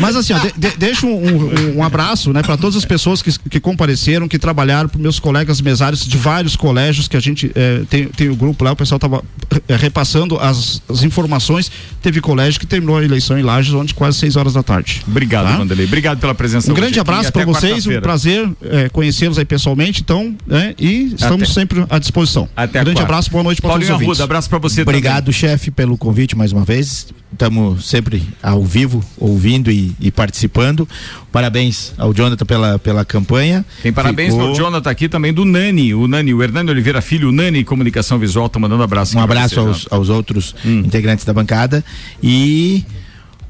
Mas 0.00 0.16
assim, 0.16 0.32
ó, 0.32 0.38
de, 0.38 0.52
de, 0.56 0.76
deixa 0.76 1.06
um, 1.06 1.10
um, 1.14 1.76
um 1.78 1.82
abraço, 1.84 2.32
né, 2.32 2.42
para 2.42 2.56
todas 2.56 2.76
as 2.76 2.84
pessoas 2.84 3.22
que, 3.22 3.36
que 3.48 3.60
compareceram, 3.60 4.28
que 4.28 4.38
trabalharam, 4.38 4.88
para 4.88 5.00
meus 5.00 5.18
colegas 5.18 5.60
mesários 5.60 6.06
de 6.06 6.16
vários 6.16 6.56
colégios 6.56 7.08
que 7.08 7.16
a 7.16 7.20
gente 7.20 7.50
eh, 7.54 7.82
tem, 7.88 8.06
tem 8.08 8.28
o 8.28 8.36
grupo 8.36 8.64
lá, 8.64 8.72
o 8.72 8.76
pessoal 8.76 8.98
tava 8.98 9.22
eh, 9.68 9.76
repassando 9.76 10.38
as, 10.38 10.82
as 10.88 11.02
informações. 11.02 11.70
Teve 12.02 12.20
colégio 12.20 12.60
que 12.60 12.66
terminou 12.66 12.96
a 12.98 13.04
eleição 13.04 13.38
em 13.38 13.42
Lages 13.42 13.72
ontem 13.74 13.94
quase 13.94 14.18
6 14.18 14.36
horas 14.36 14.52
da 14.54 14.62
tarde. 14.62 15.02
Obrigado, 15.06 15.46
Tá? 15.46 15.56
Vanderlei. 15.58 15.86
Obrigado 15.86 16.18
pela 16.18 16.34
presença 16.34 16.68
Um 16.68 16.72
hoje 16.72 16.80
grande 16.80 16.98
aqui. 17.00 17.10
abraço 17.10 17.32
para 17.32 17.44
vocês, 17.44 17.86
um 17.86 18.00
prazer 18.00 18.48
eh, 18.62 18.88
conhecê-los 18.90 19.38
aí 19.38 19.44
pessoalmente, 19.44 20.00
então, 20.02 20.34
né? 20.46 20.74
E 20.78 21.14
estamos 21.14 21.42
Até- 21.50 21.52
sempre 21.60 21.84
à 21.88 21.98
disposição. 21.98 22.48
Até 22.56 22.78
a 22.80 22.84
grande 22.84 22.96
quarta. 23.00 23.12
abraço, 23.12 23.30
boa 23.30 23.42
noite 23.44 23.60
para 23.60 23.70
todos 23.72 23.86
os 23.86 23.90
ouvintes. 23.92 24.10
Arruda, 24.12 24.24
abraço 24.24 24.48
para 24.48 24.58
você 24.58 24.82
Obrigado, 24.82 25.32
chefe, 25.32 25.70
pelo 25.70 25.96
convite 25.98 26.36
mais 26.36 26.52
uma 26.52 26.64
vez. 26.64 26.95
Estamos 27.32 27.86
sempre 27.86 28.22
ao 28.42 28.64
vivo, 28.64 29.04
ouvindo 29.18 29.70
e, 29.70 29.94
e 30.00 30.10
participando. 30.10 30.88
Parabéns 31.30 31.92
ao 31.98 32.14
Jonathan 32.14 32.46
pela, 32.46 32.78
pela 32.78 33.04
campanha. 33.04 33.64
Tem 33.82 33.92
parabéns 33.92 34.32
Ficou- 34.32 34.48
ao 34.48 34.54
Jonathan 34.54 34.88
aqui 34.90 35.08
também 35.08 35.32
do 35.34 35.44
Nani, 35.44 35.92
o 35.94 36.06
Nani, 36.08 36.32
o 36.32 36.42
Hernani 36.42 36.70
Oliveira 36.70 37.02
Filho, 37.02 37.28
o 37.28 37.32
Nani 37.32 37.62
Comunicação 37.64 38.18
Visual, 38.18 38.48
tá 38.48 38.58
mandando 38.58 38.82
abraço. 38.82 39.18
Um 39.18 39.20
abraço 39.20 39.56
você, 39.56 39.60
aos, 39.60 39.86
aos 39.90 40.08
outros 40.08 40.54
Hum. 40.64 40.80
integrantes 40.86 41.24
da 41.26 41.34
bancada. 41.34 41.84
E 42.22 42.84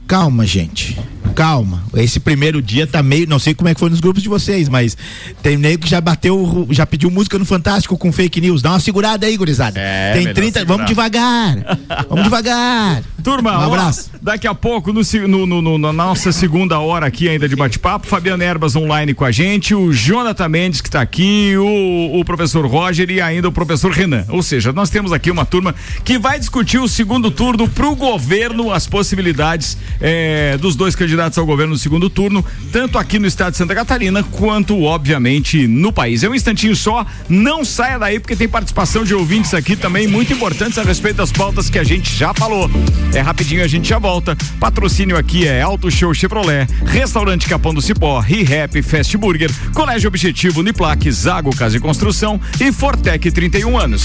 calma, 0.07 0.47
gente. 0.47 0.99
Calma. 1.35 1.83
Esse 1.95 2.19
primeiro 2.19 2.62
dia 2.62 2.87
tá 2.87 3.03
meio. 3.03 3.28
Não 3.28 3.39
sei 3.39 3.53
como 3.55 3.69
é 3.69 3.74
que 3.74 3.81
foi 3.81 3.91
nos 3.91 4.01
grupos 4.01 4.23
de 4.23 4.28
vocês, 4.28 4.70
mas 4.70 4.97
tem 5.43 5.59
nego 5.59 5.83
que 5.83 5.91
já 5.91 6.01
bateu, 6.01 6.66
já 6.70 6.87
pediu 6.87 7.11
música 7.11 7.39
no 7.39 7.45
Fantástico 7.45 7.99
com 7.99 8.11
fake 8.11 8.41
news. 8.41 8.62
Dá 8.62 8.70
uma 8.70 8.81
segurada 8.81 9.27
aí, 9.27 9.37
gurizada. 9.37 9.78
É, 9.78 10.12
tem 10.15 10.20
melhor 10.23 10.35
30. 10.35 10.61
segurar. 10.61 10.74
Vamos 10.77 10.89
devagar. 10.89 11.78
Vamos 12.09 12.24
devagar. 12.24 13.03
Turma, 13.23 13.53
Um 13.59 13.62
ó, 13.62 13.66
abraço. 13.66 14.11
daqui 14.23 14.47
a 14.47 14.55
pouco, 14.55 14.93
no, 14.95 15.03
no- 15.28 15.47
no- 15.47 15.61
no- 15.62 15.78
na 15.78 15.93
nossa 15.93 16.31
segunda 16.33 16.78
hora 16.78 17.07
aqui 17.07 17.28
ainda 17.28 17.47
de 17.49 17.57
bate-papo, 17.57 18.07
Fabiana 18.07 18.45
Erbas 18.45 18.74
online 18.77 19.12
com 19.12 19.24
a 19.24 19.33
gente, 19.33 19.74
o 19.74 19.93
Jonathan 19.93 20.49
Mendes 20.49 20.81
que 20.81 20.89
está 20.89 21.03
aqui, 21.03 21.55
o, 21.59 22.20
o 22.20 22.24
professor 22.24 22.65
Roger 22.66 23.11
e 23.11 23.20
ainda 23.20 23.49
o 23.49 23.53
professor 23.53 23.91
Renan. 23.91 24.24
Ou 24.28 24.43
seja, 24.43 24.73
nós 24.73 24.89
temos 24.91 25.12
aqui 25.12 25.31
uma 25.31 25.45
turma 25.45 25.74
que 26.05 26.19
vai 26.19 26.39
discutir 26.39 26.78
o 26.78 26.89
segundo 26.89 27.31
turno 27.31 27.69
para 27.69 27.87
o 27.89 27.97
governo, 27.97 28.73
as 28.73 28.87
possibilidades 28.87 29.77
eh, 30.01 30.56
dos 30.60 30.77
dois 30.77 30.94
candidatos 30.94 31.39
ao 31.39 31.47
governo 31.47 31.73
no 31.73 31.78
segundo 31.78 32.09
turno, 32.09 32.44
tanto 32.73 32.98
aqui 32.98 33.18
no 33.18 33.27
estado 33.27 33.52
de 33.52 33.59
Santa 33.59 33.74
Catarina, 33.74 34.23
quanto, 34.23 34.82
obviamente, 34.82 35.66
no 35.66 35.93
país. 35.93 36.23
É 36.23 36.28
um 36.28 36.35
instantinho 36.35 36.74
só, 36.77 37.06
não 37.28 37.64
saia 37.64 37.98
daí, 37.98 38.18
porque 38.20 38.36
tem 38.36 38.48
participação 38.48 39.05
de 39.05 39.14
ouvintes 39.14 39.55
aqui 39.55 39.77
também 39.77 40.06
muito 40.06 40.32
importantes 40.32 40.78
a 40.78 40.82
respeito 40.82 41.16
das 41.16 41.32
pautas 41.32 41.70
que 41.70 41.78
a 41.78 41.85
gente 41.85 42.14
já 42.14 42.32
falou. 42.35 42.70
É 43.14 43.20
rapidinho, 43.20 43.62
a 43.62 43.68
gente 43.68 43.89
já 43.89 43.98
volta. 43.98 44.36
Patrocínio 44.60 45.16
aqui 45.16 45.47
é 45.47 45.62
Auto 45.62 45.90
Show 45.90 46.12
Chevrolet, 46.14 46.66
Restaurante 46.85 47.48
Capão 47.48 47.73
do 47.73 47.82
Cipó, 47.82 48.20
ReHap 48.20 48.81
Fast 48.82 49.16
Burger, 49.16 49.51
Colégio 49.74 50.09
Objetivo 50.09 50.60
Uniplac, 50.60 51.10
Zago 51.10 51.55
Casa 51.55 51.77
e 51.77 51.81
Construção 51.81 52.40
e 52.60 52.73
Fortec 52.73 53.31
31 53.31 53.78
anos. 53.78 54.05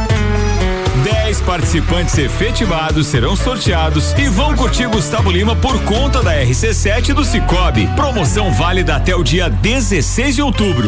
10 1.03 1.41
participantes 1.41 2.17
efetivados 2.17 3.07
serão 3.07 3.35
sorteados 3.35 4.13
e 4.13 4.29
vão 4.29 4.55
curtir 4.55 4.87
Gustavo 4.87 5.31
Lima 5.31 5.55
por 5.55 5.81
conta 5.83 6.21
da 6.21 6.33
RC7 6.35 7.13
do 7.13 7.25
Cicobi. 7.25 7.87
Promoção 7.95 8.51
válida 8.53 8.95
até 8.95 9.15
o 9.15 9.23
dia 9.23 9.49
16 9.49 10.35
de 10.35 10.41
outubro. 10.41 10.87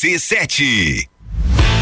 RC7. 0.00 1.17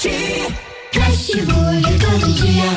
RC7 0.00 0.56
Fast 0.94 1.36
Burger 1.42 1.98
todo 2.00 2.32
dia. 2.32 2.70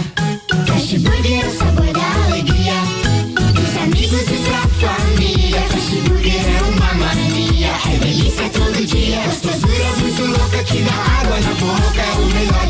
Fast 0.68 1.00
Burger 1.00 1.42
é 1.42 1.48
o 1.48 1.52
sabor 1.52 1.94
da 1.94 2.26
alegria. 2.26 2.74
Dos 3.54 3.78
amigos 3.82 4.28
e 4.28 4.38
pra 4.44 4.68
família. 4.68 5.62
Fast 5.62 5.96
Burger 6.02 6.34
é 6.34 6.62
uma 6.64 6.94
mania. 6.96 7.72
É 7.94 7.98
delícia 7.98 8.50
todo 8.50 8.86
dia. 8.86 9.22
Gostosura 9.24 9.96
muito 10.02 10.38
louca 10.38 10.64
que 10.66 10.82
dá 10.82 10.94
água 10.94 11.40
na 11.40 11.54
boca. 11.54 12.02
É 12.02 12.12
o 12.12 12.26
melhor 12.26 12.63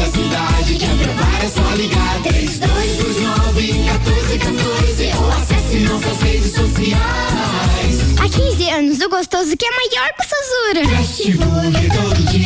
gostoso 9.13 9.55
que 9.55 9.63
é 9.63 9.69
maior 9.69 10.09
que 10.15 10.23
o 10.23 10.27
Sazura. 10.27 10.83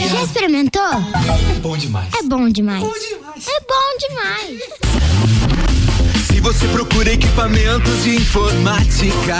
Já 0.10 0.22
experimentou? 0.22 0.82
É 0.84 1.60
bom 1.62 1.78
demais. 1.78 2.14
É 2.14 2.24
bom 2.24 2.50
demais. 2.50 2.84
É 2.84 3.60
bom 3.62 3.98
demais. 4.00 4.60
Se 6.28 6.42
você 6.42 6.68
procura 6.68 7.14
equipamentos 7.14 8.04
de 8.04 8.18
informática, 8.18 9.40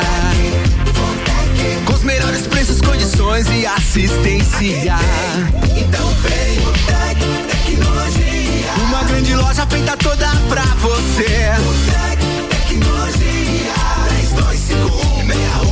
com 1.86 1.94
os 1.94 2.04
melhores 2.04 2.48
preços, 2.48 2.80
condições 2.80 3.46
e 3.50 3.66
assistência, 3.66 4.96
então 5.76 6.10
vem 6.22 6.60
o 6.66 6.72
Tec 6.88 7.20
Tecnologia. 7.52 8.72
Uma 8.88 9.04
grande 9.04 9.36
loja 9.36 9.68
feita 9.68 9.98
toda 9.98 10.30
pra 10.48 10.64
você. 10.76 11.52
O 11.60 11.74
Tec 11.92 12.22
Tecnologia. 12.70 13.74
32516112. 15.64 15.67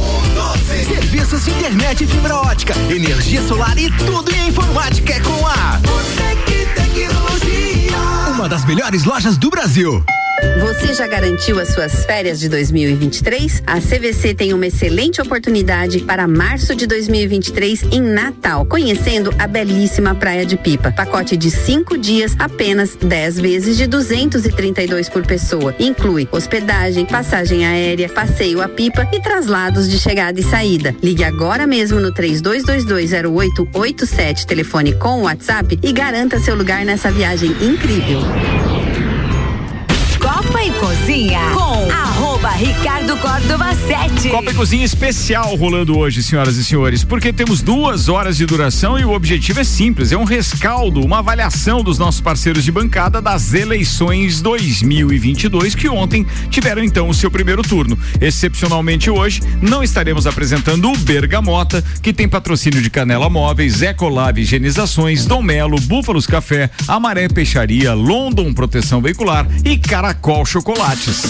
Serviços 0.84 1.46
de 1.46 1.52
internet 1.52 2.04
e 2.04 2.08
fibra 2.08 2.36
ótica, 2.36 2.74
energia 2.90 3.42
solar 3.48 3.78
e 3.78 3.90
tudo 3.92 4.32
em 4.34 4.50
informática 4.50 5.14
é 5.14 5.20
com 5.20 5.48
a 5.48 5.80
Botec 5.80 6.68
Tecnologia. 6.76 7.98
Uma 8.34 8.50
das 8.50 8.66
melhores 8.66 9.06
lojas 9.06 9.38
do 9.38 9.50
Brasil. 9.50 10.04
Você 10.60 10.94
já 10.94 11.08
garantiu 11.08 11.60
as 11.60 11.70
suas 11.70 12.06
férias 12.06 12.40
de 12.40 12.48
2023? 12.50 13.64
A 13.66 13.80
CVC 13.80 14.34
tem 14.34 14.54
uma 14.54 14.68
excelente 14.68 15.22
oportunidade 15.22 16.00
para 16.00 16.28
março 16.28 16.76
de 16.76 16.86
2023 16.88 17.84
em 17.92 18.02
Natal, 18.02 18.66
conhecendo 18.66 19.34
a 19.38 19.48
belíssima 19.48 20.14
Praia 20.16 20.46
de 20.46 20.58
Pipa. 20.58 20.92
Pacote 20.92 21.38
de 21.38 21.52
cinco 21.52 21.98
dias, 21.98 22.36
apenas 22.40 22.96
10 22.96 23.40
vezes 23.40 23.78
de 23.78 23.88
232 23.88 25.08
por 25.10 25.26
pessoa. 25.26 25.74
Inclui 25.80 26.28
hospedagem, 26.32 27.06
passagem 27.06 27.66
aérea, 27.66 28.10
passeio 28.10 28.62
a 28.62 28.68
pipa 28.68 29.08
e 29.14 29.22
traslados 29.22 29.90
de 29.90 29.98
chegada 29.98 30.38
e 30.40 30.44
saída. 30.44 30.94
Ligue 31.02 31.24
agora 31.24 31.66
mesmo 31.66 32.00
no 32.00 32.14
32220887, 32.14 34.46
telefone 34.46 34.94
com 34.94 35.24
WhatsApp 35.24 35.80
e 35.82 35.92
garanta 35.92 36.40
seu 36.40 36.56
lugar 36.56 36.86
nessa 36.86 37.10
viagem 37.12 37.50
incrível. 37.62 38.20
Cozinha 40.86 41.52
com 41.56 42.15
arroba 42.46 42.52
Ricardo 42.52 43.18
Córdova 43.18 43.74
7. 43.76 44.30
Copa 44.30 44.52
e 44.52 44.54
Cozinha 44.54 44.86
especial 44.86 45.56
rolando 45.56 45.98
hoje, 45.98 46.22
senhoras 46.22 46.56
e 46.58 46.64
senhores, 46.64 47.04
porque 47.04 47.34
temos 47.34 47.62
duas 47.62 48.08
horas 48.08 48.38
de 48.38 48.46
duração 48.46 49.00
e 49.00 49.06
o 49.06 49.12
objetivo 49.12 49.60
é 49.60 49.64
simples, 49.64 50.12
é 50.12 50.18
um 50.18 50.24
rescaldo, 50.24 51.02
uma 51.02 51.20
avaliação 51.20 51.84
dos 51.84 51.98
nossos 51.98 52.22
parceiros 52.22 52.64
de 52.64 52.72
bancada 52.72 53.22
das 53.22 53.54
eleições 53.54 54.42
2022 54.42 55.76
que 55.76 55.90
ontem 55.90 56.26
tiveram 56.50 56.84
então 56.84 57.10
o 57.10 57.14
seu 57.14 57.32
primeiro 57.32 57.62
turno. 57.62 57.98
Excepcionalmente 58.22 59.10
hoje 59.10 59.42
não 59.62 59.84
estaremos 59.84 60.28
apresentando 60.28 60.92
o 60.92 60.98
Bergamota, 60.98 61.84
que 62.02 62.14
tem 62.14 62.28
patrocínio 62.30 62.82
de 62.82 62.90
Canela 62.90 63.30
Móveis, 63.30 63.82
Ecolab 63.82 64.40
Higienizações, 64.40 65.26
Dom 65.26 65.42
Melo, 65.42 65.80
Búfalos 65.82 66.28
Café, 66.28 66.70
Amaré 66.88 67.28
Peixaria, 67.28 67.94
London 67.94 68.54
Proteção 68.54 69.02
Veicular 69.02 69.48
e 69.64 69.78
Caracol 69.78 70.46
Chocolates. 70.46 71.24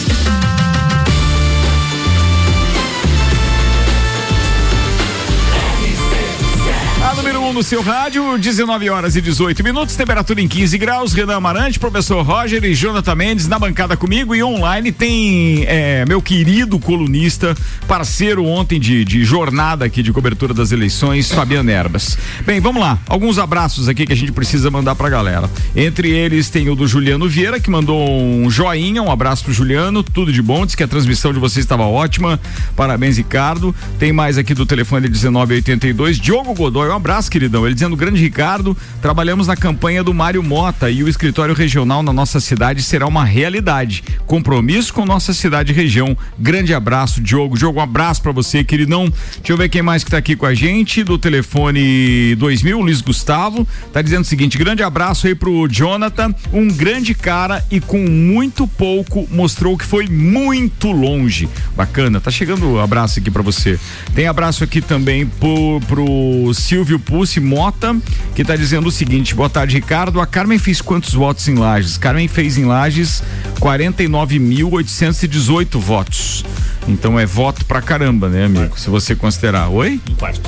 1 7.45 7.53
no 7.53 7.61
seu 7.61 7.84
rádio, 7.84 8.39
19 8.39 8.89
horas 8.89 9.15
e 9.15 9.22
18 9.22 9.63
minutos, 9.63 9.95
temperatura 9.95 10.41
em 10.41 10.47
15 10.47 10.77
graus. 10.80 11.13
Renan 11.13 11.35
Amarante, 11.35 11.77
professor 11.77 12.23
Roger 12.23 12.63
e 12.63 12.73
Jonathan 12.73 13.13
Mendes 13.13 13.47
na 13.47 13.59
bancada 13.59 13.95
comigo 13.95 14.34
e 14.34 14.41
online 14.41 14.91
tem 14.91 15.63
é, 15.67 16.03
meu 16.07 16.23
querido 16.23 16.80
colunista, 16.80 17.55
parceiro 17.88 18.43
ontem 18.45 18.80
de, 18.80 19.05
de 19.05 19.23
jornada 19.23 19.85
aqui 19.85 20.01
de 20.01 20.11
cobertura 20.11 20.55
das 20.55 20.72
eleições, 20.72 21.31
Fabiano 21.31 21.69
Erbas. 21.69 22.17
Bem, 22.45 22.59
vamos 22.59 22.81
lá. 22.81 22.97
Alguns 23.07 23.38
abraços 23.38 23.88
aqui 23.88 24.07
que 24.07 24.13
a 24.13 24.17
gente 24.17 24.31
precisa 24.31 24.72
mandar 24.72 24.95
pra 24.95 25.07
galera. 25.07 25.47
Entre 25.76 26.09
eles 26.09 26.49
tem 26.49 26.67
o 26.69 26.76
do 26.76 26.88
Juliano 26.88 27.30
Vieira, 27.30 27.59
que 27.59 27.69
mandou 27.69 28.09
um 28.09 28.49
joinha, 28.49 29.03
um 29.03 29.11
abraço 29.11 29.43
pro 29.43 29.53
Juliano, 29.53 30.01
tudo 30.01 30.34
de 30.34 30.41
bom, 30.41 30.65
diz 30.65 30.73
que 30.73 30.84
a 30.84 30.88
transmissão 30.88 31.31
de 31.31 31.39
vocês 31.39 31.63
estava 31.63 31.84
ótima. 31.84 32.39
Parabéns, 32.76 33.17
Ricardo. 33.17 33.76
Tem 33.99 34.11
mais 34.11 34.39
aqui 34.39 34.55
do 34.55 34.65
telefone 34.65 35.07
1982, 35.07 36.17
Diogo 36.17 36.55
Godoy, 36.55 36.89
um 36.89 36.95
abraço, 36.95 37.30
queridão. 37.35 37.65
Ele 37.65 37.73
dizendo, 37.73 37.97
grande 37.97 38.21
Ricardo, 38.21 38.77
trabalhamos 39.01 39.47
na 39.47 39.57
campanha 39.57 40.01
do 40.01 40.13
Mário 40.13 40.41
Mota 40.41 40.89
e 40.89 41.03
o 41.03 41.09
escritório 41.09 41.53
regional 41.53 42.01
na 42.01 42.13
nossa 42.13 42.39
cidade 42.39 42.81
será 42.81 43.05
uma 43.05 43.25
realidade. 43.25 44.05
Compromisso 44.25 44.93
com 44.93 45.05
nossa 45.05 45.33
cidade 45.33 45.73
e 45.73 45.75
região. 45.75 46.17
Grande 46.39 46.73
abraço, 46.73 47.19
Diogo. 47.21 47.57
Diogo, 47.57 47.79
um 47.79 47.83
abraço 47.83 48.21
para 48.21 48.31
você, 48.31 48.63
queridão. 48.63 49.11
Deixa 49.35 49.51
eu 49.51 49.57
ver 49.57 49.67
quem 49.67 49.81
mais 49.81 50.01
que 50.01 50.11
tá 50.11 50.17
aqui 50.17 50.33
com 50.37 50.45
a 50.45 50.53
gente, 50.53 51.03
do 51.03 51.17
telefone 51.17 52.35
2000, 52.35 52.79
Luiz 52.79 53.01
Gustavo. 53.01 53.67
Tá 53.91 54.01
dizendo 54.01 54.21
o 54.21 54.27
seguinte, 54.27 54.57
grande 54.57 54.81
abraço 54.81 55.27
aí 55.27 55.35
pro 55.35 55.67
Jonathan, 55.67 56.33
um 56.53 56.69
grande 56.69 57.13
cara 57.13 57.65
e 57.69 57.81
com 57.81 57.99
muito 57.99 58.65
pouco 58.65 59.27
mostrou 59.29 59.77
que 59.77 59.83
foi 59.83 60.07
muito 60.07 60.89
longe. 60.89 61.49
Bacana, 61.75 62.21
tá 62.21 62.31
chegando 62.31 62.75
o 62.75 62.79
abraço 62.79 63.19
aqui 63.19 63.29
para 63.29 63.41
você. 63.41 63.77
Tem 64.13 64.25
abraço 64.25 64.63
aqui 64.63 64.79
também 64.79 65.25
pro, 65.25 65.81
pro 65.85 66.53
Silvio 66.53 66.97
Pussi 67.26 67.39
Mota, 67.39 67.97
que 68.35 68.45
tá 68.45 68.56
dizendo 68.56 68.88
o 68.88 68.91
seguinte: 68.91 69.34
boa 69.34 69.49
tarde, 69.49 69.73
Ricardo. 69.73 70.22
A 70.22 70.27
Carmen 70.27 70.60
fez 70.60 70.80
quantos 70.80 71.15
votos 71.15 71.47
em 71.47 71.56
Lages? 71.56 71.97
Carmen 71.97 72.27
fez 72.27 72.56
em 72.56 72.65
Lages 72.65 73.23
49.818 73.60 75.80
votos. 75.80 76.45
Então 76.88 77.19
é 77.19 77.26
voto 77.26 77.65
pra 77.65 77.81
caramba, 77.81 78.30
né, 78.30 78.45
amigo? 78.45 78.80
Se 78.80 78.91
você 78.91 79.15
considerar. 79.15 79.69
Oi? 79.69 79.99
Um 80.07 80.14
quarto. 80.14 80.47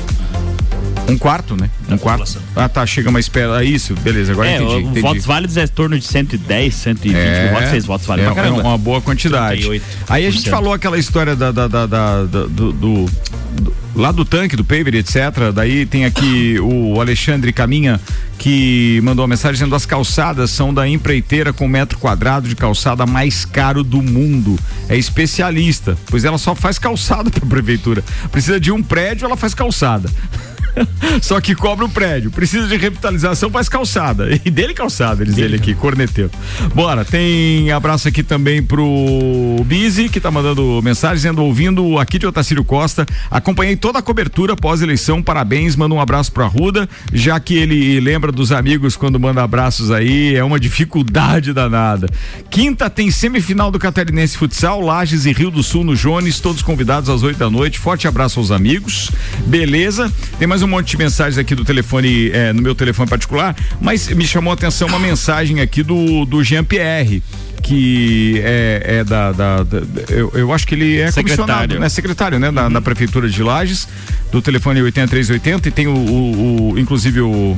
Um 1.07 1.17
quarto, 1.17 1.55
né? 1.55 1.69
Um 1.89 1.97
quarto. 1.97 2.37
Ah, 2.55 2.67
tá. 2.67 2.85
Chega 2.85 3.09
mais 3.11 3.29
perto. 3.29 3.53
Ah, 3.53 3.63
isso, 3.63 3.93
beleza. 3.95 4.33
Agora 4.33 4.49
é, 4.49 4.55
entendi. 4.57 4.73
o- 4.75 4.79
entendi. 4.79 4.99
votos 5.01 5.25
válidos 5.25 5.57
é 5.57 5.63
em 5.63 5.67
torno 5.67 5.97
de 5.97 6.05
110, 6.05 6.73
120 6.75 7.15
É, 7.15 7.51
votos, 7.53 7.69
seis 7.69 7.85
votos 7.85 8.05
válidos 8.07 8.37
é, 8.37 8.47
é 8.47 8.49
uma 8.51 8.77
boa 8.77 9.01
quantidade. 9.01 9.61
38%. 9.63 9.81
Aí 10.09 10.25
a 10.25 10.29
gente 10.31 10.49
falou 10.49 10.73
aquela 10.73 10.97
história 10.97 11.35
da, 11.35 11.51
da- 11.51 11.67
da- 11.67 11.85
da- 11.85 12.23
da- 12.25 12.45
do, 12.45 12.71
do- 12.73 13.05
do- 13.53 13.73
lá 13.95 14.11
do 14.11 14.23
tanque, 14.25 14.55
do 14.55 14.63
paver, 14.63 14.93
etc. 14.95 15.51
Daí 15.53 15.85
tem 15.85 16.05
aqui 16.05 16.59
o 16.59 16.99
Alexandre 17.01 17.51
Caminha 17.53 17.99
que 18.37 18.99
mandou 19.03 19.23
uma 19.23 19.29
mensagem 19.29 19.53
dizendo 19.55 19.75
as 19.75 19.85
calçadas 19.85 20.51
são 20.51 20.71
da 20.71 20.87
empreiteira 20.87 21.51
com 21.51 21.67
metro 21.67 21.97
quadrado 21.97 22.47
de 22.47 22.55
calçada 22.55 23.05
mais 23.05 23.45
caro 23.45 23.83
do 23.83 24.01
mundo. 24.01 24.59
É 24.87 24.95
especialista, 24.95 25.97
pois 26.07 26.23
ela 26.23 26.37
só 26.37 26.53
faz 26.53 26.77
calçada 26.77 27.29
para 27.31 27.45
prefeitura. 27.47 28.03
Precisa 28.31 28.59
de 28.59 28.71
um 28.71 28.83
prédio, 28.83 29.25
ela 29.25 29.35
faz 29.37 29.53
calçada. 29.55 30.09
Só 31.21 31.39
que 31.41 31.55
cobra 31.55 31.85
o 31.85 31.89
prédio. 31.89 32.31
Precisa 32.31 32.67
de 32.67 32.77
revitalização, 32.77 33.49
faz 33.49 33.69
calçada. 33.69 34.27
E 34.47 34.49
dele 34.49 34.73
calçada, 34.73 35.23
eles 35.23 35.35
dele 35.35 35.57
aqui, 35.57 35.73
corneteiro. 35.73 36.31
Bora, 36.73 37.03
tem 37.03 37.69
abraço 37.71 38.07
aqui 38.07 38.23
também 38.23 38.63
pro 38.63 38.85
Bizi, 39.65 40.07
que 40.07 40.21
tá 40.21 40.31
mandando 40.31 40.79
mensagem, 40.81 41.17
dizendo, 41.17 41.43
ouvindo 41.43 41.97
aqui 41.99 42.17
de 42.17 42.25
Otacílio 42.25 42.63
Costa. 42.63 43.05
Acompanhei 43.29 43.75
toda 43.75 43.99
a 43.99 44.01
cobertura 44.01 44.55
pós-eleição. 44.55 45.21
Parabéns, 45.21 45.75
manda 45.75 45.93
um 45.93 45.99
abraço 45.99 46.31
pro 46.31 46.45
Arruda, 46.45 46.87
já 47.11 47.39
que 47.39 47.55
ele 47.55 47.99
lembra 47.99 48.31
dos 48.31 48.51
amigos 48.51 48.95
quando 48.95 49.19
manda 49.19 49.43
abraços 49.43 49.91
aí. 49.91 50.35
É 50.35 50.43
uma 50.43 50.59
dificuldade 50.59 51.51
danada. 51.51 52.07
Quinta 52.49 52.89
tem 52.89 53.11
semifinal 53.11 53.69
do 53.69 53.79
Catarinense 53.79 54.37
Futsal, 54.37 54.79
Lages 54.79 55.25
e 55.25 55.33
Rio 55.33 55.51
do 55.51 55.63
Sul 55.63 55.83
no 55.83 55.95
Jones, 55.95 56.39
todos 56.39 56.61
convidados 56.61 57.09
às 57.09 57.23
8 57.23 57.37
da 57.37 57.49
noite. 57.49 57.79
Forte 57.79 58.07
abraço 58.07 58.39
aos 58.39 58.51
amigos. 58.51 59.11
Beleza? 59.45 60.11
Tem 60.39 60.47
mais 60.47 60.61
um 60.61 60.66
monte 60.67 60.91
de 60.91 60.97
mensagens 60.97 61.37
aqui 61.37 61.55
do 61.55 61.63
telefone, 61.65 62.29
eh, 62.31 62.53
no 62.53 62.61
meu 62.61 62.75
telefone 62.75 63.09
particular, 63.09 63.55
mas 63.81 64.07
me 64.09 64.25
chamou 64.25 64.51
a 64.51 64.53
atenção 64.53 64.87
uma 64.87 64.99
mensagem 64.99 65.59
aqui 65.61 65.81
do, 65.83 66.25
do 66.25 66.43
Jean 66.43 66.63
Pierre. 66.63 67.21
Que 67.63 68.39
é, 68.45 68.97
é 68.99 69.03
da. 69.03 69.31
da- 69.31 69.63
da- 69.63 69.81
eu, 70.09 70.31
eu 70.35 70.53
acho 70.53 70.65
que 70.65 70.75
ele 70.75 70.99
é 70.99 71.11
Secretário. 71.11 71.43
comissionado, 71.43 71.79
né? 71.79 71.89
Secretário, 71.89 72.39
né? 72.39 72.51
Da, 72.51 72.69
da 72.69 72.79
Prefeitura 72.79 73.27
de 73.27 73.41
Lages, 73.43 73.89
do 74.31 74.41
telefone 74.41 74.81
8380, 74.81 75.67
e 75.67 75.71
tem 75.71 75.87
o, 75.87 75.91
o- 75.93 76.71
o- 76.73 76.79
inclusive 76.79 77.19
o, 77.19 77.55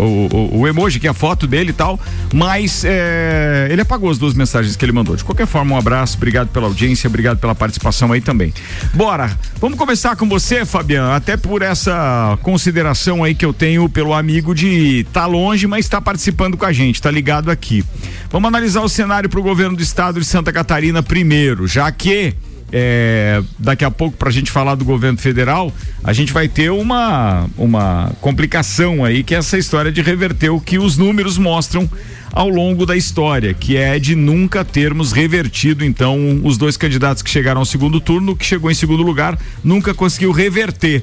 o, 0.00 0.60
o- 0.60 0.68
emoji, 0.68 0.98
que 1.00 1.06
é 1.06 1.10
a 1.10 1.14
foto 1.14 1.46
dele 1.46 1.70
e 1.70 1.72
tal, 1.72 1.98
mas 2.32 2.84
é, 2.84 3.68
ele 3.70 3.82
apagou 3.82 4.10
as 4.10 4.18
duas 4.18 4.34
mensagens 4.34 4.76
que 4.76 4.84
ele 4.84 4.92
mandou. 4.92 5.16
De 5.16 5.24
qualquer 5.24 5.46
forma, 5.46 5.74
um 5.74 5.78
abraço, 5.78 6.16
obrigado 6.16 6.48
pela 6.48 6.66
audiência, 6.66 7.08
obrigado 7.08 7.38
pela 7.38 7.54
participação 7.54 8.12
aí 8.12 8.20
também. 8.20 8.52
Bora, 8.94 9.30
vamos 9.60 9.78
começar 9.78 10.16
com 10.16 10.28
você, 10.28 10.64
Fabiano, 10.64 11.12
até 11.12 11.36
por 11.36 11.62
essa 11.62 12.38
consideração 12.42 13.22
aí 13.24 13.34
que 13.34 13.44
eu 13.44 13.52
tenho 13.52 13.88
pelo 13.88 14.14
amigo 14.14 14.54
de 14.54 15.04
tá 15.12 15.26
longe, 15.26 15.66
mas 15.66 15.84
está 15.86 16.00
participando 16.00 16.56
com 16.56 16.64
a 16.64 16.72
gente, 16.72 17.00
tá 17.02 17.10
ligado 17.10 17.50
aqui. 17.50 17.84
Vamos 18.30 18.48
analisar 18.48 18.80
o 18.82 18.88
cenário 18.88 19.28
para 19.28 19.40
o 19.40 19.42
governo 19.42 19.76
do 19.76 19.82
estado 19.82 20.20
de 20.20 20.26
Santa 20.26 20.52
Catarina 20.52 21.02
primeiro, 21.02 21.66
já 21.66 21.90
que 21.90 22.34
é, 22.72 23.42
daqui 23.58 23.84
a 23.84 23.90
pouco, 23.90 24.16
para 24.16 24.28
a 24.28 24.32
gente 24.32 24.50
falar 24.50 24.74
do 24.74 24.84
governo 24.84 25.18
federal, 25.18 25.72
a 26.02 26.12
gente 26.12 26.32
vai 26.32 26.48
ter 26.48 26.70
uma, 26.70 27.46
uma 27.56 28.12
complicação 28.20 29.04
aí, 29.04 29.22
que 29.22 29.34
é 29.34 29.38
essa 29.38 29.58
história 29.58 29.90
de 29.90 30.02
reverter 30.02 30.50
o 30.50 30.60
que 30.60 30.78
os 30.78 30.96
números 30.96 31.38
mostram 31.38 31.88
ao 32.32 32.48
longo 32.48 32.86
da 32.86 32.96
história, 32.96 33.52
que 33.52 33.76
é 33.76 33.98
de 33.98 34.14
nunca 34.14 34.64
termos 34.64 35.12
revertido, 35.12 35.84
então, 35.84 36.40
os 36.44 36.56
dois 36.56 36.76
candidatos 36.76 37.22
que 37.22 37.30
chegaram 37.30 37.60
ao 37.60 37.64
segundo 37.64 38.00
turno, 38.00 38.36
que 38.36 38.46
chegou 38.46 38.70
em 38.70 38.74
segundo 38.74 39.02
lugar, 39.02 39.38
nunca 39.64 39.92
conseguiu 39.92 40.30
reverter. 40.30 41.02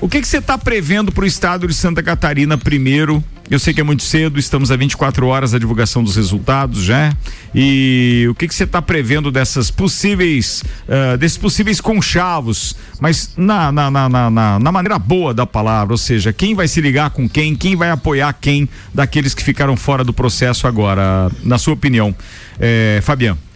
O 0.00 0.08
que 0.08 0.22
você 0.22 0.38
está 0.38 0.56
prevendo 0.56 1.12
para 1.12 1.24
o 1.24 1.26
estado 1.26 1.66
de 1.66 1.74
Santa 1.74 2.02
Catarina 2.02 2.56
primeiro? 2.56 3.22
Eu 3.50 3.58
sei 3.58 3.74
que 3.74 3.80
é 3.80 3.84
muito 3.84 4.04
cedo, 4.04 4.38
estamos 4.38 4.70
a 4.70 4.76
24 4.76 5.26
horas 5.26 5.50
da 5.50 5.58
divulgação 5.58 6.04
dos 6.04 6.14
resultados 6.14 6.84
já. 6.84 7.12
E 7.52 8.24
o 8.30 8.34
que 8.34 8.46
você 8.48 8.62
está 8.62 8.80
prevendo 8.80 9.28
dessas 9.32 9.72
possíveis, 9.72 10.62
ah, 10.88 11.16
desses 11.16 11.36
possíveis 11.36 11.80
conchavos, 11.80 12.76
mas 13.00 13.32
na, 13.36 13.72
na, 13.72 13.90
na, 13.90 14.08
na, 14.08 14.30
na- 14.30 14.58
na 14.60 14.70
maneira 14.72 15.00
boa 15.00 15.34
da 15.34 15.44
palavra, 15.44 15.92
ou 15.92 15.98
seja, 15.98 16.32
quem 16.32 16.54
vai 16.54 16.68
se 16.68 16.80
ligar 16.80 17.10
com 17.10 17.28
quem, 17.28 17.56
quem 17.56 17.74
vai 17.74 17.90
apoiar 17.90 18.32
quem 18.34 18.68
daqueles 18.94 19.34
que 19.34 19.42
ficaram 19.42 19.76
fora 19.76 20.04
do 20.04 20.12
processo 20.12 20.68
agora, 20.68 21.28
na 21.42 21.58
sua 21.58 21.74
opinião, 21.74 22.14
é, 22.60 23.00
Fabiano? 23.02 23.49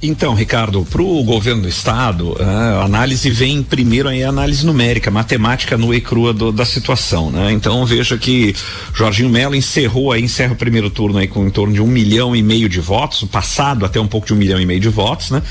Então, 0.00 0.34
Ricardo, 0.34 0.86
para 0.88 1.02
o 1.02 1.24
governo 1.24 1.62
do 1.62 1.68
estado, 1.68 2.36
ah, 2.38 2.80
a 2.82 2.84
análise 2.84 3.28
vem 3.30 3.62
primeiro 3.62 4.08
aí 4.08 4.22
a 4.22 4.28
análise 4.28 4.64
numérica, 4.64 5.10
matemática 5.10 5.76
nua 5.76 5.96
e 5.96 6.00
crua 6.00 6.32
do- 6.32 6.52
da 6.52 6.64
situação, 6.64 7.30
né? 7.32 7.50
Então 7.52 7.84
veja 7.84 8.16
que 8.16 8.54
Jorginho 8.94 9.28
Melo 9.28 9.56
encerrou 9.56 10.12
aí, 10.12 10.22
encerra 10.22 10.52
o 10.52 10.56
primeiro 10.56 10.88
turno 10.88 11.18
aí 11.18 11.26
com 11.26 11.46
em 11.46 11.50
torno 11.50 11.74
de 11.74 11.82
um 11.82 11.86
milhão 11.86 12.36
e 12.36 12.42
meio 12.42 12.68
de 12.68 12.80
votos, 12.80 13.24
passado 13.24 13.84
até 13.84 13.98
um 13.98 14.06
pouco 14.06 14.26
de 14.28 14.34
um 14.34 14.36
milhão 14.36 14.60
e 14.60 14.66
meio 14.66 14.78
de 14.78 14.88
votos, 14.88 15.30
né? 15.32 15.42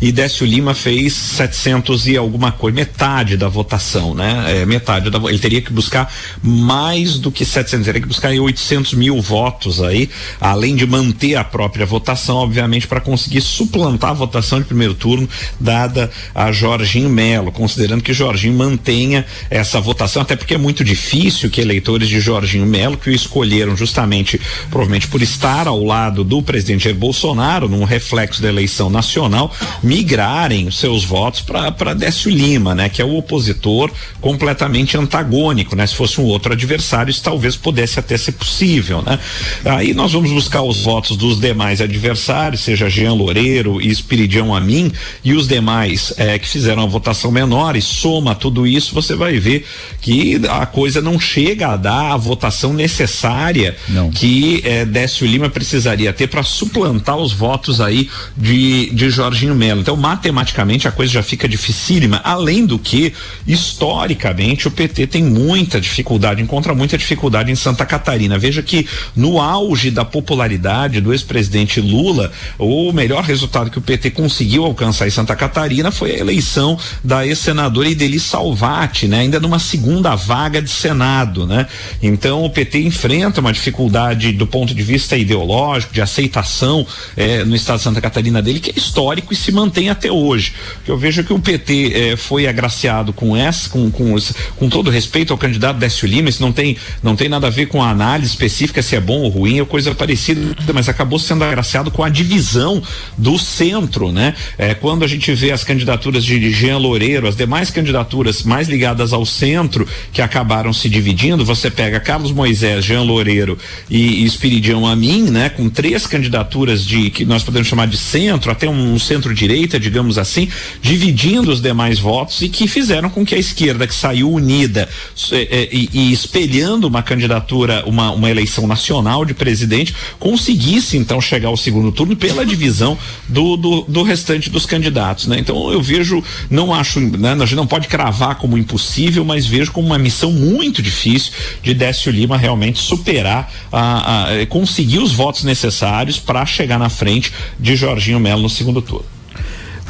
E 0.00 0.12
Décio 0.12 0.46
Lima 0.46 0.72
fez 0.72 1.12
700 1.12 2.06
e 2.06 2.16
alguma 2.16 2.52
coisa, 2.52 2.74
metade 2.76 3.36
da 3.36 3.48
votação, 3.48 4.14
né? 4.14 4.60
É, 4.62 4.66
metade 4.66 5.10
da, 5.10 5.18
ele 5.28 5.38
teria 5.38 5.60
que 5.60 5.72
buscar 5.72 6.12
mais 6.42 7.18
do 7.18 7.32
que 7.32 7.44
700, 7.44 7.84
teria 7.86 8.00
que 8.00 8.08
buscar 8.08 8.28
aí 8.28 8.38
800 8.38 8.94
mil 8.94 9.20
votos 9.20 9.82
aí, 9.82 10.08
além 10.40 10.76
de 10.76 10.86
manter 10.86 11.34
a 11.34 11.42
própria 11.42 11.84
votação, 11.84 12.36
obviamente, 12.36 12.86
para 12.86 13.00
conseguir 13.00 13.40
suplantar 13.40 13.79
a 13.84 14.12
votação 14.12 14.58
de 14.58 14.64
primeiro 14.64 14.94
turno 14.94 15.28
dada 15.58 16.10
a 16.34 16.50
Jorginho 16.52 17.08
Melo, 17.08 17.52
considerando 17.52 18.02
que 18.02 18.12
Jorginho 18.12 18.54
mantenha 18.54 19.24
essa 19.48 19.80
votação, 19.80 20.22
até 20.22 20.36
porque 20.36 20.54
é 20.54 20.58
muito 20.58 20.84
difícil 20.84 21.50
que 21.50 21.60
eleitores 21.60 22.08
de 22.08 22.20
Jorginho 22.20 22.66
Melo, 22.66 22.96
que 22.96 23.10
o 23.10 23.12
escolheram 23.12 23.76
justamente, 23.76 24.40
provavelmente 24.70 25.08
por 25.08 25.22
estar 25.22 25.66
ao 25.66 25.84
lado 25.84 26.24
do 26.24 26.42
presidente 26.42 26.84
Jair 26.84 26.96
Bolsonaro, 26.96 27.68
num 27.68 27.84
reflexo 27.84 28.42
da 28.42 28.48
eleição 28.48 28.88
nacional, 28.88 29.54
migrarem 29.82 30.68
os 30.68 30.78
seus 30.78 31.04
votos 31.04 31.40
para 31.40 31.94
Décio 31.94 32.30
Lima, 32.30 32.74
né, 32.74 32.88
que 32.88 33.02
é 33.02 33.04
o 33.04 33.16
opositor 33.16 33.90
completamente 34.20 34.96
antagônico, 34.96 35.76
né? 35.76 35.86
Se 35.86 35.94
fosse 35.94 36.20
um 36.20 36.24
outro 36.24 36.52
adversário, 36.52 37.10
isso 37.10 37.22
talvez 37.22 37.56
pudesse 37.56 37.98
até 37.98 38.16
ser 38.16 38.32
possível, 38.32 39.02
né? 39.02 39.18
Aí 39.64 39.92
nós 39.92 40.12
vamos 40.12 40.30
buscar 40.30 40.62
os 40.62 40.82
votos 40.82 41.16
dos 41.16 41.38
demais 41.40 41.80
adversários, 41.80 42.62
seja 42.62 42.88
Jean 42.88 43.12
Loureiro 43.12 43.59
e 43.80 43.88
Espiridião 43.88 44.54
Amin, 44.54 44.92
e 45.24 45.34
os 45.34 45.46
demais 45.46 46.14
eh, 46.16 46.38
que 46.38 46.48
fizeram 46.48 46.82
a 46.82 46.86
votação 46.86 47.30
menor, 47.30 47.76
e 47.76 47.82
soma 47.82 48.34
tudo 48.34 48.66
isso, 48.66 48.94
você 48.94 49.14
vai 49.14 49.38
ver 49.38 49.66
que 50.00 50.40
a 50.48 50.66
coisa 50.66 51.00
não 51.00 51.18
chega 51.18 51.68
a 51.68 51.76
dar 51.76 52.12
a 52.12 52.16
votação 52.16 52.72
necessária 52.72 53.76
que 54.14 54.62
eh, 54.64 54.84
Décio 54.84 55.26
Lima 55.26 55.48
precisaria 55.48 56.12
ter 56.12 56.26
para 56.26 56.42
suplantar 56.42 57.16
os 57.16 57.32
votos 57.32 57.80
aí 57.80 58.08
de, 58.36 58.90
de 58.90 59.10
Jorginho 59.10 59.54
Melo. 59.54 59.80
Então, 59.80 59.96
matematicamente, 59.96 60.88
a 60.88 60.92
coisa 60.92 61.12
já 61.12 61.22
fica 61.22 61.48
dificílima, 61.48 62.20
além 62.24 62.64
do 62.64 62.78
que, 62.78 63.12
historicamente, 63.46 64.68
o 64.68 64.70
PT 64.70 65.06
tem 65.06 65.22
muita 65.22 65.80
dificuldade, 65.80 66.42
encontra 66.42 66.74
muita 66.74 66.96
dificuldade 66.96 67.50
em 67.50 67.56
Santa 67.56 67.84
Catarina. 67.84 68.38
Veja 68.38 68.62
que 68.62 68.86
no 69.14 69.40
auge 69.40 69.90
da 69.90 70.04
popularidade 70.04 71.00
do 71.00 71.12
ex-presidente 71.12 71.80
Lula, 71.80 72.32
o 72.58 72.92
melhor 72.92 73.24
resultado 73.24 73.49
resultado 73.50 73.70
que 73.70 73.78
o 73.78 73.82
PT 73.82 74.12
conseguiu 74.12 74.64
alcançar 74.64 75.08
em 75.08 75.10
Santa 75.10 75.34
Catarina 75.34 75.90
foi 75.90 76.12
a 76.12 76.18
eleição 76.18 76.78
da 77.02 77.26
ex-senadora 77.26 77.88
Ideli 77.88 78.20
Salvati, 78.20 79.08
né? 79.08 79.20
Ainda 79.20 79.40
numa 79.40 79.58
segunda 79.58 80.14
vaga 80.14 80.62
de 80.62 80.70
Senado, 80.70 81.46
né? 81.46 81.66
Então 82.00 82.44
o 82.44 82.50
PT 82.50 82.82
enfrenta 82.82 83.40
uma 83.40 83.52
dificuldade 83.52 84.32
do 84.32 84.46
ponto 84.46 84.72
de 84.72 84.82
vista 84.82 85.16
ideológico, 85.16 85.92
de 85.92 86.00
aceitação 86.00 86.86
eh, 87.16 87.44
no 87.44 87.56
estado 87.56 87.78
de 87.78 87.82
Santa 87.82 88.00
Catarina 88.00 88.40
dele, 88.40 88.60
que 88.60 88.70
é 88.70 88.74
histórico 88.76 89.32
e 89.32 89.36
se 89.36 89.50
mantém 89.50 89.90
até 89.90 90.12
hoje. 90.12 90.52
Eu 90.86 90.96
vejo 90.96 91.24
que 91.24 91.32
o 91.32 91.40
PT 91.40 91.92
eh, 91.92 92.16
foi 92.16 92.46
agraciado 92.46 93.12
com 93.12 93.36
essa, 93.36 93.68
com, 93.68 93.90
com, 93.90 94.14
com 94.56 94.68
todo 94.68 94.90
respeito 94.90 95.32
ao 95.32 95.38
candidato 95.38 95.78
Décio 95.78 96.06
Lima, 96.06 96.28
isso 96.28 96.40
não 96.40 96.52
tem, 96.52 96.76
não 97.02 97.16
tem 97.16 97.28
nada 97.28 97.48
a 97.48 97.50
ver 97.50 97.66
com 97.66 97.82
a 97.82 97.90
análise 97.90 98.30
específica 98.30 98.80
se 98.80 98.94
é 98.94 99.00
bom 99.00 99.22
ou 99.22 99.28
ruim 99.28 99.58
ou 99.60 99.66
coisa 99.66 99.92
parecida, 99.92 100.40
mas 100.72 100.88
acabou 100.88 101.18
sendo 101.18 101.42
agraciado 101.42 101.90
com 101.90 102.04
a 102.04 102.08
divisão 102.08 102.80
do 103.18 103.39
centro, 103.40 104.12
né? 104.12 104.34
É, 104.58 104.74
quando 104.74 105.04
a 105.04 105.08
gente 105.08 105.32
vê 105.32 105.50
as 105.50 105.64
candidaturas 105.64 106.24
de 106.24 106.50
Jean 106.50 106.78
Loureiro, 106.78 107.26
as 107.26 107.36
demais 107.36 107.70
candidaturas 107.70 108.42
mais 108.42 108.68
ligadas 108.68 109.12
ao 109.12 109.24
centro 109.24 109.86
que 110.12 110.22
acabaram 110.22 110.72
se 110.72 110.88
dividindo, 110.88 111.44
você 111.44 111.70
pega 111.70 112.00
Carlos 112.00 112.32
Moisés, 112.32 112.84
Jean 112.84 113.02
Loureiro 113.02 113.58
e, 113.88 114.22
e 114.22 114.24
Espiridião 114.24 114.86
Amin, 114.86 115.30
né? 115.30 115.48
Com 115.48 115.68
três 115.68 116.06
candidaturas 116.06 116.84
de 116.84 117.10
que 117.10 117.24
nós 117.24 117.42
podemos 117.42 117.68
chamar 117.68 117.86
de 117.86 117.96
centro, 117.96 118.50
até 118.50 118.68
um, 118.68 118.98
centro-direita, 118.98 119.78
digamos 119.78 120.18
assim, 120.18 120.48
dividindo 120.80 121.50
os 121.50 121.60
demais 121.60 121.98
votos 121.98 122.42
e 122.42 122.48
que 122.48 122.66
fizeram 122.66 123.10
com 123.10 123.24
que 123.24 123.34
a 123.34 123.38
esquerda 123.38 123.86
que 123.86 123.94
saiu 123.94 124.30
unida 124.30 124.88
é, 125.32 125.36
é, 125.36 125.68
e, 125.72 125.88
e 125.92 126.12
espelhando 126.12 126.86
uma 126.86 127.02
candidatura, 127.02 127.84
uma, 127.86 128.10
uma 128.10 128.30
eleição 128.30 128.66
nacional 128.66 129.24
de 129.24 129.34
presidente, 129.34 129.94
conseguisse 130.18 130.96
então 130.96 131.20
chegar 131.20 131.48
ao 131.48 131.56
segundo 131.56 131.90
turno 131.92 132.16
pela 132.16 132.44
divisão 132.44 132.96
do, 133.30 133.56
do, 133.56 133.82
do 133.82 134.02
restante 134.02 134.50
dos 134.50 134.66
candidatos, 134.66 135.26
né? 135.26 135.38
Então 135.38 135.72
eu 135.72 135.80
vejo, 135.80 136.22
não 136.50 136.74
acho, 136.74 137.00
né? 137.00 137.32
A 137.32 137.38
gente 137.38 137.54
não 137.54 137.66
pode 137.66 137.88
cravar 137.88 138.36
como 138.36 138.58
impossível, 138.58 139.24
mas 139.24 139.46
vejo 139.46 139.72
como 139.72 139.86
uma 139.86 139.98
missão 139.98 140.32
muito 140.32 140.82
difícil 140.82 141.32
de 141.62 141.72
Décio 141.72 142.12
Lima 142.12 142.36
realmente 142.36 142.78
superar, 142.78 143.50
a, 143.72 144.24
a, 144.42 144.46
conseguir 144.46 144.98
os 144.98 145.12
votos 145.12 145.44
necessários 145.44 146.18
para 146.18 146.44
chegar 146.44 146.78
na 146.78 146.88
frente 146.88 147.32
de 147.58 147.76
Jorginho 147.76 148.20
Melo 148.20 148.42
no 148.42 148.50
segundo 148.50 148.82
turno. 148.82 149.06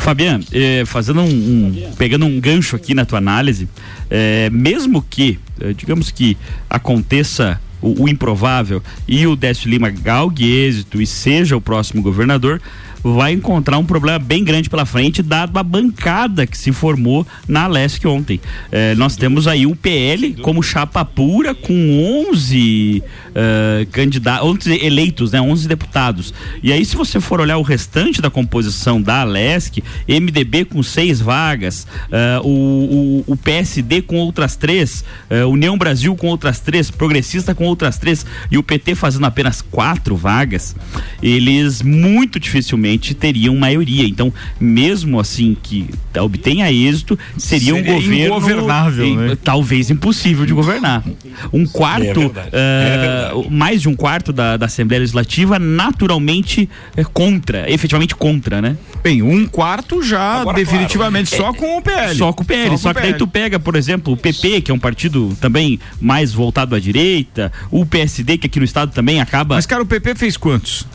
Fabiano, 0.00 0.42
eh, 0.50 0.82
fazendo 0.86 1.20
um, 1.20 1.26
um, 1.26 1.92
pegando 1.96 2.24
um 2.24 2.40
gancho 2.40 2.74
aqui 2.74 2.94
na 2.94 3.04
tua 3.04 3.18
análise, 3.18 3.68
eh, 4.10 4.48
mesmo 4.50 5.02
que, 5.02 5.38
eh, 5.60 5.74
digamos 5.74 6.10
que 6.10 6.38
aconteça 6.70 7.60
o, 7.82 8.04
o, 8.04 8.08
improvável 8.08 8.82
e 9.06 9.26
o 9.26 9.36
Décio 9.36 9.68
Lima 9.68 9.90
galgue 9.90 10.50
êxito 10.50 11.02
e 11.02 11.06
seja 11.06 11.54
o 11.54 11.60
próximo 11.60 12.00
governador, 12.00 12.62
vai 13.02 13.32
encontrar 13.32 13.78
um 13.78 13.84
problema 13.84 14.18
bem 14.18 14.44
grande 14.44 14.68
pela 14.68 14.84
frente, 14.84 15.22
dado 15.22 15.58
a 15.58 15.62
bancada 15.62 16.46
que 16.46 16.56
se 16.56 16.72
formou 16.72 17.26
na 17.48 17.64
Alesc 17.64 18.04
ontem. 18.06 18.40
Eh, 18.70 18.94
nós 18.94 19.16
temos 19.16 19.46
aí 19.46 19.66
o 19.66 19.74
PL 19.74 20.34
como 20.34 20.62
chapa 20.62 21.04
pura, 21.04 21.54
com 21.54 22.28
11 22.30 23.02
uh, 23.30 23.86
candidatos, 23.90 24.48
11 24.48 24.84
eleitos, 24.84 25.32
né, 25.32 25.40
11 25.40 25.68
deputados. 25.68 26.34
E 26.62 26.72
aí, 26.72 26.84
se 26.84 26.96
você 26.96 27.20
for 27.20 27.40
olhar 27.40 27.58
o 27.58 27.62
restante 27.62 28.20
da 28.20 28.30
composição 28.30 29.00
da 29.00 29.20
Alesc, 29.20 29.82
MDB 30.08 30.64
com 30.64 30.82
seis 30.82 31.20
vagas, 31.20 31.86
uh, 32.08 32.46
o, 32.46 33.24
o, 33.26 33.32
o, 33.32 33.36
PSD 33.36 34.02
com 34.02 34.16
outras 34.16 34.56
três, 34.56 35.04
uh, 35.30 35.48
União 35.48 35.76
Brasil 35.76 36.14
com 36.16 36.28
outras 36.28 36.60
três, 36.60 36.90
Progressista 36.90 37.54
com 37.54 37.64
outras 37.64 37.98
três 37.98 38.26
e 38.50 38.58
o 38.58 38.62
PT 38.62 38.94
fazendo 38.94 39.26
apenas 39.26 39.62
quatro 39.62 40.16
vagas, 40.16 40.76
eles 41.22 41.82
muito 41.82 42.38
dificilmente 42.38 42.89
teriam 42.98 43.56
maioria. 43.56 44.06
Então, 44.06 44.32
mesmo 44.58 45.20
assim 45.20 45.56
que 45.60 45.86
obtenha 46.18 46.70
êxito, 46.70 47.18
seria, 47.36 47.74
seria 47.74 47.74
um 47.74 47.82
governo 47.82 48.26
ingovernável, 48.26 49.16
né? 49.16 49.38
talvez 49.42 49.90
impossível 49.90 50.46
de 50.46 50.52
governar. 50.52 51.04
Um 51.52 51.66
quarto, 51.66 52.32
é 52.52 53.30
uh, 53.34 53.46
é 53.46 53.50
mais 53.50 53.82
de 53.82 53.88
um 53.88 53.94
quarto 53.94 54.32
da, 54.32 54.56
da 54.56 54.66
Assembleia 54.66 55.00
Legislativa, 55.00 55.58
naturalmente 55.58 56.68
é 56.96 57.04
contra, 57.04 57.70
efetivamente 57.70 58.14
contra, 58.14 58.60
né? 58.60 58.76
Bem, 59.02 59.22
um 59.22 59.46
quarto 59.46 60.02
já 60.02 60.40
Agora, 60.40 60.56
definitivamente 60.56 61.34
claro, 61.34 61.44
só 61.44 61.58
com 61.58 61.78
o 61.78 61.82
PL. 61.82 62.14
Só 62.14 62.32
com 62.32 62.42
o 62.42 62.46
PL. 62.46 62.70
Só, 62.70 62.76
só 62.76 62.88
que 62.94 63.00
PL. 63.00 63.12
daí 63.12 63.18
tu 63.18 63.26
pega, 63.26 63.58
por 63.58 63.76
exemplo, 63.76 64.12
o 64.12 64.16
PP, 64.16 64.60
que 64.62 64.70
é 64.70 64.74
um 64.74 64.78
partido 64.78 65.36
também 65.40 65.78
mais 66.00 66.32
voltado 66.32 66.74
à 66.74 66.80
direita, 66.80 67.52
o 67.70 67.86
PSD, 67.86 68.38
que 68.38 68.46
aqui 68.46 68.58
no 68.58 68.64
estado 68.64 68.92
também 68.92 69.20
acaba. 69.20 69.54
Mas, 69.54 69.66
cara, 69.66 69.82
o 69.82 69.86
PP 69.86 70.14
fez 70.14 70.36
quantos? 70.36 70.86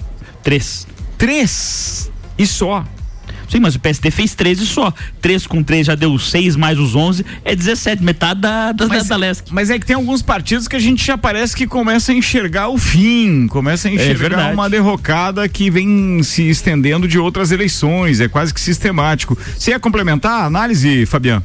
Três. 0.43 0.87
Três 1.17 2.11
e 2.37 2.45
só. 2.45 2.85
Sim, 3.49 3.59
mas 3.59 3.75
o 3.75 3.79
PSD 3.79 4.11
fez 4.11 4.33
13 4.35 4.65
só. 4.65 4.93
3 5.21 5.47
com 5.47 5.63
3 5.63 5.87
já 5.87 5.95
deu 5.95 6.17
6 6.17 6.55
mais 6.55 6.79
os 6.79 6.95
11, 6.95 7.25
é 7.43 7.55
17, 7.55 8.03
metade 8.03 8.41
da, 8.41 8.71
da, 8.71 8.87
mas, 8.87 9.03
da, 9.03 9.09
da 9.09 9.17
Lesc. 9.17 9.53
Mas 9.53 9.69
é 9.69 9.79
que 9.79 9.85
tem 9.85 9.95
alguns 9.95 10.21
partidos 10.21 10.67
que 10.67 10.75
a 10.75 10.79
gente 10.79 11.05
já 11.05 11.17
parece 11.17 11.55
que 11.55 11.67
começa 11.67 12.11
a 12.11 12.15
enxergar 12.15 12.69
o 12.69 12.77
fim, 12.77 13.47
começa 13.47 13.87
a 13.87 13.91
É 13.91 13.95
enxergar 13.95 14.53
uma 14.53 14.69
derrocada 14.69 15.47
que 15.47 15.69
vem 15.69 16.21
se 16.23 16.43
estendendo 16.49 17.07
de 17.07 17.19
outras 17.19 17.51
eleições, 17.51 18.19
é 18.19 18.27
quase 18.27 18.53
que 18.53 18.59
sistemático. 18.59 19.37
Você 19.57 19.71
ia 19.71 19.79
complementar 19.79 20.41
a 20.41 20.45
análise, 20.45 21.05
Fabiano? 21.05 21.43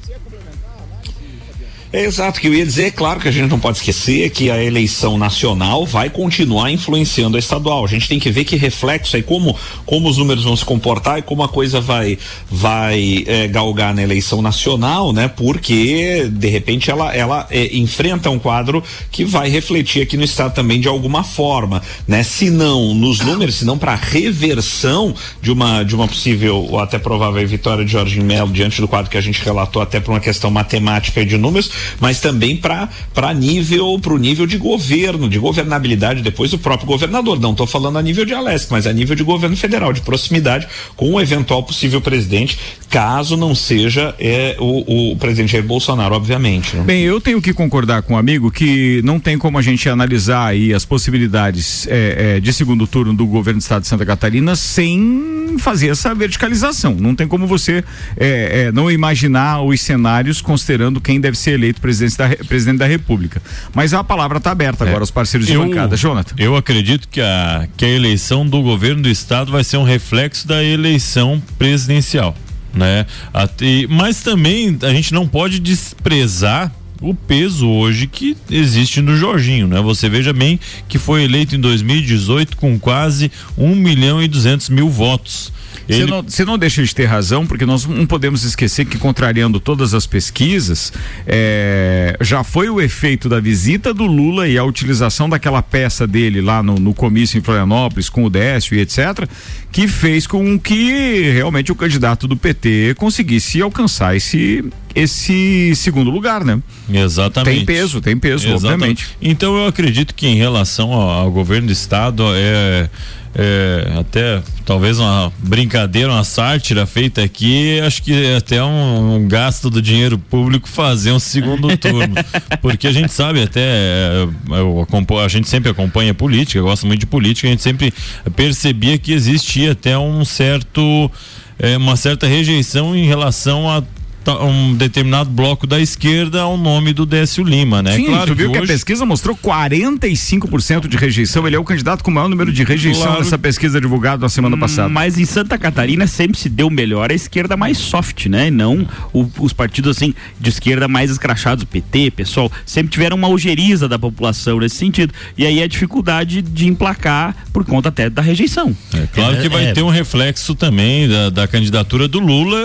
É 1.92 2.04
exato, 2.04 2.40
que 2.40 2.46
eu 2.46 2.54
ia 2.54 2.64
dizer, 2.64 2.84
é 2.84 2.90
claro 2.92 3.18
que 3.18 3.26
a 3.26 3.32
gente 3.32 3.50
não 3.50 3.58
pode 3.58 3.78
esquecer 3.78 4.30
que 4.30 4.48
a 4.48 4.62
eleição 4.62 5.18
nacional 5.18 5.84
vai 5.84 6.08
continuar 6.08 6.70
influenciando 6.70 7.36
a 7.36 7.40
estadual. 7.40 7.84
A 7.84 7.88
gente 7.88 8.06
tem 8.06 8.20
que 8.20 8.30
ver 8.30 8.44
que 8.44 8.54
reflexo 8.54 9.16
aí, 9.16 9.24
como, 9.24 9.56
como 9.84 10.08
os 10.08 10.16
números 10.16 10.44
vão 10.44 10.54
se 10.54 10.64
comportar 10.64 11.18
e 11.18 11.22
como 11.22 11.42
a 11.42 11.48
coisa 11.48 11.80
vai, 11.80 12.16
vai 12.48 13.24
é, 13.26 13.48
galgar 13.48 13.92
na 13.92 14.04
eleição 14.04 14.40
nacional, 14.40 15.12
né? 15.12 15.26
Porque, 15.26 16.28
de 16.30 16.48
repente, 16.48 16.92
ela, 16.92 17.12
ela 17.12 17.48
é, 17.50 17.76
enfrenta 17.76 18.30
um 18.30 18.38
quadro 18.38 18.84
que 19.10 19.24
vai 19.24 19.48
refletir 19.48 20.00
aqui 20.00 20.16
no 20.16 20.22
estado 20.22 20.54
também 20.54 20.80
de 20.80 20.86
alguma 20.86 21.24
forma, 21.24 21.82
né? 22.06 22.22
Se 22.22 22.50
não 22.50 22.94
nos 22.94 23.18
números, 23.18 23.56
se 23.56 23.64
não 23.64 23.76
para 23.76 23.96
reversão 23.96 25.12
de 25.42 25.50
uma, 25.50 25.82
de 25.82 25.96
uma 25.96 26.06
possível 26.06 26.68
ou 26.70 26.78
até 26.78 27.00
provável 27.00 27.44
vitória 27.48 27.84
de 27.84 27.90
Jorginho 27.90 28.24
Melo 28.24 28.52
diante 28.52 28.80
do 28.80 28.86
quadro 28.86 29.10
que 29.10 29.18
a 29.18 29.20
gente 29.20 29.42
relatou 29.42 29.82
até 29.82 29.98
por 29.98 30.12
uma 30.12 30.20
questão 30.20 30.52
matemática 30.52 31.26
de 31.26 31.36
números, 31.36 31.79
mas 32.00 32.20
também 32.20 32.56
para 32.56 32.88
nível 33.34 33.98
para 34.00 34.14
o 34.14 34.18
nível 34.18 34.46
de 34.46 34.56
governo, 34.56 35.28
de 35.28 35.38
governabilidade 35.38 36.22
depois 36.22 36.50
do 36.50 36.58
próprio 36.58 36.86
governador. 36.86 37.38
Não 37.38 37.52
estou 37.52 37.66
falando 37.66 37.98
a 37.98 38.02
nível 38.02 38.24
de 38.24 38.34
Alesc, 38.34 38.70
mas 38.70 38.86
a 38.86 38.92
nível 38.92 39.14
de 39.14 39.22
governo 39.22 39.56
federal, 39.56 39.92
de 39.92 40.00
proximidade 40.00 40.66
com 40.96 41.14
o 41.14 41.20
eventual 41.20 41.62
possível 41.62 42.00
presidente, 42.00 42.58
caso 42.88 43.36
não 43.36 43.54
seja 43.54 44.14
é, 44.18 44.56
o, 44.58 45.12
o 45.12 45.16
presidente 45.16 45.52
Jair 45.52 45.64
Bolsonaro, 45.64 46.14
obviamente. 46.14 46.76
Né? 46.76 46.82
Bem, 46.84 47.02
eu 47.02 47.20
tenho 47.20 47.40
que 47.40 47.52
concordar 47.52 48.02
com 48.02 48.14
um 48.14 48.16
amigo 48.16 48.50
que 48.50 49.00
não 49.04 49.20
tem 49.20 49.38
como 49.38 49.58
a 49.58 49.62
gente 49.62 49.88
analisar 49.88 50.46
aí 50.46 50.74
as 50.74 50.84
possibilidades 50.84 51.86
é, 51.88 52.36
é, 52.36 52.40
de 52.40 52.52
segundo 52.52 52.86
turno 52.86 53.14
do 53.14 53.26
governo 53.26 53.60
do 53.60 53.62
estado 53.62 53.82
de 53.82 53.88
Santa 53.88 54.04
Catarina 54.04 54.56
sem 54.56 55.56
fazer 55.58 55.88
essa 55.88 56.14
verticalização. 56.14 56.94
Não 56.94 57.14
tem 57.14 57.28
como 57.28 57.46
você 57.46 57.84
é, 58.16 58.66
é, 58.66 58.72
não 58.72 58.90
imaginar 58.90 59.62
os 59.62 59.80
cenários 59.80 60.40
considerando 60.40 61.00
quem 61.00 61.20
deve 61.20 61.38
ser 61.38 61.52
eleito 61.52 61.69
presidente 61.78 62.16
da, 62.16 62.28
presidente 62.46 62.78
da 62.78 62.86
República. 62.86 63.42
Mas 63.74 63.92
a 63.92 64.02
palavra 64.02 64.38
está 64.38 64.50
aberta 64.50 64.84
agora 64.84 65.00
aos 65.00 65.10
parceiros 65.10 65.46
de 65.46 65.52
eu, 65.52 65.62
bancada. 65.62 65.96
Jonathan. 65.96 66.34
Eu 66.38 66.56
acredito 66.56 67.06
que 67.08 67.20
a, 67.20 67.68
que 67.76 67.84
a 67.84 67.88
eleição 67.88 68.46
do 68.46 68.62
governo 68.62 69.02
do 69.02 69.08
estado 69.10 69.52
vai 69.52 69.62
ser 69.62 69.76
um 69.76 69.84
reflexo 69.84 70.48
da 70.48 70.64
eleição 70.64 71.42
presidencial. 71.58 72.34
Né? 72.72 73.04
Até, 73.34 73.86
mas 73.88 74.22
também 74.22 74.78
a 74.82 74.90
gente 74.90 75.12
não 75.12 75.26
pode 75.26 75.58
desprezar 75.58 76.72
o 77.00 77.14
peso 77.14 77.66
hoje 77.66 78.06
que 78.06 78.36
existe 78.50 79.00
no 79.00 79.16
Jorginho, 79.16 79.66
né? 79.66 79.80
Você 79.80 80.08
veja 80.08 80.32
bem 80.32 80.60
que 80.88 80.98
foi 80.98 81.24
eleito 81.24 81.56
em 81.56 81.60
2018 81.60 82.56
com 82.56 82.78
quase 82.78 83.32
1 83.56 83.74
milhão 83.74 84.22
e 84.22 84.28
200 84.28 84.68
mil 84.68 84.88
votos. 84.88 85.50
Você 85.88 86.06
não, 86.06 86.22
você 86.22 86.44
não 86.44 86.58
deixa 86.58 86.82
de 86.82 86.94
ter 86.94 87.06
razão, 87.06 87.46
porque 87.46 87.66
nós 87.66 87.84
não 87.86 88.06
podemos 88.06 88.44
esquecer 88.44 88.84
que, 88.84 88.98
contrariando 88.98 89.58
todas 89.58 89.94
as 89.94 90.06
pesquisas, 90.06 90.92
é, 91.26 92.16
já 92.20 92.44
foi 92.44 92.68
o 92.68 92.80
efeito 92.80 93.28
da 93.28 93.40
visita 93.40 93.92
do 93.92 94.04
Lula 94.04 94.48
e 94.48 94.56
a 94.56 94.64
utilização 94.64 95.28
daquela 95.28 95.62
peça 95.62 96.06
dele 96.06 96.40
lá 96.40 96.62
no, 96.62 96.76
no 96.76 96.94
comício 96.94 97.38
em 97.38 97.42
Florianópolis, 97.42 98.08
com 98.08 98.24
o 98.24 98.30
Décio 98.30 98.76
e 98.76 98.80
etc., 98.80 99.28
que 99.72 99.86
fez 99.86 100.26
com 100.26 100.58
que 100.58 101.30
realmente 101.32 101.70
o 101.70 101.74
candidato 101.74 102.26
do 102.26 102.36
PT 102.36 102.94
conseguisse 102.96 103.62
alcançar 103.62 104.16
esse, 104.16 104.64
esse 104.94 105.74
segundo 105.76 106.10
lugar, 106.10 106.44
né? 106.44 106.60
Exatamente. 106.92 107.56
Tem 107.56 107.64
peso, 107.64 108.00
tem 108.00 108.16
peso, 108.16 108.48
Exatamente. 108.48 108.72
obviamente. 108.72 109.16
Então 109.22 109.56
eu 109.56 109.66
acredito 109.66 110.14
que 110.14 110.26
em 110.26 110.36
relação 110.36 110.92
ao, 110.92 111.10
ao 111.10 111.30
governo 111.30 111.68
do 111.68 111.72
estado 111.72 112.24
é, 112.34 112.90
é 113.34 113.92
até 113.98 114.42
talvez 114.64 114.98
uma 114.98 115.32
brincadeira, 115.38 116.10
uma 116.10 116.24
sátira 116.24 116.84
feita 116.84 117.22
aqui, 117.22 117.80
acho 117.80 118.02
que 118.02 118.12
é 118.12 118.36
até 118.36 118.62
um, 118.62 119.14
um 119.14 119.28
gasto 119.28 119.70
do 119.70 119.80
dinheiro 119.80 120.18
público 120.18 120.68
fazer 120.68 121.12
um 121.12 121.18
segundo 121.18 121.74
turno, 121.78 122.14
porque 122.60 122.86
a 122.86 122.92
gente 122.92 123.12
sabe 123.12 123.42
até 123.42 123.60
é, 123.60 124.28
eu 124.50 124.86
a 125.22 125.28
gente 125.28 125.48
sempre 125.48 125.70
acompanha 125.70 126.12
política, 126.12 126.58
eu 126.58 126.64
gosto 126.64 126.86
muito 126.86 127.00
de 127.00 127.06
política, 127.06 127.46
a 127.46 127.50
gente 127.50 127.62
sempre 127.62 127.92
percebia 128.34 128.98
que 128.98 129.12
existia 129.12 129.72
até 129.72 129.96
um 129.96 130.24
certo 130.24 131.10
é, 131.58 131.76
uma 131.76 131.96
certa 131.96 132.26
rejeição 132.26 132.96
em 132.96 133.06
relação 133.06 133.68
a 133.70 133.82
um 134.28 134.74
determinado 134.74 135.30
bloco 135.30 135.66
da 135.66 135.80
esquerda 135.80 136.42
ao 136.42 136.56
nome 136.56 136.92
do 136.92 137.04
Décio 137.06 137.42
Lima, 137.42 137.82
né? 137.82 137.96
Sim, 137.96 138.06
tu 138.26 138.34
viu 138.34 138.50
que, 138.52 138.58
a 138.58 138.60
hoje- 138.62 138.72
pesquisa 138.72 139.04
mostrou 139.06 139.34
45% 139.36 140.86
de 140.88 140.96
rejeição. 140.96 141.46
Ele 141.46 141.56
é 141.56 141.58
o 141.58 141.64
candidato 141.64 142.02
com 142.04 142.10
o 142.10 142.14
maior 142.14 142.28
número 142.28 142.52
de 142.52 142.62
rejeição 142.64 143.04
Claro. 143.04 143.18
nessa 143.20 143.38
pesquisa 143.38 143.80
divulgada 143.80 144.20
na 144.22 144.28
semana 144.28 144.56
passada. 144.56 144.88
Mas 144.88 145.18
em 145.18 145.24
Santa 145.24 145.56
Catarina 145.58 146.06
sempre 146.06 146.38
se 146.38 146.48
deu 146.48 146.68
melhor 146.70 147.10
a 147.10 147.14
esquerda 147.14 147.56
mais 147.56 147.78
soft, 147.78 148.26
né? 148.26 148.48
E 148.48 148.50
não 148.50 148.86
o- 149.12 149.28
os 149.38 149.52
partidos 149.52 149.96
assim 149.96 150.14
de 150.40 150.50
esquerda 150.50 150.86
mais 150.88 151.10
escrachados, 151.10 151.64
PT, 151.64 152.10
pessoal, 152.10 152.50
sempre 152.66 152.90
tiveram 152.92 153.16
uma 153.16 153.28
ojeriza 153.28 153.88
da 153.88 153.98
população 153.98 154.58
nesse 154.60 154.76
sentido. 154.76 155.12
E 155.36 155.46
aí 155.46 155.62
a 155.62 155.66
dificuldade 155.66 156.42
de 156.42 156.66
emplacar 156.66 157.34
por 157.52 157.64
conta 157.64 157.88
até 157.88 158.08
da 158.10 158.22
rejeição. 158.22 158.76
É 158.94 159.06
claro 159.12 159.40
que 159.40 159.48
vai 159.48 159.72
ter 159.72 159.82
um 159.82 159.88
reflexo 159.90 160.54
também 160.54 161.08
da, 161.08 161.30
da 161.30 161.48
candidatura 161.48 162.06
do 162.06 162.18
Lula. 162.18 162.58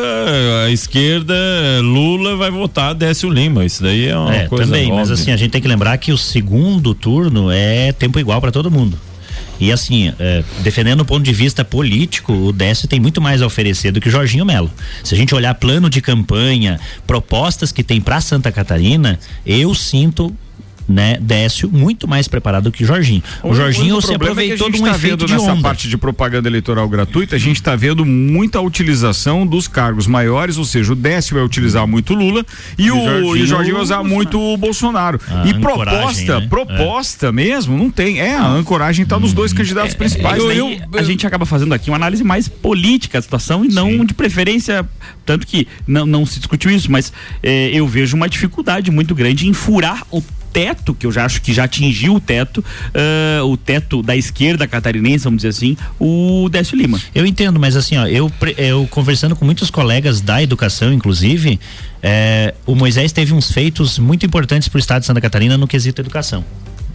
A 0.66 0.72
esquerda, 0.72 1.34
Lula 1.82 2.36
vai 2.36 2.52
votar 2.52 2.94
Décio 2.94 3.30
Lima. 3.30 3.66
Isso 3.66 3.82
daí 3.84 4.08
é 4.08 4.18
uma 4.18 4.36
É, 4.36 4.48
coisa 4.48 4.66
também, 4.66 4.90
mas 4.92 5.10
óbvia. 5.10 5.14
assim, 5.14 5.32
a 5.32 5.38
gente 5.38 5.52
tem 5.52 5.62
que 5.62 5.68
lembrar 5.68 5.98
que 5.98 6.12
o 6.12 6.18
segundo 6.18 6.94
turno 6.94 7.50
é 7.52 7.92
tempo 7.92 8.20
igual 8.20 8.40
para 8.42 8.52
todo 8.52 8.70
mundo. 8.72 8.98
E 9.60 9.72
assim, 9.72 10.12
é, 10.20 10.44
defendendo 10.64 11.00
o 11.02 11.06
ponto 11.06 11.24
de 11.24 11.32
vista 11.32 11.64
político, 11.64 12.34
o 12.34 12.52
Décio 12.52 12.88
tem 12.90 13.00
muito 13.00 13.22
mais 13.22 13.42
a 13.42 13.46
oferecer 13.46 13.92
do 13.92 14.02
que 14.02 14.10
o 14.10 14.12
Jorginho 14.12 14.46
Melo. 14.46 14.70
Se 15.02 15.16
a 15.16 15.18
gente 15.18 15.34
olhar 15.34 15.54
plano 15.56 15.90
de 15.90 16.02
campanha, 16.02 16.78
propostas 17.08 17.72
que 17.72 17.82
tem 17.82 18.02
para 18.02 18.20
Santa 18.20 18.52
Catarina, 18.52 19.18
eu 19.46 19.74
sinto 19.74 20.36
né, 20.88 21.18
Décio 21.20 21.70
muito 21.72 22.08
mais 22.08 22.28
preparado 22.28 22.72
que 22.72 22.84
o 22.84 22.88
Jorginho. 22.88 23.24
O, 23.44 23.54
Jorginho 23.54 23.96
único 23.96 24.02
se 24.02 24.08
problema 24.10 24.42
é 24.42 24.46
aproveitou 24.54 24.68
a 24.68 24.70
de 24.70 24.78
gente 24.78 24.84
um 24.84 24.90
tá 24.92 24.96
efeito 24.96 25.18
vendo 25.18 25.26
de 25.28 25.34
nessa 25.34 25.52
onda. 25.54 25.62
parte 25.62 25.90
de 25.90 25.98
propaganda 25.98 26.48
eleitoral 26.48 26.88
gratuita, 26.88 27.36
a 27.36 27.40
gente 27.40 27.58
está 27.58 27.76
vendo 27.76 28.06
muita 28.06 28.62
utilização 28.62 29.46
dos 29.46 29.68
cargos 29.68 30.08
maiores, 30.08 30.58
ou 30.58 30.66
seja, 30.66 30.94
o 30.94 30.96
Décio 30.96 31.36
vai 31.36 31.44
utilizar 31.44 31.88
muito 31.88 32.14
Lula 32.14 32.46
e, 32.78 32.92
o, 32.92 32.96
Jorginho- 32.96 33.38
e 33.38 33.42
o 33.44 33.48
Jorginho 33.48 33.76
vai 33.76 33.84
usar 33.84 34.04
muito 34.04 34.40
o 34.40 34.58
Bolsonaro. 34.58 35.20
A 35.28 35.48
e 35.48 35.54
proposta, 35.60 36.40
né? 36.40 36.48
proposta 36.48 37.32
mesmo, 37.32 37.78
não 37.78 37.90
tem. 37.90 38.20
É, 38.20 38.36
a 38.36 38.48
ancoragem 38.48 39.04
está 39.04 39.20
nos 39.20 39.34
dois 39.34 39.54
candidatos 39.54 39.96
principais. 39.96 40.42
Mas 40.44 40.56
né? 40.56 40.80
daí 40.92 41.00
a 41.00 41.04
gente 41.04 41.26
acaba 41.26 41.46
fazendo 41.46 41.74
aqui 41.74 41.90
uma 41.90 41.96
análise 41.98 42.24
mais 42.24 42.48
política 42.48 43.18
da 43.18 43.22
situação 43.22 43.66
e 43.66 43.70
não 43.70 44.06
de 44.06 44.14
preferência. 44.14 44.88
Tanto 45.26 45.48
que 45.48 45.68
não, 45.88 46.06
não 46.06 46.26
se 46.26 46.38
discutiu 46.40 46.70
isso, 46.70 46.92
mas 46.92 47.12
eu 47.44 47.88
vejo 47.88 48.16
uma 48.16 48.30
dificuldade 48.30 48.92
muito 48.92 49.16
grande 49.16 49.48
em 49.48 49.54
furar 49.54 50.04
o 50.12 50.22
teto, 50.56 50.94
que 50.94 51.06
eu 51.06 51.12
já 51.12 51.26
acho 51.26 51.42
que 51.42 51.54
já 51.54 51.66
atingiu 51.66 52.16
o 52.16 52.20
teto, 52.22 52.64
ah, 52.94 53.44
o 53.44 53.58
teto 53.58 54.02
da 54.02 54.16
esquerda 54.16 54.66
catarinense, 54.66 55.26
vamos 55.26 55.40
dizer 55.40 55.50
assim, 55.50 55.76
o 56.00 56.48
Décio 56.50 56.78
Lima. 56.78 56.98
Eu 57.14 57.26
entendo, 57.26 57.60
mas 57.60 57.76
assim, 57.76 57.98
ó, 57.98 58.08
eu, 58.08 58.32
eu 58.58 58.88
conversando 58.90 59.36
com 59.36 59.44
muitos 59.44 59.70
colegas 59.70 60.22
da 60.22 60.42
educação, 60.42 60.94
inclusive, 60.94 61.60
é, 62.02 62.54
o 62.66 62.74
Moisés 62.74 63.12
teve 63.12 63.34
uns 63.34 63.52
feitos 63.52 64.00
muito 64.00 64.26
importantes 64.26 64.70
para 64.70 64.78
o 64.78 64.80
estado 64.80 65.02
de 65.02 65.08
Santa 65.08 65.20
Catarina 65.20 65.58
no 65.58 65.68
quesito 65.68 66.02
educação. 66.02 66.46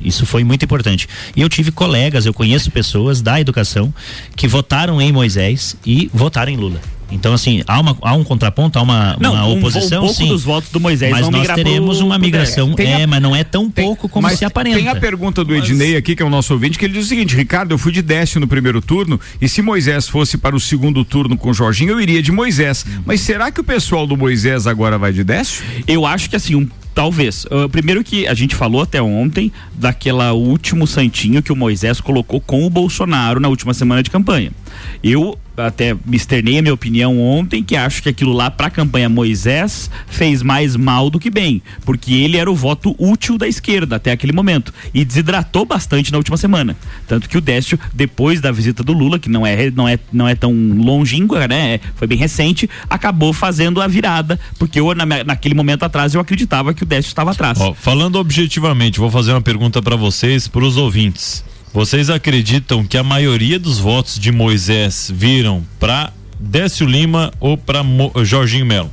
Isso 0.00 0.24
foi 0.24 0.42
muito 0.42 0.64
importante. 0.64 1.06
E 1.36 1.42
eu 1.42 1.48
tive 1.50 1.70
colegas, 1.70 2.24
eu 2.24 2.32
conheço 2.32 2.70
pessoas 2.70 3.20
da 3.20 3.38
educação 3.38 3.92
que 4.34 4.48
votaram 4.48 5.02
em 5.02 5.12
Moisés 5.12 5.76
e 5.84 6.10
votaram 6.14 6.50
em 6.50 6.56
Lula. 6.56 6.80
Então, 7.10 7.32
assim, 7.34 7.62
há, 7.66 7.80
uma, 7.80 7.96
há 8.02 8.14
um 8.14 8.22
contraponto, 8.24 8.78
há 8.78 8.82
uma, 8.82 9.16
Não, 9.20 9.32
uma 9.34 9.46
um- 9.46 9.58
oposição, 9.58 10.02
um 10.02 10.06
pouco 10.06 10.22
sim. 10.22 10.28
dos 10.28 10.44
votos 10.44 10.70
do 10.70 10.78
Moisés 10.80 11.10
mas 11.10 11.22
vão 11.22 11.30
nós 11.30 11.48
teremos 11.48 11.96
pro- 11.98 12.06
uma 12.06 12.18
migração. 12.18 12.72
Tem 12.74 12.94
a- 12.94 13.00
é, 13.00 13.06
mas 13.06 13.20
não 13.20 13.34
é 13.34 13.42
tão 13.44 13.70
pouco 13.70 14.08
como 14.08 14.26
Mas 14.26 14.38
se 14.38 14.44
aparenta. 14.44 14.78
Tem 14.78 14.88
a 14.88 14.94
pergunta 14.96 15.42
do 15.44 15.54
Ednei 15.54 15.96
aqui, 15.96 16.14
que 16.14 16.22
é 16.22 16.26
o 16.26 16.30
nosso 16.30 16.52
ouvinte, 16.52 16.78
que 16.78 16.84
ele 16.84 16.94
diz 16.94 17.06
o 17.06 17.08
seguinte: 17.08 17.34
Ricardo, 17.36 17.72
eu 17.72 17.78
fui 17.78 17.92
de 17.92 18.02
Décio 18.02 18.40
no 18.40 18.46
primeiro 18.46 18.80
turno, 18.80 19.18
e 19.40 19.48
se 19.48 19.60
Moisés 19.62 20.08
fosse 20.08 20.38
para 20.38 20.54
o 20.54 20.60
segundo 20.60 21.04
turno 21.04 21.36
com 21.36 21.50
o 21.50 21.54
Jorginho, 21.54 21.92
eu 21.92 22.00
iria 22.00 22.22
de 22.22 22.30
Moisés. 22.32 22.84
Mas 23.04 23.20
será 23.20 23.50
que 23.50 23.60
o 23.60 23.64
pessoal 23.64 24.06
do 24.06 24.16
Moisés 24.16 24.66
agora 24.66 24.96
vai 24.98 25.12
de 25.12 25.24
Décio? 25.24 25.64
Eu 25.86 26.06
acho 26.06 26.28
que 26.30 26.36
assim, 26.36 26.54
um, 26.54 26.68
talvez. 26.94 27.46
Ah, 27.50 27.68
primeiro 27.68 28.02
que 28.04 28.26
a 28.26 28.34
gente 28.34 28.54
falou 28.54 28.82
até 28.82 29.00
ontem 29.02 29.50
daquela 29.74 30.32
último 30.32 30.86
santinho 30.86 31.42
que 31.42 31.52
o 31.52 31.56
Moisés 31.56 32.00
colocou 32.00 32.40
com 32.40 32.64
o 32.66 32.70
Bolsonaro 32.70 33.40
na 33.40 33.48
última 33.48 33.74
semana 33.74 34.02
de 34.02 34.10
campanha. 34.10 34.52
Eu 35.02 35.38
até 35.56 35.94
me 36.06 36.16
externei 36.16 36.58
a 36.58 36.62
minha 36.62 36.72
opinião 36.72 37.20
ontem 37.20 37.62
que 37.62 37.76
acho 37.76 38.02
que 38.02 38.08
aquilo 38.08 38.32
lá 38.32 38.50
para 38.50 38.68
a 38.68 38.70
campanha 38.70 39.10
Moisés 39.10 39.90
fez 40.06 40.42
mais 40.42 40.74
mal 40.74 41.10
do 41.10 41.18
que 41.18 41.28
bem, 41.28 41.60
porque 41.84 42.14
ele 42.14 42.38
era 42.38 42.50
o 42.50 42.54
voto 42.54 42.94
útil 42.98 43.36
da 43.36 43.46
esquerda 43.46 43.96
até 43.96 44.10
aquele 44.10 44.32
momento 44.32 44.72
e 44.94 45.04
desidratou 45.04 45.66
bastante 45.66 46.10
na 46.12 46.16
última 46.18 46.36
semana. 46.38 46.74
Tanto 47.06 47.28
que 47.28 47.36
o 47.36 47.40
Décio, 47.42 47.78
depois 47.92 48.40
da 48.40 48.50
visita 48.50 48.82
do 48.82 48.92
Lula, 48.94 49.18
que 49.18 49.28
não 49.28 49.46
é 49.46 49.70
não 49.70 49.86
é 49.86 49.98
não 50.12 50.26
é 50.26 50.34
tão 50.34 50.52
longínqua, 50.52 51.46
né? 51.46 51.78
Foi 51.96 52.06
bem 52.06 52.16
recente, 52.16 52.68
acabou 52.88 53.32
fazendo 53.34 53.82
a 53.82 53.86
virada, 53.86 54.40
porque 54.58 54.80
eu 54.80 54.94
na- 54.94 55.24
naquele 55.24 55.54
momento 55.54 55.82
atrás 55.84 56.14
eu 56.14 56.20
acreditava 56.22 56.72
que 56.72 56.82
o 56.82 56.86
Décio 56.86 57.08
estava 57.08 57.32
atrás. 57.32 57.60
Ó, 57.60 57.74
falando 57.74 58.16
objetivamente, 58.16 58.98
vou 58.98 59.10
fazer 59.10 59.32
uma 59.32 59.42
pergunta 59.42 59.82
para 59.82 59.96
vocês, 59.96 60.48
para 60.48 60.64
os 60.64 60.76
ouvintes. 60.78 61.44
Vocês 61.72 62.10
acreditam 62.10 62.84
que 62.84 62.98
a 62.98 63.04
maioria 63.04 63.56
dos 63.56 63.78
votos 63.78 64.18
de 64.18 64.32
Moisés 64.32 65.08
viram 65.14 65.64
para 65.78 66.12
Décio 66.38 66.84
Lima 66.84 67.32
ou 67.38 67.56
para 67.56 67.84
Jorginho 68.24 68.66
Melo? 68.66 68.90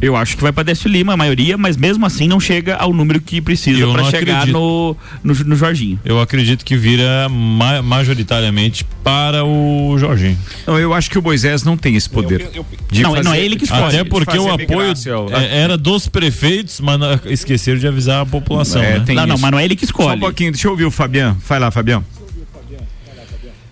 Eu 0.00 0.14
acho 0.14 0.36
que 0.36 0.42
vai 0.42 0.52
para 0.52 0.62
Décio 0.64 0.90
Lima 0.90 1.14
a 1.14 1.16
maioria, 1.16 1.56
mas 1.56 1.76
mesmo 1.76 2.04
assim 2.04 2.28
não 2.28 2.38
chega 2.38 2.76
ao 2.76 2.92
número 2.92 3.18
que 3.20 3.40
precisa 3.40 3.80
Eu 3.80 3.92
para 3.92 4.02
não 4.02 4.10
chegar 4.10 4.46
no, 4.46 4.94
no, 5.24 5.34
no 5.34 5.56
Jorginho. 5.56 5.98
Eu 6.04 6.20
acredito 6.20 6.64
que 6.64 6.76
vira 6.76 7.28
ma- 7.30 7.80
majoritariamente 7.82 8.84
para 9.02 9.44
o 9.44 9.96
Jorginho. 9.98 10.36
Não, 10.66 10.78
eu 10.78 10.92
acho 10.92 11.10
que 11.10 11.18
o 11.18 11.22
Moisés 11.22 11.62
não 11.62 11.76
tem 11.78 11.96
esse 11.96 12.10
poder. 12.10 12.50
de 12.90 13.02
Não, 13.02 13.10
não 13.14 13.22
fazer- 13.24 13.38
é 13.38 13.44
ele 13.44 13.56
que 13.56 13.64
escolhe. 13.64 13.84
Até 13.84 14.04
porque 14.04 14.38
o 14.38 14.50
apoio 14.52 14.78
migração, 14.80 15.26
é, 15.32 15.60
era 15.62 15.78
dos 15.78 16.08
prefeitos, 16.08 16.78
mas 16.80 16.98
não- 16.98 17.18
esqueceram 17.26 17.78
de 17.78 17.86
avisar 17.88 18.20
a 18.20 18.26
população. 18.26 18.82
É, 18.82 18.98
né? 18.98 19.04
tem 19.06 19.14
isso. 19.34 19.40
é 19.42 19.86
Só 19.86 19.92
um 20.16 20.20
pouquinho, 20.20 20.52
deixa 20.52 20.66
eu 20.66 20.72
ouvir 20.72 20.84
o 20.84 20.90
Fabiano. 20.90 21.36
Vai 21.48 21.58
lá, 21.58 21.70
Fabiano. 21.70 22.04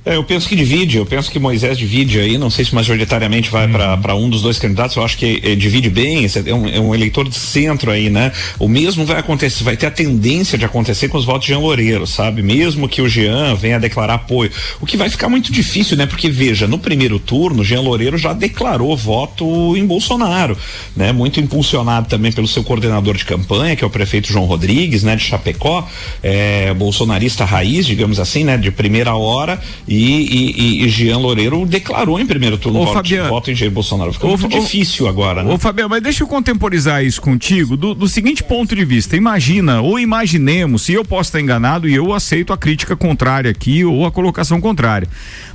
É, 0.07 0.17
eu 0.17 0.25
penso 0.25 0.47
que 0.47 0.55
divide, 0.55 0.99
eu 0.99 1.07
penso 1.07 1.31
que 1.31 1.39
Moisés 1.39 1.79
divide 1.79 2.21
aí, 2.21 2.37
não 2.37 2.51
sei 2.51 2.63
se 2.65 2.75
majoritariamente 2.75 3.51
vai 3.51 3.67
Uhum. 3.67 4.03
para 4.03 4.15
um 4.15 4.29
dos 4.29 4.43
dois 4.43 4.59
candidatos, 4.59 4.97
eu 4.97 5.03
acho 5.03 5.17
que 5.17 5.41
eh, 5.43 5.55
divide 5.55 5.89
bem, 5.89 6.27
é 6.27 6.55
um, 6.55 6.69
é 6.69 6.79
um 6.79 6.95
eleitor 6.95 7.27
de 7.27 7.35
centro 7.35 7.91
aí, 7.91 8.11
né? 8.11 8.31
O 8.59 8.69
mesmo 8.69 9.07
vai 9.07 9.19
acontecer, 9.19 9.65
vai 9.65 9.79
ter 9.79 9.87
a 9.87 9.91
tendência 9.91 10.59
de 10.59 10.65
acontecer 10.67 11.09
com 11.09 11.17
os 11.17 11.25
votos 11.25 11.47
de 11.47 11.53
Jean 11.55 11.61
Loureiro, 11.61 12.07
sabe? 12.07 12.43
Mesmo 12.43 12.87
que 12.87 13.01
o 13.01 13.09
Jean 13.09 13.55
venha 13.55 13.81
declarar 13.81 14.15
apoio, 14.15 14.51
o 14.79 14.85
que 14.85 14.97
vai 14.97 15.09
ficar 15.09 15.31
muito 15.31 15.51
difícil, 15.51 15.97
né? 15.97 16.05
Porque 16.05 16.29
veja, 16.29 16.67
no 16.67 16.79
primeiro 16.79 17.19
turno, 17.19 17.65
Jean 17.65 17.81
Loureiro 17.81 18.19
já 18.19 18.35
declarou 18.35 18.95
voto 18.95 19.75
em 19.75 19.87
Bolsonaro, 19.87 20.57
né? 20.95 21.13
Muito 21.13 21.41
impulsionado 21.41 22.09
também 22.09 22.31
pelo 22.31 22.47
seu 22.47 22.63
coordenador 22.63 23.17
de 23.17 23.25
campanha, 23.25 23.75
que 23.75 23.83
é 23.83 23.87
o 23.87 23.91
prefeito 23.91 24.31
João 24.31 24.45
Rodrigues, 24.45 25.03
né? 25.03 25.17
De 25.17 25.25
Chapecó, 25.25 25.89
é, 26.23 26.75
bolsonarista 26.75 27.45
raiz, 27.47 27.87
digamos 27.87 28.21
assim, 28.21 28.45
né? 28.45 28.59
De 28.59 28.71
primeira 28.71 29.15
hora 29.15 29.59
e, 29.95 30.53
e, 30.57 30.85
e, 30.85 30.89
Jean 30.89 31.19
Loureiro 31.19 31.65
declarou 31.67 32.19
em 32.19 32.27
primeiro 32.27 32.59
turno 32.59 32.81
voto, 32.81 32.93
Fabiano. 32.93 33.29
voto 33.29 33.51
em 33.51 33.55
Jair 33.55 33.71
Bolsonaro. 33.71 34.13
Fica 34.13 34.27
Ô, 34.27 34.37
muito 34.37 34.49
difícil 34.49 35.07
agora, 35.09 35.43
né? 35.43 35.53
Ô, 35.53 35.59
Fabiano, 35.59 35.91
mas 35.91 36.03
deixa 36.03 36.23
eu 36.23 36.27
contemporizar 36.27 37.05
isso 37.05 37.21
contigo 37.21 37.77
do, 37.77 37.95
do 37.95 38.09
seguinte 38.09 38.43
ponto 38.43 38.75
de 38.75 38.85
vista. 38.85 39.17
Imagina, 39.17 39.81
ou 39.81 39.99
imaginemos, 39.99 40.83
se 40.83 40.93
eu 40.93 41.05
posso 41.05 41.29
estar 41.29 41.41
enganado 41.41 41.89
e 41.89 41.95
eu 41.95 42.13
aceito 42.13 42.53
a 42.53 42.59
crítica 42.59 42.97
contrária 42.97 43.51
aqui 43.51 43.85
ou 43.85 44.05
a 44.07 44.13
colocação 44.13 44.61
contrária. 44.61 45.09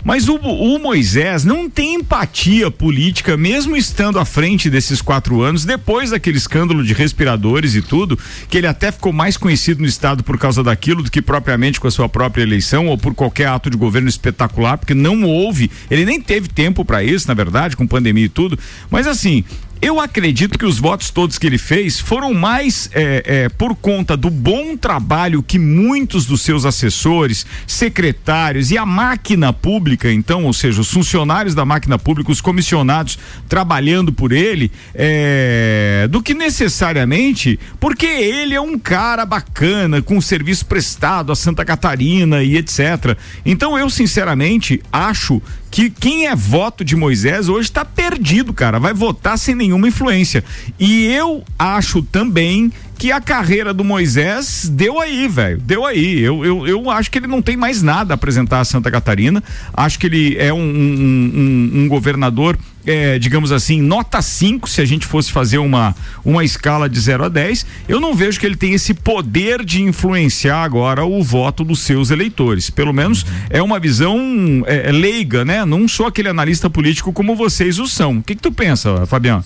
Mas 0.03 0.30
o, 0.30 0.36
o 0.36 0.80
Moisés 0.80 1.44
não 1.44 1.70
tem 1.70 1.95
empatia 1.95 2.72
política, 2.72 3.36
mesmo 3.36 3.76
estando 3.76 4.20
à 4.20 4.26
frente 4.26 4.70
desses 4.70 5.02
quatro 5.02 5.41
anos, 5.41 5.66
depois 5.66 6.11
daquele 6.11 6.38
escândalo 6.38 6.84
de 6.84 6.94
respiradores 6.94 7.76
e 7.76 7.82
tudo, 7.82 8.18
que 8.49 8.57
ele 8.57 8.68
até 8.68 8.91
ficou 8.91 9.11
mais 9.11 9.36
conhecido 9.36 9.82
no 9.82 9.88
estado 9.88 10.24
por 10.24 10.38
causa 10.38 10.64
daquilo 10.64 11.03
do 11.03 11.11
que 11.11 11.22
propriamente 11.22 11.80
com 11.80 11.88
a 11.88 11.91
sua 11.91 12.07
própria 12.07 12.44
eleição 12.44 12.88
ou 12.88 12.98
por 12.98 13.14
qualquer 13.14 13.48
ato 13.48 13.70
de 13.70 13.78
governo 13.78 14.07
espetacular, 14.30 14.78
porque 14.78 14.94
não 14.94 15.24
houve, 15.24 15.70
ele 15.90 16.06
nem 16.06 16.22
teve 16.22 16.48
tempo 16.48 16.86
para 16.86 17.04
isso, 17.04 17.28
na 17.28 17.34
verdade, 17.34 17.76
com 17.76 17.86
pandemia 17.86 18.26
e 18.26 18.30
tudo. 18.30 18.58
Mas 18.90 19.08
assim, 19.08 19.44
Eu 19.82 19.98
acredito 19.98 20.60
que 20.60 20.66
os 20.66 20.78
votos 20.78 21.10
todos 21.10 21.38
que 21.38 21.48
ele 21.48 21.58
fez 21.58 22.02
foram 22.02 22.34
mais 22.34 22.90
é, 22.92 23.24
é, 23.26 23.50
por 23.50 23.74
conta 23.74 24.18
do 24.18 24.30
bom 24.30 24.76
trabalho 24.76 25.42
que 25.42 25.58
muitos 25.58 26.26
dos 26.26 26.42
seus 26.42 26.66
assessores, 26.66 27.46
secretários 27.66 28.72
e 28.72 28.78
a 28.78 28.86
máquina 28.86 29.54
pública, 29.54 30.12
então, 30.12 30.44
ou 30.44 30.52
seja, 30.52 30.82
os 30.82 30.92
funcionários 30.92 31.56
da 31.56 31.64
máquina 31.64 31.98
pública, 31.98 32.30
os 32.30 32.42
comissionados 32.42 33.18
trabalhando 33.48 34.12
por 34.12 34.34
ele, 34.34 34.70
é, 34.94 36.10
do 36.12 36.22
que 36.22 36.34
necessariamente 36.34 37.58
porque 37.80 38.06
ele 38.06 38.54
é 38.54 38.60
um 38.60 38.78
cara 38.78 39.26
bacana, 39.26 40.02
com 40.02 40.20
serviço 40.20 40.66
prestado 40.66 41.32
a 41.32 41.36
Santa 41.38 41.64
Catarina 41.64 42.44
e 42.44 42.58
etc. 42.58 43.18
Então, 43.46 43.80
eu 43.80 43.90
sinceramente 43.90 44.82
acho 44.92 45.42
que 45.72 45.90
quem 45.90 46.28
é 46.28 46.36
voto 46.36 46.84
de 46.84 46.96
Moisés 46.96 47.48
hoje 47.48 47.70
está 47.70 47.86
perdido, 47.86 48.54
cara. 48.54 48.80
Vai 48.80 48.94
votar 48.94 49.38
sem 49.38 49.56
nenhuma 49.70 49.88
influência. 49.88 50.44
E 50.80 51.06
eu 51.06 51.44
acho 51.58 52.02
também 52.02 52.72
que 53.00 53.14
a 53.14 53.22
carreira 53.22 53.74
do 53.74 53.82
Moisés 53.82 54.70
deu 54.70 55.00
aí, 55.00 55.26
velho. 55.26 55.58
Deu 55.62 55.86
aí. 55.86 56.20
Eu, 56.20 56.44
eu, 56.44 56.68
eu 56.68 56.90
acho 56.92 57.10
que 57.10 57.18
ele 57.18 57.28
não 57.28 57.42
tem 57.42 57.56
mais 57.56 57.82
nada 57.82 58.14
a 58.14 58.16
apresentar 58.16 58.60
a 58.60 58.66
Santa 58.66 58.92
Catarina. 58.92 59.42
Acho 59.74 59.98
que 59.98 60.06
ele 60.06 60.36
é 60.38 60.54
um, 60.54 60.60
um, 60.60 61.32
um, 61.34 61.72
um 61.76 61.88
governador, 61.88 62.60
é, 62.86 63.18
digamos 63.18 63.54
assim, 63.54 63.82
nota 63.82 64.22
5, 64.22 64.70
se 64.70 64.82
a 64.82 64.86
gente 64.86 65.06
fosse 65.06 65.32
fazer 65.32 65.60
uma, 65.60 65.96
uma 66.26 66.44
escala 66.44 66.90
de 66.90 67.00
0 67.00 67.24
a 67.24 67.30
10. 67.30 67.66
Eu 67.88 68.02
não 68.02 68.14
vejo 68.14 68.38
que 68.38 68.46
ele 68.46 68.58
tem 68.58 68.74
esse 68.74 68.94
poder 68.94 69.64
de 69.64 69.82
influenciar 69.82 70.62
agora 70.62 71.06
o 71.06 71.24
voto 71.24 71.64
dos 71.64 71.80
seus 71.80 72.12
eleitores. 72.12 72.70
Pelo 72.70 72.92
menos 72.92 73.26
é 73.50 73.62
uma 73.62 73.80
visão 73.80 74.20
é, 74.66 74.92
leiga, 74.92 75.46
né? 75.46 75.64
Não 75.64 75.88
sou 75.88 76.06
aquele 76.06 76.28
analista 76.28 76.70
político 76.70 77.14
como 77.14 77.34
vocês 77.34 77.80
o 77.80 77.88
são. 77.88 78.18
O 78.18 78.24
que, 78.24 78.36
que 78.36 78.42
tu 78.42 78.52
pensa, 78.52 79.06
Fabiano? 79.06 79.46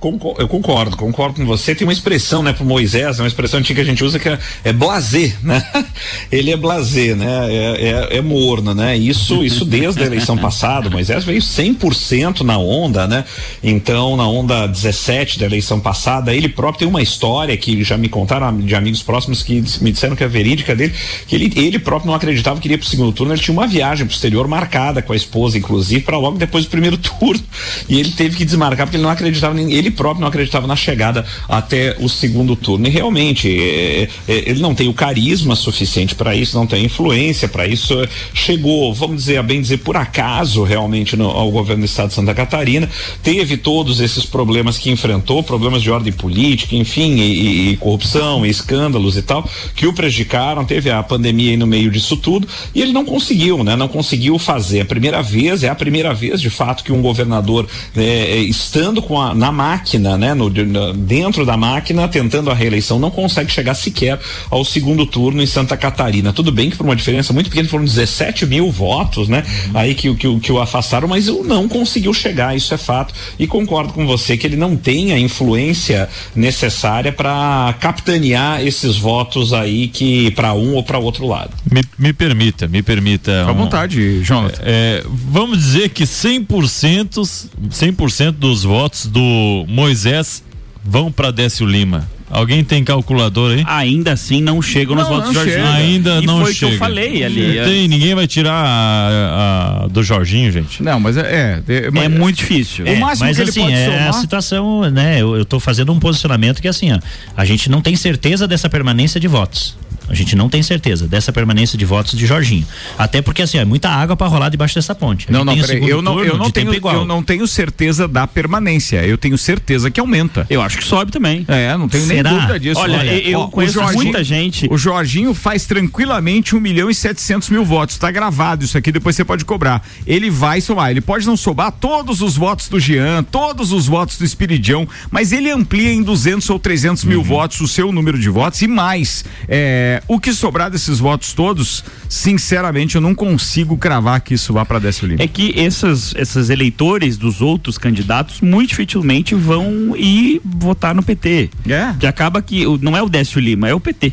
Eu 0.00 0.46
concordo, 0.46 0.96
concordo 0.96 1.40
com 1.40 1.44
você. 1.44 1.74
Tem 1.74 1.84
uma 1.84 1.92
expressão, 1.92 2.40
né, 2.40 2.52
pro 2.52 2.64
Moisés, 2.64 3.18
é 3.18 3.22
uma 3.22 3.26
expressão 3.26 3.58
antiga 3.58 3.82
que 3.82 3.88
a 3.88 3.90
gente 3.90 4.04
usa 4.04 4.16
que 4.16 4.28
é, 4.28 4.38
é 4.62 4.72
blazer, 4.72 5.36
né? 5.42 5.60
Ele 6.30 6.52
é 6.52 6.56
blazer, 6.56 7.16
né? 7.16 7.52
É, 7.52 8.08
é, 8.12 8.16
é, 8.18 8.22
morno, 8.22 8.72
né? 8.74 8.96
Isso, 8.96 9.42
isso 9.42 9.64
desde 9.64 10.00
a 10.00 10.06
eleição 10.06 10.38
passada. 10.38 10.88
Moisés 10.88 11.24
veio 11.24 11.40
100% 11.40 12.42
na 12.42 12.58
onda, 12.58 13.08
né? 13.08 13.24
Então, 13.60 14.16
na 14.16 14.28
onda 14.28 14.68
17 14.68 15.40
da 15.40 15.46
eleição 15.46 15.80
passada, 15.80 16.32
ele 16.32 16.48
próprio 16.48 16.78
tem 16.78 16.88
uma 16.88 17.02
história 17.02 17.56
que 17.56 17.82
já 17.82 17.96
me 17.96 18.08
contaram 18.08 18.56
de 18.56 18.76
amigos 18.76 19.02
próximos 19.02 19.42
que 19.42 19.64
me 19.80 19.90
disseram 19.90 20.14
que 20.14 20.22
é 20.22 20.28
verídica 20.28 20.76
dele, 20.76 20.94
que 21.26 21.34
ele, 21.34 21.52
ele 21.56 21.78
próprio 21.80 22.06
não 22.06 22.14
acreditava 22.14 22.60
que 22.60 22.68
iria 22.68 22.78
pro 22.78 22.86
segundo 22.86 23.12
turno. 23.12 23.32
Ele 23.32 23.40
tinha 23.40 23.52
uma 23.52 23.66
viagem 23.66 24.06
posterior 24.06 24.46
marcada 24.46 25.02
com 25.02 25.12
a 25.12 25.16
esposa, 25.16 25.58
inclusive, 25.58 26.04
para 26.04 26.16
logo 26.16 26.38
depois 26.38 26.64
do 26.64 26.70
primeiro 26.70 26.96
turno. 27.02 27.42
E 27.88 27.98
ele 27.98 28.12
teve 28.12 28.36
que 28.36 28.44
desmarcar 28.44 28.86
porque 28.86 28.96
ele 28.96 29.02
não 29.02 29.10
acreditava. 29.10 29.60
Ele 29.60 29.87
ele 29.88 29.96
próprio 29.96 30.20
não 30.20 30.28
acreditava 30.28 30.66
na 30.66 30.76
chegada 30.76 31.24
até 31.48 31.96
o 31.98 32.08
segundo 32.08 32.54
turno. 32.54 32.86
E 32.86 32.90
realmente, 32.90 33.48
é, 33.48 34.08
é, 34.28 34.32
é 34.32 34.50
ele 34.50 34.60
não 34.60 34.74
tem 34.74 34.88
o 34.88 34.94
carisma 34.94 35.56
suficiente 35.56 36.14
para 36.14 36.34
isso, 36.34 36.56
não 36.56 36.66
tem 36.66 36.84
influência 36.84 37.48
para 37.48 37.66
isso. 37.66 37.94
Chegou, 38.32 38.94
vamos 38.94 39.16
dizer, 39.16 39.38
a 39.38 39.42
bem 39.42 39.60
dizer, 39.60 39.78
por 39.78 39.96
acaso, 39.96 40.62
realmente, 40.62 41.16
no, 41.16 41.28
ao 41.28 41.50
governo 41.50 41.82
do 41.82 41.86
estado 41.86 42.08
de 42.08 42.14
Santa 42.14 42.34
Catarina. 42.34 42.88
Teve 43.22 43.56
todos 43.56 44.00
esses 44.00 44.24
problemas 44.24 44.78
que 44.78 44.90
enfrentou, 44.90 45.42
problemas 45.42 45.82
de 45.82 45.90
ordem 45.90 46.12
política, 46.12 46.76
enfim, 46.76 47.16
e, 47.16 47.70
e 47.70 47.76
corrupção, 47.76 48.44
e 48.44 48.50
escândalos 48.50 49.16
e 49.16 49.22
tal, 49.22 49.48
que 49.74 49.86
o 49.86 49.92
prejudicaram. 49.92 50.64
Teve 50.64 50.90
a 50.90 51.02
pandemia 51.02 51.50
aí 51.50 51.56
no 51.56 51.66
meio 51.66 51.90
disso 51.90 52.16
tudo. 52.16 52.46
E 52.74 52.82
ele 52.82 52.92
não 52.92 53.04
conseguiu, 53.04 53.64
né? 53.64 53.74
Não 53.76 53.88
conseguiu 53.88 54.38
fazer. 54.38 54.80
A 54.80 54.84
primeira 54.84 55.22
vez, 55.22 55.62
é 55.62 55.68
a 55.68 55.74
primeira 55.74 56.12
vez, 56.12 56.40
de 56.40 56.50
fato, 56.50 56.84
que 56.84 56.92
um 56.92 57.00
governador, 57.00 57.66
né, 57.94 58.36
estando 58.38 59.00
com 59.00 59.20
a, 59.20 59.34
na 59.34 59.50
máquina, 59.50 59.77
máquina, 59.78 60.18
né, 60.18 60.34
no, 60.34 60.50
no, 60.50 60.92
dentro 60.92 61.46
da 61.46 61.56
máquina, 61.56 62.08
tentando 62.08 62.50
a 62.50 62.54
reeleição, 62.54 62.98
não 62.98 63.10
consegue 63.10 63.50
chegar 63.50 63.74
sequer 63.74 64.18
ao 64.50 64.64
segundo 64.64 65.06
turno 65.06 65.42
em 65.42 65.46
Santa 65.46 65.76
Catarina. 65.76 66.32
Tudo 66.32 66.50
bem 66.50 66.68
que 66.70 66.76
por 66.76 66.84
uma 66.84 66.96
diferença 66.96 67.32
muito 67.32 67.48
pequena 67.48 67.68
foram 67.68 67.84
17 67.84 68.46
mil 68.46 68.70
votos, 68.70 69.28
né? 69.28 69.44
Uhum. 69.66 69.78
Aí 69.78 69.94
que, 69.94 70.14
que, 70.14 70.40
que 70.40 70.52
o 70.52 70.60
afastaram, 70.60 71.06
mas 71.06 71.28
o 71.28 71.44
não 71.44 71.68
conseguiu 71.68 72.12
chegar, 72.12 72.56
isso 72.56 72.74
é 72.74 72.76
fato. 72.76 73.14
E 73.38 73.46
concordo 73.46 73.92
com 73.92 74.06
você 74.06 74.36
que 74.36 74.46
ele 74.46 74.56
não 74.56 74.76
tem 74.76 75.12
a 75.12 75.18
influência 75.18 76.08
necessária 76.34 77.12
para 77.12 77.74
capitanear 77.80 78.64
esses 78.66 78.96
votos 78.96 79.52
aí 79.52 79.88
que 79.88 80.30
para 80.32 80.54
um 80.54 80.74
ou 80.74 80.82
para 80.82 80.98
outro 80.98 81.26
lado. 81.26 81.50
Me, 81.70 81.82
me 81.98 82.12
permita, 82.12 82.66
me 82.66 82.82
permita. 82.82 83.42
À 83.42 83.52
um, 83.52 83.54
vontade, 83.54 84.22
Jonathan. 84.22 84.62
É, 84.64 85.04
vamos 85.06 85.58
dizer 85.58 85.90
que 85.90 86.04
100%, 86.04 87.48
100% 87.70 88.30
dos 88.32 88.64
votos 88.64 89.06
do 89.06 89.64
Moisés 89.68 90.42
vão 90.84 91.12
para 91.12 91.30
Décio 91.30 91.66
Lima. 91.66 92.08
Alguém 92.30 92.62
tem 92.62 92.84
calculador 92.84 93.52
aí? 93.52 93.64
Ainda 93.66 94.12
assim 94.12 94.42
não 94.42 94.60
chegam 94.60 94.94
nos 94.94 95.08
votos 95.08 95.28
do 95.28 95.34
Jorginho. 95.34 95.66
Ainda 95.66 96.20
e 96.22 96.26
não 96.26 96.42
foi 96.42 96.52
chega. 96.52 96.72
que 96.72 96.76
eu 96.76 96.78
falei 96.78 97.24
ali. 97.24 97.58
Não 97.58 97.64
tem, 97.64 97.88
ninguém 97.88 98.14
vai 98.14 98.26
tirar 98.26 98.52
a, 98.52 99.84
a 99.84 99.88
do 99.88 100.02
Jorginho, 100.02 100.52
gente. 100.52 100.82
Não, 100.82 101.00
mas 101.00 101.16
é. 101.16 101.62
É, 101.66 102.04
é 102.04 102.08
muito 102.08 102.36
difícil. 102.36 102.86
É, 102.86 102.94
o 102.94 103.00
máximo 103.00 103.26
mas 103.26 103.36
que 103.36 103.42
ele 103.42 103.50
assim, 103.50 103.60
pode 103.60 103.72
é 103.72 103.84
somar. 103.86 104.08
a 104.08 104.12
situação, 104.12 104.90
né? 104.90 105.22
Eu, 105.22 105.36
eu 105.36 105.44
tô 105.44 105.58
fazendo 105.58 105.90
um 105.90 105.98
posicionamento 105.98 106.60
que 106.60 106.68
assim, 106.68 106.92
ó, 106.92 106.98
a 107.34 107.44
gente 107.46 107.70
não 107.70 107.80
tem 107.80 107.96
certeza 107.96 108.46
dessa 108.46 108.68
permanência 108.68 109.18
de 109.18 109.26
votos. 109.26 109.76
A 110.08 110.14
gente 110.14 110.34
não 110.34 110.48
tem 110.48 110.62
certeza 110.62 111.06
dessa 111.06 111.32
permanência 111.32 111.78
de 111.78 111.84
votos 111.84 112.16
de 112.18 112.26
Jorginho. 112.26 112.66
Até 112.96 113.20
porque 113.20 113.42
assim, 113.42 113.58
é 113.58 113.64
muita 113.64 113.88
água 113.88 114.16
para 114.16 114.26
rolar 114.26 114.48
debaixo 114.48 114.74
dessa 114.74 114.94
ponte. 114.94 115.30
Não, 115.30 115.44
não, 115.44 115.56
peraí, 115.56 115.88
eu 115.88 116.00
não, 116.02 116.22
eu 116.24 116.36
não 116.36 116.50
tenho, 116.50 116.74
igual. 116.74 116.94
eu 116.94 117.04
não 117.04 117.22
tenho 117.22 117.46
certeza 117.46 118.08
da 118.08 118.26
permanência. 118.26 119.04
Eu 119.04 119.18
tenho 119.18 119.36
certeza 119.36 119.90
que 119.90 120.00
aumenta. 120.00 120.46
Eu 120.48 120.62
acho 120.62 120.78
que 120.78 120.84
sobe 120.84 121.10
também. 121.12 121.44
É, 121.48 121.76
não 121.76 121.88
tenho 121.88 122.06
Será? 122.06 122.30
nem 122.30 122.38
dúvida 122.40 122.60
disso. 122.60 122.80
Olha, 122.80 123.04
eu 123.06 123.40
ó, 123.40 123.48
conheço 123.48 123.74
Jorginho- 123.74 124.02
muita 124.04 124.24
gente. 124.24 124.66
O 124.70 124.78
Jorginho 124.78 125.34
faz 125.34 125.66
tranquilamente 125.66 126.54
1 126.56 126.60
milhão 126.60 126.90
e 126.90 126.94
700 126.94 127.48
mil 127.50 127.64
votos. 127.64 127.98
Tá 127.98 128.10
gravado 128.10 128.64
isso 128.64 128.76
aqui, 128.78 128.90
depois 128.92 129.14
você 129.16 129.24
pode 129.24 129.44
cobrar. 129.44 129.86
Ele 130.06 130.30
vai 130.30 130.60
somar. 130.60 130.90
Ele 130.90 131.00
pode 131.00 131.26
não 131.26 131.36
somar 131.36 131.72
todos 131.72 132.20
os 132.22 132.36
votos 132.36 132.68
do 132.68 132.78
Jean, 132.80 133.22
todos 133.22 133.72
os 133.72 133.86
votos 133.86 134.18
do 134.18 134.24
Espiridião, 134.24 134.88
mas 135.10 135.32
ele 135.32 135.50
amplia 135.50 135.92
em 135.92 136.02
200 136.02 136.48
ou 136.50 136.58
300 136.58 137.04
mil 137.04 137.22
votos 137.22 137.60
o 137.60 137.68
seu 137.68 137.92
número 137.92 138.18
de 138.18 138.28
votos 138.28 138.60
e 138.62 138.66
mais. 138.66 139.24
É, 139.48 139.97
o 140.06 140.20
que 140.20 140.32
sobrar 140.32 140.70
desses 140.70 140.98
votos 140.98 141.32
todos, 141.32 141.84
sinceramente, 142.08 142.96
eu 142.96 143.00
não 143.00 143.14
consigo 143.14 143.76
cravar 143.76 144.20
que 144.20 144.34
isso 144.34 144.52
vá 144.52 144.64
para 144.64 144.78
Décio 144.78 145.06
Lima. 145.06 145.22
É 145.22 145.26
que 145.26 145.52
esses, 145.56 146.14
esses 146.16 146.50
eleitores 146.50 147.16
dos 147.16 147.40
outros 147.40 147.78
candidatos 147.78 148.40
muito 148.40 148.70
dificilmente 148.70 149.34
vão 149.34 149.96
ir 149.96 150.40
votar 150.44 150.94
no 150.94 151.02
PT. 151.02 151.50
É. 151.68 151.94
Que 151.98 152.06
acaba 152.06 152.42
que 152.42 152.64
não 152.80 152.96
é 152.96 153.02
o 153.02 153.08
Décio 153.08 153.40
Lima, 153.40 153.68
é 153.68 153.74
o 153.74 153.80
PT. 153.80 154.12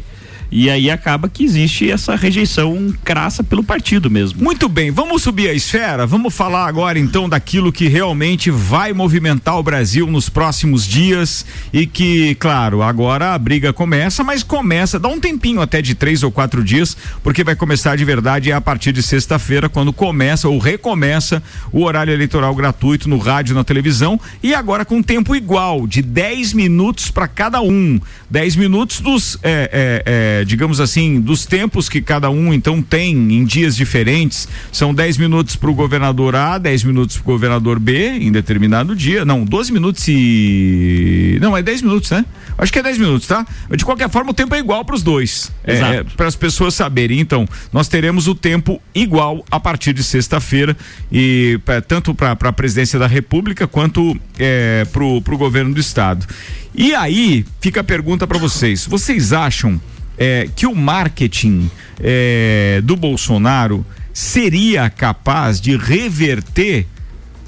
E 0.58 0.70
aí 0.70 0.90
acaba 0.90 1.28
que 1.28 1.44
existe 1.44 1.92
essa 1.92 2.16
rejeição 2.16 2.94
crassa 3.04 3.44
pelo 3.44 3.62
partido 3.62 4.10
mesmo. 4.10 4.42
Muito 4.42 4.70
bem, 4.70 4.90
vamos 4.90 5.22
subir 5.22 5.50
a 5.50 5.54
esfera? 5.54 6.06
Vamos 6.06 6.34
falar 6.34 6.66
agora 6.66 6.98
então 6.98 7.28
daquilo 7.28 7.74
que 7.74 7.90
realmente 7.90 8.50
vai 8.50 8.94
movimentar 8.94 9.60
o 9.60 9.64
Brasil 9.64 10.08
nos 10.08 10.30
próximos 10.30 10.88
dias 10.88 11.46
e 11.74 11.86
que, 11.86 12.36
claro, 12.36 12.82
agora 12.82 13.34
a 13.34 13.38
briga 13.38 13.74
começa, 13.74 14.24
mas 14.24 14.44
começa, 14.44 14.98
dá 14.98 15.10
um 15.10 15.20
tempinho 15.20 15.60
até 15.60 15.82
de 15.82 15.94
três 15.94 16.24
ou 16.24 16.32
quatro 16.32 16.64
dias, 16.64 16.96
porque 17.22 17.44
vai 17.44 17.58
começar 17.58 17.98
de 17.98 18.06
verdade 18.06 18.54
a 18.54 18.62
partir 18.62 18.94
de 18.94 19.04
sexta-feira, 19.04 19.68
quando 19.68 19.92
começa 19.92 20.48
ou 20.48 20.58
recomeça 20.58 21.44
o 21.70 21.84
horário 21.84 22.14
eleitoral 22.14 22.56
gratuito 22.56 23.10
no 23.10 23.18
rádio 23.18 23.54
na 23.54 23.66
televisão 23.66 24.18
e 24.42 24.56
agora 24.56 24.86
com 24.86 25.04
tempo 25.04 25.36
igual, 25.36 25.86
de 25.86 26.02
10 26.02 26.54
minutos 26.54 27.12
para 27.12 27.28
cada 27.28 27.60
um. 27.60 28.00
10 28.30 28.56
minutos 28.56 29.02
dos, 29.02 29.38
é, 29.44 29.70
é, 29.74 30.40
é, 30.42 30.45
digamos 30.46 30.80
assim, 30.80 31.20
dos 31.20 31.46
tempos 31.46 31.90
que 31.90 32.02
cada 32.02 32.30
um 32.30 32.54
então 32.54 32.82
tem 32.82 33.14
em 33.14 33.44
dias 33.44 33.76
diferentes. 33.76 34.48
São 34.72 34.94
10 34.94 35.18
minutos 35.18 35.56
para 35.56 35.70
o 35.70 35.74
governador 35.74 36.36
A, 36.36 36.58
10 36.58 36.84
minutos 36.84 37.18
para 37.18 37.24
o 37.30 37.34
governador 37.34 37.80
B 37.80 38.10
em 38.20 38.32
determinado 38.32 38.96
dia. 38.96 39.26
Não, 39.26 39.44
12 39.44 39.74
minutos 39.74 40.06
e. 40.08 41.38
Não, 41.42 41.56
é 41.56 41.62
10 41.62 41.82
minutos, 41.82 42.12
né? 42.12 42.26
Acho 42.58 42.72
que 42.72 42.80
é 42.80 42.84
10 42.84 42.98
minutos, 42.98 43.28
tá? 43.28 43.46
De 43.76 43.84
qualquer 43.84 44.10
forma, 44.10 44.32
o 44.32 44.34
tempo 44.34 44.56
é 44.56 44.60
igual 44.60 44.86
para 44.86 44.96
os 44.96 45.04
dois. 45.04 45.52
Exato. 45.68 46.16
para 46.16 46.28
as 46.28 46.36
pessoas 46.36 46.74
saberem. 46.74 47.20
Então, 47.20 47.48
nós 47.74 47.88
teremos 47.88 48.28
o 48.28 48.36
tempo 48.36 48.82
igual 48.94 49.44
a 49.52 49.60
partir 49.60 49.94
de 49.94 50.04
sexta-feira 50.04 50.76
e 51.12 51.60
pra- 51.66 51.82
tanto 51.82 52.14
para 52.14 52.32
a 52.40 52.54
presidência 52.54 52.98
da 53.00 53.08
República 53.08 53.68
quanto 53.68 54.16
é, 54.40 54.86
para 54.92 55.04
o 55.04 55.22
governo 55.38 55.74
do 55.74 55.80
estado. 55.80 56.26
E 56.74 56.94
aí 56.94 57.46
fica 57.62 57.82
a 57.82 57.84
pergunta 57.84 58.28
para 58.28 58.38
vocês: 58.38 58.86
vocês 58.86 59.34
acham 59.34 59.80
é, 60.18 60.50
que 60.56 60.66
o 60.66 60.76
marketing 60.76 61.70
é, 62.00 62.82
do 62.84 62.96
Bolsonaro 62.96 63.86
seria 64.14 64.90
capaz 64.90 65.60
de 65.60 65.76
reverter 65.76 66.88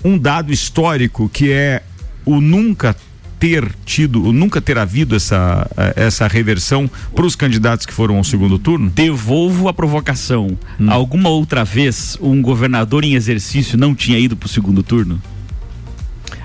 um 0.03 0.17
dado 0.17 0.51
histórico 0.51 1.29
que 1.29 1.51
é 1.51 1.81
o 2.25 2.41
nunca 2.41 2.95
ter 3.39 3.69
tido, 3.85 4.23
o 4.23 4.33
nunca 4.33 4.59
ter 4.59 4.77
havido 4.77 5.15
essa, 5.15 5.69
eh, 5.77 5.93
essa 5.95 6.27
reversão 6.27 6.89
para 7.15 7.25
os 7.25 7.35
candidatos 7.35 7.85
que 7.85 7.93
foram 7.93 8.17
ao 8.17 8.23
segundo 8.23 8.57
turno? 8.57 8.89
Devolvo 8.89 9.67
a 9.67 9.73
provocação. 9.73 10.57
Hum. 10.79 10.91
Alguma 10.91 11.29
outra 11.29 11.63
vez 11.63 12.17
um 12.19 12.41
governador 12.41 13.03
em 13.03 13.13
exercício 13.13 13.77
não 13.77 13.93
tinha 13.93 14.17
ido 14.17 14.35
pro 14.35 14.49
segundo 14.49 14.81
turno? 14.81 15.21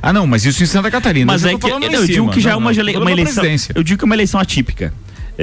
Ah, 0.02 0.12
não, 0.12 0.26
mas 0.26 0.44
isso 0.44 0.62
em 0.62 0.66
Santa 0.66 0.90
Catarina. 0.90 1.26
Mas 1.26 1.44
eu 1.44 1.50
é 1.50 1.58
que 1.58 1.70
lá 1.70 1.78
eu 1.80 2.06
digo 2.06 2.30
que 2.30 2.40
já 2.40 2.50
é 2.50 2.52
Não, 2.52 2.58
uma, 2.58 2.72
não, 2.72 3.00
uma 3.00 3.12
eleição. 3.12 3.44
Eu 3.74 3.82
digo 3.82 3.98
que 3.98 4.04
é 4.04 4.06
uma 4.06 4.14
eleição 4.14 4.40
atípica. 4.40 4.92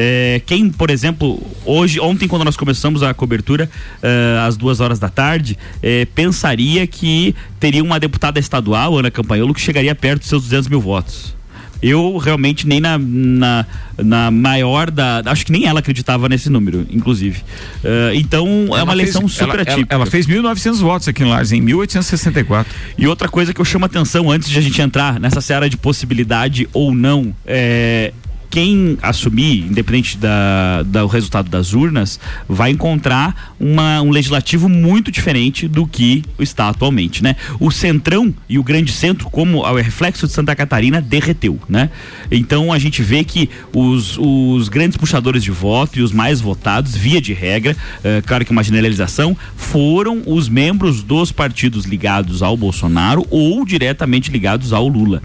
É, 0.01 0.41
quem, 0.45 0.69
por 0.69 0.89
exemplo, 0.89 1.45
hoje, 1.65 1.99
ontem, 1.99 2.25
quando 2.25 2.45
nós 2.45 2.55
começamos 2.55 3.03
a 3.03 3.13
cobertura, 3.13 3.69
eh, 4.01 4.39
às 4.47 4.55
duas 4.55 4.79
horas 4.79 4.97
da 4.97 5.09
tarde, 5.09 5.57
eh, 5.83 6.07
pensaria 6.15 6.87
que 6.87 7.35
teria 7.59 7.83
uma 7.83 7.99
deputada 7.99 8.39
estadual, 8.39 8.97
Ana 8.97 9.11
Campanholo, 9.11 9.53
que 9.53 9.59
chegaria 9.59 9.93
perto 9.93 10.19
dos 10.21 10.29
seus 10.29 10.43
200 10.43 10.69
mil 10.69 10.79
votos. 10.79 11.35
Eu 11.81 12.15
realmente 12.15 12.65
nem 12.65 12.79
na, 12.79 12.97
na, 12.97 13.65
na 13.97 14.31
maior 14.31 14.89
da. 14.89 15.21
Acho 15.25 15.45
que 15.45 15.51
nem 15.51 15.65
ela 15.65 15.79
acreditava 15.81 16.29
nesse 16.29 16.49
número, 16.49 16.87
inclusive. 16.89 17.41
Eh, 17.83 18.11
então 18.15 18.47
é 18.47 18.75
Ela 18.75 18.83
uma 18.85 18.93
eleição 18.93 19.21
fez- 19.23 19.33
super 19.33 19.47
ela- 19.55 19.61
ela- 19.63 19.71
atípica. 19.73 19.95
Ela, 19.95 20.05
fez 20.05 20.25
1.900 20.27 20.79
votos 20.79 21.09
aqui 21.09 21.23
em 21.23 21.27
Lages, 21.27 21.51
em 21.51 21.59
1864. 21.59 22.73
E 22.97 23.05
outra 23.05 23.27
coisa 23.27 23.53
que 23.53 23.59
eu 23.59 23.65
chamo 23.65 23.83
atenção 23.83 24.31
antes 24.31 24.49
de 24.49 24.57
a 24.57 24.61
gente 24.61 24.81
entrar 24.81 25.19
nessa 25.19 25.41
seara 25.41 25.69
de 25.69 25.75
possibilidade 25.75 26.69
ou 26.71 26.93
não, 26.95 27.35
é 27.45 28.13
quem 28.49 28.97
assumir, 29.01 29.65
independente 29.65 30.17
da, 30.17 30.83
do 30.83 31.07
resultado 31.07 31.49
das 31.49 31.73
urnas, 31.73 32.19
vai 32.47 32.71
encontrar 32.71 33.53
uma, 33.59 34.01
um 34.01 34.09
legislativo 34.09 34.67
muito 34.67 35.11
diferente 35.11 35.67
do 35.67 35.85
que 35.85 36.23
está 36.39 36.69
atualmente, 36.69 37.21
né? 37.21 37.35
O 37.59 37.71
centrão 37.71 38.33
e 38.47 38.57
o 38.57 38.63
grande 38.63 38.91
centro, 38.91 39.29
como 39.29 39.59
o 39.59 39.75
reflexo 39.75 40.27
de 40.27 40.33
Santa 40.33 40.55
Catarina, 40.55 41.01
derreteu, 41.01 41.59
né? 41.69 41.89
Então 42.31 42.73
a 42.73 42.79
gente 42.79 43.03
vê 43.03 43.23
que 43.23 43.49
os, 43.73 44.17
os 44.17 44.69
grandes 44.69 44.97
puxadores 44.97 45.43
de 45.43 45.51
voto 45.51 45.99
e 45.99 46.01
os 46.01 46.11
mais 46.11 46.41
votados, 46.41 46.95
via 46.95 47.21
de 47.21 47.33
regra, 47.33 47.75
é, 48.03 48.21
claro 48.21 48.43
que 48.45 48.51
uma 48.51 48.63
generalização, 48.63 49.37
foram 49.55 50.23
os 50.25 50.49
membros 50.49 51.03
dos 51.03 51.31
partidos 51.31 51.85
ligados 51.85 52.41
ao 52.41 52.57
Bolsonaro 52.57 53.25
ou 53.29 53.65
diretamente 53.65 54.31
ligados 54.31 54.73
ao 54.73 54.87
Lula. 54.87 55.21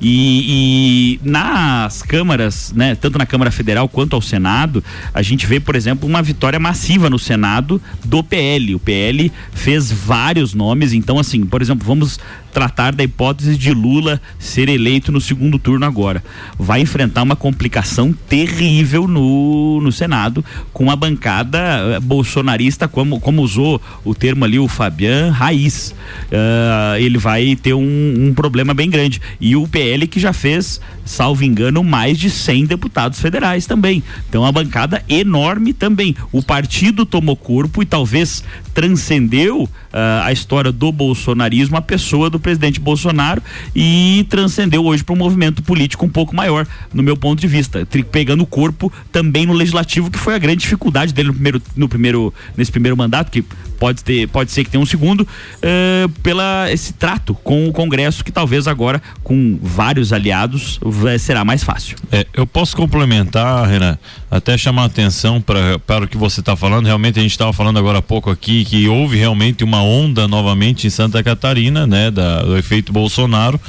E, 0.00 1.18
e 1.22 1.28
nas 1.28 2.02
câmaras, 2.02 2.67
né, 2.72 2.94
tanto 2.94 3.18
na 3.18 3.26
Câmara 3.26 3.50
Federal 3.50 3.88
quanto 3.88 4.14
ao 4.14 4.22
Senado, 4.22 4.82
a 5.12 5.22
gente 5.22 5.46
vê, 5.46 5.60
por 5.60 5.76
exemplo, 5.76 6.08
uma 6.08 6.22
vitória 6.22 6.58
massiva 6.58 7.10
no 7.10 7.18
Senado 7.18 7.80
do 8.04 8.22
PL. 8.22 8.74
O 8.74 8.78
PL 8.78 9.32
fez 9.52 9.90
vários 9.90 10.54
nomes, 10.54 10.92
então 10.92 11.18
assim, 11.18 11.44
por 11.44 11.62
exemplo, 11.62 11.86
vamos 11.86 12.18
tratar 12.52 12.94
da 12.94 13.04
hipótese 13.04 13.56
de 13.56 13.72
Lula 13.72 14.20
ser 14.38 14.68
eleito 14.68 15.12
no 15.12 15.20
segundo 15.20 15.58
turno 15.58 15.86
agora. 15.86 16.22
Vai 16.58 16.80
enfrentar 16.80 17.22
uma 17.22 17.36
complicação 17.36 18.12
terrível 18.12 19.06
no, 19.06 19.80
no 19.80 19.92
Senado, 19.92 20.44
com 20.72 20.84
uma 20.84 20.96
bancada 20.96 21.58
eh, 21.58 22.00
bolsonarista, 22.00 22.88
como, 22.88 23.20
como 23.20 23.42
usou 23.42 23.80
o 24.04 24.14
termo 24.14 24.44
ali 24.44 24.58
o 24.58 24.68
Fabian 24.68 25.30
Raiz. 25.30 25.94
Ah, 26.32 26.96
ele 26.98 27.18
vai 27.18 27.56
ter 27.56 27.74
um, 27.74 28.28
um 28.28 28.34
problema 28.34 28.74
bem 28.74 28.90
grande. 28.90 29.20
E 29.40 29.56
o 29.56 29.66
PL 29.66 30.06
que 30.06 30.20
já 30.20 30.32
fez, 30.32 30.80
salvo 31.04 31.44
engano, 31.44 31.82
mais 31.84 32.18
de 32.18 32.30
100 32.30 32.66
deputados 32.66 33.20
federais 33.20 33.66
também. 33.66 34.02
Então, 34.28 34.42
uma 34.42 34.52
bancada 34.52 35.02
enorme 35.08 35.72
também. 35.72 36.14
O 36.32 36.42
partido 36.42 37.06
tomou 37.06 37.36
corpo 37.36 37.82
e 37.82 37.86
talvez 37.86 38.42
transcendeu 38.74 39.68
ah, 39.92 40.22
a 40.26 40.32
história 40.32 40.70
do 40.70 40.92
bolsonarismo, 40.92 41.76
a 41.76 41.82
pessoa 41.82 42.30
do 42.30 42.37
presidente 42.40 42.80
Bolsonaro 42.80 43.42
e 43.74 44.26
transcendeu 44.28 44.84
hoje 44.84 45.04
para 45.04 45.14
um 45.14 45.18
movimento 45.18 45.62
político 45.62 46.04
um 46.04 46.08
pouco 46.08 46.34
maior, 46.34 46.66
no 46.92 47.02
meu 47.02 47.16
ponto 47.16 47.40
de 47.40 47.46
vista, 47.46 47.86
pegando 48.10 48.42
o 48.42 48.46
corpo 48.46 48.92
também 49.12 49.46
no 49.46 49.52
legislativo, 49.52 50.10
que 50.10 50.18
foi 50.18 50.34
a 50.34 50.38
grande 50.38 50.60
dificuldade 50.60 51.12
dele 51.12 51.28
no 51.28 51.34
primeiro, 51.34 51.62
no 51.76 51.88
primeiro 51.88 52.34
nesse 52.56 52.70
primeiro 52.70 52.96
mandato, 52.96 53.30
que 53.30 53.44
pode 53.78 54.02
ter, 54.04 54.28
pode 54.28 54.50
ser 54.50 54.64
que 54.64 54.70
tenha 54.70 54.82
um 54.82 54.86
segundo, 54.86 55.26
eh, 55.62 56.06
pela 56.22 56.70
esse 56.70 56.92
trato 56.92 57.34
com 57.34 57.68
o 57.68 57.72
Congresso 57.72 58.24
que 58.24 58.32
talvez 58.32 58.66
agora 58.66 59.00
com 59.22 59.58
vários 59.62 60.12
aliados 60.12 60.78
vai- 60.82 61.18
será 61.18 61.44
mais 61.44 61.62
fácil. 61.62 61.96
É, 62.10 62.26
eu 62.34 62.46
posso 62.46 62.76
complementar, 62.76 63.66
Renan, 63.68 63.98
até 64.30 64.56
chamar 64.58 64.84
atenção 64.84 65.40
pra, 65.40 65.78
para 65.78 66.04
o 66.04 66.08
que 66.08 66.16
você 66.16 66.40
está 66.40 66.56
falando. 66.56 66.86
Realmente 66.86 67.18
a 67.18 67.22
gente 67.22 67.30
estava 67.32 67.52
falando 67.52 67.78
agora 67.78 67.98
há 67.98 68.02
pouco 68.02 68.30
aqui 68.30 68.64
que 68.64 68.88
houve 68.88 69.16
realmente 69.16 69.62
uma 69.64 69.82
onda 69.82 70.26
novamente 70.28 70.86
em 70.86 70.90
Santa 70.90 71.22
Catarina, 71.22 71.86
né, 71.86 72.10
da, 72.10 72.42
do 72.42 72.56
efeito 72.56 72.92
Bolsonaro. 72.92 73.60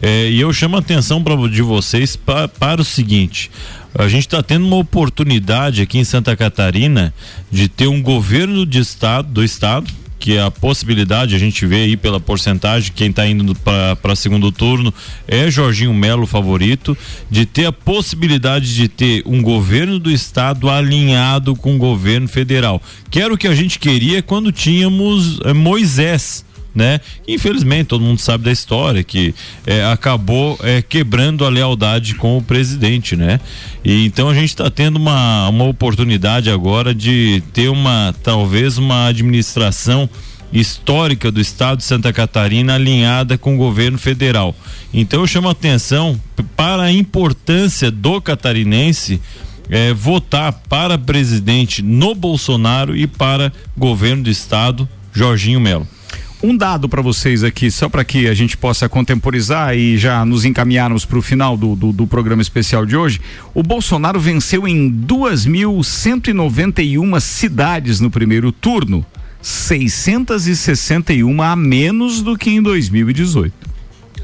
É, 0.00 0.30
e 0.30 0.40
eu 0.40 0.52
chamo 0.52 0.76
a 0.76 0.78
atenção 0.78 1.22
pra, 1.22 1.34
de 1.48 1.62
vocês 1.62 2.16
pa- 2.16 2.48
para 2.48 2.80
o 2.80 2.84
seguinte. 2.84 3.50
A 3.94 4.06
gente 4.08 4.26
está 4.26 4.42
tendo 4.42 4.66
uma 4.66 4.76
oportunidade 4.76 5.82
aqui 5.82 5.98
em 5.98 6.04
Santa 6.04 6.36
Catarina 6.36 7.12
de 7.50 7.68
ter 7.68 7.88
um 7.88 8.02
governo 8.02 8.66
de 8.66 8.78
estado, 8.78 9.28
do 9.32 9.42
estado, 9.42 9.90
que 10.18 10.36
a 10.36 10.50
possibilidade, 10.50 11.34
a 11.34 11.38
gente 11.38 11.64
vê 11.64 11.82
aí 11.82 11.96
pela 11.96 12.18
porcentagem, 12.18 12.92
quem 12.94 13.10
está 13.10 13.26
indo 13.26 13.54
para 13.54 14.16
segundo 14.16 14.50
turno 14.50 14.92
é 15.26 15.50
Jorginho 15.50 15.94
Melo 15.94 16.26
favorito, 16.26 16.96
de 17.30 17.46
ter 17.46 17.66
a 17.66 17.72
possibilidade 17.72 18.74
de 18.74 18.88
ter 18.88 19.22
um 19.24 19.40
governo 19.40 19.98
do 19.98 20.10
estado 20.10 20.68
alinhado 20.68 21.54
com 21.54 21.76
o 21.76 21.78
governo 21.78 22.28
federal. 22.28 22.82
Que 23.10 23.20
era 23.20 23.32
o 23.32 23.38
que 23.38 23.46
a 23.46 23.54
gente 23.54 23.78
queria 23.78 24.22
quando 24.22 24.50
tínhamos 24.50 25.40
eh, 25.44 25.52
Moisés. 25.52 26.44
Né? 26.78 27.00
Infelizmente, 27.26 27.88
todo 27.88 28.04
mundo 28.04 28.20
sabe 28.20 28.44
da 28.44 28.52
história 28.52 29.02
que 29.02 29.34
eh, 29.66 29.84
acabou 29.84 30.56
eh, 30.62 30.80
quebrando 30.80 31.44
a 31.44 31.48
lealdade 31.48 32.14
com 32.14 32.38
o 32.38 32.42
presidente, 32.42 33.16
né? 33.16 33.40
E 33.84 34.06
então 34.06 34.28
a 34.28 34.34
gente 34.34 34.50
está 34.50 34.70
tendo 34.70 34.94
uma, 34.94 35.48
uma 35.48 35.64
oportunidade 35.64 36.48
agora 36.48 36.94
de 36.94 37.42
ter 37.52 37.68
uma 37.68 38.14
talvez 38.22 38.78
uma 38.78 39.08
administração 39.08 40.08
histórica 40.52 41.32
do 41.32 41.40
estado 41.40 41.78
de 41.78 41.84
Santa 41.84 42.12
Catarina 42.12 42.76
alinhada 42.76 43.36
com 43.36 43.56
o 43.56 43.58
governo 43.58 43.98
federal. 43.98 44.54
Então 44.94 45.22
eu 45.22 45.26
chamo 45.26 45.48
a 45.48 45.50
atenção 45.50 46.16
para 46.56 46.84
a 46.84 46.92
importância 46.92 47.90
do 47.90 48.20
catarinense 48.20 49.20
eh, 49.68 49.92
votar 49.92 50.52
para 50.68 50.96
presidente 50.96 51.82
no 51.82 52.14
Bolsonaro 52.14 52.96
e 52.96 53.08
para 53.08 53.52
governo 53.76 54.22
do 54.22 54.30
estado 54.30 54.88
Jorginho 55.12 55.58
Melo. 55.58 55.97
Um 56.40 56.56
dado 56.56 56.88
para 56.88 57.02
vocês 57.02 57.42
aqui, 57.42 57.68
só 57.68 57.88
para 57.88 58.04
que 58.04 58.28
a 58.28 58.34
gente 58.34 58.56
possa 58.56 58.88
contemporizar 58.88 59.76
e 59.76 59.98
já 59.98 60.24
nos 60.24 60.44
encaminharmos 60.44 61.04
para 61.04 61.18
o 61.18 61.22
final 61.22 61.56
do, 61.56 61.74
do, 61.74 61.92
do 61.92 62.06
programa 62.06 62.40
especial 62.40 62.86
de 62.86 62.96
hoje. 62.96 63.20
O 63.52 63.60
Bolsonaro 63.60 64.20
venceu 64.20 64.68
em 64.68 64.88
2.191 64.88 67.20
cidades 67.20 67.98
no 67.98 68.08
primeiro 68.08 68.52
turno, 68.52 69.04
661 69.42 71.42
a 71.42 71.56
menos 71.56 72.22
do 72.22 72.38
que 72.38 72.50
em 72.50 72.62
2018. 72.62 73.52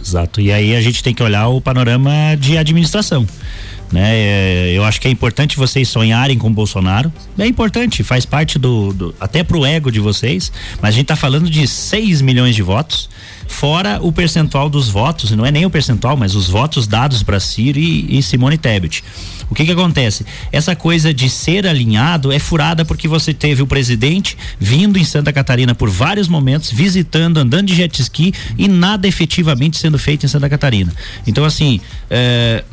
Exato. 0.00 0.40
E 0.40 0.52
aí 0.52 0.76
a 0.76 0.80
gente 0.80 1.02
tem 1.02 1.12
que 1.12 1.22
olhar 1.22 1.48
o 1.48 1.60
panorama 1.60 2.12
de 2.38 2.56
administração. 2.56 3.26
Né? 3.94 4.10
É, 4.12 4.72
eu 4.72 4.82
acho 4.82 5.00
que 5.00 5.06
é 5.06 5.10
importante 5.10 5.56
vocês 5.56 5.88
sonharem 5.88 6.36
com 6.36 6.52
Bolsonaro. 6.52 7.12
É 7.38 7.46
importante, 7.46 8.02
faz 8.02 8.26
parte 8.26 8.58
do, 8.58 8.92
do 8.92 9.14
até 9.20 9.44
pro 9.44 9.64
ego 9.64 9.88
de 9.88 10.00
vocês. 10.00 10.50
Mas 10.82 10.88
a 10.88 10.92
gente 10.96 11.04
está 11.04 11.14
falando 11.14 11.48
de 11.48 11.68
6 11.68 12.20
milhões 12.20 12.56
de 12.56 12.62
votos, 12.62 13.08
fora 13.46 14.00
o 14.02 14.10
percentual 14.10 14.68
dos 14.68 14.88
votos, 14.88 15.30
não 15.30 15.46
é 15.46 15.52
nem 15.52 15.64
o 15.64 15.70
percentual, 15.70 16.16
mas 16.16 16.34
os 16.34 16.48
votos 16.48 16.88
dados 16.88 17.22
para 17.22 17.38
Ciro 17.38 17.78
e, 17.78 18.18
e 18.18 18.20
Simone 18.20 18.58
Tebet. 18.58 19.04
O 19.50 19.54
que 19.54 19.64
que 19.64 19.72
acontece? 19.72 20.24
Essa 20.52 20.74
coisa 20.74 21.12
de 21.12 21.28
ser 21.28 21.66
alinhado 21.66 22.32
é 22.32 22.38
furada 22.38 22.84
porque 22.84 23.06
você 23.06 23.32
teve 23.32 23.62
o 23.62 23.66
presidente 23.66 24.36
vindo 24.58 24.98
em 24.98 25.04
Santa 25.04 25.32
Catarina 25.32 25.74
por 25.74 25.90
vários 25.90 26.28
momentos, 26.28 26.70
visitando, 26.70 27.38
andando 27.38 27.66
de 27.66 27.74
jet 27.74 28.00
ski 28.00 28.32
e 28.56 28.68
nada 28.68 29.06
efetivamente 29.06 29.76
sendo 29.78 29.98
feito 29.98 30.24
em 30.24 30.28
Santa 30.28 30.48
Catarina. 30.48 30.92
Então, 31.26 31.44
assim, 31.44 31.80
é, 32.10 32.64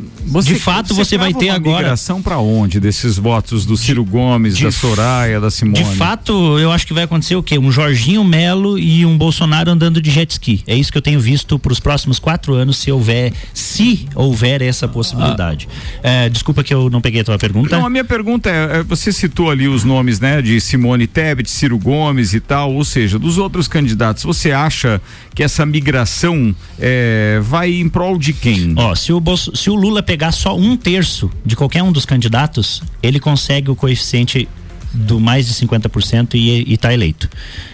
de 0.43 0.55
fato 0.55 0.93
você, 0.93 1.17
vai 1.17 1.31
crava 1.31 1.39
ter 1.39 1.49
uma 1.51 1.55
agora. 1.55 1.77
migração 1.77 2.21
para 2.21 2.37
onde 2.37 2.79
desses 2.79 3.17
votos 3.17 3.65
do 3.65 3.77
Ciro 3.77 4.03
Gomes, 4.03 4.57
de 4.57 4.63
da 4.63 4.71
Soraya, 4.71 5.39
da 5.39 5.51
Simone? 5.51 5.83
De 5.83 5.95
fato, 5.95 6.59
eu 6.59 6.71
acho 6.71 6.87
que 6.87 6.93
vai 6.93 7.03
acontecer 7.03 7.35
o 7.35 7.43
quê? 7.43 7.57
Um 7.57 7.71
Jorginho 7.71 8.23
Melo 8.23 8.77
e 8.77 9.05
um 9.05 9.17
Bolsonaro 9.17 9.71
andando 9.71 10.01
de 10.01 10.11
jet 10.11 10.31
ski. 10.31 10.63
É 10.67 10.75
isso 10.75 10.91
que 10.91 10.97
eu 10.97 11.01
tenho 11.01 11.19
visto 11.19 11.59
para 11.59 11.71
os 11.71 11.79
próximos 11.79 12.19
quatro 12.19 12.53
anos, 12.53 12.77
se 12.77 12.91
houver, 12.91 13.33
se 13.53 14.07
houver 14.15 14.61
essa 14.61 14.87
possibilidade. 14.87 15.67
É, 16.03 16.29
desculpa 16.29 16.60
que 16.63 16.73
eu 16.73 16.89
não 16.89 17.01
peguei 17.01 17.21
a 17.21 17.23
tua 17.23 17.37
pergunta. 17.37 17.75
Não, 17.77 17.85
a 17.85 17.89
minha 17.89 18.03
pergunta 18.03 18.49
é, 18.49 18.79
é, 18.79 18.83
você 18.83 19.11
citou 19.11 19.49
ali 19.49 19.67
os 19.67 19.83
nomes, 19.83 20.19
né, 20.19 20.41
de 20.41 20.59
Simone 20.61 21.07
Tebet, 21.07 21.49
Ciro 21.49 21.77
Gomes 21.77 22.33
e 22.33 22.39
tal, 22.39 22.73
ou 22.73 22.83
seja, 22.85 23.17
dos 23.19 23.37
outros 23.37 23.67
candidatos, 23.67 24.23
você 24.23 24.51
acha 24.51 25.01
que 25.35 25.43
essa 25.43 25.65
migração 25.65 26.55
é, 26.79 27.39
vai 27.43 27.71
em 27.73 27.87
prol 27.89 28.17
de 28.17 28.33
quem? 28.33 28.73
Ó, 28.77 28.93
se 28.95 29.11
o, 29.13 29.19
Bolso- 29.19 29.55
se 29.55 29.69
o 29.69 29.75
Lula 29.75 30.01
pegar 30.03 30.31
só 30.31 30.57
um 30.57 30.75
terço 30.77 31.29
de 31.45 31.55
qualquer 31.55 31.83
um 31.83 31.91
dos 31.91 32.05
candidatos, 32.05 32.81
ele 33.01 33.19
consegue 33.19 33.69
o 33.71 33.75
coeficiente 33.75 34.47
do 34.93 35.19
mais 35.21 35.47
de 35.47 35.53
50% 35.53 36.35
e 36.35 36.73
está 36.73 36.93
eleito. 36.93 37.29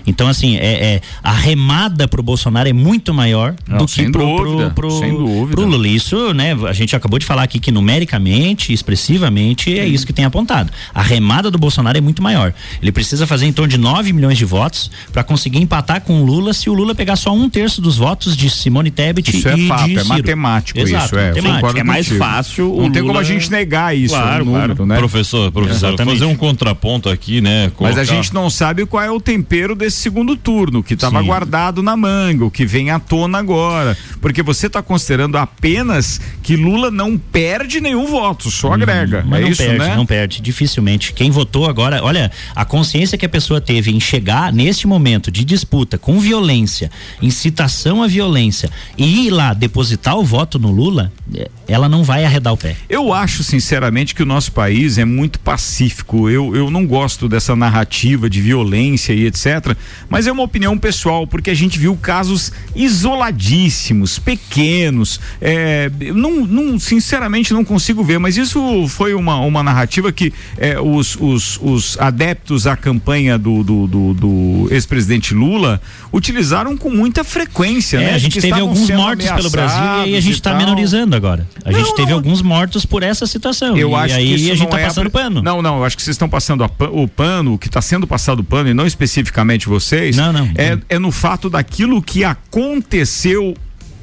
Então, 0.07 0.27
assim, 0.27 0.55
é, 0.55 0.95
é, 0.95 1.01
a 1.21 1.33
remada 1.33 2.07
pro 2.07 2.23
Bolsonaro 2.23 2.67
é 2.69 2.73
muito 2.73 3.13
maior 3.13 3.53
Não, 3.67 3.79
do 3.79 3.85
que 3.85 4.09
pro, 4.09 4.21
dúvida, 4.25 4.69
pro, 4.71 4.87
pro, 4.87 4.99
sem 4.99 5.11
dúvida. 5.11 5.51
pro 5.55 5.65
Lula. 5.65 5.87
Isso, 5.87 6.33
né? 6.33 6.55
A 6.67 6.73
gente 6.73 6.95
acabou 6.95 7.19
de 7.19 7.25
falar 7.25 7.43
aqui 7.43 7.59
que 7.59 7.71
numericamente, 7.71 8.71
expressivamente, 8.73 9.77
é 9.77 9.85
isso 9.85 10.05
que 10.05 10.13
tem 10.13 10.25
apontado. 10.25 10.71
A 10.93 11.01
remada 11.01 11.51
do 11.51 11.57
Bolsonaro 11.57 11.97
é 11.97 12.01
muito 12.01 12.21
maior. 12.23 12.53
Ele 12.81 12.91
precisa 12.91 13.27
fazer 13.27 13.45
em 13.45 13.53
torno 13.53 13.69
de 13.69 13.77
9 13.77 14.13
milhões 14.13 14.37
de 14.37 14.45
votos 14.45 14.89
para 15.11 15.23
conseguir 15.23 15.59
empatar 15.59 16.01
com 16.01 16.21
o 16.21 16.25
Lula 16.25 16.53
se 16.53 16.69
o 16.69 16.73
Lula 16.73 16.95
pegar 16.95 17.15
só 17.15 17.33
um 17.33 17.49
terço 17.49 17.81
dos 17.81 17.97
votos 17.97 18.35
de 18.35 18.49
Simone 18.49 18.89
Tebet 18.91 19.29
Isso 19.35 19.47
e 19.49 19.51
é 19.65 19.67
fato, 19.67 19.85
de 19.85 19.95
é 19.97 19.99
Ciro. 19.99 20.07
matemático 20.07 20.79
Exato, 20.79 21.05
isso, 21.05 21.17
é. 21.17 21.27
matemático. 21.29 21.77
É 21.79 21.83
mais 21.83 22.07
fácil 22.07 22.67
Não 22.77 22.91
tem 22.91 23.01
como 23.01 23.13
Lula- 23.13 23.19
a 23.21 23.23
gente 23.23 23.51
negar 23.51 23.95
isso, 23.95 24.15
Claro, 24.15 24.45
número, 24.45 24.75
claro. 24.75 24.85
né? 24.85 24.97
Professor, 24.97 25.51
professor, 25.51 25.89
Exatamente. 25.89 26.19
fazer 26.19 26.31
um 26.31 26.35
contraponto 26.35 27.09
aqui, 27.09 27.41
né? 27.41 27.65
Mas 27.65 27.73
colocar- 27.73 28.01
a 28.01 28.03
gente 28.03 28.33
não 28.33 28.49
sabe 28.49 28.85
qual 28.85 29.03
é 29.03 29.11
o 29.11 29.19
tempero 29.19 29.75
desse 29.75 29.96
segundo 29.97 30.35
turno, 30.35 30.83
que 30.83 30.93
estava 30.93 31.21
guardado 31.21 31.81
na 31.81 31.97
manga, 31.97 32.45
o 32.45 32.51
que 32.51 32.65
vem 32.65 32.89
à 32.89 32.99
tona 32.99 33.39
agora. 33.39 33.97
Porque 34.21 34.41
você 34.41 34.67
está 34.67 34.81
considerando 34.81 35.37
apenas 35.37 36.21
que 36.41 36.55
Lula 36.55 36.89
não 36.89 37.17
perde 37.17 37.81
nenhum 37.81 38.05
voto, 38.05 38.49
só 38.49 38.73
agrega. 38.73 39.23
Mas 39.27 39.39
é 39.39 39.43
não 39.43 39.49
isso, 39.49 39.63
perde, 39.63 39.79
né? 39.79 39.95
não 39.95 40.05
perde, 40.05 40.41
dificilmente. 40.41 41.13
Quem 41.13 41.31
votou 41.31 41.67
agora, 41.67 42.03
olha, 42.03 42.31
a 42.55 42.63
consciência 42.63 43.17
que 43.17 43.25
a 43.25 43.29
pessoa 43.29 43.59
teve 43.59 43.91
em 43.91 43.99
chegar 43.99 44.53
neste 44.53 44.87
momento 44.87 45.31
de 45.31 45.43
disputa 45.43 45.97
com 45.97 46.19
violência, 46.19 46.91
incitação 47.21 48.03
à 48.03 48.07
violência 48.07 48.69
e 48.97 49.27
ir 49.27 49.31
lá 49.31 49.53
depositar 49.53 50.17
o 50.17 50.23
voto 50.23 50.59
no 50.59 50.71
Lula, 50.71 51.11
eh, 51.35 51.49
ela 51.67 51.89
não 51.89 52.03
vai 52.03 52.23
arredar 52.23 52.53
o 52.53 52.57
pé. 52.57 52.75
Eu 52.89 53.11
acho, 53.13 53.43
sinceramente, 53.43 54.15
que 54.15 54.23
o 54.23 54.25
nosso 54.25 54.51
país 54.51 54.97
é 54.97 55.05
muito 55.05 55.39
pacífico. 55.39 56.29
Eu, 56.29 56.55
eu 56.55 56.69
não 56.69 56.85
gosto 56.85 57.27
dessa 57.27 57.55
narrativa 57.55 58.29
de 58.29 58.41
violência 58.41 59.13
e 59.13 59.25
etc. 59.25 59.75
Mas 60.09 60.27
é 60.27 60.31
uma 60.31 60.43
opinião 60.43 60.77
pessoal, 60.77 61.25
porque 61.27 61.49
a 61.49 61.53
gente 61.53 61.77
viu 61.77 61.95
casos 61.95 62.51
isoladíssimos, 62.75 64.19
pequenos. 64.19 65.19
É, 65.41 65.89
não, 66.13 66.45
não, 66.45 66.79
sinceramente, 66.79 67.53
não 67.53 67.63
consigo 67.63 68.03
ver, 68.03 68.19
mas 68.19 68.37
isso 68.37 68.87
foi 68.87 69.13
uma, 69.13 69.37
uma 69.39 69.63
narrativa 69.63 70.11
que 70.11 70.33
é, 70.57 70.79
os, 70.79 71.15
os, 71.19 71.59
os 71.61 71.97
adeptos 71.99 72.67
à 72.67 72.75
campanha 72.75 73.37
do, 73.37 73.63
do, 73.63 73.87
do, 73.87 74.13
do 74.13 74.67
ex-presidente 74.71 75.33
Lula 75.33 75.81
utilizaram 76.11 76.77
com 76.77 76.89
muita 76.89 77.23
frequência. 77.23 77.97
É, 77.97 78.05
né? 78.05 78.13
a 78.13 78.17
gente 78.17 78.39
teve 78.39 78.59
alguns 78.59 78.89
mortos 78.89 79.29
pelo 79.29 79.49
Brasil 79.49 80.07
e 80.07 80.15
a 80.15 80.21
gente 80.21 80.35
está 80.35 80.53
menorizando 80.53 81.15
agora. 81.15 81.47
A 81.65 81.71
gente 81.71 81.87
Não, 81.87 81.95
teve 81.95 82.09
não. 82.09 82.17
alguns 82.17 82.41
mortos 82.41 82.85
por 82.85 83.03
essa 83.03 83.25
situação. 83.25 83.77
Eu 83.77 83.91
e 83.91 83.95
acho 83.95 84.15
aí 84.15 84.27
que 84.27 84.35
isso 84.35 84.45
a 84.45 84.55
gente 84.55 84.59
não 84.63 84.69
tá 84.69 84.79
é 84.79 84.83
a 84.83 84.87
passando 84.87 85.09
pri- 85.09 85.21
pano. 85.21 85.41
Não, 85.41 85.61
não, 85.61 85.77
eu 85.77 85.85
acho 85.85 85.95
que 85.95 86.03
vocês 86.03 86.15
estão 86.15 86.29
passando 86.29 86.63
a 86.63 86.69
o 86.91 87.07
pano, 87.07 87.53
o 87.53 87.57
que 87.57 87.67
está 87.67 87.81
sendo 87.81 88.05
passado 88.07 88.39
o 88.39 88.43
pano, 88.43 88.69
e 88.69 88.73
não 88.73 88.85
especificamente 88.85 89.67
vocês. 89.79 90.15
Não, 90.15 90.33
não. 90.33 90.49
É, 90.55 90.77
é 90.89 90.99
no 90.99 91.11
fato 91.11 91.49
daquilo 91.49 92.01
que 92.01 92.23
aconteceu 92.23 93.55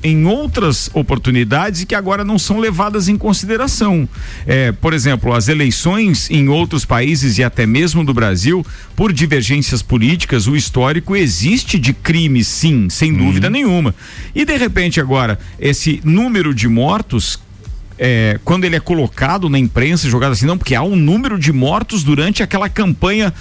em 0.05 0.27
outras 0.27 0.91
oportunidades 0.93 1.81
e 1.81 1.87
que 1.87 1.95
agora 1.95 2.23
não 2.23 2.39
são 2.39 2.59
levadas 2.59 3.09
em 3.09 3.17
consideração. 3.17 4.07
É, 4.47 4.71
por 4.71 4.93
exemplo, 4.93 5.33
as 5.33 5.49
eleições 5.49 6.31
em 6.31 6.47
outros 6.47 6.85
países 6.85 7.39
e 7.39 7.43
até 7.43 7.65
mesmo 7.65 8.05
do 8.05 8.13
Brasil, 8.13 8.65
por 8.95 9.15
divergências 9.15 9.81
políticas, 9.81 10.47
o 10.47 10.55
histórico 10.55 11.17
existe 11.17 11.79
de 11.79 11.95
crime, 11.95 12.45
sim, 12.45 12.91
sem 12.91 13.15
dúvida 13.15 13.49
nenhuma. 13.49 13.95
E 14.35 14.45
de 14.45 14.57
repente 14.59 15.01
agora, 15.01 15.39
esse 15.59 16.03
número 16.05 16.55
de 16.55 16.69
mortos 16.69 17.43
é, 17.97 18.39
quando 18.45 18.65
ele 18.65 18.77
é 18.77 18.81
colocado 18.81 19.49
na 19.49 19.59
imprensa, 19.59 20.11
jogado 20.11 20.33
assim, 20.33 20.47
não, 20.47 20.59
porque 20.59 20.75
há 20.75 20.83
um 20.83 20.97
número 20.97 21.39
de 21.39 21.53
mortos 21.53 22.03
durante 22.03 22.43
aquela 22.43 22.69
campanha. 22.69 23.33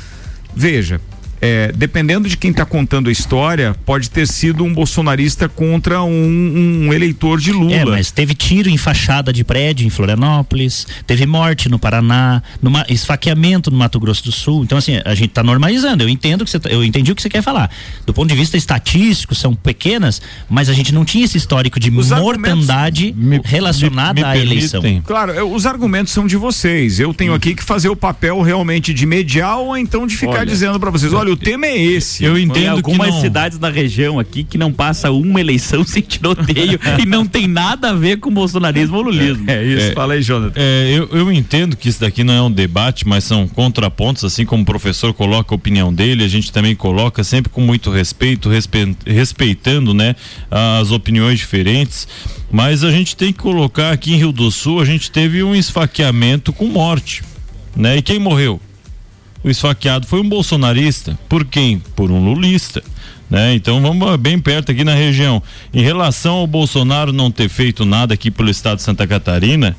Veja, 0.55 1.01
é, 1.45 1.73
dependendo 1.75 2.29
de 2.29 2.37
quem 2.37 2.51
está 2.51 2.63
contando 2.65 3.09
a 3.09 3.11
história, 3.11 3.75
pode 3.85 4.09
ter 4.09 4.25
sido 4.25 4.63
um 4.63 4.73
bolsonarista 4.73 5.49
contra 5.49 6.01
um, 6.01 6.85
um 6.87 6.93
eleitor 6.93 7.37
de 7.37 7.51
Lula. 7.51 7.73
É, 7.75 7.83
mas 7.83 8.11
teve 8.11 8.33
tiro 8.33 8.69
em 8.69 8.77
fachada 8.77 9.33
de 9.33 9.43
prédio 9.43 9.85
em 9.85 9.89
Florianópolis, 9.89 10.87
teve 11.05 11.25
morte 11.25 11.67
no 11.67 11.77
Paraná, 11.77 12.41
numa, 12.61 12.85
esfaqueamento 12.87 13.69
no 13.69 13.75
Mato 13.77 13.99
Grosso 13.99 14.23
do 14.23 14.31
Sul. 14.31 14.63
Então, 14.63 14.77
assim, 14.77 15.01
a 15.03 15.13
gente 15.13 15.31
está 15.31 15.43
normalizando. 15.43 16.01
Eu 16.03 16.07
entendo 16.07 16.45
que 16.45 16.49
você, 16.51 16.59
tá- 16.61 16.69
eu 16.69 16.81
entendi 16.81 17.11
o 17.11 17.15
que 17.15 17.21
você 17.21 17.29
quer 17.29 17.41
falar. 17.41 17.69
Do 18.05 18.13
ponto 18.13 18.29
de 18.29 18.35
vista 18.35 18.55
estatístico, 18.55 19.35
são 19.35 19.53
pequenas, 19.53 20.21
mas 20.49 20.69
a 20.69 20.73
gente 20.73 20.93
não 20.93 21.03
tinha 21.03 21.25
esse 21.25 21.37
histórico 21.37 21.77
de 21.77 21.89
Os 21.89 22.09
mortandade 22.11 23.13
relacionada 23.43 24.21
me 24.21 24.23
à 24.25 24.37
eleição. 24.37 24.81
Claro, 25.05 25.33
eu- 25.33 25.51
os 25.53 25.65
argumentos 25.65 26.13
são 26.13 26.25
de 26.25 26.37
vocês. 26.37 26.99
Eu 27.01 27.13
tenho 27.13 27.33
aqui 27.33 27.53
que 27.53 27.63
fazer 27.63 27.89
o 27.89 27.95
papel 27.97 28.41
realmente 28.41 28.93
de 28.93 29.05
mediar 29.05 29.57
ou 29.57 29.75
então 29.77 30.07
de 30.07 30.15
ficar 30.15 30.31
Olha, 30.31 30.45
dizendo 30.45 30.79
para 30.79 30.89
vocês: 30.89 31.11
olha, 31.11 31.32
o 31.33 31.37
tema 31.37 31.65
é 31.65 31.77
esse. 31.77 32.23
Eu 32.23 32.35
Tem 32.35 32.43
entendo 32.43 32.61
que 32.61 32.67
algumas 32.91 33.13
não. 33.13 33.21
cidades 33.21 33.57
da 33.57 33.69
região 33.69 34.19
aqui 34.19 34.43
que 34.43 34.57
não 34.57 34.71
passa 34.71 35.11
uma 35.11 35.39
eleição 35.39 35.83
sem 35.85 36.01
tiroteio 36.01 36.79
e 37.01 37.05
não 37.05 37.25
tem 37.25 37.47
nada 37.47 37.89
a 37.89 37.93
ver 37.93 38.17
com 38.19 38.31
bolsonarismo 38.31 38.97
ou 38.97 39.03
lulismo. 39.03 39.49
É 39.49 39.63
isso, 39.63 39.85
É. 39.87 39.91
fala 39.93 40.13
aí, 40.13 40.21
Jonathan. 40.21 40.53
É, 40.55 40.93
eu, 40.95 41.09
eu 41.11 41.31
entendo 41.31 41.75
que 41.75 41.89
isso 41.89 41.99
daqui 41.99 42.23
não 42.23 42.33
é 42.33 42.41
um 42.41 42.51
debate, 42.51 43.07
mas 43.07 43.23
são 43.23 43.47
contrapontos, 43.47 44.23
assim 44.23 44.45
como 44.45 44.63
o 44.63 44.65
professor 44.65 45.13
coloca 45.13 45.53
a 45.53 45.55
opinião 45.55 45.93
dele, 45.93 46.23
a 46.23 46.27
gente 46.27 46.51
também 46.51 46.75
coloca 46.75 47.23
sempre 47.23 47.51
com 47.51 47.61
muito 47.61 47.89
respeito, 47.91 48.49
respe- 48.49 48.95
respeitando, 49.05 49.93
né, 49.93 50.15
as 50.49 50.91
opiniões 50.91 51.39
diferentes. 51.39 52.07
Mas 52.51 52.83
a 52.83 52.91
gente 52.91 53.15
tem 53.15 53.33
que 53.33 53.39
colocar 53.39 53.91
aqui 53.91 54.13
em 54.13 54.17
Rio 54.17 54.31
do 54.31 54.51
Sul, 54.51 54.79
a 54.79 54.85
gente 54.85 55.09
teve 55.09 55.41
um 55.43 55.55
esfaqueamento 55.55 56.53
com 56.53 56.67
morte, 56.67 57.23
né? 57.75 57.97
E 57.97 58.01
quem 58.03 58.19
morreu? 58.19 58.61
O 59.43 59.49
esfaqueado 59.49 60.07
foi 60.07 60.21
um 60.21 60.29
bolsonarista. 60.29 61.17
Por 61.27 61.43
quem? 61.45 61.79
Por 61.95 62.09
um 62.11 62.23
lulista. 62.23 62.81
Né? 63.29 63.55
Então 63.55 63.81
vamos 63.81 64.15
bem 64.17 64.39
perto 64.39 64.71
aqui 64.71 64.83
na 64.83 64.93
região. 64.93 65.41
Em 65.73 65.81
relação 65.81 66.35
ao 66.35 66.47
Bolsonaro 66.47 67.11
não 67.11 67.31
ter 67.31 67.49
feito 67.49 67.83
nada 67.83 68.13
aqui 68.13 68.29
pelo 68.29 68.49
estado 68.49 68.77
de 68.77 68.83
Santa 68.83 69.07
Catarina, 69.07 69.75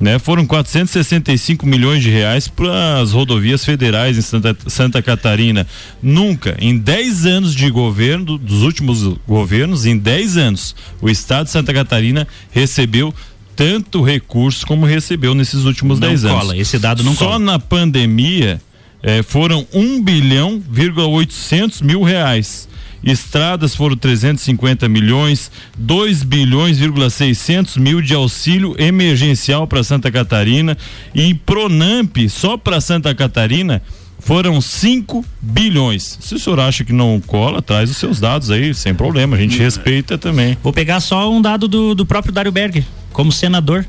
né? 0.00 0.18
Foram 0.18 0.46
465 0.46 1.66
milhões 1.66 2.02
de 2.02 2.10
reais 2.10 2.46
para 2.46 3.00
as 3.00 3.12
rodovias 3.12 3.64
federais 3.64 4.16
em 4.16 4.20
Santa, 4.20 4.56
Santa 4.66 5.02
Catarina. 5.02 5.66
Nunca, 6.02 6.56
em 6.60 6.76
10 6.76 7.26
anos 7.26 7.54
de 7.54 7.68
governo, 7.70 8.38
dos 8.38 8.62
últimos 8.62 9.02
governos, 9.26 9.86
em 9.86 9.96
10 9.98 10.36
anos, 10.36 10.76
o 11.00 11.08
estado 11.08 11.46
de 11.46 11.50
Santa 11.52 11.72
Catarina 11.72 12.28
recebeu 12.52 13.12
tanto 13.56 14.02
recurso 14.04 14.64
como 14.66 14.86
recebeu 14.86 15.34
nesses 15.34 15.64
últimos 15.64 15.98
Não 15.98 16.08
10 16.08 16.26
anos. 16.26 16.38
cola, 16.38 16.56
esse 16.56 16.78
dado 16.78 17.02
não 17.02 17.14
Só 17.14 17.24
cola. 17.24 17.38
na 17.40 17.58
pandemia 17.58 18.60
eh, 19.02 19.22
foram 19.22 19.66
1 19.72 20.02
bilhão, 20.02 20.62
vírgula 20.70 21.06
800 21.06 21.82
mil 21.82 22.02
reais. 22.02 22.68
Estradas 23.02 23.74
foram 23.74 23.96
350 23.96 24.88
milhões, 24.88 25.50
2 25.76 26.24
bilhões, 26.24 26.78
vírgula 26.78 27.08
600 27.08 27.76
mil 27.76 28.02
de 28.02 28.12
auxílio 28.12 28.74
emergencial 28.78 29.66
para 29.66 29.84
Santa 29.84 30.10
Catarina 30.10 30.76
e 31.14 31.32
Pronamp 31.32 32.16
só 32.28 32.56
para 32.56 32.80
Santa 32.80 33.14
Catarina 33.14 33.80
foram 34.18 34.60
5 34.60 35.24
bilhões. 35.40 36.18
Se 36.20 36.34
o 36.34 36.38
senhor 36.38 36.58
acha 36.60 36.84
que 36.84 36.92
não 36.92 37.20
cola, 37.24 37.62
traz 37.62 37.88
os 37.88 37.96
seus 37.96 38.18
dados 38.18 38.50
aí, 38.50 38.74
sem 38.74 38.94
problema, 38.94 39.36
a 39.36 39.40
gente 39.40 39.58
respeita 39.58 40.18
também. 40.18 40.58
Vou 40.62 40.72
pegar 40.72 41.00
só 41.00 41.32
um 41.32 41.40
dado 41.40 41.68
do, 41.68 41.94
do 41.94 42.04
próprio 42.04 42.32
Dário 42.32 42.50
Berger, 42.50 42.84
como 43.12 43.30
senador. 43.30 43.86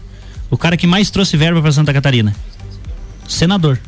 O 0.49 0.57
cara 0.57 0.77
que 0.77 0.87
mais 0.87 1.09
trouxe 1.09 1.35
verba 1.35 1.61
para 1.61 1.71
Santa 1.71 1.91
Catarina. 1.91 2.35
Senador. 3.27 3.79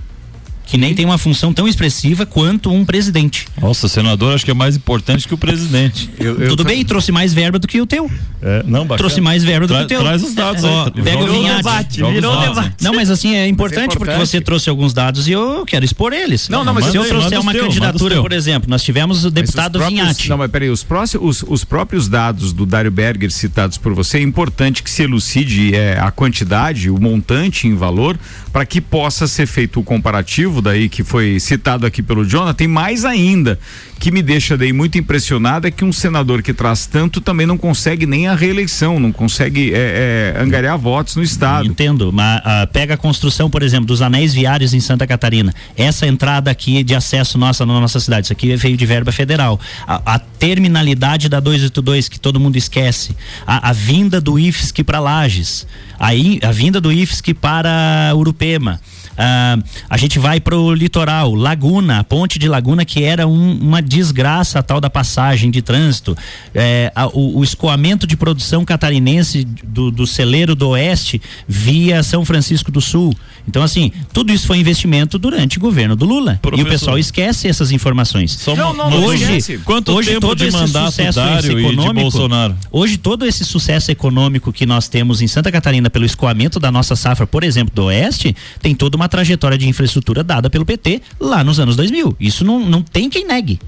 Que 0.72 0.77
nem 0.77 0.95
tem 0.95 1.03
uma 1.03 1.18
função 1.18 1.52
tão 1.52 1.68
expressiva 1.68 2.26
quanto 2.26 2.72
um 2.72 2.85
presidente. 2.85 3.45
Nossa, 3.61 3.89
senador 3.89 4.34
acho 4.34 4.45
que 4.45 4.52
é 4.52 4.53
mais 4.53 4.77
importante 4.77 5.27
que 5.27 5.34
o 5.34 5.38
presidente. 5.38 6.10
Tudo 6.48 6.64
bem, 6.64 6.85
trouxe 6.85 7.11
mais 7.11 7.34
verba 7.34 7.60
do 7.60 7.68
que 7.68 7.81
o 7.81 7.85
teu. 7.85 8.10
É, 8.41 8.64
não, 8.65 8.84
bacana. 8.84 8.98
Trouxe 8.98 9.19
mais 9.19 9.43
verba 9.43 9.68
do 9.68 9.73
Tra- 9.73 9.80
que 9.80 9.84
o 9.84 9.88
teu. 9.89 9.99
Traz 9.99 10.23
os 10.23 10.34
dados 10.34 10.64
Ó, 10.64 10.85
aí. 10.95 11.03
Pega 11.03 11.23
o 11.26 11.27
vinhate. 11.27 12.02
os 12.02 12.10
Virou 12.14 12.35
dados. 12.38 12.56
debate. 12.56 12.76
Não, 12.81 12.93
mas 12.93 13.10
assim, 13.10 13.35
é 13.35 13.45
importante, 13.49 13.98
porque 13.98 14.11
importante. 14.11 14.30
você 14.30 14.39
trouxe 14.39 14.69
alguns 14.69 14.93
dados 14.93 15.27
e 15.27 15.34
eu 15.34 15.65
quero 15.65 15.84
expor 15.84 16.14
eles. 16.14 16.48
Não, 16.48 16.64
não, 16.64 16.73
mas 16.73 16.85
se 16.85 16.95
eu 16.95 17.03
trouxer 17.03 17.38
uma 17.38 17.52
os 17.52 17.60
candidatura, 17.60 18.22
por 18.22 18.31
exemplo, 18.31 18.69
nós 18.69 18.81
tivemos 18.81 19.26
o 19.26 19.30
deputado 19.30 19.76
os 19.76 19.81
próprios- 19.81 20.02
Vinhati. 20.02 20.30
Não, 20.30 20.38
mas 20.38 20.49
peraí, 20.49 20.69
os, 20.69 20.84
próximos, 20.85 21.41
os, 21.41 21.49
os 21.49 21.64
próprios 21.65 22.07
dados 22.07 22.53
do 22.53 22.65
Dário 22.65 22.89
Berger 22.89 23.30
citados 23.30 23.77
por 23.77 23.93
você, 23.93 24.19
é 24.19 24.22
importante 24.22 24.81
que 24.81 24.89
se 24.89 25.03
elucide 25.03 25.76
é, 25.76 25.99
a 25.99 26.10
quantidade, 26.11 26.89
o 26.89 26.98
montante 26.98 27.68
em 27.68 27.76
valor, 27.76 28.18
para 28.53 28.65
que 28.65 28.80
possa 28.80 29.27
ser 29.27 29.45
feito 29.45 29.81
o 29.81 29.84
comparativo 29.84 30.60
daí 30.61 30.88
que 30.88 31.03
foi 31.03 31.39
citado 31.39 31.85
aqui 31.85 32.01
pelo 32.01 32.25
Jonathan, 32.25 32.53
tem 32.53 32.67
mais 32.67 33.05
ainda 33.05 33.59
que 34.01 34.11
me 34.11 34.23
deixa 34.23 34.57
daí 34.57 34.73
muito 34.73 34.97
impressionado 34.97 35.67
é 35.67 35.71
que 35.71 35.85
um 35.85 35.93
senador 35.93 36.41
que 36.41 36.55
traz 36.55 36.88
tanto 36.88 37.21
também 37.21 37.45
não 37.45 37.55
consegue 37.55 38.07
nem 38.07 38.27
a 38.27 38.33
reeleição, 38.33 38.99
não 38.99 39.11
consegue 39.11 39.71
é, 39.75 40.33
é, 40.35 40.41
angariar 40.41 40.75
votos 40.75 41.15
no 41.15 41.21
estado. 41.21 41.67
Entendo, 41.67 42.11
mas 42.11 42.41
ah, 42.43 42.67
pega 42.73 42.95
a 42.95 42.97
construção, 42.97 43.47
por 43.47 43.61
exemplo, 43.61 43.85
dos 43.85 44.01
anéis 44.01 44.33
viários 44.33 44.73
em 44.73 44.79
Santa 44.79 45.05
Catarina. 45.05 45.53
Essa 45.77 46.07
entrada 46.07 46.49
aqui 46.49 46.83
de 46.83 46.95
acesso 46.95 47.38
nossa 47.38 47.63
na 47.63 47.79
nossa 47.79 47.99
cidade, 47.99 48.25
isso 48.25 48.33
aqui 48.33 48.55
veio 48.55 48.75
de 48.75 48.85
verba 48.88 49.11
federal. 49.11 49.59
A, 49.85 50.15
a 50.15 50.19
terminalidade 50.19 51.29
da 51.29 51.39
282 51.39 52.09
que 52.09 52.19
todo 52.19 52.39
mundo 52.39 52.55
esquece, 52.55 53.15
a, 53.45 53.69
a 53.69 53.71
vinda 53.71 54.19
do 54.19 54.39
IFSC 54.39 54.83
para 54.83 54.99
Lages, 54.99 55.67
aí 55.99 56.39
a 56.41 56.51
vinda 56.51 56.81
do 56.81 56.91
IFSC 56.91 57.35
para 57.35 58.13
Urupema. 58.15 58.79
Ah, 59.23 59.56
a 59.88 59.98
gente 59.98 60.18
vai 60.18 60.39
pro 60.39 60.73
litoral, 60.73 61.35
Laguna, 61.35 62.03
ponte 62.03 62.39
de 62.39 62.48
Laguna 62.48 62.84
que 62.84 63.03
era 63.03 63.27
um- 63.27 63.53
uma 63.61 63.80
desgraça 63.80 64.57
a 64.57 64.64
tal 64.64 64.81
da 64.81 64.89
passagem 64.89 65.52
de 65.52 65.61
trânsito. 65.61 66.18
É, 66.56 66.91
a- 66.95 67.06
o, 67.07 67.38
o 67.38 67.43
escoamento 67.43 68.07
de 68.07 68.18
produção 68.18 68.65
catarinense 68.65 69.43
do, 69.64 69.91
do 69.91 70.07
celeiro 70.07 70.56
do 70.56 70.69
oeste 70.69 71.22
via 71.48 72.02
São 72.02 72.26
Francisco 72.26 72.72
do 72.72 72.81
Sul. 72.81 73.14
Então, 73.47 73.63
assim, 73.63 73.91
tudo 74.13 74.31
isso 74.31 74.47
foi 74.47 74.57
investimento 74.57 75.18
durante 75.18 75.57
o 75.57 75.61
governo 75.61 75.95
do 75.95 76.05
Lula. 76.05 76.34
E 76.34 76.35
o 76.35 76.39
Professor. 76.39 76.69
pessoal 76.69 76.97
esquece 76.97 77.47
essas 77.47 77.72
informações. 77.72 78.31
Só 78.31 78.55
Não, 78.55 78.73
não, 78.73 78.89
não 78.89 79.03
hoje, 79.05 79.23
esquece. 79.23 79.57
Quanto 79.59 79.91
hoje 79.91 80.09
tempo 80.09 80.22
todo 80.22 80.38
de 80.38 80.45
esse 80.45 80.57
mandato 80.57 80.91
sucesso 80.91 81.19
Dário 81.19 81.55
de 81.55 81.65
econômico, 81.65 82.01
Bolsonaro? 82.01 82.55
Hoje 82.72 82.97
todo 82.97 83.26
esse 83.26 83.43
sucesso 83.43 83.91
econômico 83.91 84.53
que 84.53 84.65
nós 84.65 84.88
temos 84.88 85.22
em 85.22 85.27
Santa 85.27 85.51
Catarina 85.51 85.89
pelo 85.89 86.05
escoamento 86.05 86.59
da 86.59 86.72
nossa 86.72 86.95
safra, 86.95 87.26
por 87.26 87.43
exemplo, 87.43 87.73
do 87.73 87.85
Oeste, 87.85 88.35
tem 88.61 88.76
toda 88.76 88.95
uma 88.95 89.09
trajetória 89.09 89.57
de 89.57 89.68
infraestrutura 89.68 90.23
dada 90.23 90.49
pelo 90.49 90.65
PT 90.65 91.01
lá 91.19 91.43
nos 91.43 91.59
anos 91.59 91.76
2000. 91.76 92.15
Isso 92.19 92.43
não, 92.43 92.59
não 92.65 92.81
tem 92.81 93.09
quem 93.09 93.26
negue. 93.26 93.59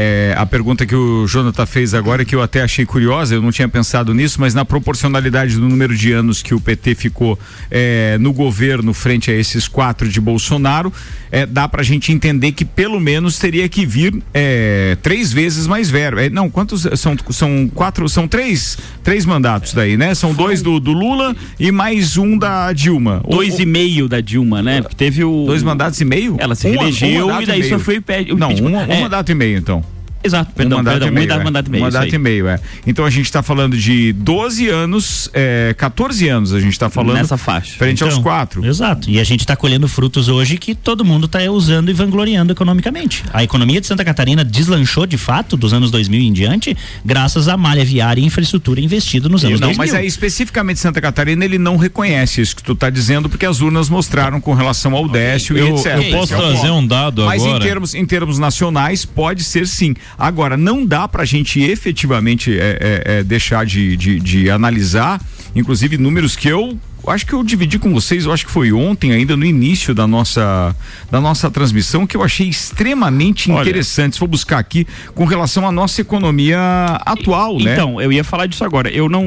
É, 0.00 0.32
a 0.38 0.46
pergunta 0.46 0.86
que 0.86 0.94
o 0.94 1.26
Jonathan 1.26 1.66
fez 1.66 1.92
agora, 1.92 2.24
que 2.24 2.32
eu 2.32 2.40
até 2.40 2.62
achei 2.62 2.86
curiosa, 2.86 3.34
eu 3.34 3.42
não 3.42 3.50
tinha 3.50 3.68
pensado 3.68 4.14
nisso, 4.14 4.40
mas 4.40 4.54
na 4.54 4.64
proporcionalidade 4.64 5.56
do 5.56 5.68
número 5.68 5.96
de 5.96 6.12
anos 6.12 6.40
que 6.40 6.54
o 6.54 6.60
PT 6.60 6.94
ficou 6.94 7.36
é, 7.68 8.16
no 8.20 8.32
governo 8.32 8.94
frente 8.94 9.28
a 9.28 9.34
esses 9.34 9.66
quatro 9.66 10.08
de 10.08 10.20
Bolsonaro, 10.20 10.92
é, 11.32 11.44
dá 11.44 11.66
pra 11.68 11.82
gente 11.82 12.12
entender 12.12 12.52
que 12.52 12.64
pelo 12.64 13.00
menos 13.00 13.40
teria 13.40 13.68
que 13.68 13.84
vir 13.84 14.22
é, 14.32 14.96
três 15.02 15.32
vezes 15.32 15.66
mais 15.66 15.90
velho. 15.90 16.18
É, 16.20 16.30
não, 16.30 16.48
quantos 16.48 16.86
são? 16.96 17.16
São 17.30 17.68
quatro, 17.74 18.08
são 18.08 18.28
três, 18.28 18.78
três 19.02 19.26
mandatos 19.26 19.74
daí, 19.74 19.96
né? 19.96 20.14
São 20.14 20.32
dois 20.32 20.62
do, 20.62 20.78
do 20.78 20.92
Lula 20.92 21.34
e 21.58 21.72
mais 21.72 22.16
um 22.16 22.38
da 22.38 22.72
Dilma. 22.72 23.20
Dois 23.28 23.58
e 23.58 23.66
meio 23.66 24.08
da 24.08 24.20
Dilma, 24.20 24.62
né? 24.62 24.80
Porque 24.80 24.94
teve 24.94 25.24
o. 25.24 25.44
Dois 25.46 25.62
mandatos 25.64 26.00
e 26.00 26.04
meio? 26.04 26.36
Ela 26.38 26.54
se 26.54 26.68
Um- 26.68 26.70
um 26.70 26.78
reelegeu 26.78 27.26
mandato 27.26 27.42
e 27.42 27.46
daí 27.46 27.58
meio. 27.60 27.70
sofreu 27.72 27.96
impe- 27.98 28.32
o 28.32 28.36
Não, 28.36 28.50
um, 28.50 28.68
um 28.68 28.78
É. 28.80 29.00
mandato 29.00 29.32
e 29.32 29.34
meio, 29.34 29.58
então. 29.58 29.82
Exato, 30.22 30.52
perdão, 30.52 30.78
um 30.78 30.80
mandato 30.80 30.92
perdão, 30.94 31.08
e 31.08 31.12
meio, 31.12 31.26
um 31.26 31.28
mandato, 31.28 31.40
é. 31.40 31.44
mandato 31.44 31.66
e 31.68 31.70
meio. 31.70 31.84
Mandato 31.84 32.14
e 32.14 32.18
meio, 32.18 32.48
é. 32.48 32.60
Então 32.86 33.04
a 33.04 33.10
gente 33.10 33.26
está 33.26 33.42
falando 33.42 33.76
de 33.76 34.12
12 34.12 34.68
anos, 34.68 35.30
é, 35.32 35.74
14 35.78 36.28
anos 36.28 36.52
a 36.52 36.60
gente 36.60 36.72
está 36.72 36.90
falando. 36.90 37.16
Nessa 37.16 37.36
faixa. 37.36 37.76
Frente 37.78 38.02
aos 38.02 38.14
Então, 38.14 38.22
quatro. 38.22 38.64
Exato. 38.66 39.08
E 39.08 39.20
a 39.20 39.24
gente 39.24 39.40
está 39.40 39.54
colhendo 39.54 39.86
frutos 39.88 40.28
hoje 40.28 40.56
que 40.58 40.74
todo 40.74 41.04
mundo 41.04 41.26
está 41.26 41.38
usando 41.50 41.88
e 41.90 41.92
vangloriando 41.92 42.52
economicamente. 42.52 43.22
A 43.32 43.44
economia 43.44 43.80
de 43.80 43.86
Santa 43.86 44.04
Catarina 44.04 44.44
deslanchou 44.44 45.06
de 45.06 45.16
fato 45.16 45.56
dos 45.56 45.72
anos 45.72 45.90
2000 45.90 46.20
em 46.20 46.32
diante, 46.32 46.76
graças 47.04 47.48
à 47.48 47.56
malha 47.56 47.84
viária 47.84 48.20
e 48.20 48.24
infraestrutura 48.24 48.80
investido 48.80 49.28
nos 49.28 49.44
anos 49.44 49.60
não, 49.60 49.68
2000. 49.68 49.78
mas 49.78 49.94
aí 49.94 50.06
especificamente 50.06 50.80
Santa 50.80 51.00
Catarina 51.00 51.44
ele 51.44 51.58
não 51.58 51.76
reconhece 51.76 52.40
isso 52.40 52.56
que 52.56 52.62
tu 52.62 52.72
está 52.72 52.90
dizendo 52.90 53.28
porque 53.28 53.46
as 53.46 53.60
urnas 53.60 53.88
mostraram 53.88 54.40
com 54.40 54.52
relação 54.52 54.94
ao 54.94 55.08
Décio 55.08 55.56
Eu- 55.56 55.68
e 55.68 55.70
etc. 55.70 55.86
eu 55.96 56.18
posso 56.18 56.34
é 56.34 56.36
o 56.36 56.40
trazer 56.40 56.70
um 56.70 56.86
dado 56.86 57.24
mas 57.24 57.42
agora. 57.42 57.58
em 57.58 57.66
termos 57.68 57.94
em 57.94 58.04
termos 58.06 58.38
nacionais 58.38 59.04
pode 59.04 59.42
ser 59.44 59.66
sim. 59.66 59.94
Agora 60.16 60.56
não 60.56 60.84
dá 60.84 61.06
para 61.08 61.22
a 61.22 61.26
gente 61.26 61.60
efetivamente 61.60 62.58
é, 62.58 62.78
é, 62.80 63.18
é, 63.18 63.22
deixar 63.22 63.66
de, 63.66 63.96
de, 63.96 64.20
de 64.20 64.50
analisar, 64.50 65.20
inclusive 65.54 65.98
números 65.98 66.36
que 66.36 66.48
eu 66.48 66.78
acho 67.10 67.26
que 67.26 67.32
eu 67.32 67.42
dividi 67.42 67.78
com 67.78 67.92
vocês, 67.92 68.24
eu 68.24 68.32
acho 68.32 68.46
que 68.46 68.52
foi 68.52 68.72
ontem 68.72 69.12
ainda 69.12 69.36
no 69.36 69.44
início 69.44 69.94
da 69.94 70.06
nossa 70.06 70.74
da 71.10 71.20
nossa 71.20 71.50
transmissão 71.50 72.06
que 72.06 72.16
eu 72.16 72.22
achei 72.22 72.48
extremamente 72.48 73.50
Olha. 73.50 73.62
interessante. 73.62 74.14
Se 74.14 74.18
for 74.18 74.28
buscar 74.28 74.58
aqui 74.58 74.86
com 75.14 75.24
relação 75.24 75.66
à 75.66 75.72
nossa 75.72 76.00
economia 76.00 76.58
atual, 77.04 77.58
né? 77.58 77.72
Então, 77.72 78.00
eu 78.00 78.12
ia 78.12 78.24
falar 78.24 78.46
disso 78.46 78.64
agora. 78.64 78.90
Eu 78.90 79.08
não, 79.08 79.24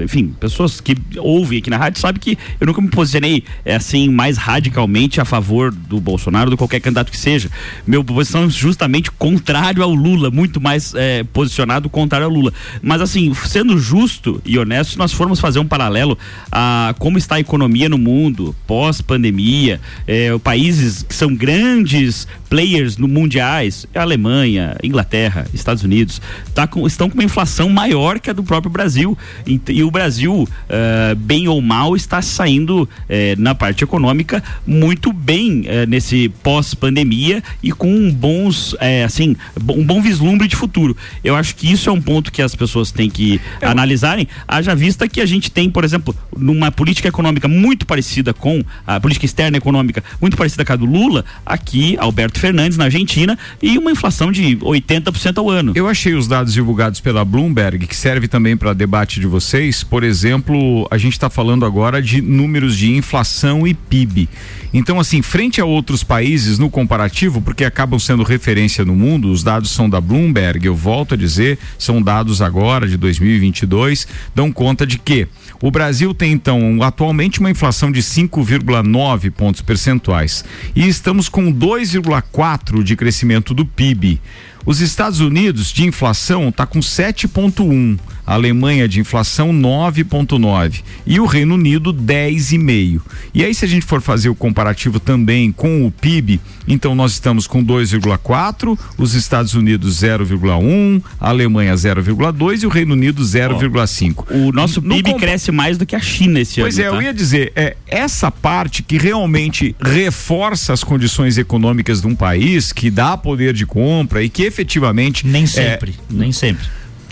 enfim, 0.00 0.34
pessoas 0.38 0.80
que 0.80 0.96
ouvem 1.18 1.58
aqui 1.58 1.70
na 1.70 1.76
rádio 1.76 2.00
sabem 2.00 2.20
que 2.20 2.38
eu 2.60 2.66
nunca 2.66 2.80
me 2.80 2.88
posicionei 2.88 3.44
é, 3.64 3.74
assim 3.76 4.08
mais 4.08 4.36
radicalmente 4.36 5.20
a 5.20 5.24
favor 5.24 5.72
do 5.72 6.00
Bolsonaro, 6.00 6.50
do 6.50 6.56
qualquer 6.56 6.80
candidato 6.80 7.10
que 7.10 7.16
seja. 7.16 7.50
Meu 7.86 8.04
posição 8.04 8.44
é 8.44 8.48
justamente 8.48 9.10
contrário 9.10 9.82
ao 9.82 9.92
Lula, 9.92 10.30
muito 10.30 10.60
mais 10.60 10.94
é, 10.94 11.24
posicionado 11.24 11.88
contrário 11.88 12.26
ao 12.26 12.32
Lula. 12.32 12.52
Mas 12.82 13.00
assim, 13.00 13.32
sendo 13.46 13.78
justo 13.78 14.40
e 14.44 14.58
honesto, 14.58 14.92
se 14.92 14.98
nós 14.98 15.12
formos 15.12 15.40
fazer 15.40 15.58
um 15.58 15.66
paralelo 15.66 16.18
a 16.50 16.94
como 16.98 17.18
está 17.24 17.36
a 17.36 17.40
economia 17.40 17.88
no 17.88 17.96
mundo 17.98 18.54
pós-pandemia, 18.66 19.80
é, 20.06 20.36
países 20.38 21.02
que 21.02 21.14
são 21.14 21.34
grandes 21.34 22.28
players 22.48 22.96
no 22.96 23.08
mundiais, 23.08 23.86
a 23.94 24.02
Alemanha, 24.02 24.76
Inglaterra, 24.82 25.46
Estados 25.52 25.82
Unidos, 25.82 26.20
tá 26.54 26.66
com- 26.66 26.86
estão 26.86 27.08
com 27.10 27.14
uma 27.14 27.24
inflação 27.24 27.68
maior 27.68 28.20
que 28.20 28.30
a 28.30 28.32
do 28.32 28.44
próprio 28.44 28.70
Brasil. 28.70 29.16
E, 29.46 29.60
e 29.70 29.82
o 29.82 29.90
Brasil, 29.90 30.46
eh, 30.68 31.14
bem 31.16 31.48
ou 31.48 31.60
mal, 31.60 31.96
está 31.96 32.20
saindo 32.22 32.88
eh, 33.08 33.34
na 33.38 33.54
parte 33.54 33.82
econômica 33.82 34.42
muito 34.66 35.12
bem 35.12 35.64
eh, 35.66 35.86
nesse 35.86 36.28
pós-pandemia 36.42 37.42
e 37.62 37.72
com 37.72 38.10
bons, 38.12 38.76
eh, 38.80 39.02
assim, 39.04 39.34
um 39.68 39.84
bom 39.84 40.00
vislumbre 40.00 40.46
de 40.46 40.54
futuro. 40.56 40.96
Eu 41.24 41.34
acho 41.34 41.56
que 41.56 41.70
isso 41.72 41.88
é 41.88 41.92
um 41.92 42.00
ponto 42.00 42.30
que 42.30 42.42
as 42.42 42.54
pessoas 42.54 42.92
têm 42.92 43.08
que 43.10 43.40
analisarem, 43.62 44.28
haja 44.46 44.74
vista 44.74 45.08
que 45.08 45.20
a 45.20 45.26
gente 45.26 45.50
tem, 45.50 45.70
por 45.70 45.82
exemplo, 45.84 46.14
numa 46.36 46.70
política 46.70 47.10
econômica 47.14 47.46
muito 47.46 47.86
parecida 47.86 48.34
com 48.34 48.62
a 48.86 48.98
política 48.98 49.24
externa 49.24 49.56
econômica, 49.56 50.02
muito 50.20 50.36
parecida 50.36 50.64
com 50.64 50.72
a 50.72 50.76
do 50.76 50.84
Lula, 50.84 51.24
aqui, 51.46 51.96
Alberto 51.98 52.40
Fernandes, 52.40 52.76
na 52.76 52.84
Argentina, 52.84 53.38
e 53.62 53.78
uma 53.78 53.92
inflação 53.92 54.32
de 54.32 54.56
80% 54.56 55.38
ao 55.38 55.48
ano. 55.48 55.72
Eu 55.74 55.88
achei 55.88 56.14
os 56.14 56.26
dados 56.26 56.52
divulgados 56.52 57.00
pela 57.00 57.24
Bloomberg, 57.24 57.86
que 57.86 57.96
serve 57.96 58.26
também 58.26 58.56
para 58.56 58.72
debate 58.72 59.20
de 59.20 59.26
vocês. 59.26 59.84
Por 59.84 60.02
exemplo, 60.02 60.86
a 60.90 60.98
gente 60.98 61.12
está 61.12 61.30
falando 61.30 61.64
agora 61.64 62.02
de 62.02 62.20
números 62.20 62.76
de 62.76 62.90
inflação 62.90 63.66
e 63.66 63.74
PIB. 63.74 64.28
Então, 64.72 64.98
assim, 64.98 65.22
frente 65.22 65.60
a 65.60 65.64
outros 65.64 66.02
países 66.02 66.58
no 66.58 66.68
comparativo, 66.68 67.40
porque 67.40 67.64
acabam 67.64 67.98
sendo 67.98 68.24
referência 68.24 68.84
no 68.84 68.94
mundo, 68.94 69.30
os 69.30 69.44
dados 69.44 69.70
são 69.70 69.88
da 69.88 70.00
Bloomberg, 70.00 70.66
eu 70.66 70.74
volto 70.74 71.14
a 71.14 71.16
dizer, 71.16 71.58
são 71.78 72.02
dados 72.02 72.42
agora 72.42 72.88
de 72.88 72.96
2022, 72.96 74.08
dão 74.34 74.50
conta 74.50 74.84
de 74.84 74.98
que 74.98 75.28
o 75.64 75.70
Brasil 75.70 76.12
tem 76.12 76.30
então 76.30 76.82
atualmente 76.82 77.40
uma 77.40 77.50
inflação 77.50 77.90
de 77.90 78.02
5,9 78.02 79.30
pontos 79.30 79.62
percentuais 79.62 80.44
e 80.76 80.86
estamos 80.86 81.26
com 81.26 81.50
2,4 81.50 82.82
de 82.82 82.94
crescimento 82.94 83.54
do 83.54 83.64
PIB. 83.64 84.20
Os 84.66 84.80
Estados 84.80 85.20
Unidos 85.20 85.70
de 85.72 85.84
inflação 85.84 86.48
está 86.48 86.64
com 86.66 86.80
7,1, 86.80 87.98
a 88.26 88.32
Alemanha 88.32 88.88
de 88.88 88.98
inflação 89.00 89.52
9,9 89.52 90.80
e 91.06 91.20
o 91.20 91.26
Reino 91.26 91.54
Unido 91.54 91.92
10,5. 91.92 93.02
E 93.34 93.44
aí, 93.44 93.54
se 93.54 93.66
a 93.66 93.68
gente 93.68 93.84
for 93.84 94.00
fazer 94.00 94.30
o 94.30 94.34
comparativo 94.34 94.98
também 94.98 95.52
com 95.52 95.86
o 95.86 95.90
PIB, 95.90 96.40
então 96.66 96.94
nós 96.94 97.12
estamos 97.12 97.46
com 97.46 97.62
2,4, 97.62 98.78
os 98.96 99.12
Estados 99.12 99.52
Unidos 99.52 100.00
0,1, 100.02 101.02
a 101.20 101.28
Alemanha 101.28 101.74
0,2 101.74 102.62
e 102.62 102.66
o 102.66 102.70
Reino 102.70 102.94
Unido 102.94 103.22
0,5. 103.22 104.24
O 104.30 104.50
nosso 104.50 104.80
No 104.80 104.94
PIB 104.94 105.10
compa- 105.12 105.26
cresce 105.26 105.52
mais 105.52 105.76
do 105.76 105.84
que 105.84 105.94
a 105.94 106.00
China 106.00 106.40
esse 106.40 106.58
Pois 106.62 106.78
ano. 106.78 106.86
é, 106.88 106.90
tá? 106.90 106.96
eu 106.96 107.02
ia 107.02 107.12
dizer, 107.12 107.52
é 107.54 107.76
essa 107.86 108.30
parte 108.30 108.82
que 108.82 108.96
realmente 108.96 109.76
reforça 109.78 110.72
as 110.72 110.82
condições 110.82 111.36
econômicas 111.36 112.00
de 112.00 112.06
um 112.06 112.14
país, 112.14 112.72
que 112.72 112.90
dá 112.90 113.14
poder 113.18 113.52
de 113.52 113.66
compra 113.66 114.22
e 114.22 114.30
que 114.30 114.53
efetivamente. 114.54 115.26
Nem 115.26 115.44
é, 115.44 115.46
sempre, 115.46 115.94
nem 116.08 116.32
sempre. 116.32 116.66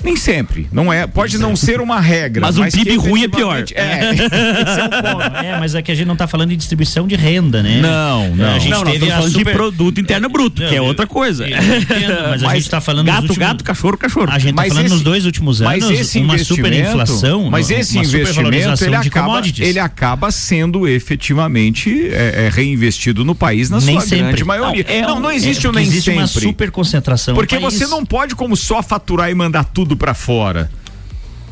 Nem 0.05 0.16
sempre, 0.16 0.69
não 0.73 0.93
é, 0.93 1.07
pode 1.07 1.39
não 1.39 1.55
ser 1.57 1.81
uma 1.81 2.01
regra. 2.01 2.41
Mas 2.43 2.59
um 2.59 2.65
que 2.65 2.70
PIB 2.85 2.97
ruim 2.97 3.24
é 3.24 3.29
pior. 3.29 3.65
É, 3.74 4.12
esse 4.15 4.23
é 4.23 4.85
o 4.85 4.91
ponto. 4.91 5.37
É, 5.37 5.59
mas 5.61 5.74
é 5.74 5.83
que 5.83 5.93
a 5.93 5.95
gente 5.95 6.07
não 6.07 6.15
está 6.15 6.27
falando 6.27 6.51
de 6.51 6.57
distribuição 6.57 7.07
de 7.07 7.15
renda, 7.16 7.62
né? 7.62 7.81
Não, 7.81 8.35
não. 8.35 8.55
A 8.55 8.59
gente 8.59 8.70
Não, 8.70 8.85
nós 8.85 8.93
teve 8.93 9.07
falando 9.11 9.31
super... 9.33 9.45
de 9.45 9.53
produto 9.53 10.01
interno 10.01 10.29
bruto, 10.29 10.62
que 10.66 10.74
é 10.74 10.81
outra 10.81 11.07
coisa. 11.07 11.47
Eu 11.49 11.57
entendo, 11.57 12.15
mas, 12.31 12.43
a 12.45 12.49
gente 12.55 12.62
está 12.65 12.81
falando 12.81 13.07
gato, 13.09 13.20
últimos... 13.23 13.39
gato, 13.39 13.65
cachorro, 13.65 13.97
cachorro. 13.97 14.29
A 14.31 14.39
gente 14.39 14.51
está 14.51 14.62
Mas 14.62 14.69
falando 14.69 14.87
esse- 14.87 14.95
nos 14.95 15.03
dois 15.03 15.24
últimos 15.27 15.61
Mas 15.61 15.85
anos 15.85 16.01
esse 16.01 16.19
uma 16.19 16.35
investimento- 16.35 16.62
superinflação, 16.62 17.51
mas 17.51 17.70
esse 17.70 17.97
uma 17.97 18.05
investimento 18.05 18.85
ele 18.85 18.97
acaba, 18.97 19.43
ele 19.59 19.79
acaba 19.79 20.31
sendo 20.31 20.87
efetivamente 20.89 22.09
é, 22.11 22.47
é, 22.47 22.51
reinvestido 22.53 23.24
no 23.24 23.35
país 23.35 23.70
na 23.70 23.81
Nem 23.81 23.99
sua 23.99 24.09
sempre. 24.09 24.24
grande 24.27 24.45
maioria. 24.45 24.85
Não, 24.89 24.95
é 24.95 25.01
Não, 25.03 25.16
um- 25.16 25.20
não 25.20 25.31
é 25.31 25.37
existe 25.37 25.61
o 25.66 25.70
porque 25.70 25.79
nem 25.79 25.89
existe 25.89 26.05
sempre. 26.07 26.20
uma 26.20 26.27
superconcentração 26.27 27.35
no 27.35 27.41
Porque 27.41 27.59
você 27.59 27.87
não 27.87 28.05
pode 28.05 28.35
como 28.35 28.57
só 28.57 28.83
faturar 28.83 29.31
e 29.31 29.35
mandar 29.35 29.65
tudo 29.65 29.91
para 29.97 30.14
fora. 30.14 30.70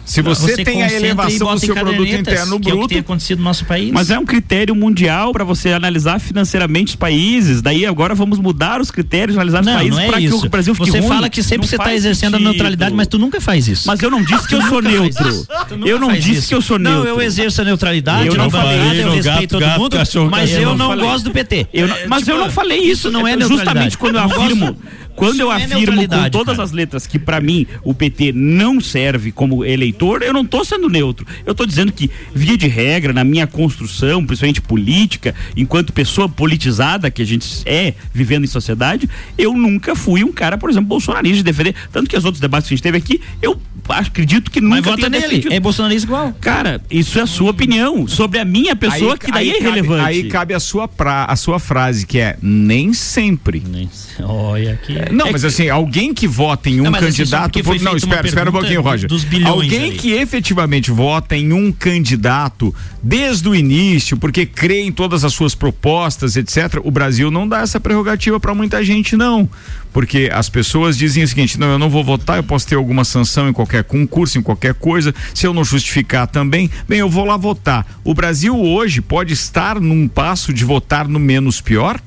Se 0.02 0.22
Não, 0.22 0.34
você, 0.34 0.64
tem 0.64 0.82
a 0.82 0.92
elevação 0.92 1.54
do 1.54 1.60
seu 1.60 1.72
produto 1.72 2.04
interno 2.08 2.58
que 2.58 2.68
é 2.68 2.72
o 2.72 2.74
que 2.74 2.78
bruto, 2.78 2.88
tem 2.88 2.98
acontecido 2.98 3.38
no 3.38 3.44
nosso 3.44 3.64
país. 3.64 3.92
Mas 3.92 4.10
é 4.10 4.18
um 4.18 4.24
critério 4.26 4.74
mundial 4.74 5.30
para 5.32 5.44
você 5.44 5.70
analisar 5.72 6.18
financeiramente 6.18 6.88
os 6.88 6.96
países. 6.96 7.62
Daí 7.62 7.86
agora 7.86 8.12
vamos 8.12 8.40
mudar 8.40 8.80
os 8.80 8.90
critérios, 8.90 9.36
analisar 9.36 9.60
os 9.60 9.66
Não, 9.66 9.74
países 9.74 9.94
não 9.96 10.00
é 10.04 10.08
para 10.08 10.18
que 10.18 10.28
o 10.34 10.48
Brasil 10.48 10.74
fique 10.74 10.90
Você 10.90 10.98
ruim. 10.98 11.08
fala 11.08 11.30
que 11.30 11.40
sempre 11.44 11.58
Não 11.58 11.68
você 11.68 11.76
está 11.76 11.94
exercendo 11.94 12.34
a 12.34 12.38
sentido. 12.38 12.48
neutralidade, 12.50 12.92
mas 12.92 13.06
tu 13.06 13.18
nunca 13.20 13.40
faz 13.40 13.68
isso. 13.68 13.86
Mas 13.86 14.00
eu 14.02 14.10
não 14.10 14.20
disse 14.24 14.48
que 14.48 14.54
eu 14.56 14.62
sou 14.62 14.82
neutro. 14.82 15.46
Eu 15.86 16.00
não 16.00 16.12
disse 16.12 16.30
isso. 16.32 16.48
que 16.48 16.54
eu 16.56 16.62
sou 16.62 16.76
Não, 16.76 16.90
neutro. 16.90 17.08
eu 17.10 17.22
exerço 17.22 17.60
a 17.60 17.64
neutralidade, 17.64 18.26
Eu 18.26 18.34
não 18.34 18.44
não 18.44 18.50
falei 18.50 18.78
falei, 18.80 19.04
eu 19.04 19.12
respeito 19.12 19.60
todo 19.60 19.66
mundo, 19.78 19.96
mas 19.96 20.08
cachorro. 20.08 20.30
eu 20.36 20.60
Eu 20.70 20.76
não 20.76 20.96
gosto 20.96 21.24
do 21.24 21.30
PT. 21.30 21.68
Não- 21.72 21.88
mas 22.08 22.26
eu 22.26 22.36
não 22.36 22.50
falei 22.50 22.80
isso. 22.80 23.12
Não 23.12 23.28
é 23.28 23.34
justamente 23.38 23.96
neutralidade. 23.96 23.98
quando 23.98 24.16
eu 24.16 24.22
não 24.22 24.42
afirmo 24.42 24.76
Quando 25.20 25.34
Isso 25.34 25.42
eu 25.42 25.52
é 25.52 25.56
afirmo 25.56 26.08
com 26.08 26.30
todas 26.30 26.56
cara. 26.56 26.62
as 26.64 26.72
letras 26.72 27.06
que 27.06 27.18
pra 27.18 27.40
mim 27.42 27.66
o 27.84 27.92
PT 27.92 28.32
não 28.34 28.80
serve 28.80 29.30
como 29.30 29.64
eleitor, 29.64 30.22
eu 30.22 30.32
não 30.32 30.46
tô 30.46 30.64
sendo 30.64 30.88
neutro. 30.88 31.26
Eu 31.44 31.54
tô 31.54 31.66
dizendo 31.66 31.92
que, 31.92 32.10
via 32.34 32.56
de 32.56 32.66
regra, 32.66 33.12
na 33.12 33.22
minha 33.22 33.46
construção, 33.46 34.24
principalmente 34.24 34.62
política, 34.62 35.34
enquanto 35.54 35.92
pessoa 35.92 36.26
politizada 36.28 37.10
que 37.10 37.20
a 37.20 37.26
gente 37.26 37.46
é 37.66 37.92
vivendo 38.14 38.44
em 38.44 38.46
sociedade, 38.46 39.08
eu 39.36 39.52
nunca 39.54 39.94
fui 39.94 40.24
um 40.24 40.32
cara, 40.32 40.56
por 40.56 40.70
exemplo, 40.70 40.88
bolsonarista 40.88 41.36
de 41.36 41.42
defender. 41.42 41.74
Tanto 41.92 42.08
que 42.08 42.16
os 42.16 42.24
outros 42.24 42.40
debates 42.40 42.66
que 42.68 42.74
a 42.74 42.76
gente 42.76 42.82
teve 42.82 42.96
aqui, 42.96 43.20
eu 43.42 43.60
acredito 43.88 44.50
que 44.50 44.60
nunca 44.60 44.76
Mas 44.76 44.84
vota 44.84 45.08
nele, 45.10 45.24
defendido. 45.26 45.52
é 45.52 45.60
bolsonarista 45.60 46.06
igual. 46.06 46.32
Cara, 46.40 46.80
isso 46.90 47.18
é 47.18 47.22
a 47.22 47.26
sua 47.26 47.50
opinião 47.50 48.06
sobre 48.08 48.38
a 48.38 48.44
minha 48.44 48.74
pessoa, 48.74 49.18
que 49.18 49.30
daí 49.30 49.50
é 49.50 49.52
cabe- 49.54 49.66
irrelevante. 49.66 50.04
aí 50.06 50.24
cabe 50.28 50.54
a 50.54 50.60
sua, 50.60 50.88
pra, 50.88 51.24
a 51.26 51.36
sua 51.36 51.58
frase, 51.58 52.06
que 52.06 52.18
é 52.18 52.36
nem 52.40 52.92
sempre. 52.94 53.62
Olha 54.22 54.72
aqui. 54.72 54.94
Não, 55.10 55.26
É 55.26 55.32
mas 55.32 55.40
que- 55.42 55.46
assim, 55.46 55.68
alguém 55.68 56.12
que 56.14 56.26
vota 56.26 56.68
em 56.70 56.80
um 56.80 56.84
Não, 56.84 56.94
assim, 56.94 57.06
candidato. 57.06 57.62
foi 57.64 57.78
por- 57.78 57.84
não, 57.84 57.96
espera, 57.96 58.26
espera 58.26 58.50
um 58.50 58.52
pouquinho, 58.52 58.80
Roger. 58.82 59.08
alguém 59.46 59.84
ali. 59.90 59.96
que 59.98 60.12
efetivamente 60.12 60.90
vota 60.90 61.36
em 61.36 61.52
um 61.52 61.70
candidato 61.72 62.74
desde 63.02 63.48
o 63.48 63.54
início, 63.54 64.16
porque 64.16 64.44
crê 64.46 64.82
em 64.82 64.92
todas 64.92 65.24
as 65.24 65.32
suas 65.32 65.54
propostas, 65.54 66.36
etc. 66.36 66.80
O 66.84 66.90
Brasil 66.90 67.30
não 67.30 67.48
dá 67.48 67.60
essa 67.60 67.80
prerrogativa 67.80 68.38
para 68.38 68.54
muita 68.54 68.84
gente, 68.84 69.16
não. 69.16 69.48
Porque 69.92 70.30
as 70.32 70.48
pessoas 70.48 70.96
dizem 70.96 71.24
o 71.24 71.28
seguinte: 71.28 71.58
não, 71.58 71.68
eu 71.72 71.78
não 71.78 71.90
vou 71.90 72.04
votar, 72.04 72.36
eu 72.36 72.44
posso 72.44 72.66
ter 72.66 72.76
alguma 72.76 73.04
sanção 73.04 73.48
em 73.48 73.52
qualquer 73.52 73.82
concurso, 73.84 74.38
em 74.38 74.42
qualquer 74.42 74.74
coisa. 74.74 75.14
Se 75.34 75.46
eu 75.46 75.52
não 75.54 75.64
justificar 75.64 76.26
também, 76.26 76.70
bem, 76.88 77.00
eu 77.00 77.08
vou 77.08 77.24
lá 77.24 77.36
votar. 77.36 77.84
O 78.04 78.14
Brasil 78.14 78.56
hoje 78.56 79.00
pode 79.00 79.32
estar 79.32 79.80
num 79.80 80.06
passo 80.06 80.52
de 80.52 80.64
votar 80.64 81.08
no 81.08 81.18
menos 81.18 81.60
pior? 81.60 82.00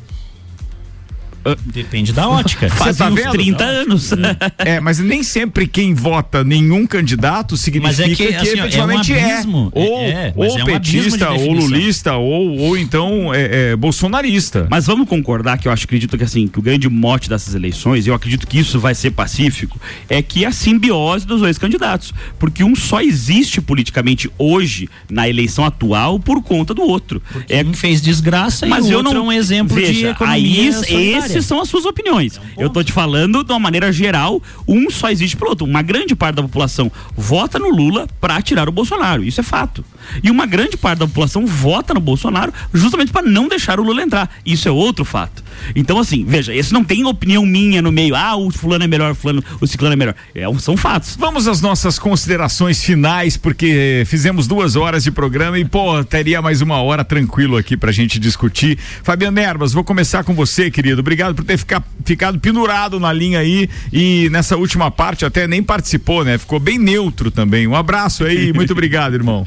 Depende 1.65 2.13
da 2.13 2.29
ótica. 2.29 2.69
Você 2.69 2.93
tá 2.93 3.09
uns 3.09 3.15
vendo? 3.15 3.31
30 3.31 3.63
anos. 3.63 4.11
É, 4.59 4.79
mas 4.79 4.99
nem 4.99 5.23
sempre 5.23 5.67
quem 5.67 5.93
vota 5.93 6.43
nenhum 6.43 6.85
candidato 6.87 7.57
significa 7.57 7.87
Mas 7.87 7.99
é 7.99 8.07
que, 8.07 8.15
que, 8.15 8.35
assim, 8.35 8.59
é 8.59 8.63
um 8.63 8.65
efetivamente 8.65 9.13
é. 9.13 9.33
abismo. 9.33 9.71
Ou, 9.73 9.99
É, 10.01 10.33
ou 10.35 10.45
é 10.45 10.51
um 10.51 10.57
de 10.57 10.65
petista, 10.65 11.31
ou 11.31 11.53
lulista, 11.53 12.13
ou, 12.13 12.57
ou 12.57 12.77
então 12.77 13.33
é, 13.33 13.71
é, 13.71 13.75
bolsonarista. 13.75 14.67
Mas 14.69 14.85
vamos 14.85 15.07
concordar 15.07 15.57
que 15.57 15.67
eu 15.67 15.71
acho, 15.71 15.85
acredito 15.85 16.17
que 16.17 16.23
assim, 16.23 16.47
que 16.47 16.59
o 16.59 16.61
grande 16.61 16.87
mote 16.89 17.29
dessas 17.29 17.53
eleições, 17.55 18.05
e 18.05 18.09
eu 18.09 18.15
acredito 18.15 18.47
que 18.47 18.59
isso 18.59 18.79
vai 18.79 18.95
ser 18.95 19.11
pacífico, 19.11 19.79
é 20.07 20.21
que 20.21 20.45
a 20.45 20.51
simbiose 20.51 21.25
dos 21.25 21.41
dois 21.41 21.57
candidatos. 21.57 22.13
Porque 22.39 22.63
um 22.63 22.75
só 22.75 23.01
existe 23.01 23.61
politicamente 23.61 24.29
hoje, 24.37 24.89
na 25.09 25.27
eleição 25.27 25.65
atual, 25.65 26.19
por 26.19 26.41
conta 26.41 26.73
do 26.73 26.81
outro. 26.81 27.21
é, 27.49 27.63
um 27.63 27.73
fez 27.73 28.01
desgraça 28.01 28.65
e 28.65 28.69
mas 28.69 28.85
o 28.85 28.91
eu 28.91 28.97
outro 28.99 29.13
não, 29.13 29.21
é 29.21 29.23
um 29.23 29.31
exemplo 29.31 29.75
de 29.75 29.85
veja, 29.85 30.09
economia 30.09 30.69
aí, 30.69 30.73
solidária. 30.73 31.32
Esses 31.37 31.45
são 31.45 31.61
as 31.61 31.69
suas 31.69 31.85
opiniões. 31.85 32.39
eu 32.57 32.69
tô 32.69 32.83
te 32.83 32.91
falando 32.91 33.43
de 33.43 33.51
uma 33.51 33.59
maneira 33.59 33.91
geral, 33.91 34.41
um 34.67 34.89
só 34.89 35.09
existe 35.09 35.35
pro 35.35 35.49
outro. 35.49 35.65
Uma 35.65 35.81
grande 35.81 36.15
parte 36.15 36.35
da 36.35 36.41
população 36.41 36.91
vota 37.15 37.59
no 37.59 37.69
Lula 37.69 38.07
para 38.19 38.41
tirar 38.41 38.67
o 38.69 38.71
Bolsonaro. 38.71 39.23
Isso 39.23 39.39
é 39.39 39.43
fato. 39.43 39.83
E 40.23 40.29
uma 40.29 40.45
grande 40.45 40.77
parte 40.77 40.99
da 40.99 41.07
população 41.07 41.45
vota 41.45 41.93
no 41.93 41.99
Bolsonaro 41.99 42.53
justamente 42.73 43.11
para 43.11 43.25
não 43.25 43.47
deixar 43.47 43.79
o 43.79 43.83
Lula 43.83 44.01
entrar. 44.01 44.29
Isso 44.45 44.67
é 44.67 44.71
outro 44.71 45.05
fato. 45.05 45.43
Então, 45.75 45.99
assim, 45.99 46.25
veja, 46.25 46.53
esse 46.53 46.73
não 46.73 46.83
tem 46.83 47.05
opinião 47.05 47.45
minha 47.45 47.81
no 47.81 47.91
meio. 47.91 48.15
Ah, 48.15 48.35
o 48.35 48.51
fulano 48.51 48.83
é 48.83 48.87
melhor, 48.87 49.11
o 49.11 49.15
fulano, 49.15 49.43
o 49.61 49.67
ciclano 49.67 49.93
é 49.93 49.95
melhor. 49.95 50.15
É, 50.33 50.43
são 50.59 50.75
fatos. 50.75 51.15
Vamos 51.15 51.47
às 51.47 51.61
nossas 51.61 51.97
considerações 51.97 52.83
finais, 52.83 53.37
porque 53.37 54.03
fizemos 54.05 54.47
duas 54.47 54.75
horas 54.75 55.03
de 55.03 55.11
programa 55.11 55.57
e, 55.57 55.65
pô, 55.65 56.03
teria 56.03 56.41
mais 56.41 56.61
uma 56.61 56.81
hora 56.81 57.03
tranquilo 57.03 57.57
aqui 57.57 57.77
pra 57.77 57.91
gente 57.91 58.19
discutir. 58.19 58.77
Fabiano 59.03 59.39
Erbas, 59.39 59.73
vou 59.73 59.83
começar 59.83 60.23
com 60.23 60.33
você, 60.33 60.69
querido. 60.69 61.01
Obrigado 61.01 61.35
por 61.35 61.43
ter 61.43 61.57
ficar, 61.57 61.83
ficado 62.05 62.39
pendurado 62.39 62.99
na 62.99 63.11
linha 63.11 63.39
aí 63.39 63.69
e 63.91 64.29
nessa 64.31 64.57
última 64.57 64.91
parte 64.91 65.25
até 65.25 65.47
nem 65.47 65.63
participou, 65.63 66.23
né? 66.23 66.37
Ficou 66.37 66.59
bem 66.59 66.77
neutro 66.77 67.31
também. 67.31 67.67
Um 67.67 67.75
abraço 67.75 68.23
aí, 68.23 68.53
muito 68.53 68.71
obrigado, 68.73 69.13
irmão. 69.13 69.45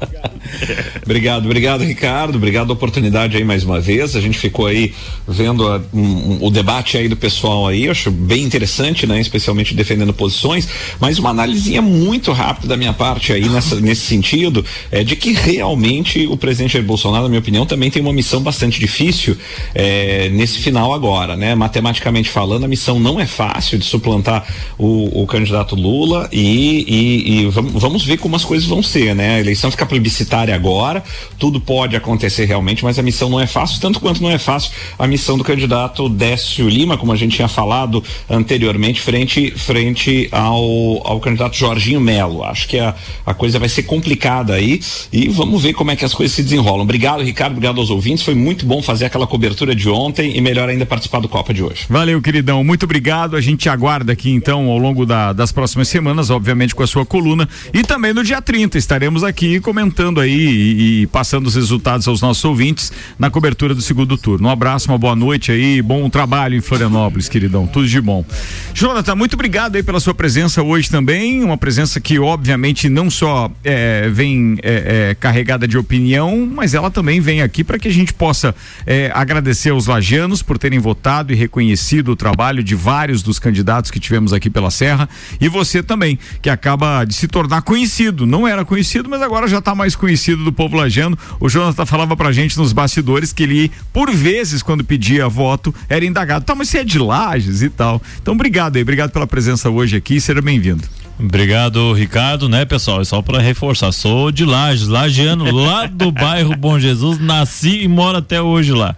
Obrigado, 1.04 1.44
obrigado, 1.44 1.84
Ricardo. 1.84 2.36
Obrigado 2.36 2.70
a 2.70 2.72
oportunidade 2.72 3.36
aí 3.36 3.44
mais 3.44 3.64
uma 3.64 3.80
vez. 3.80 4.16
A 4.16 4.20
gente 4.20 4.38
ficou 4.38 4.66
aí 4.66 4.92
vendo 5.26 5.66
a- 5.66 5.80
um- 5.92 6.00
um- 6.00 6.38
o 6.42 6.50
debate 6.50 6.96
aí 6.96 7.08
do 7.08 7.16
pessoal 7.16 7.66
aí. 7.66 7.84
Eu 7.84 7.92
acho 7.92 8.10
bem 8.10 8.42
interessante, 8.42 9.06
né? 9.06 9.20
Especialmente 9.20 9.74
defendendo 9.74 10.12
posições. 10.12 10.68
Mas 11.00 11.18
uma 11.18 11.30
analisinha 11.30 11.80
muito 11.82 12.32
rápida 12.32 12.68
da 12.68 12.76
minha 12.76 12.92
parte 12.92 13.32
aí 13.32 13.48
nessa, 13.48 13.76
nesse 13.80 14.02
sentido 14.06 14.64
é 14.90 15.04
de 15.04 15.14
que 15.16 15.32
realmente 15.32 16.26
o 16.26 16.36
presidente 16.36 16.72
Jair 16.74 16.84
Bolsonaro, 16.84 17.24
na 17.24 17.28
minha 17.28 17.40
opinião, 17.40 17.66
também 17.66 17.90
tem 17.90 18.02
uma 18.02 18.12
missão 18.12 18.40
bastante 18.42 18.78
difícil 18.80 19.36
é, 19.74 20.28
nesse 20.30 20.58
final 20.58 20.92
agora, 20.92 21.36
né? 21.36 21.54
Matematicamente 21.54 22.30
falando, 22.30 22.64
a 22.64 22.68
missão 22.68 22.98
não 22.98 23.20
é 23.20 23.26
fácil 23.26 23.78
de 23.78 23.84
suplantar 23.84 24.44
o, 24.78 25.22
o 25.22 25.26
candidato 25.26 25.74
Lula 25.76 26.28
e, 26.32 26.84
e- 26.88 27.40
e 27.42 27.46
vamos 27.48 28.04
ver 28.04 28.16
como 28.18 28.36
as 28.36 28.44
coisas 28.44 28.66
vão 28.66 28.82
ser, 28.82 29.14
né? 29.14 29.36
A 29.36 29.40
eleição 29.40 29.70
fica 29.70 29.85
plebiscitária 29.86 30.54
agora, 30.54 31.02
tudo 31.38 31.60
pode 31.60 31.96
acontecer 31.96 32.44
realmente, 32.44 32.84
mas 32.84 32.98
a 32.98 33.02
missão 33.02 33.28
não 33.28 33.40
é 33.40 33.46
fácil, 33.46 33.80
tanto 33.80 34.00
quanto 34.00 34.22
não 34.22 34.30
é 34.30 34.38
fácil 34.38 34.70
a 34.98 35.06
missão 35.06 35.36
do 35.38 35.44
candidato 35.44 36.08
Décio 36.08 36.68
Lima, 36.68 36.96
como 36.96 37.12
a 37.12 37.16
gente 37.16 37.36
tinha 37.36 37.48
falado 37.48 38.02
anteriormente, 38.28 39.00
frente, 39.00 39.50
frente 39.52 40.28
ao, 40.32 41.06
ao 41.06 41.20
candidato 41.20 41.56
Jorginho 41.56 42.00
Melo. 42.00 42.44
Acho 42.44 42.68
que 42.68 42.78
a, 42.78 42.94
a 43.24 43.34
coisa 43.34 43.58
vai 43.58 43.68
ser 43.68 43.84
complicada 43.84 44.54
aí 44.54 44.80
e 45.12 45.28
vamos 45.28 45.62
ver 45.62 45.72
como 45.72 45.90
é 45.90 45.96
que 45.96 46.04
as 46.04 46.14
coisas 46.14 46.34
se 46.34 46.42
desenrolam. 46.42 46.82
Obrigado, 46.82 47.22
Ricardo, 47.22 47.52
obrigado 47.52 47.80
aos 47.80 47.90
ouvintes. 47.90 48.24
Foi 48.24 48.34
muito 48.34 48.66
bom 48.66 48.82
fazer 48.82 49.06
aquela 49.06 49.26
cobertura 49.26 49.74
de 49.74 49.88
ontem 49.88 50.36
e 50.36 50.40
melhor 50.40 50.68
ainda 50.68 50.84
participar 50.86 51.20
do 51.20 51.28
Copa 51.28 51.52
de 51.54 51.62
hoje. 51.62 51.86
Valeu, 51.88 52.20
queridão. 52.20 52.62
Muito 52.64 52.84
obrigado. 52.84 53.36
A 53.36 53.40
gente 53.40 53.60
te 53.60 53.68
aguarda 53.68 54.12
aqui, 54.12 54.30
então, 54.30 54.68
ao 54.68 54.78
longo 54.78 55.06
da- 55.06 55.32
das 55.32 55.52
próximas 55.52 55.88
semanas, 55.88 56.30
obviamente, 56.30 56.74
com 56.74 56.82
a 56.82 56.86
sua 56.86 57.04
coluna. 57.06 57.48
E 57.72 57.82
também 57.82 58.12
no 58.12 58.22
dia 58.24 58.40
30 58.42 58.78
estaremos 58.78 59.22
aqui 59.24 59.60
comentando 59.76 60.22
aí 60.22 60.32
e, 60.32 61.02
e 61.02 61.06
passando 61.08 61.48
os 61.48 61.54
resultados 61.54 62.08
aos 62.08 62.22
nossos 62.22 62.42
ouvintes 62.46 62.90
na 63.18 63.28
cobertura 63.28 63.74
do 63.74 63.82
segundo 63.82 64.16
turno. 64.16 64.48
Um 64.48 64.50
abraço, 64.50 64.90
uma 64.90 64.96
boa 64.96 65.14
noite 65.14 65.52
aí, 65.52 65.82
bom 65.82 66.08
trabalho 66.08 66.56
em 66.56 66.62
Florianópolis, 66.62 67.28
queridão. 67.28 67.66
Tudo 67.66 67.86
de 67.86 68.00
bom. 68.00 68.24
Jonathan, 68.72 69.14
muito 69.14 69.34
obrigado 69.34 69.76
aí 69.76 69.82
pela 69.82 70.00
sua 70.00 70.14
presença 70.14 70.62
hoje 70.62 70.88
também. 70.88 71.44
Uma 71.44 71.58
presença 71.58 72.00
que, 72.00 72.18
obviamente, 72.18 72.88
não 72.88 73.10
só 73.10 73.50
é, 73.62 74.08
vem 74.08 74.56
é, 74.62 75.10
é, 75.10 75.14
carregada 75.14 75.68
de 75.68 75.76
opinião, 75.76 76.50
mas 76.50 76.72
ela 76.72 76.90
também 76.90 77.20
vem 77.20 77.42
aqui 77.42 77.62
para 77.62 77.78
que 77.78 77.88
a 77.88 77.92
gente 77.92 78.14
possa 78.14 78.54
é, 78.86 79.10
agradecer 79.12 79.68
aos 79.68 79.86
lajanos 79.86 80.42
por 80.42 80.56
terem 80.56 80.78
votado 80.78 81.34
e 81.34 81.36
reconhecido 81.36 82.12
o 82.12 82.16
trabalho 82.16 82.64
de 82.64 82.74
vários 82.74 83.22
dos 83.22 83.38
candidatos 83.38 83.90
que 83.90 84.00
tivemos 84.00 84.32
aqui 84.32 84.48
pela 84.48 84.70
Serra 84.70 85.06
e 85.38 85.50
você 85.50 85.82
também, 85.82 86.18
que 86.40 86.48
acaba 86.48 87.04
de 87.04 87.12
se 87.12 87.28
tornar 87.28 87.60
conhecido. 87.60 88.24
Não 88.24 88.48
era 88.48 88.64
conhecido, 88.64 89.10
mas 89.10 89.20
agora 89.20 89.46
já 89.46 89.65
está 89.66 89.74
mais 89.74 89.96
conhecido 89.96 90.44
do 90.44 90.52
povo 90.52 90.76
lajano. 90.76 91.18
O 91.40 91.48
Jonathan 91.48 91.84
falava 91.84 92.16
pra 92.16 92.30
gente 92.30 92.56
nos 92.56 92.72
bastidores 92.72 93.32
que 93.32 93.42
ele, 93.42 93.72
por 93.92 94.12
vezes, 94.12 94.62
quando 94.62 94.84
pedia 94.84 95.28
voto, 95.28 95.74
era 95.88 96.04
indagado. 96.04 96.44
Tá, 96.44 96.54
mas 96.54 96.68
você 96.68 96.78
é 96.78 96.84
de 96.84 97.00
Lages 97.00 97.62
e 97.62 97.68
tal. 97.68 98.00
Então, 98.22 98.34
obrigado 98.34 98.76
aí, 98.76 98.82
obrigado 98.82 99.10
pela 99.10 99.26
presença 99.26 99.68
hoje 99.68 99.96
aqui. 99.96 100.20
Seja 100.20 100.40
bem-vindo. 100.40 100.84
Obrigado, 101.18 101.92
Ricardo, 101.94 102.48
né, 102.48 102.64
pessoal? 102.64 103.00
É 103.00 103.04
só 103.04 103.20
para 103.20 103.40
reforçar, 103.40 103.90
sou 103.90 104.30
de 104.30 104.44
Lages, 104.44 104.86
lagiano, 104.86 105.50
lá 105.50 105.86
do 105.86 106.12
bairro 106.12 106.54
Bom 106.56 106.78
Jesus, 106.78 107.18
nasci 107.18 107.82
e 107.82 107.88
moro 107.88 108.18
até 108.18 108.40
hoje 108.40 108.72
lá. 108.72 108.94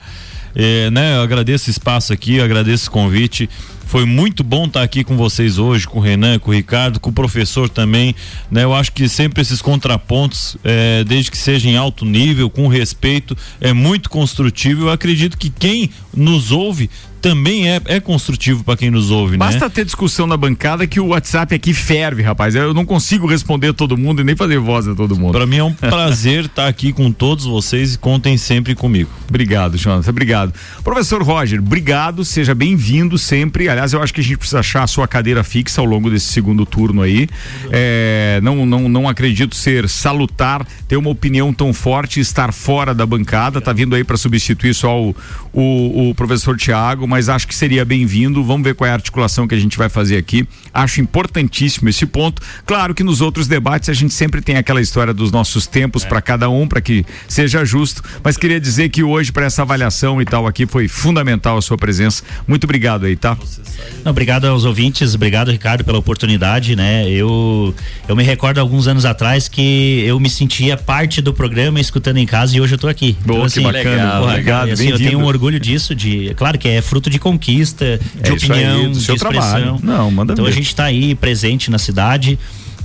É, 0.54 0.90
né, 0.90 1.16
eu 1.16 1.22
agradeço 1.22 1.68
o 1.68 1.70
espaço 1.70 2.12
aqui, 2.12 2.40
agradeço 2.40 2.88
o 2.88 2.92
convite. 2.92 3.48
Foi 3.88 4.04
muito 4.04 4.44
bom 4.44 4.66
estar 4.66 4.82
aqui 4.82 5.02
com 5.02 5.16
vocês 5.16 5.56
hoje, 5.56 5.88
com 5.88 5.98
o 5.98 6.02
Renan, 6.02 6.38
com 6.38 6.50
o 6.50 6.54
Ricardo, 6.54 7.00
com 7.00 7.08
o 7.08 7.12
professor 7.12 7.70
também. 7.70 8.14
Né? 8.50 8.62
Eu 8.62 8.74
acho 8.74 8.92
que 8.92 9.08
sempre 9.08 9.40
esses 9.40 9.62
contrapontos, 9.62 10.58
é, 10.62 11.02
desde 11.04 11.30
que 11.30 11.38
seja 11.38 11.70
em 11.70 11.74
alto 11.74 12.04
nível, 12.04 12.50
com 12.50 12.68
respeito, 12.68 13.34
é 13.58 13.72
muito 13.72 14.10
construtivo. 14.10 14.82
Eu 14.82 14.90
acredito 14.90 15.38
que 15.38 15.48
quem 15.48 15.88
nos 16.14 16.52
ouve 16.52 16.90
também 17.20 17.70
é, 17.70 17.80
é 17.86 18.00
construtivo 18.00 18.64
para 18.64 18.76
quem 18.76 18.90
nos 18.90 19.10
ouve, 19.10 19.32
né? 19.32 19.38
Basta 19.38 19.68
ter 19.68 19.84
discussão 19.84 20.26
na 20.26 20.36
bancada 20.36 20.86
que 20.86 21.00
o 21.00 21.08
WhatsApp 21.08 21.54
aqui 21.54 21.74
ferve, 21.74 22.22
rapaz. 22.22 22.54
Eu 22.54 22.72
não 22.72 22.84
consigo 22.84 23.26
responder 23.26 23.68
a 23.68 23.72
todo 23.72 23.96
mundo 23.96 24.20
e 24.20 24.24
nem 24.24 24.36
fazer 24.36 24.58
voz 24.58 24.86
a 24.86 24.94
todo 24.94 25.16
mundo. 25.16 25.32
Para 25.32 25.46
mim 25.46 25.56
é 25.56 25.64
um 25.64 25.72
prazer 25.72 26.46
estar 26.46 26.66
aqui 26.68 26.92
com 26.92 27.10
todos 27.10 27.44
vocês 27.44 27.94
e 27.94 27.98
contem 27.98 28.36
sempre 28.36 28.74
comigo. 28.74 29.10
Obrigado, 29.28 29.76
Jonathan. 29.76 30.10
Obrigado. 30.10 30.52
Professor 30.84 31.22
Roger, 31.22 31.58
obrigado. 31.58 32.24
Seja 32.24 32.54
bem-vindo 32.54 33.18
sempre. 33.18 33.68
Aliás, 33.68 33.92
eu 33.92 34.02
acho 34.02 34.14
que 34.14 34.20
a 34.20 34.24
gente 34.24 34.38
precisa 34.38 34.60
achar 34.60 34.82
a 34.82 34.86
sua 34.86 35.08
cadeira 35.08 35.42
fixa 35.42 35.80
ao 35.80 35.86
longo 35.86 36.10
desse 36.10 36.26
segundo 36.26 36.64
turno 36.64 37.02
aí. 37.02 37.28
É, 37.70 38.40
não, 38.42 38.64
não, 38.64 38.88
não 38.88 39.08
acredito 39.08 39.56
ser 39.56 39.88
salutar 39.88 40.66
ter 40.86 40.96
uma 40.96 41.10
opinião 41.10 41.52
tão 41.52 41.72
forte 41.72 42.20
estar 42.20 42.52
fora 42.52 42.94
da 42.94 43.04
bancada. 43.04 43.60
Tá 43.60 43.72
vindo 43.72 43.94
aí 43.94 44.04
para 44.04 44.16
substituir 44.16 44.74
só 44.74 45.02
o, 45.02 45.16
o, 45.52 46.10
o 46.10 46.14
professor 46.14 46.56
Tiago, 46.56 47.07
mas 47.08 47.30
acho 47.30 47.48
que 47.48 47.54
seria 47.54 47.84
bem-vindo. 47.84 48.44
Vamos 48.44 48.62
ver 48.62 48.74
qual 48.74 48.86
é 48.86 48.90
a 48.90 48.94
articulação 48.94 49.48
que 49.48 49.54
a 49.54 49.58
gente 49.58 49.78
vai 49.78 49.88
fazer 49.88 50.18
aqui. 50.18 50.46
Acho 50.72 51.00
importantíssimo 51.00 51.88
esse 51.88 52.04
ponto. 52.04 52.42
Claro 52.66 52.94
que 52.94 53.02
nos 53.02 53.22
outros 53.22 53.46
debates 53.48 53.88
a 53.88 53.94
gente 53.94 54.12
sempre 54.12 54.42
tem 54.42 54.56
aquela 54.56 54.80
história 54.80 55.14
dos 55.14 55.32
nossos 55.32 55.66
tempos 55.66 56.04
para 56.04 56.20
cada 56.20 56.50
um, 56.50 56.68
para 56.68 56.82
que 56.82 57.06
seja 57.26 57.64
justo. 57.64 58.02
Mas 58.22 58.36
queria 58.36 58.60
dizer 58.60 58.90
que 58.90 59.02
hoje, 59.02 59.32
para 59.32 59.46
essa 59.46 59.62
avaliação 59.62 60.20
e 60.20 60.26
tal 60.26 60.46
aqui, 60.46 60.66
foi 60.66 60.86
fundamental 60.86 61.56
a 61.56 61.62
sua 61.62 61.78
presença. 61.78 62.22
Muito 62.46 62.64
obrigado 62.64 63.06
aí, 63.06 63.16
tá? 63.16 63.38
Não, 64.04 64.10
obrigado 64.10 64.44
aos 64.44 64.66
ouvintes, 64.66 65.14
obrigado, 65.14 65.50
Ricardo, 65.50 65.84
pela 65.84 65.98
oportunidade, 65.98 66.76
né? 66.76 67.08
Eu, 67.08 67.74
eu 68.06 68.14
me 68.14 68.22
recordo 68.22 68.58
alguns 68.58 68.86
anos 68.86 69.06
atrás 69.06 69.48
que 69.48 70.04
eu 70.06 70.20
me 70.20 70.28
sentia 70.28 70.76
parte 70.76 71.22
do 71.22 71.32
programa 71.32 71.80
escutando 71.80 72.18
em 72.18 72.26
casa 72.26 72.54
e 72.54 72.60
hoje 72.60 72.74
eu 72.74 72.78
tô 72.78 72.86
aqui. 72.86 73.16
Boa, 73.24 73.48
que 73.48 73.60
bacana. 73.60 73.90
Legal, 73.90 74.24
Obrigado, 74.24 74.60
cara, 74.60 74.72
assim, 74.74 74.88
eu 74.90 74.98
tenho 74.98 75.18
um 75.18 75.24
orgulho 75.24 75.58
disso, 75.58 75.94
de, 75.94 76.34
claro 76.36 76.58
que 76.58 76.68
é 76.68 76.82
fruto 76.82 76.97
de 77.00 77.18
conquista, 77.18 77.98
de 78.22 78.30
É 78.30 78.34
isso 78.34 78.52
aí, 78.52 78.60
opinião, 78.66 78.90
do 78.92 78.98
de 78.98 79.12
expressão. 79.12 79.30
trabalho. 79.30 79.78
Não, 79.82 80.10
manda 80.10 80.32
Então 80.32 80.44
ver. 80.44 80.50
a 80.50 80.54
gente 80.54 80.66
está 80.68 80.84
aí 80.84 81.14
presente 81.14 81.70
na 81.70 81.78
cidade. 81.78 82.38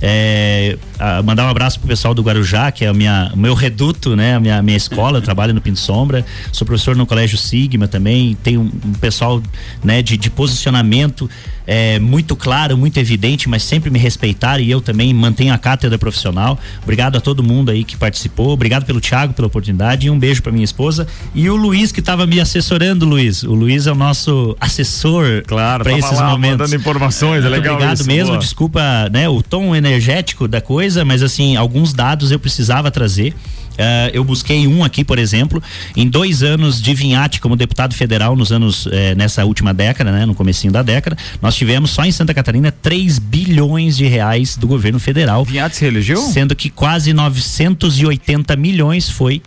É, 0.06 0.76
a- 0.98 1.22
mandar 1.22 1.46
um 1.46 1.48
abraço 1.48 1.78
pro 1.78 1.88
pessoal 1.88 2.12
do 2.12 2.22
Guarujá, 2.22 2.70
que 2.70 2.84
é 2.84 2.88
a 2.88 2.92
minha, 2.92 3.30
o 3.32 3.38
meu 3.38 3.54
reduto, 3.54 4.14
né? 4.14 4.34
A 4.34 4.40
minha, 4.40 4.60
minha 4.62 4.76
escola, 4.76 5.18
eu 5.18 5.22
trabalho 5.22 5.54
no 5.54 5.60
Pinto 5.60 5.78
Sombra, 5.78 6.26
sou 6.52 6.66
professor 6.66 6.94
no 6.96 7.06
Colégio 7.06 7.38
Sigma 7.38 7.88
também, 7.88 8.36
tem 8.42 8.58
um, 8.58 8.70
um 8.84 8.92
pessoal 9.00 9.42
né, 9.82 10.02
de, 10.02 10.16
de 10.16 10.28
posicionamento 10.30 11.30
é, 11.66 11.98
muito 11.98 12.36
claro, 12.36 12.76
muito 12.76 12.98
evidente, 12.98 13.48
mas 13.48 13.62
sempre 13.62 13.90
me 13.90 13.98
respeitaram 13.98 14.62
e 14.62 14.70
eu 14.70 14.80
também 14.80 15.12
mantenho 15.14 15.52
a 15.54 15.58
cátedra 15.58 15.98
profissional. 15.98 16.58
Obrigado 16.82 17.16
a 17.16 17.20
todo 17.20 17.42
mundo 17.42 17.70
aí 17.70 17.84
que 17.84 17.96
participou, 17.96 18.50
obrigado 18.50 18.84
pelo 18.84 19.00
Thiago 19.00 19.32
pela 19.32 19.46
oportunidade 19.46 20.06
e 20.06 20.10
um 20.10 20.18
beijo 20.18 20.42
para 20.42 20.52
minha 20.52 20.64
esposa 20.64 21.06
e 21.34 21.48
o 21.48 21.56
Luiz 21.56 21.90
que 21.92 22.00
estava 22.00 22.26
me 22.26 22.40
assessorando, 22.40 23.06
Luiz. 23.06 23.42
O 23.42 23.54
Luiz 23.54 23.86
é 23.86 23.92
o 23.92 23.94
nosso 23.94 24.56
assessor 24.60 25.42
Claro, 25.46 25.84
para 25.84 25.98
esses 25.98 26.18
lá 26.18 26.30
momentos. 26.30 26.58
mandando 26.58 26.76
informações, 26.76 27.44
é 27.44 27.48
legal 27.48 27.74
Obrigado 27.74 27.96
isso, 27.98 28.06
mesmo, 28.06 28.28
boa. 28.28 28.38
desculpa, 28.38 28.80
né, 29.10 29.28
o 29.28 29.42
tom 29.42 29.74
energético 29.74 30.46
da 30.46 30.60
coisa, 30.60 31.04
mas 31.04 31.22
assim, 31.22 31.56
alguns 31.56 31.92
dados 31.92 32.30
eu 32.30 32.38
precisava 32.38 32.90
trazer. 32.90 33.34
Eh, 33.76 34.10
eu 34.14 34.24
busquei 34.24 34.66
um 34.66 34.84
aqui, 34.84 35.04
por 35.04 35.18
exemplo, 35.18 35.62
em 35.96 36.08
dois 36.08 36.42
anos 36.42 36.80
de 36.80 36.94
Vinhate 36.94 37.40
como 37.40 37.56
deputado 37.56 37.94
federal 37.94 38.36
nos 38.36 38.52
anos 38.52 38.88
eh, 38.90 39.14
nessa 39.14 39.44
última 39.44 39.74
década, 39.74 40.12
né, 40.12 40.26
no 40.26 40.34
comecinho 40.34 40.72
da 40.72 40.82
década, 40.82 41.16
nós 41.40 41.54
tivemos 41.54 41.90
só 41.90 42.04
em 42.04 42.12
Santa 42.12 42.32
Catarina 42.34 42.72
3 42.72 43.18
bilhões 43.18 43.96
de 43.96 44.06
reais 44.06 44.56
do 44.56 44.66
governo 44.66 44.98
federal. 44.98 45.44
Vinhate 45.44 45.76
se 45.76 45.84
elegeu? 45.84 46.18
Sendo 46.18 46.54
que 46.54 46.70
quase 46.70 47.12
980 47.12 48.56
milhões 48.56 49.08
foi 49.08 49.42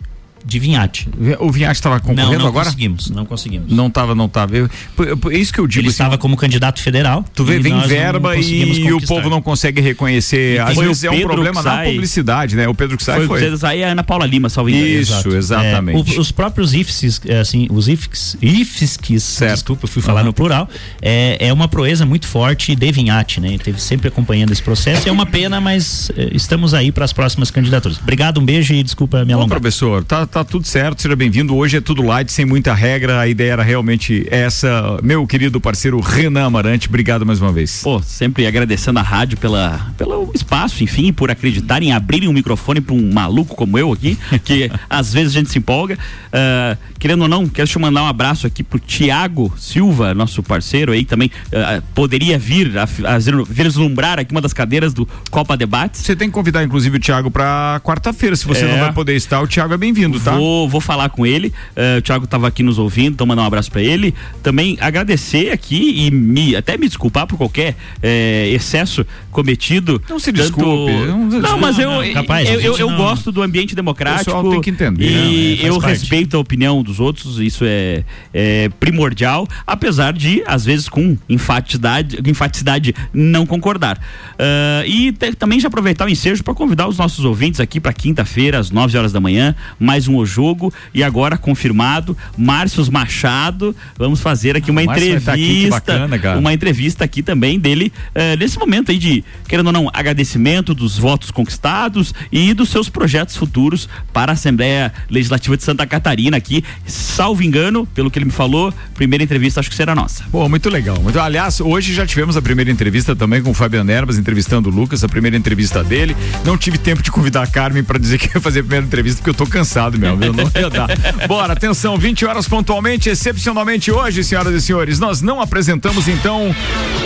de 0.48 0.58
Vinhate. 0.58 1.08
O 1.38 1.50
Vinhate 1.52 1.74
estava 1.74 2.00
concorrendo 2.00 2.32
não, 2.32 2.38
não 2.40 2.46
agora? 2.48 2.64
conseguimos, 2.66 3.10
não 3.10 3.26
conseguimos. 3.26 3.70
Não 3.72 3.88
estava, 3.88 4.14
não 4.14 4.24
estava. 4.26 4.56
É 4.56 5.36
isso 5.36 5.52
que 5.52 5.60
eu 5.60 5.66
digo. 5.66 5.80
Ele 5.82 5.88
assim, 5.88 5.94
estava 5.94 6.16
como 6.16 6.36
candidato 6.36 6.80
federal. 6.80 7.24
Tu 7.34 7.44
vê, 7.44 7.56
e 7.56 7.58
vem 7.60 7.72
não 7.72 7.86
verba 7.86 8.36
e 8.36 8.92
o 8.92 9.00
povo 9.06 9.28
não 9.28 9.42
consegue 9.42 9.80
reconhecer. 9.80 10.56
E 10.56 10.58
Às 10.58 10.76
vezes 10.76 11.04
é 11.04 11.10
um 11.10 11.20
problema 11.20 11.62
na 11.62 11.70
sai. 11.70 11.90
publicidade, 11.92 12.56
né? 12.56 12.66
O 12.66 12.74
Pedro 12.74 12.96
que 12.96 13.02
sai 13.04 13.26
Foi, 13.26 13.36
o 13.36 13.40
Pedro 13.40 13.66
aí 13.66 13.82
é 13.82 13.88
a 13.88 13.92
Ana 13.92 14.02
Paula 14.02 14.26
Lima, 14.26 14.48
engano. 14.48 14.86
Isso, 15.02 15.28
exatamente. 15.36 16.14
É, 16.14 16.16
o- 16.16 16.20
os 16.20 16.32
próprios 16.32 16.72
IFSCs, 16.74 17.20
é, 17.26 17.40
assim, 17.40 17.66
os 17.70 17.88
IFSCs, 17.88 18.36
IFSCs 18.40 19.40
desculpa, 19.52 19.84
eu 19.84 19.88
fui 19.88 20.02
falar 20.02 20.24
no 20.24 20.32
plural, 20.32 20.68
é, 21.02 21.36
é 21.48 21.52
uma 21.52 21.68
proeza 21.68 22.06
muito 22.06 22.26
forte 22.26 22.74
de 22.74 22.92
Vinhate, 22.92 23.40
né? 23.40 23.48
Ele 23.48 23.56
esteve 23.56 23.80
sempre 23.80 24.08
acompanhando 24.08 24.52
esse 24.52 24.62
processo. 24.62 25.08
É 25.08 25.12
uma 25.12 25.26
pena, 25.26 25.60
mas 25.60 26.10
é, 26.16 26.30
estamos 26.34 26.74
aí 26.74 26.90
para 26.90 27.04
as 27.04 27.12
próximas 27.12 27.50
candidaturas. 27.50 27.98
Obrigado, 27.98 28.40
um 28.40 28.44
beijo 28.44 28.72
e 28.74 28.82
desculpa 28.82 29.24
me 29.24 29.32
Bom, 29.32 29.40
alongar. 29.40 29.60
professor, 29.60 30.04
tá, 30.04 30.26
tá 30.26 30.37
tudo 30.44 30.66
certo, 30.66 31.02
seja 31.02 31.14
bem-vindo. 31.16 31.54
Hoje 31.54 31.76
é 31.76 31.80
tudo 31.80 32.02
light, 32.02 32.30
sem 32.32 32.44
muita 32.44 32.72
regra. 32.74 33.20
A 33.20 33.28
ideia 33.28 33.52
era 33.52 33.62
realmente 33.62 34.26
essa. 34.30 34.98
Meu 35.02 35.26
querido 35.26 35.60
parceiro 35.60 36.00
Renan 36.00 36.46
Amarante, 36.46 36.88
obrigado 36.88 37.24
mais 37.26 37.40
uma 37.40 37.52
vez. 37.52 37.82
Pô, 37.82 38.00
sempre 38.02 38.46
agradecendo 38.46 38.98
a 38.98 39.02
rádio 39.02 39.38
pela, 39.38 39.92
pelo 39.96 40.30
espaço, 40.34 40.82
enfim, 40.84 41.12
por 41.12 41.30
acreditarem 41.30 41.88
em 41.90 41.92
abrirem 41.92 42.28
um 42.28 42.32
microfone 42.32 42.80
para 42.80 42.94
um 42.94 43.12
maluco 43.12 43.54
como 43.56 43.78
eu 43.78 43.92
aqui, 43.92 44.18
que 44.44 44.70
às 44.88 45.12
vezes 45.12 45.34
a 45.34 45.38
gente 45.38 45.50
se 45.50 45.58
empolga. 45.58 45.98
Ah, 46.32 46.76
querendo 46.98 47.22
ou 47.22 47.28
não, 47.28 47.48
quero 47.48 47.68
te 47.68 47.78
mandar 47.78 48.02
um 48.02 48.06
abraço 48.06 48.46
aqui 48.46 48.62
pro 48.62 48.78
Tiago 48.78 49.52
Silva, 49.56 50.14
nosso 50.14 50.42
parceiro 50.42 50.92
aí, 50.92 51.04
que 51.04 51.10
também 51.10 51.30
ah, 51.52 51.82
poderia 51.94 52.38
vir 52.38 52.76
a, 52.78 52.82
a 52.82 53.18
vislumbrar 53.48 54.18
aqui 54.18 54.32
uma 54.32 54.40
das 54.40 54.52
cadeiras 54.52 54.92
do 54.94 55.08
Copa 55.30 55.56
Debates. 55.56 56.00
Você 56.02 56.14
tem 56.16 56.28
que 56.28 56.34
convidar, 56.34 56.62
inclusive, 56.64 56.96
o 56.96 57.00
Thiago 57.00 57.30
para 57.30 57.80
quarta-feira. 57.84 58.36
Se 58.36 58.46
você 58.46 58.64
É. 58.64 58.68
não 58.72 58.78
vai 58.78 58.92
poder 58.92 59.14
estar, 59.16 59.40
o 59.40 59.46
Thiago 59.46 59.74
é 59.74 59.76
bem-vindo, 59.76 60.18
tá? 60.30 60.36
Vou, 60.36 60.68
vou 60.68 60.80
falar 60.80 61.08
com 61.08 61.26
ele. 61.26 61.52
Eh, 61.76 61.98
o 61.98 62.02
Thiago 62.02 62.24
estava 62.24 62.46
aqui 62.48 62.62
nos 62.62 62.78
ouvindo, 62.78 63.14
então 63.14 63.26
mandar 63.26 63.42
um 63.42 63.46
abraço 63.46 63.70
para 63.70 63.82
ele. 63.82 64.14
Também 64.42 64.76
agradecer 64.80 65.50
aqui 65.50 66.06
e 66.06 66.10
me, 66.10 66.54
até 66.56 66.76
me 66.76 66.86
desculpar 66.88 67.26
por 67.26 67.36
qualquer 67.36 67.76
eh, 68.02 68.50
excesso 68.52 69.04
cometido. 69.30 70.02
Não 70.08 70.18
se 70.18 70.32
Tanto- 70.32 70.42
desculpe, 70.42 70.92
não 70.92 71.30
se 71.30 71.38
Não, 71.38 71.58
mas 71.58 71.78
eu, 71.78 71.90
Não, 71.90 72.12
capaz, 72.12 72.48
eu, 72.48 72.60
eu, 72.60 72.76
eu 72.78 72.96
gosto 72.96 73.30
do 73.30 73.42
ambiente 73.42 73.74
democrático. 73.74 74.30
O 74.30 74.34
pessoal 74.34 74.50
tem 74.50 74.60
que 74.60 74.70
entender, 74.70 75.04
E 75.04 75.60
é, 75.62 75.68
eu 75.68 75.78
parte. 75.80 75.92
respeito 75.92 76.36
a 76.36 76.40
opinião 76.40 76.82
dos 76.82 76.98
outros, 77.00 77.38
isso 77.38 77.64
é, 77.66 78.04
é 78.34 78.68
primordial, 78.80 79.46
apesar 79.66 80.12
de, 80.12 80.42
às 80.46 80.64
vezes, 80.64 80.88
com 80.88 81.16
enfaticidade, 81.28 82.18
enfaticidade 82.26 82.94
não 83.12 83.46
concordar. 83.46 84.00
Ah, 84.38 84.82
e 84.86 85.12
te- 85.12 85.32
também 85.34 85.60
já 85.60 85.68
aproveitar 85.68 86.06
o 86.06 86.08
ensejo 86.08 86.42
para 86.42 86.54
convidar 86.54 86.88
os 86.88 86.98
nossos 86.98 87.24
ouvintes 87.24 87.60
aqui 87.60 87.78
para 87.80 87.92
quinta-feira, 87.92 88.58
às 88.58 88.70
9 88.70 88.96
horas 88.98 89.12
da 89.12 89.20
manhã, 89.20 89.54
mais 89.78 90.07
um 90.08 90.16
O 90.16 90.26
Jogo. 90.26 90.72
E 90.94 91.02
agora 91.02 91.36
confirmado, 91.36 92.16
Márcios 92.36 92.88
Machado. 92.88 93.74
Vamos 93.96 94.20
fazer 94.20 94.56
aqui 94.56 94.70
uma 94.70 94.80
Ah, 94.82 94.84
Márcio 94.86 95.06
vai 95.08 95.16
entrevista. 95.16 95.32
aqui, 95.32 95.70
bacana. 95.70 96.38
Uma 96.38 96.52
entrevista 96.52 97.04
aqui 97.04 97.22
também 97.22 97.58
dele, 97.58 97.92
eh, 98.14 98.36
nesse 98.36 98.58
momento 98.58 98.90
aí 98.90 98.98
de, 98.98 99.24
querendo 99.48 99.66
ou 99.66 99.72
não, 99.72 99.90
agradecimento 99.92 100.74
dos 100.74 100.98
votos 100.98 101.30
conquistados 101.30 102.14
e 102.30 102.54
dos 102.54 102.68
seus 102.68 102.88
projetos 102.88 103.36
futuros 103.36 103.88
para 104.12 104.32
a 104.32 104.34
Assembleia 104.34 104.92
Legislativa 105.10 105.56
de 105.56 105.62
Santa 105.64 105.86
Catarina 105.86 106.36
aqui. 106.36 106.62
Salvo 106.86 107.42
engano, 107.42 107.86
pelo 107.86 108.10
que 108.10 108.18
ele 108.18 108.26
me 108.26 108.30
falou, 108.32 108.72
primeira 108.94 109.22
entrevista 109.24 109.60
acho 109.60 109.68
que 109.70 109.76
será 109.76 109.94
nossa. 109.94 110.24
Pô, 110.30 110.48
muito 110.48 110.68
legal. 110.70 111.00
Muito, 111.00 111.18
aliás, 111.20 111.60
hoje 111.60 111.92
já 111.92 112.06
tivemos 112.06 112.36
a 112.36 112.42
primeira 112.42 112.70
entrevista 112.70 113.14
também 113.16 113.42
com 113.42 113.50
o 113.50 113.54
Fabiano 113.54 113.90
Erbas, 113.90 114.18
entrevistando 114.18 114.68
o 114.68 114.72
Lucas, 114.72 115.02
a 115.04 115.08
primeira 115.08 115.36
entrevista 115.36 115.82
dele. 115.82 116.16
Não 116.44 116.56
tive 116.56 116.78
tempo 116.78 117.02
de 117.02 117.10
convidar 117.10 117.42
a 117.42 117.46
Carmen 117.46 117.82
para 117.82 117.98
dizer 117.98 118.18
que 118.18 118.36
ia 118.36 118.40
fazer 118.40 118.60
a 118.60 118.62
primeira 118.62 118.86
entrevista, 118.86 119.18
porque 119.18 119.30
eu 119.30 119.34
tô 119.34 119.46
cansado 119.46 119.96
mesmo, 119.98 120.16
viu? 120.16 120.32
Não 120.32 120.50
ia 120.54 120.70
dar. 120.70 120.88
Bora, 121.26 121.52
atenção, 121.52 121.96
20 121.96 122.24
horas 122.24 122.48
pontualmente, 122.48 123.08
excepcionalmente 123.08 123.90
hoje, 123.90 124.22
senhoras 124.24 124.54
e 124.54 124.60
senhores, 124.60 124.98
nós 124.98 125.20
não 125.20 125.40
apresentamos 125.40 126.08
então 126.08 126.54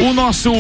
o 0.01 0.13
nosso 0.13 0.53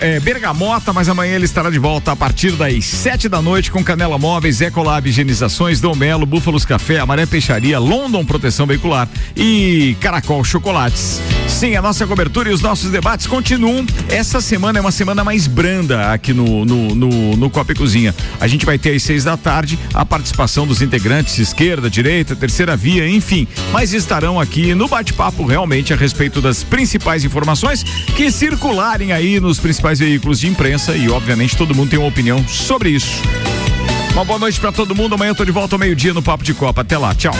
é, 0.00 0.20
Bergamota, 0.20 0.92
mas 0.92 1.08
amanhã 1.08 1.34
ele 1.34 1.44
estará 1.44 1.70
de 1.70 1.78
volta 1.78 2.12
a 2.12 2.16
partir 2.16 2.52
das 2.52 2.84
7 2.84 3.28
da 3.28 3.40
noite 3.40 3.70
com 3.70 3.82
Canela 3.82 4.18
Móveis, 4.18 4.60
Ecolab 4.60 5.08
Higienizações, 5.08 5.80
Dom 5.80 5.94
Melo, 5.94 6.26
Búfalos 6.26 6.64
Café, 6.64 6.98
Amaré 6.98 7.26
Peixaria, 7.26 7.78
London 7.78 8.24
Proteção 8.24 8.66
Veicular 8.66 9.08
e 9.36 9.96
Caracol 10.00 10.44
Chocolates. 10.44 11.20
Sim, 11.48 11.76
a 11.76 11.82
nossa 11.82 12.06
cobertura 12.06 12.50
e 12.50 12.52
os 12.52 12.60
nossos 12.60 12.90
debates 12.90 13.26
continuam. 13.26 13.86
Essa 14.08 14.40
semana 14.40 14.78
é 14.78 14.80
uma 14.80 14.90
semana 14.90 15.22
mais 15.22 15.46
branda 15.46 16.12
aqui 16.12 16.32
no, 16.32 16.64
no, 16.64 16.94
no, 16.94 17.36
no 17.36 17.50
Copa 17.50 17.72
e 17.72 17.74
Cozinha. 17.74 18.14
A 18.40 18.46
gente 18.46 18.66
vai 18.66 18.78
ter 18.78 18.94
às 18.94 19.02
seis 19.02 19.24
da 19.24 19.36
tarde 19.36 19.78
a 19.92 20.04
participação 20.04 20.66
dos 20.66 20.82
integrantes 20.82 21.52
esquerda, 21.54 21.88
direita, 21.88 22.34
terceira 22.34 22.76
via, 22.76 23.08
enfim. 23.08 23.46
Mas 23.72 23.94
estarão 23.94 24.40
aqui 24.40 24.74
no 24.74 24.88
bate-papo 24.88 25.46
realmente 25.46 25.92
a 25.92 25.96
respeito 25.96 26.40
das 26.40 26.64
principais 26.64 27.24
informações 27.24 27.84
que 28.16 28.30
circularem 28.30 29.12
aí 29.12 29.38
nos 29.38 29.60
principais 29.60 30.00
veículos 30.00 30.40
de 30.40 30.48
imprensa 30.48 30.96
e, 30.96 31.08
obviamente, 31.08 31.56
todo 31.56 31.74
mundo 31.74 31.90
tem 31.90 31.98
uma 31.98 32.08
opinião 32.08 32.46
sobre 32.48 32.90
isso. 32.90 33.22
Uma 34.12 34.24
boa 34.24 34.38
noite 34.38 34.58
para 34.58 34.72
todo 34.72 34.94
mundo. 34.94 35.14
Amanhã 35.14 35.30
eu 35.30 35.34
tô 35.34 35.44
de 35.44 35.52
volta 35.52 35.76
ao 35.76 35.78
meio-dia 35.78 36.12
no 36.12 36.22
Papo 36.22 36.42
de 36.42 36.54
Copa. 36.54 36.80
Até 36.80 36.98
lá, 36.98 37.14
tchau. 37.14 37.34